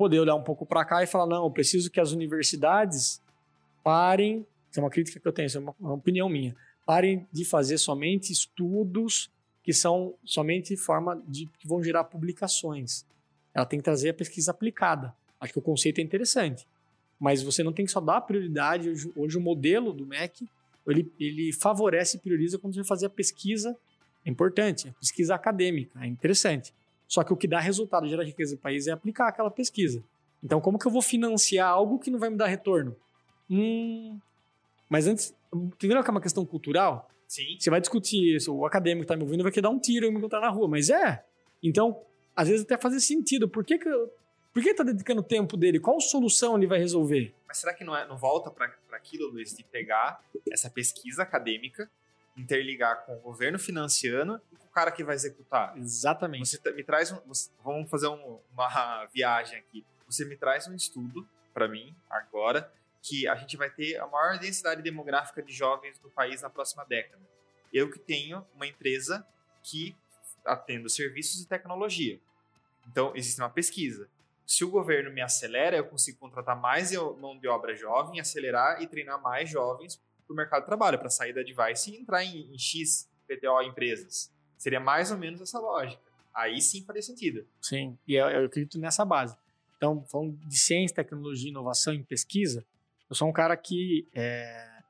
poder 0.00 0.18
olhar 0.18 0.34
um 0.34 0.42
pouco 0.42 0.64
para 0.64 0.82
cá 0.82 1.02
e 1.02 1.06
falar: 1.06 1.26
não, 1.26 1.44
eu 1.44 1.50
preciso 1.50 1.90
que 1.90 2.00
as 2.00 2.10
universidades 2.10 3.20
parem. 3.84 4.46
Isso 4.70 4.80
é 4.80 4.82
uma 4.82 4.88
crítica 4.88 5.20
que 5.20 5.28
eu 5.28 5.32
tenho, 5.32 5.46
isso 5.46 5.58
é 5.58 5.60
uma, 5.60 5.74
uma 5.78 5.92
opinião 5.92 6.26
minha. 6.26 6.56
Parem 6.86 7.26
de 7.30 7.44
fazer 7.44 7.76
somente 7.76 8.32
estudos 8.32 9.30
que 9.62 9.74
são 9.74 10.14
somente 10.24 10.74
forma 10.74 11.22
de 11.28 11.46
que 11.58 11.68
vão 11.68 11.82
gerar 11.82 12.04
publicações. 12.04 13.04
Ela 13.52 13.66
tem 13.66 13.78
que 13.78 13.84
trazer 13.84 14.08
a 14.08 14.14
pesquisa 14.14 14.52
aplicada. 14.52 15.14
Acho 15.38 15.52
que 15.52 15.58
o 15.58 15.62
conceito 15.62 15.98
é 15.98 16.02
interessante. 16.02 16.66
Mas 17.18 17.42
você 17.42 17.62
não 17.62 17.72
tem 17.72 17.84
que 17.84 17.92
só 17.92 18.00
dar 18.00 18.22
prioridade. 18.22 18.88
Hoje, 18.88 19.12
hoje 19.14 19.36
o 19.36 19.40
modelo 19.40 19.92
do 19.92 20.06
MEC, 20.06 20.48
ele, 20.86 21.12
ele 21.20 21.52
favorece 21.52 22.16
e 22.16 22.20
prioriza 22.20 22.58
quando 22.58 22.74
você 22.74 22.84
fazer 22.84 23.04
a 23.04 23.10
pesquisa. 23.10 23.76
É 24.24 24.30
importante, 24.30 24.88
a 24.88 24.92
pesquisa 24.92 25.34
acadêmica, 25.34 26.02
é 26.02 26.06
interessante. 26.06 26.72
Só 27.10 27.24
que 27.24 27.32
o 27.32 27.36
que 27.36 27.48
dá 27.48 27.58
resultado, 27.58 28.06
gera 28.06 28.24
riqueza 28.24 28.54
do 28.54 28.60
país, 28.60 28.86
é 28.86 28.92
aplicar 28.92 29.26
aquela 29.26 29.50
pesquisa. 29.50 30.00
Então, 30.40 30.60
como 30.60 30.78
que 30.78 30.86
eu 30.86 30.92
vou 30.92 31.02
financiar 31.02 31.68
algo 31.68 31.98
que 31.98 32.08
não 32.08 32.20
vai 32.20 32.30
me 32.30 32.36
dar 32.36 32.46
retorno? 32.46 32.94
Hum. 33.50 34.16
Mas 34.88 35.08
antes, 35.08 35.34
entendeu 35.52 36.00
que 36.04 36.08
é 36.08 36.12
uma 36.12 36.20
questão 36.20 36.46
cultural? 36.46 37.10
Sim. 37.26 37.56
Você 37.58 37.68
vai 37.68 37.80
discutir 37.80 38.36
isso, 38.36 38.54
o 38.54 38.64
acadêmico 38.64 39.02
que 39.02 39.08
tá 39.08 39.16
me 39.16 39.24
ouvindo 39.24 39.42
vai 39.42 39.50
querer 39.50 39.64
dar 39.64 39.70
um 39.70 39.78
tiro 39.80 40.06
e 40.06 40.10
me 40.10 40.18
encontrar 40.18 40.40
na 40.40 40.50
rua. 40.50 40.68
Mas 40.68 40.88
é. 40.88 41.24
Então, 41.60 42.00
às 42.34 42.46
vezes 42.46 42.64
até 42.64 42.78
fazer 42.78 43.00
sentido. 43.00 43.48
Por 43.48 43.64
que, 43.64 43.76
que 43.76 43.88
eu, 43.88 44.08
por 44.52 44.62
que 44.62 44.68
ele 44.68 44.76
tá 44.76 44.84
dedicando 44.84 45.20
o 45.20 45.24
tempo 45.24 45.56
dele? 45.56 45.80
Qual 45.80 46.00
solução 46.00 46.56
ele 46.56 46.68
vai 46.68 46.78
resolver? 46.78 47.34
Mas 47.48 47.58
será 47.58 47.74
que 47.74 47.82
não, 47.82 47.96
é, 47.96 48.06
não 48.06 48.16
volta 48.16 48.52
para 48.52 48.72
aquilo, 48.92 49.26
Luiz, 49.26 49.52
de 49.56 49.64
pegar 49.64 50.22
essa 50.48 50.70
pesquisa 50.70 51.24
acadêmica, 51.24 51.90
interligar 52.36 53.04
com 53.04 53.16
o 53.16 53.20
governo 53.20 53.58
financiando 53.58 54.40
cara 54.70 54.90
que 54.90 55.04
vai 55.04 55.14
executar. 55.14 55.76
Exatamente. 55.76 56.48
Você 56.48 56.72
me 56.72 56.82
traz 56.82 57.12
um, 57.12 57.20
vamos 57.62 57.90
fazer 57.90 58.08
um, 58.08 58.40
uma 58.52 59.06
viagem 59.12 59.58
aqui. 59.58 59.84
Você 60.06 60.24
me 60.24 60.36
traz 60.36 60.66
um 60.66 60.74
estudo 60.74 61.28
para 61.52 61.68
mim 61.68 61.94
agora 62.08 62.72
que 63.02 63.26
a 63.26 63.34
gente 63.34 63.56
vai 63.56 63.70
ter 63.70 63.96
a 63.98 64.06
maior 64.06 64.38
densidade 64.38 64.82
demográfica 64.82 65.42
de 65.42 65.52
jovens 65.52 65.98
do 65.98 66.10
país 66.10 66.42
na 66.42 66.50
próxima 66.50 66.84
década. 66.84 67.22
Eu 67.72 67.90
que 67.90 67.98
tenho 67.98 68.46
uma 68.54 68.66
empresa 68.66 69.26
que 69.62 69.96
atendo 70.44 70.88
serviços 70.88 71.40
e 71.40 71.46
tecnologia. 71.46 72.20
Então, 72.86 73.12
existe 73.14 73.40
uma 73.40 73.50
pesquisa. 73.50 74.08
Se 74.46 74.64
o 74.64 74.70
governo 74.70 75.12
me 75.12 75.20
acelera, 75.20 75.76
eu 75.76 75.84
consigo 75.84 76.18
contratar 76.18 76.56
mais 76.60 76.92
mão 76.92 77.38
de 77.38 77.46
obra 77.46 77.74
jovem, 77.74 78.20
acelerar 78.20 78.82
e 78.82 78.86
treinar 78.86 79.20
mais 79.20 79.48
jovens 79.48 80.00
para 80.30 80.34
o 80.34 80.36
mercado 80.36 80.60
de 80.60 80.66
trabalho, 80.66 80.98
para 80.98 81.10
sair 81.10 81.32
da 81.32 81.42
device 81.42 81.90
e 81.90 81.96
entrar 81.96 82.24
em, 82.24 82.52
em 82.52 82.58
X 82.58 83.08
PTO 83.26 83.62
empresas. 83.62 84.32
Seria 84.56 84.78
mais 84.78 85.10
ou 85.10 85.18
menos 85.18 85.40
essa 85.40 85.58
lógica. 85.58 86.00
Aí 86.32 86.60
sim 86.60 86.84
faria 86.84 87.02
sentido. 87.02 87.44
Sim, 87.60 87.98
e 88.06 88.14
eu, 88.14 88.28
eu 88.28 88.46
acredito 88.46 88.78
nessa 88.78 89.04
base. 89.04 89.36
Então, 89.76 90.04
falando 90.04 90.36
de 90.46 90.56
ciência, 90.56 90.94
tecnologia, 90.94 91.50
inovação 91.50 91.92
e 91.92 92.02
pesquisa, 92.02 92.64
eu 93.08 93.16
sou 93.16 93.28
um 93.28 93.32
cara 93.32 93.56
que 93.56 94.06
é, 94.14 94.82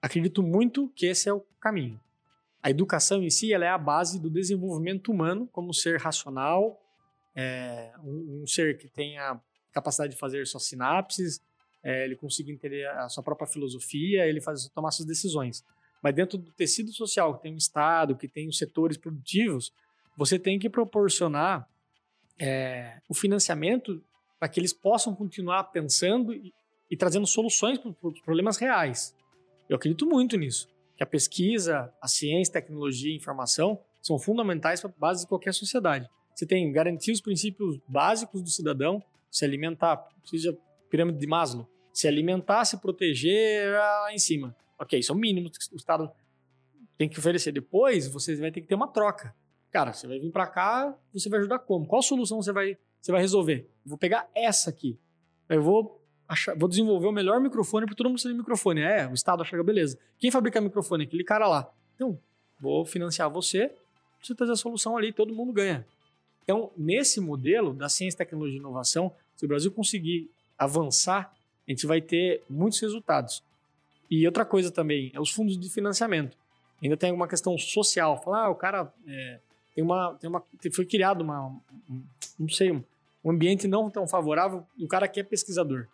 acredito 0.00 0.42
muito 0.42 0.88
que 0.94 1.06
esse 1.06 1.28
é 1.28 1.32
o 1.32 1.40
caminho. 1.60 2.00
A 2.62 2.70
educação 2.70 3.22
em 3.22 3.30
si 3.30 3.52
ela 3.52 3.64
é 3.64 3.68
a 3.68 3.78
base 3.78 4.18
do 4.18 4.30
desenvolvimento 4.30 5.12
humano 5.12 5.46
como 5.52 5.74
ser 5.74 6.00
racional, 6.00 6.80
é, 7.34 7.92
um, 8.02 8.42
um, 8.42 8.46
ser 8.46 8.78
que 8.78 8.88
tenha 8.88 9.38
capacidade 9.72 10.14
de 10.14 10.18
fazer 10.18 10.46
suas 10.46 10.64
sinapses, 10.64 11.40
é, 11.86 12.04
ele 12.04 12.16
conseguir 12.16 12.50
entender 12.50 12.84
a 12.84 13.08
sua 13.08 13.22
própria 13.22 13.46
filosofia, 13.46 14.26
ele 14.26 14.40
faz, 14.40 14.68
tomar 14.70 14.90
suas 14.90 15.06
decisões. 15.06 15.64
Mas 16.02 16.12
dentro 16.12 16.36
do 16.36 16.50
tecido 16.50 16.92
social, 16.92 17.36
que 17.36 17.42
tem 17.44 17.54
o 17.54 17.56
Estado, 17.56 18.16
que 18.16 18.26
tem 18.26 18.48
os 18.48 18.58
setores 18.58 18.96
produtivos, 18.96 19.72
você 20.16 20.36
tem 20.36 20.58
que 20.58 20.68
proporcionar 20.68 21.68
é, 22.40 23.00
o 23.08 23.14
financiamento 23.14 24.02
para 24.36 24.48
que 24.48 24.58
eles 24.58 24.72
possam 24.72 25.14
continuar 25.14 25.62
pensando 25.64 26.34
e, 26.34 26.52
e 26.90 26.96
trazendo 26.96 27.24
soluções 27.24 27.78
para 27.78 27.94
os 28.02 28.20
problemas 28.20 28.56
reais. 28.56 29.14
Eu 29.68 29.76
acredito 29.76 30.06
muito 30.06 30.36
nisso, 30.36 30.68
que 30.96 31.04
a 31.04 31.06
pesquisa, 31.06 31.94
a 32.02 32.08
ciência, 32.08 32.54
tecnologia 32.54 33.12
e 33.12 33.16
informação 33.16 33.80
são 34.02 34.18
fundamentais 34.18 34.80
para 34.80 34.90
a 34.90 34.94
base 34.98 35.22
de 35.22 35.28
qualquer 35.28 35.54
sociedade. 35.54 36.10
Você 36.34 36.46
tem 36.46 36.70
garantir 36.72 37.12
os 37.12 37.20
princípios 37.20 37.78
básicos 37.86 38.42
do 38.42 38.50
cidadão, 38.50 39.00
se 39.30 39.44
alimentar, 39.44 39.98
precisa 40.20 40.58
pirâmide 40.90 41.20
de 41.20 41.26
Maslow. 41.28 41.75
Se 41.96 42.06
alimentar, 42.06 42.62
se 42.66 42.76
proteger 42.76 43.72
lá 43.72 44.12
em 44.12 44.18
cima. 44.18 44.54
Ok, 44.78 44.98
isso 44.98 45.12
é 45.12 45.14
o 45.14 45.18
mínimo 45.18 45.50
que 45.50 45.56
o 45.72 45.76
Estado 45.76 46.10
tem 46.98 47.08
que 47.08 47.18
oferecer. 47.18 47.52
Depois, 47.52 48.06
você 48.06 48.36
vai 48.36 48.52
ter 48.52 48.60
que 48.60 48.66
ter 48.66 48.74
uma 48.74 48.86
troca. 48.86 49.34
Cara, 49.70 49.94
você 49.94 50.06
vai 50.06 50.18
vir 50.18 50.30
para 50.30 50.46
cá, 50.46 50.94
você 51.10 51.30
vai 51.30 51.40
ajudar 51.40 51.58
como? 51.60 51.86
Qual 51.86 52.02
solução 52.02 52.42
você 52.42 52.52
vai, 52.52 52.76
você 53.00 53.10
vai 53.10 53.22
resolver? 53.22 53.66
vou 53.82 53.96
pegar 53.96 54.28
essa 54.34 54.68
aqui. 54.68 54.98
Eu 55.48 55.62
vou 55.62 56.04
achar, 56.28 56.54
vou 56.54 56.68
desenvolver 56.68 57.06
o 57.06 57.12
melhor 57.12 57.40
microfone 57.40 57.86
para 57.86 57.94
todo 57.94 58.10
mundo 58.10 58.22
ter 58.22 58.34
microfone. 58.34 58.82
É, 58.82 59.08
o 59.08 59.14
Estado 59.14 59.40
acha 59.40 59.56
que 59.56 59.62
beleza. 59.62 59.98
Quem 60.18 60.30
fabrica 60.30 60.60
microfone? 60.60 61.04
Aquele 61.04 61.24
cara 61.24 61.48
lá. 61.48 61.72
Então, 61.94 62.20
vou 62.60 62.84
financiar 62.84 63.30
você, 63.30 63.74
você 64.22 64.34
trazer 64.34 64.52
a 64.52 64.56
solução 64.56 64.98
ali, 64.98 65.14
todo 65.14 65.34
mundo 65.34 65.50
ganha. 65.50 65.86
Então, 66.42 66.70
nesse 66.76 67.22
modelo 67.22 67.72
da 67.72 67.88
ciência, 67.88 68.18
tecnologia 68.18 68.58
e 68.58 68.60
inovação, 68.60 69.10
se 69.34 69.46
o 69.46 69.48
Brasil 69.48 69.72
conseguir 69.72 70.30
avançar, 70.58 71.34
a 71.66 71.70
gente 71.70 71.86
vai 71.86 72.00
ter 72.00 72.42
muitos 72.48 72.80
resultados. 72.80 73.42
E 74.10 74.24
outra 74.26 74.44
coisa 74.44 74.70
também, 74.70 75.10
é 75.14 75.20
os 75.20 75.30
fundos 75.30 75.58
de 75.58 75.68
financiamento. 75.68 76.36
Ainda 76.82 76.96
tem 76.96 77.12
uma 77.12 77.26
questão 77.26 77.56
social. 77.58 78.22
Falar, 78.22 78.44
ah, 78.44 78.50
o 78.50 78.54
cara 78.54 78.92
é, 79.06 79.40
tem 79.74 79.82
uma, 79.82 80.14
tem 80.14 80.30
uma, 80.30 80.42
foi 80.72 80.86
criado 80.86 81.22
uma, 81.22 81.48
um, 81.90 82.02
não 82.38 82.48
sei, 82.48 82.70
um, 82.70 82.84
um 83.24 83.30
ambiente 83.30 83.66
não 83.66 83.90
tão 83.90 84.06
favorável 84.06 84.64
e 84.76 84.84
o 84.84 84.88
cara 84.88 85.08
que 85.08 85.18
é 85.18 85.22
pesquisador. 85.24 85.88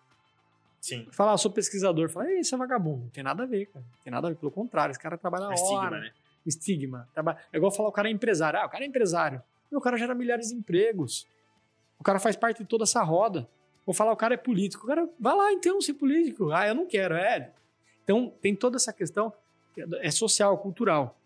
Sim. 0.80 1.06
Falar, 1.12 1.32
ah, 1.32 1.38
sou 1.38 1.50
pesquisador. 1.50 2.10
Fala, 2.10 2.30
isso 2.32 2.54
é 2.54 2.58
vagabundo. 2.58 3.04
Não 3.04 3.10
tem 3.10 3.22
nada 3.22 3.44
a 3.44 3.46
ver, 3.46 3.66
cara. 3.66 3.84
Não 3.84 4.02
tem 4.02 4.10
nada 4.10 4.26
a 4.26 4.30
ver. 4.30 4.36
Pelo 4.36 4.50
contrário, 4.50 4.90
esse 4.90 5.00
cara 5.00 5.16
trabalha 5.16 5.44
é 5.50 5.54
estigma, 5.54 5.78
hora. 5.78 6.00
Né? 6.00 6.10
Estigma. 6.44 7.08
É 7.52 7.56
igual 7.56 7.70
falar, 7.70 7.88
o 7.88 7.92
cara 7.92 8.08
é 8.08 8.10
empresário. 8.10 8.58
Ah, 8.58 8.66
o 8.66 8.68
cara 8.68 8.84
é 8.84 8.88
empresário. 8.88 9.40
E 9.70 9.76
o 9.76 9.80
cara 9.80 9.96
gera 9.96 10.12
milhares 10.12 10.48
de 10.48 10.56
empregos. 10.56 11.26
O 12.00 12.02
cara 12.02 12.18
faz 12.18 12.34
parte 12.34 12.58
de 12.58 12.68
toda 12.68 12.82
essa 12.82 13.00
roda. 13.02 13.48
Vou 13.84 13.94
falar, 13.94 14.12
o 14.12 14.16
cara 14.16 14.34
é 14.34 14.36
político. 14.36 14.84
O 14.84 14.86
cara, 14.86 15.08
vai 15.18 15.36
lá 15.36 15.52
então 15.52 15.80
ser 15.80 15.94
político. 15.94 16.50
Ah, 16.52 16.68
eu 16.68 16.74
não 16.74 16.86
quero, 16.86 17.14
é. 17.14 17.52
Então, 18.04 18.32
tem 18.40 18.54
toda 18.54 18.76
essa 18.76 18.92
questão, 18.92 19.32
é 20.00 20.10
social, 20.10 20.56
cultural. 20.58 21.18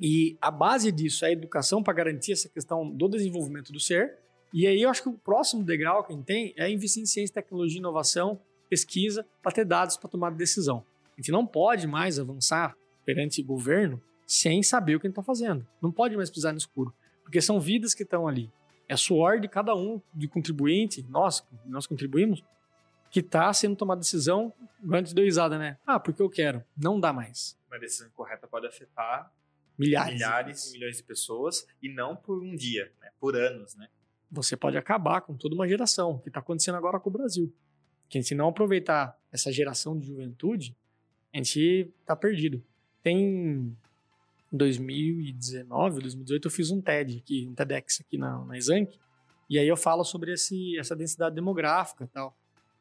E 0.00 0.36
a 0.40 0.50
base 0.50 0.90
disso 0.90 1.24
é 1.24 1.28
a 1.28 1.32
educação 1.32 1.82
para 1.82 1.94
garantir 1.94 2.32
essa 2.32 2.48
questão 2.48 2.88
do 2.88 3.08
desenvolvimento 3.08 3.72
do 3.72 3.80
ser. 3.80 4.18
E 4.52 4.66
aí 4.66 4.82
eu 4.82 4.90
acho 4.90 5.02
que 5.02 5.08
o 5.08 5.14
próximo 5.14 5.62
degrau 5.64 6.04
que 6.04 6.12
a 6.12 6.16
gente 6.16 6.24
tem 6.24 6.54
é 6.56 6.70
investir 6.70 7.02
em 7.02 7.06
ciência, 7.06 7.34
tecnologia 7.34 7.78
inovação 7.78 8.40
pesquisa 8.68 9.26
para 9.42 9.52
ter 9.52 9.64
dados 9.64 9.96
para 9.96 10.08
tomar 10.08 10.30
decisão. 10.30 10.84
A 11.16 11.20
gente 11.20 11.30
não 11.30 11.46
pode 11.46 11.86
mais 11.86 12.18
avançar 12.18 12.76
perante 13.04 13.42
governo 13.42 14.02
sem 14.26 14.62
saber 14.62 14.96
o 14.96 15.00
que 15.00 15.06
a 15.06 15.08
gente 15.08 15.18
está 15.18 15.22
fazendo. 15.22 15.66
Não 15.80 15.92
pode 15.92 16.16
mais 16.16 16.30
pisar 16.30 16.52
no 16.52 16.58
escuro, 16.58 16.92
porque 17.22 17.40
são 17.40 17.60
vidas 17.60 17.94
que 17.94 18.02
estão 18.02 18.26
ali. 18.26 18.50
É 18.88 18.96
suor 18.96 19.40
de 19.40 19.48
cada 19.48 19.74
um, 19.74 20.00
de 20.12 20.28
contribuinte, 20.28 21.04
nós, 21.08 21.46
nós 21.64 21.86
contribuímos, 21.86 22.44
que 23.10 23.20
está 23.20 23.52
sendo 23.52 23.76
tomada 23.76 24.00
decisão 24.00 24.52
antes 24.92 25.12
de 25.12 25.22
risada, 25.22 25.56
né? 25.58 25.78
Ah, 25.86 26.00
porque 26.00 26.20
eu 26.20 26.28
quero. 26.28 26.64
Não 26.76 26.98
dá 26.98 27.12
mais. 27.12 27.56
Uma 27.68 27.78
decisão 27.78 28.10
correta 28.10 28.46
pode 28.46 28.66
afetar 28.66 29.32
milhares, 29.78 30.14
milhares 30.14 30.72
milhões 30.72 30.96
de 30.96 31.02
pessoas 31.02 31.66
e 31.82 31.88
não 31.88 32.16
por 32.16 32.42
um 32.42 32.54
dia, 32.54 32.92
né? 33.00 33.10
por 33.20 33.36
anos, 33.36 33.74
né? 33.76 33.88
Você 34.30 34.56
pode 34.56 34.76
acabar 34.76 35.20
com 35.20 35.36
toda 35.36 35.54
uma 35.54 35.68
geração, 35.68 36.18
que 36.18 36.28
está 36.28 36.40
acontecendo 36.40 36.74
agora 36.74 36.98
com 36.98 37.08
o 37.08 37.12
Brasil. 37.12 37.54
Que 38.08 38.20
se 38.22 38.34
não 38.34 38.48
aproveitar 38.48 39.16
essa 39.30 39.52
geração 39.52 39.96
de 39.96 40.08
juventude, 40.08 40.76
a 41.32 41.36
gente 41.36 41.92
tá 42.04 42.16
perdido. 42.16 42.62
Tem 43.02 43.76
2019, 44.56 46.00
2018 46.00 46.46
eu 46.46 46.50
fiz 46.50 46.70
um 46.70 46.80
TED 46.80 47.18
aqui, 47.18 47.48
um 47.50 47.54
TEDx 47.54 48.00
aqui 48.00 48.16
na, 48.16 48.44
na 48.44 48.56
e 49.48 49.58
aí 49.58 49.68
eu 49.68 49.76
falo 49.76 50.04
sobre 50.04 50.32
esse, 50.32 50.78
essa 50.78 50.96
densidade 50.96 51.34
demográfica 51.34 52.04
e 52.04 52.06
tal. 52.06 52.36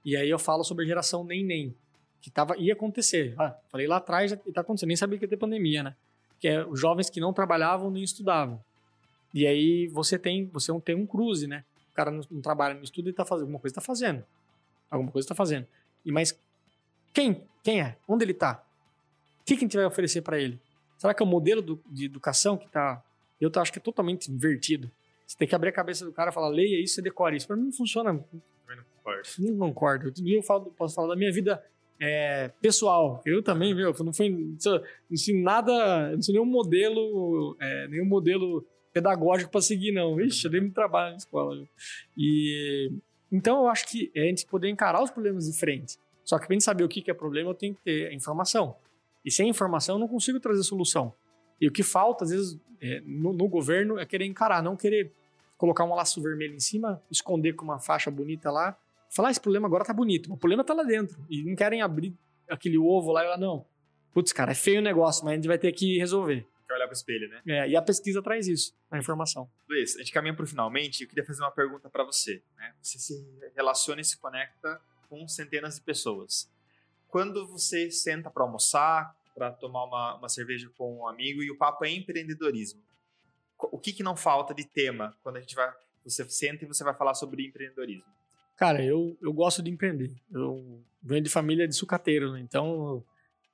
E 0.05 0.15
aí 0.15 0.29
eu 0.29 0.39
falo 0.39 0.63
sobre 0.63 0.85
a 0.85 0.87
geração 0.87 1.23
nem 1.23 1.43
nem, 1.43 1.75
que 2.21 2.29
tava, 2.29 2.57
ia 2.57 2.73
acontecer. 2.73 3.35
Ah, 3.37 3.55
falei 3.69 3.87
lá 3.87 3.97
atrás 3.97 4.31
e 4.31 4.51
tá 4.51 4.61
acontecendo, 4.61 4.87
nem 4.87 4.97
sabia 4.97 5.17
que 5.17 5.25
ia 5.25 5.29
ter 5.29 5.37
pandemia, 5.37 5.83
né? 5.83 5.95
Que 6.39 6.47
é 6.47 6.65
os 6.65 6.79
jovens 6.79 7.09
que 7.09 7.19
não 7.19 7.33
trabalhavam 7.33 7.89
nem 7.89 8.03
estudavam. 8.03 8.63
E 9.33 9.47
aí 9.47 9.87
você 9.87 10.17
tem, 10.17 10.45
você 10.47 10.71
tem 10.81 10.95
um 10.95 11.05
cruze, 11.05 11.47
né? 11.47 11.65
O 11.91 11.95
cara 11.95 12.11
não, 12.11 12.21
não 12.29 12.41
trabalha, 12.41 12.75
não 12.75 12.83
estuda 12.83 13.09
e 13.09 13.13
tá 13.13 13.25
fazendo 13.25 13.43
alguma 13.43 13.59
coisa, 13.59 13.75
tá 13.75 13.81
fazendo. 13.81 14.23
Alguma 14.89 15.11
coisa 15.11 15.25
está 15.25 15.35
fazendo. 15.35 15.67
E 16.05 16.11
mas 16.11 16.37
quem? 17.13 17.43
Quem 17.63 17.81
é? 17.81 17.97
Onde 18.07 18.25
ele 18.25 18.31
está? 18.31 18.63
O 19.41 19.45
que, 19.45 19.55
que 19.55 19.63
a 19.63 19.67
gente 19.67 19.75
vai 19.75 19.85
oferecer 19.85 20.21
para 20.21 20.39
ele? 20.39 20.59
Será 21.03 21.13
que 21.13 21.21
é 21.21 21.25
o 21.25 21.27
modelo 21.27 21.61
do, 21.61 21.83
de 21.91 22.05
educação 22.05 22.55
que 22.55 22.65
está? 22.65 23.03
Eu 23.41 23.51
acho 23.57 23.73
que 23.73 23.77
é 23.77 23.81
totalmente 23.81 24.31
invertido. 24.31 24.89
Você 25.27 25.37
tem 25.37 25.45
que 25.45 25.53
abrir 25.53 25.67
a 25.67 25.73
cabeça 25.73 26.05
do 26.05 26.13
cara 26.13 26.31
e 26.31 26.33
falar, 26.33 26.47
leia 26.47 26.81
isso 26.81 26.97
e 26.97 27.03
decore 27.03 27.35
isso. 27.35 27.45
Para 27.45 27.57
mim 27.57 27.65
não 27.65 27.73
funciona. 27.73 28.13
Também 28.13 28.77
não 28.77 28.85
concordo. 28.95 29.29
Não 29.39 29.57
concordo. 29.57 30.05
Outro 30.05 30.23
dia 30.23 30.37
eu 30.37 30.41
falo, 30.41 30.73
posso 30.77 30.95
falar 30.95 31.09
da 31.09 31.15
minha 31.17 31.29
vida 31.29 31.61
é, 31.99 32.51
pessoal. 32.61 33.21
Eu 33.25 33.43
também, 33.43 33.75
viu? 33.75 33.87
Não 33.87 34.13
foi 34.13 34.29
não 34.29 35.17
sei 35.17 35.41
nada, 35.41 36.13
não 36.13 36.21
sei 36.21 36.35
nenhum 36.35 36.45
modelo, 36.45 37.57
é, 37.59 37.85
nenhum 37.89 38.05
modelo 38.05 38.65
pedagógico 38.93 39.51
para 39.51 39.59
seguir, 39.59 39.91
não. 39.91 40.21
Ixi, 40.21 40.45
eu 40.45 40.51
dei 40.51 40.61
muito 40.61 40.73
trabalho 40.73 41.11
na 41.11 41.17
escola. 41.17 41.53
Viu? 41.53 41.67
E 42.17 42.93
então 43.29 43.63
eu 43.63 43.67
acho 43.67 43.89
que 43.89 44.09
é 44.15 44.21
a 44.21 44.27
gente 44.27 44.45
poder 44.45 44.69
encarar 44.69 45.03
os 45.03 45.11
problemas 45.11 45.51
de 45.51 45.59
frente. 45.59 45.97
Só 46.23 46.39
que 46.39 46.47
para 46.47 46.53
gente 46.53 46.63
saber 46.63 46.85
o 46.85 46.87
que 46.87 47.11
é 47.11 47.13
problema, 47.13 47.49
eu 47.49 47.55
tenho 47.55 47.75
que 47.75 47.81
ter 47.81 48.07
a 48.07 48.13
informação. 48.13 48.77
E 49.25 49.31
sem 49.31 49.49
informação 49.49 49.95
eu 49.95 49.99
não 49.99 50.07
consigo 50.07 50.39
trazer 50.39 50.63
solução. 50.63 51.13
E 51.59 51.67
o 51.67 51.71
que 51.71 51.83
falta, 51.83 52.25
às 52.25 52.31
vezes, 52.31 52.59
é, 52.81 53.01
no, 53.05 53.33
no, 53.33 53.47
governo 53.47 53.97
é 53.97 54.05
querer 54.05 54.25
encarar, 54.25 54.61
não 54.61 54.75
querer 54.75 55.11
colocar 55.57 55.85
um 55.85 55.93
laço 55.93 56.21
vermelho 56.21 56.55
em 56.55 56.59
cima, 56.59 57.01
esconder 57.09 57.53
com 57.53 57.63
uma 57.63 57.79
faixa 57.79 58.11
bonita 58.11 58.51
lá, 58.51 58.77
falar: 59.09 59.29
ah, 59.29 59.31
esse 59.31 59.39
problema 59.39 59.67
agora 59.67 59.85
tá 59.85 59.93
bonito, 59.93 60.33
o 60.33 60.37
problema 60.37 60.63
tá 60.63 60.73
lá 60.73 60.83
dentro. 60.83 61.17
E 61.29 61.43
não 61.43 61.55
querem 61.55 61.81
abrir 61.81 62.13
aquele 62.49 62.77
ovo 62.77 63.11
lá 63.11 63.21
e 63.21 63.25
falar: 63.25 63.37
não, 63.37 63.65
putz, 64.13 64.33
cara, 64.33 64.51
é 64.51 64.55
feio 64.55 64.79
o 64.79 64.83
negócio, 64.83 65.23
mas 65.23 65.33
a 65.33 65.35
gente 65.35 65.47
vai 65.47 65.57
ter 65.57 65.71
que 65.71 65.97
resolver 65.97 66.45
que 66.73 66.73
olhar 66.73 66.87
para 66.87 66.93
o 66.93 66.97
espelho, 66.97 67.29
né? 67.29 67.41
É, 67.47 67.69
e 67.69 67.75
a 67.75 67.81
pesquisa 67.81 68.21
traz 68.21 68.47
isso, 68.47 68.75
a 68.89 68.97
informação. 68.97 69.49
Luiz, 69.69 69.95
a 69.95 69.99
gente 69.99 70.11
caminha 70.11 70.35
para 70.35 70.43
o 70.43 70.47
finalmente. 70.47 71.03
Eu 71.03 71.09
queria 71.09 71.23
fazer 71.23 71.43
uma 71.43 71.51
pergunta 71.51 71.89
para 71.89 72.03
você. 72.03 72.41
Né? 72.57 72.73
Você 72.81 72.99
se 72.99 73.25
relaciona 73.55 74.01
e 74.01 74.03
se 74.03 74.17
conecta 74.17 74.81
com 75.09 75.27
centenas 75.27 75.75
de 75.75 75.81
pessoas. 75.81 76.51
Quando 77.13 77.45
você 77.45 77.91
senta 77.91 78.31
para 78.31 78.41
almoçar, 78.41 79.15
para 79.35 79.51
tomar 79.51 79.83
uma, 79.83 80.15
uma 80.15 80.27
cerveja 80.27 80.67
com 80.75 80.97
um 80.97 81.07
amigo 81.07 81.43
e 81.43 81.51
o 81.51 81.55
papo 81.55 81.85
é 81.85 81.91
empreendedorismo, 81.91 82.81
o 83.59 83.77
que, 83.77 83.93
que 83.93 84.01
não 84.01 84.15
falta 84.15 84.51
de 84.51 84.65
tema 84.65 85.15
quando 85.21 85.37
a 85.37 85.39
gente 85.39 85.53
vai, 85.53 85.71
você 86.03 86.27
senta 86.27 86.65
e 86.65 86.67
você 86.67 86.83
vai 86.83 86.95
falar 86.95 87.13
sobre 87.13 87.45
empreendedorismo? 87.45 88.11
Cara, 88.57 88.83
eu, 88.83 89.15
eu 89.21 89.31
gosto 89.31 89.61
de 89.61 89.69
empreender. 89.69 90.11
Eu 90.31 90.81
venho 91.03 91.21
de 91.21 91.29
família 91.29 91.67
de 91.67 91.75
sucateiro, 91.75 92.31
né? 92.31 92.39
então 92.39 93.03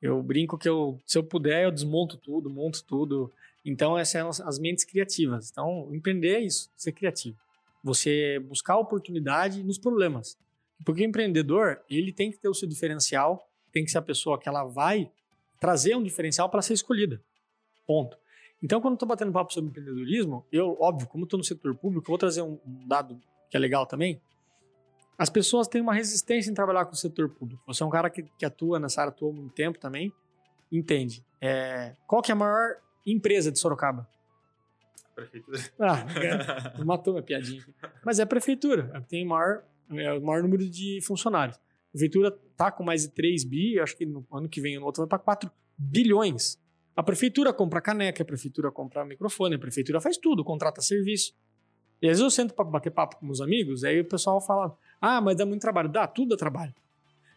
eu 0.02 0.24
brinco 0.24 0.58
que 0.58 0.70
eu, 0.70 0.98
se 1.06 1.18
eu 1.18 1.24
puder, 1.26 1.66
eu 1.66 1.72
desmonto 1.72 2.16
tudo, 2.16 2.50
monto 2.50 2.82
tudo. 2.86 3.30
Então, 3.66 3.98
essas 3.98 4.38
são 4.38 4.48
as 4.48 4.58
mentes 4.58 4.86
criativas. 4.86 5.52
Então, 5.52 5.94
empreender 5.94 6.36
é 6.36 6.40
isso, 6.40 6.72
ser 6.78 6.94
criativo. 6.94 7.38
Você 7.84 8.40
buscar 8.40 8.78
oportunidade 8.78 9.62
nos 9.64 9.78
problemas. 9.78 10.38
Porque 10.86 11.02
o 11.02 11.06
empreendedor, 11.06 11.82
ele 11.90 12.14
tem 12.14 12.32
que 12.32 12.38
ter 12.38 12.48
o 12.48 12.54
seu 12.54 12.66
diferencial, 12.66 13.49
tem 13.72 13.86
que 13.86 13.92
ser 13.92 13.98
a 13.98 14.02
pessoa 14.02 14.40
que 14.40 14.48
ela 14.48 14.64
vai 14.64 15.12
trazer 15.60 15.96
um 15.96 16.04
diferencial 16.04 16.50
para 16.50 16.62
ser 16.62 16.74
escolhida. 16.74 17.22
Ponto. 17.86 18.18
Então, 18.62 18.82
quando 18.82 18.94
eu 18.94 18.96
estou 18.96 19.08
batendo 19.08 19.32
papo 19.32 19.54
sobre 19.54 19.70
empreendedorismo, 19.70 20.46
eu, 20.52 20.78
óbvio, 20.80 21.08
como 21.08 21.24
estou 21.24 21.38
no 21.38 21.44
setor 21.44 21.76
público, 21.76 22.08
vou 22.08 22.18
trazer 22.18 22.42
um, 22.42 22.60
um 22.66 22.88
dado 22.88 23.20
que 23.50 23.56
é 23.56 23.60
legal 23.60 23.86
também. 23.86 24.22
As 25.18 25.30
pessoas 25.30 25.68
têm 25.68 25.82
uma 25.82 25.94
resistência 25.94 26.50
em 26.50 26.54
trabalhar 26.54 26.86
com 26.86 26.94
o 26.94 26.96
setor 26.96 27.30
público. 27.30 27.62
Você 27.68 27.84
é 27.84 27.86
um 27.86 27.90
cara 27.90 28.10
que, 28.10 28.24
que 28.24 28.46
atua 28.46 28.80
nessa 28.80 29.02
área, 29.02 29.12
atua 29.12 29.30
há 29.30 29.34
muito 29.34 29.54
tempo 29.54 29.78
também, 29.78 30.14
entende. 30.72 31.26
É, 31.42 31.96
qual 32.08 32.22
que 32.22 32.32
é 32.32 32.34
a 32.34 32.38
maior 32.38 32.78
empresa 33.06 33.52
de 33.52 33.60
Sorocaba? 33.60 34.08
A 35.12 35.16
prefeitura. 35.16 35.60
Ah, 35.80 36.06
é, 36.78 36.84
matou 36.84 37.14
minha 37.14 37.24
piadinha. 37.24 37.66
Mas 38.06 38.20
é 38.20 38.24
a 38.24 38.26
prefeitura, 38.26 39.04
tem 39.10 39.26
maior, 39.26 39.64
é, 39.92 40.14
o 40.14 40.22
maior 40.22 40.42
número 40.42 40.70
de 40.70 41.00
funcionários. 41.02 41.60
A 41.90 41.92
prefeitura 41.92 42.32
tá 42.56 42.72
com 42.72 42.84
mais 42.84 43.04
de 43.04 43.10
3 43.10 43.44
bi, 43.44 43.80
acho 43.80 43.98
que 43.98 44.06
no 44.06 44.26
ano 44.32 44.48
que 44.48 44.62
vem 44.62 44.78
o 44.78 44.84
outro 44.84 45.02
vai 45.02 45.10
para 45.10 45.20
4 45.20 45.52
bilhões. 45.78 46.60
A 46.96 47.02
prefeitura 47.02 47.54
compra 47.54 47.82
caneca, 47.82 48.22
a 48.22 48.26
prefeitura 48.26 48.72
compra 48.72 49.06
microfone, 49.06 49.56
a 49.56 49.60
prefeitura 49.60 50.02
faz 50.02 50.18
tudo, 50.18 50.44
contrata 50.44 50.82
serviço. 50.82 51.34
E 52.02 52.08
às 52.08 52.12
vezes 52.12 52.24
eu 52.24 52.30
sento 52.30 52.54
para 52.54 52.66
bater 52.66 52.92
papo 52.92 53.18
com 53.18 53.26
meus 53.26 53.42
amigos, 53.42 53.84
aí 53.84 54.00
o 54.00 54.06
pessoal 54.06 54.40
fala: 54.40 54.78
ah, 55.02 55.22
mas 55.22 55.38
dá 55.38 55.46
muito 55.46 55.62
trabalho. 55.62 55.90
Dá, 55.90 56.08
tudo 56.08 56.30
dá 56.30 56.38
trabalho. 56.38 56.74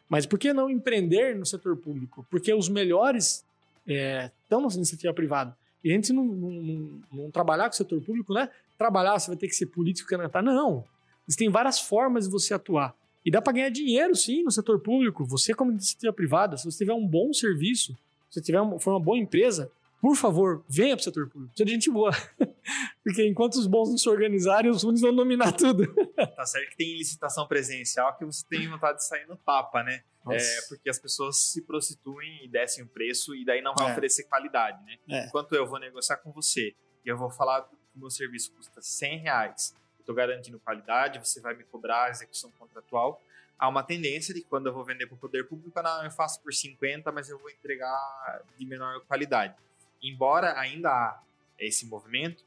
Mas 0.08 0.26
por 0.26 0.38
que 0.38 0.52
não 0.52 0.68
empreender 0.68 1.34
no 1.34 1.46
setor 1.46 1.76
público? 1.76 2.26
Porque 2.30 2.52
os 2.52 2.68
melhores 2.68 3.44
é, 3.86 4.30
estão 4.42 4.60
na 4.60 4.68
iniciativa 4.74 5.12
privada. 5.14 5.56
E 5.82 5.90
a 5.90 5.94
gente 5.94 6.12
não, 6.12 6.24
não, 6.24 7.00
não, 7.12 7.30
trabalhar 7.30 7.64
com 7.64 7.74
o 7.74 7.76
setor 7.76 8.00
público, 8.02 8.32
né? 8.32 8.48
Trabalhar, 8.78 9.18
você 9.18 9.28
vai 9.28 9.36
ter 9.36 9.48
que 9.48 9.54
ser 9.54 9.66
político, 9.66 10.08
candidatar. 10.08 10.42
Não. 10.42 10.84
Existem 11.26 11.48
várias 11.48 11.80
formas 11.80 12.24
de 12.24 12.30
você 12.30 12.54
atuar. 12.54 12.94
E 13.24 13.30
dá 13.30 13.40
para 13.40 13.52
ganhar 13.52 13.70
dinheiro, 13.70 14.14
sim, 14.14 14.42
no 14.42 14.50
setor 14.50 14.80
público. 14.80 15.24
Você, 15.26 15.54
como 15.54 15.70
iniciativa 15.70 16.12
privada, 16.12 16.56
se 16.56 16.64
você 16.64 16.78
tiver 16.78 16.94
um 16.94 17.06
bom 17.06 17.32
serviço, 17.32 17.92
se 18.28 18.34
você 18.34 18.40
tiver 18.40 18.60
uma, 18.60 18.80
for 18.80 18.90
uma 18.90 19.00
boa 19.00 19.18
empresa, 19.18 19.70
por 20.02 20.16
favor, 20.16 20.64
venha 20.68 20.96
para 20.96 21.02
o 21.02 21.04
setor 21.04 21.28
público. 21.28 21.50
Precisa 21.50 21.64
de 21.64 21.72
gente 21.72 21.88
boa. 21.88 22.10
Porque 23.04 23.24
enquanto 23.24 23.54
os 23.54 23.68
bons 23.68 23.88
não 23.88 23.96
se 23.96 24.08
organizarem, 24.08 24.68
os 24.68 24.82
ruins 24.82 25.00
vão 25.00 25.14
dominar 25.14 25.52
tudo. 25.52 25.86
tá 26.36 26.44
certo 26.44 26.70
que 26.70 26.76
tem 26.76 26.96
licitação 26.98 27.46
presencial 27.46 28.16
que 28.18 28.24
você 28.24 28.44
tem 28.48 28.68
vontade 28.68 28.98
de 28.98 29.06
sair 29.06 29.26
no 29.28 29.36
tapa, 29.36 29.84
né? 29.84 30.02
É, 30.28 30.60
porque 30.68 30.88
as 30.88 30.98
pessoas 30.98 31.36
se 31.50 31.62
prostituem 31.62 32.44
e 32.44 32.48
descem 32.48 32.84
o 32.84 32.88
preço 32.88 33.34
e 33.34 33.44
daí 33.44 33.60
não 33.60 33.74
vai 33.76 33.88
é. 33.88 33.92
oferecer 33.92 34.24
qualidade, 34.24 34.84
né? 34.84 34.96
É. 35.08 35.26
Enquanto 35.26 35.52
eu 35.54 35.66
vou 35.66 35.78
negociar 35.78 36.16
com 36.16 36.32
você 36.32 36.74
e 37.04 37.08
eu 37.08 37.16
vou 37.16 37.30
falar 37.30 37.62
que 37.62 37.74
o 37.94 38.00
meu 38.00 38.10
serviço 38.10 38.52
custa 38.52 38.80
100 38.80 39.18
reais, 39.18 39.74
estou 40.02 40.14
garantindo 40.14 40.58
qualidade, 40.60 41.18
você 41.18 41.40
vai 41.40 41.54
me 41.54 41.64
cobrar 41.64 42.04
a 42.04 42.10
execução 42.10 42.50
contratual, 42.58 43.20
há 43.58 43.68
uma 43.68 43.82
tendência 43.82 44.34
de 44.34 44.40
que 44.40 44.48
quando 44.48 44.66
eu 44.66 44.72
vou 44.72 44.84
vender 44.84 45.06
para 45.06 45.14
o 45.14 45.18
poder 45.18 45.46
público, 45.46 45.80
não, 45.82 46.04
eu 46.04 46.10
faço 46.10 46.40
por 46.40 46.52
50, 46.52 47.10
mas 47.12 47.28
eu 47.28 47.38
vou 47.38 47.50
entregar 47.50 48.42
de 48.58 48.66
menor 48.66 49.00
qualidade. 49.02 49.54
Embora 50.02 50.58
ainda 50.58 50.90
há 50.90 51.22
esse 51.58 51.86
movimento, 51.86 52.44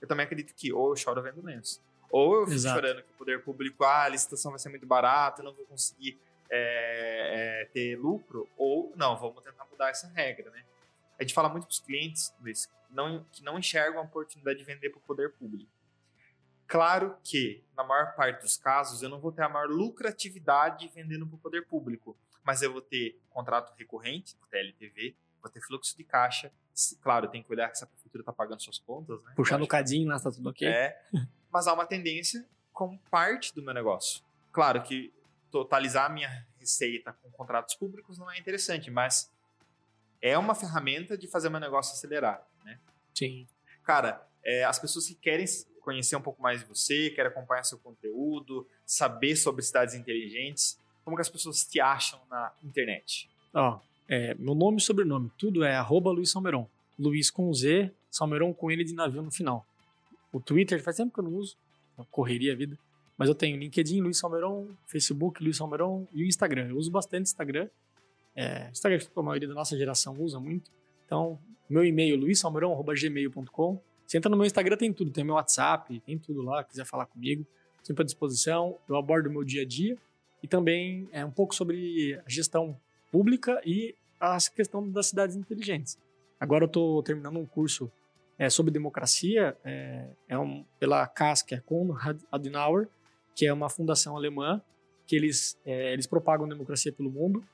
eu 0.00 0.06
também 0.06 0.24
acredito 0.24 0.54
que 0.54 0.72
ou 0.72 0.90
eu 0.90 0.96
choro 0.96 1.22
vendo 1.22 1.42
lenço, 1.42 1.80
ou 2.10 2.40
eu 2.40 2.44
fico 2.44 2.54
Exato. 2.56 2.74
chorando 2.76 3.02
que 3.02 3.10
o 3.10 3.18
poder 3.18 3.42
público, 3.42 3.82
ah, 3.84 4.04
a 4.04 4.08
licitação 4.08 4.52
vai 4.52 4.58
ser 4.58 4.68
muito 4.68 4.86
barata, 4.86 5.40
eu 5.40 5.46
não 5.46 5.52
vou 5.52 5.64
conseguir 5.64 6.18
é, 6.50 7.62
é, 7.62 7.64
ter 7.72 7.96
lucro, 7.96 8.48
ou 8.56 8.92
não, 8.96 9.16
vamos 9.16 9.42
tentar 9.42 9.66
mudar 9.70 9.90
essa 9.90 10.06
regra, 10.08 10.50
né? 10.50 10.62
A 11.18 11.22
gente 11.22 11.34
fala 11.34 11.48
muito 11.48 11.64
com 11.64 11.70
os 11.70 11.80
clientes, 11.80 12.32
Luiz, 12.40 12.70
não, 12.90 13.24
que 13.32 13.42
não 13.42 13.58
enxergam 13.58 14.00
a 14.00 14.04
oportunidade 14.04 14.58
de 14.58 14.64
vender 14.64 14.90
para 14.90 14.98
o 14.98 15.02
poder 15.02 15.32
público. 15.32 15.70
Claro 16.68 17.16
que, 17.24 17.64
na 17.74 17.82
maior 17.82 18.14
parte 18.14 18.42
dos 18.42 18.58
casos, 18.58 19.02
eu 19.02 19.08
não 19.08 19.18
vou 19.18 19.32
ter 19.32 19.42
a 19.42 19.48
maior 19.48 19.70
lucratividade 19.70 20.86
vendendo 20.94 21.26
para 21.26 21.36
o 21.36 21.38
poder 21.38 21.66
público, 21.66 22.14
mas 22.44 22.60
eu 22.60 22.70
vou 22.70 22.82
ter 22.82 23.18
contrato 23.30 23.74
recorrente, 23.76 24.36
TLTV, 24.50 25.16
vou 25.40 25.50
ter 25.50 25.62
fluxo 25.62 25.96
de 25.96 26.04
caixa. 26.04 26.52
Claro, 27.00 27.28
tem 27.28 27.42
que 27.42 27.50
olhar 27.50 27.68
que 27.68 27.72
essa 27.72 27.86
prefeitura 27.86 28.20
está 28.20 28.34
pagando 28.34 28.62
suas 28.62 28.78
contas, 28.78 29.20
né? 29.22 29.32
Puxar 29.34 29.56
no 29.56 29.66
cadinho 29.66 30.08
lá, 30.08 30.16
está 30.16 30.30
tudo 30.30 30.50
ok. 30.50 30.68
É, 30.68 31.00
mas 31.50 31.66
há 31.66 31.72
uma 31.72 31.86
tendência 31.86 32.46
como 32.70 32.98
parte 33.10 33.54
do 33.54 33.62
meu 33.62 33.72
negócio. 33.72 34.22
Claro 34.52 34.82
que 34.82 35.12
totalizar 35.50 36.04
a 36.04 36.08
minha 36.10 36.46
receita 36.58 37.14
com 37.14 37.30
contratos 37.30 37.74
públicos 37.76 38.18
não 38.18 38.30
é 38.30 38.38
interessante, 38.38 38.90
mas 38.90 39.32
é 40.20 40.36
uma 40.36 40.54
ferramenta 40.54 41.16
de 41.16 41.26
fazer 41.26 41.48
meu 41.48 41.60
negócio 41.60 41.94
acelerar, 41.94 42.46
né? 42.62 42.78
Sim. 43.14 43.48
Cara, 43.82 44.28
é, 44.44 44.64
as 44.64 44.78
pessoas 44.78 45.06
que 45.06 45.14
querem 45.14 45.46
conhecer 45.88 46.16
um 46.16 46.20
pouco 46.20 46.42
mais 46.42 46.60
de 46.60 46.66
você, 46.66 47.08
querem 47.08 47.30
acompanhar 47.30 47.64
seu 47.64 47.78
conteúdo, 47.78 48.66
saber 48.84 49.34
sobre 49.36 49.62
cidades 49.62 49.94
inteligentes, 49.94 50.78
como 51.02 51.16
que 51.16 51.22
as 51.22 51.30
pessoas 51.30 51.64
te 51.64 51.80
acham 51.80 52.20
na 52.28 52.52
internet? 52.62 53.30
Ó, 53.54 53.76
oh, 53.76 53.80
é, 54.06 54.34
meu 54.34 54.54
nome 54.54 54.76
e 54.76 54.80
sobrenome, 54.82 55.30
tudo 55.38 55.64
é 55.64 55.74
arroba 55.74 56.10
Luiz 56.10 56.30
Salmeron. 56.30 56.68
Luiz 56.98 57.30
com 57.30 57.50
Z, 57.54 57.90
Salmeron 58.10 58.52
com 58.52 58.70
N 58.70 58.84
de 58.84 58.92
navio 58.92 59.22
no 59.22 59.30
final. 59.30 59.64
O 60.30 60.38
Twitter 60.38 60.82
faz 60.82 60.98
tempo 60.98 61.10
que 61.10 61.20
eu 61.20 61.24
não 61.24 61.32
uso, 61.32 61.56
correria 62.10 62.52
a 62.52 62.56
vida. 62.56 62.78
Mas 63.16 63.30
eu 63.30 63.34
tenho 63.34 63.56
LinkedIn, 63.56 64.02
Luiz 64.02 64.18
Salmeron, 64.18 64.68
Facebook, 64.86 65.42
Luiz 65.42 65.56
Salmeron 65.56 66.06
e 66.12 66.22
o 66.22 66.26
Instagram. 66.26 66.68
Eu 66.68 66.76
uso 66.76 66.90
bastante 66.90 67.22
Instagram. 67.22 67.70
É, 68.36 68.68
Instagram 68.70 68.98
que 68.98 69.08
a 69.16 69.22
maioria 69.22 69.48
da 69.48 69.54
nossa 69.54 69.74
geração 69.76 70.14
usa 70.20 70.38
muito. 70.38 70.70
Então, 71.06 71.38
meu 71.68 71.82
e-mail, 71.82 72.18
luizsalmeron.gmail.com. 72.18 73.82
Você 74.08 74.16
entra 74.16 74.30
no 74.30 74.38
meu 74.38 74.46
Instagram, 74.46 74.74
tem 74.78 74.90
tudo. 74.90 75.10
Tem 75.10 75.22
meu 75.22 75.34
WhatsApp, 75.34 76.00
tem 76.00 76.18
tudo 76.18 76.40
lá. 76.40 76.64
Quiser 76.64 76.86
falar 76.86 77.04
comigo, 77.04 77.46
sempre 77.82 78.02
à 78.02 78.06
disposição. 78.06 78.78
Eu 78.88 78.96
abordo 78.96 79.28
o 79.28 79.30
meu 79.32 79.44
dia 79.44 79.62
a 79.62 79.66
dia. 79.66 79.98
E 80.42 80.48
também 80.48 81.06
é 81.12 81.22
um 81.22 81.30
pouco 81.30 81.54
sobre 81.54 82.18
a 82.24 82.28
gestão 82.28 82.80
pública 83.12 83.60
e 83.66 83.94
a 84.18 84.38
questão 84.56 84.88
das 84.90 85.08
cidades 85.08 85.36
inteligentes. 85.36 85.98
Agora 86.40 86.64
eu 86.64 86.68
estou 86.68 87.02
terminando 87.02 87.38
um 87.38 87.44
curso 87.44 87.92
é, 88.38 88.48
sobre 88.48 88.72
democracia, 88.72 89.54
é, 89.62 90.08
é 90.26 90.38
um, 90.38 90.64
pela 90.78 91.02
é 91.50 91.60
Konrad 91.60 92.18
Adenauer, 92.32 92.88
que 93.34 93.46
é 93.46 93.52
uma 93.52 93.68
fundação 93.68 94.16
alemã 94.16 94.62
que 95.06 95.16
eles, 95.16 95.58
é, 95.66 95.92
eles 95.92 96.06
propagam 96.06 96.48
democracia 96.48 96.92
pelo 96.92 97.10
mundo. 97.10 97.44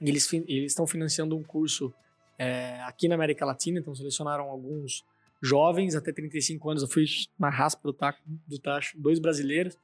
Eles 0.00 0.32
eles 0.32 0.72
estão 0.72 0.86
financiando 0.86 1.36
um 1.36 1.42
curso 1.42 1.92
é, 2.38 2.80
aqui 2.82 3.08
na 3.08 3.14
América 3.14 3.44
Latina, 3.44 3.78
então 3.78 3.94
selecionaram 3.94 4.48
alguns 4.48 5.04
jovens 5.42 5.96
até 5.96 6.12
35 6.12 6.70
anos. 6.70 6.82
Eu 6.82 6.88
fui 6.88 7.04
na 7.38 7.50
raspa 7.50 7.80
do, 7.82 7.92
taco, 7.92 8.20
do 8.46 8.58
tacho, 8.58 8.98
dois 8.98 9.18
brasileiros 9.18 9.76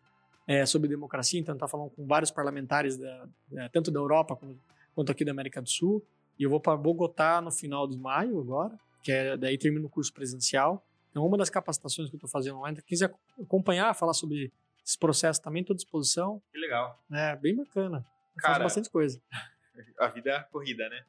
é, 0.47 0.65
sobre 0.65 0.89
democracia, 0.89 1.39
então 1.39 1.57
tá 1.57 1.67
falando 1.67 1.91
com 1.91 2.07
vários 2.07 2.31
parlamentares 2.31 2.97
da, 2.97 3.29
é, 3.57 3.69
tanto 3.69 3.91
da 3.91 3.99
Europa 3.99 4.37
quanto, 4.37 4.59
quanto 4.95 5.13
aqui 5.13 5.25
da 5.25 5.33
América 5.33 5.61
do 5.61 5.69
Sul. 5.69 6.03
E 6.39 6.45
eu 6.45 6.51
vou 6.51 6.61
para 6.61 6.77
Bogotá 6.77 7.41
no 7.41 7.51
final 7.51 7.89
de 7.89 7.99
maio 7.99 8.39
agora, 8.39 8.79
que 9.03 9.11
é 9.11 9.37
daí 9.37 9.59
termino 9.59 9.87
o 9.87 9.91
curso 9.91 10.13
presencial. 10.15 10.87
Então, 11.11 11.27
uma 11.27 11.37
das 11.37 11.51
capacitações 11.51 12.09
que 12.09 12.15
eu 12.15 12.19
estou 12.19 12.31
fazendo 12.31 12.59
online, 12.59 12.77
quem 12.77 12.87
quiser 12.87 13.13
acompanhar, 13.43 13.93
falar 13.95 14.15
sobre 14.15 14.53
esse 14.87 14.97
processo 14.97 15.43
também 15.43 15.63
estou 15.63 15.75
à 15.75 15.77
disposição. 15.77 16.41
Que 16.53 16.59
legal. 16.59 17.03
É, 17.13 17.35
bem 17.37 17.57
bacana. 17.57 18.07
Cara, 18.39 18.55
Faz 18.55 18.65
bastante 18.65 18.91
coisa. 18.91 19.21
A 19.99 20.09
vida 20.09 20.31
é 20.31 20.41
corrida, 20.45 20.89
né? 20.89 21.05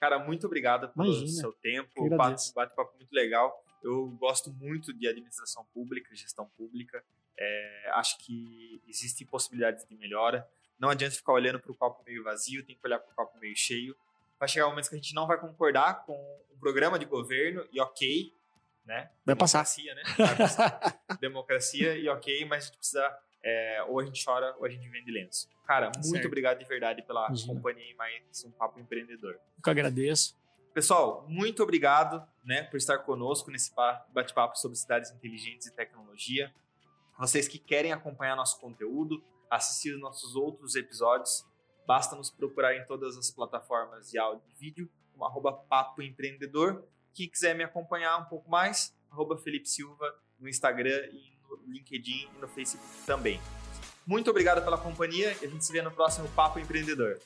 Cara, 0.00 0.18
muito 0.18 0.46
obrigado 0.46 0.88
pelo 0.88 1.06
Imagina, 1.06 1.40
seu 1.40 1.52
tempo. 1.52 2.08
Bate-papo 2.16 2.96
muito 2.96 3.12
legal. 3.12 3.64
Eu 3.82 4.08
gosto 4.18 4.52
muito 4.52 4.92
de 4.92 5.08
administração 5.08 5.64
pública, 5.72 6.14
gestão 6.14 6.46
pública. 6.56 7.02
É, 7.38 7.90
acho 7.94 8.18
que 8.18 8.82
existem 8.88 9.26
possibilidades 9.26 9.86
de 9.86 9.96
melhora. 9.96 10.48
Não 10.78 10.88
adianta 10.90 11.14
ficar 11.14 11.32
olhando 11.32 11.60
para 11.60 11.70
o 11.70 11.74
copo 11.74 12.02
meio 12.04 12.22
vazio, 12.22 12.64
tem 12.64 12.76
que 12.76 12.86
olhar 12.86 12.98
para 12.98 13.12
o 13.12 13.14
copo 13.14 13.38
meio 13.38 13.56
cheio. 13.56 13.96
Vai 14.38 14.48
chegar 14.48 14.66
um 14.66 14.70
momento 14.70 14.88
que 14.88 14.94
a 14.94 14.98
gente 14.98 15.14
não 15.14 15.26
vai 15.26 15.38
concordar 15.38 16.04
com 16.04 16.14
um 16.52 16.58
programa 16.58 16.98
de 16.98 17.04
governo 17.04 17.66
e 17.72 17.80
ok, 17.80 18.32
né? 18.84 19.10
Vai 19.24 19.36
passar. 19.36 19.64
Democracia, 19.64 19.94
né? 19.94 20.02
Vai 20.16 20.36
passar. 20.36 21.00
Democracia 21.20 21.96
e 21.96 22.08
ok, 22.08 22.44
mas 22.44 22.64
a 22.64 22.66
gente 22.66 22.78
precisa. 22.78 23.18
É, 23.42 23.84
ou 23.86 24.00
a 24.00 24.04
gente 24.04 24.24
chora 24.24 24.54
ou 24.58 24.64
a 24.64 24.68
gente 24.68 24.88
vende 24.88 25.12
lenço. 25.12 25.48
Cara, 25.64 25.92
muito 25.94 26.08
certo. 26.08 26.26
obrigado 26.26 26.58
de 26.58 26.64
verdade 26.64 27.02
pela 27.02 27.26
Imagina. 27.26 27.54
companhia 27.54 27.90
e 27.90 27.94
mais 27.94 28.44
um 28.44 28.50
Papo 28.50 28.80
Empreendedor. 28.80 29.34
Eu 29.34 29.62
que 29.62 29.70
agradeço. 29.70 30.36
Pessoal, 30.78 31.26
muito 31.26 31.60
obrigado 31.60 32.24
né, 32.44 32.62
por 32.62 32.76
estar 32.76 32.98
conosco 32.98 33.50
nesse 33.50 33.74
bate-papo 34.14 34.56
sobre 34.56 34.78
cidades 34.78 35.10
inteligentes 35.10 35.66
e 35.66 35.74
tecnologia. 35.74 36.54
Vocês 37.18 37.48
que 37.48 37.58
querem 37.58 37.92
acompanhar 37.92 38.36
nosso 38.36 38.60
conteúdo, 38.60 39.20
assistir 39.50 39.92
os 39.92 40.00
nossos 40.00 40.36
outros 40.36 40.76
episódios, 40.76 41.44
basta 41.84 42.14
nos 42.14 42.30
procurar 42.30 42.76
em 42.76 42.86
todas 42.86 43.16
as 43.16 43.28
plataformas 43.28 44.08
de 44.08 44.20
áudio 44.20 44.44
e 44.48 44.54
vídeo, 44.54 44.88
como 45.12 45.24
arroba 45.24 45.52
Papo 45.52 46.00
Empreendedor. 46.00 46.84
Quem 47.12 47.28
quiser 47.28 47.56
me 47.56 47.64
acompanhar 47.64 48.16
um 48.16 48.26
pouco 48.26 48.48
mais, 48.48 48.96
arroba 49.10 49.36
Felipe 49.36 49.68
Silva 49.68 50.14
no 50.38 50.48
Instagram 50.48 51.08
e 51.10 51.36
no 51.42 51.56
LinkedIn 51.72 52.30
e 52.36 52.40
no 52.40 52.46
Facebook 52.46 52.86
também. 53.04 53.40
Muito 54.06 54.30
obrigado 54.30 54.62
pela 54.62 54.78
companhia 54.78 55.36
e 55.42 55.44
a 55.44 55.48
gente 55.48 55.64
se 55.64 55.72
vê 55.72 55.82
no 55.82 55.90
próximo 55.90 56.28
Papo 56.36 56.60
Empreendedor. 56.60 57.18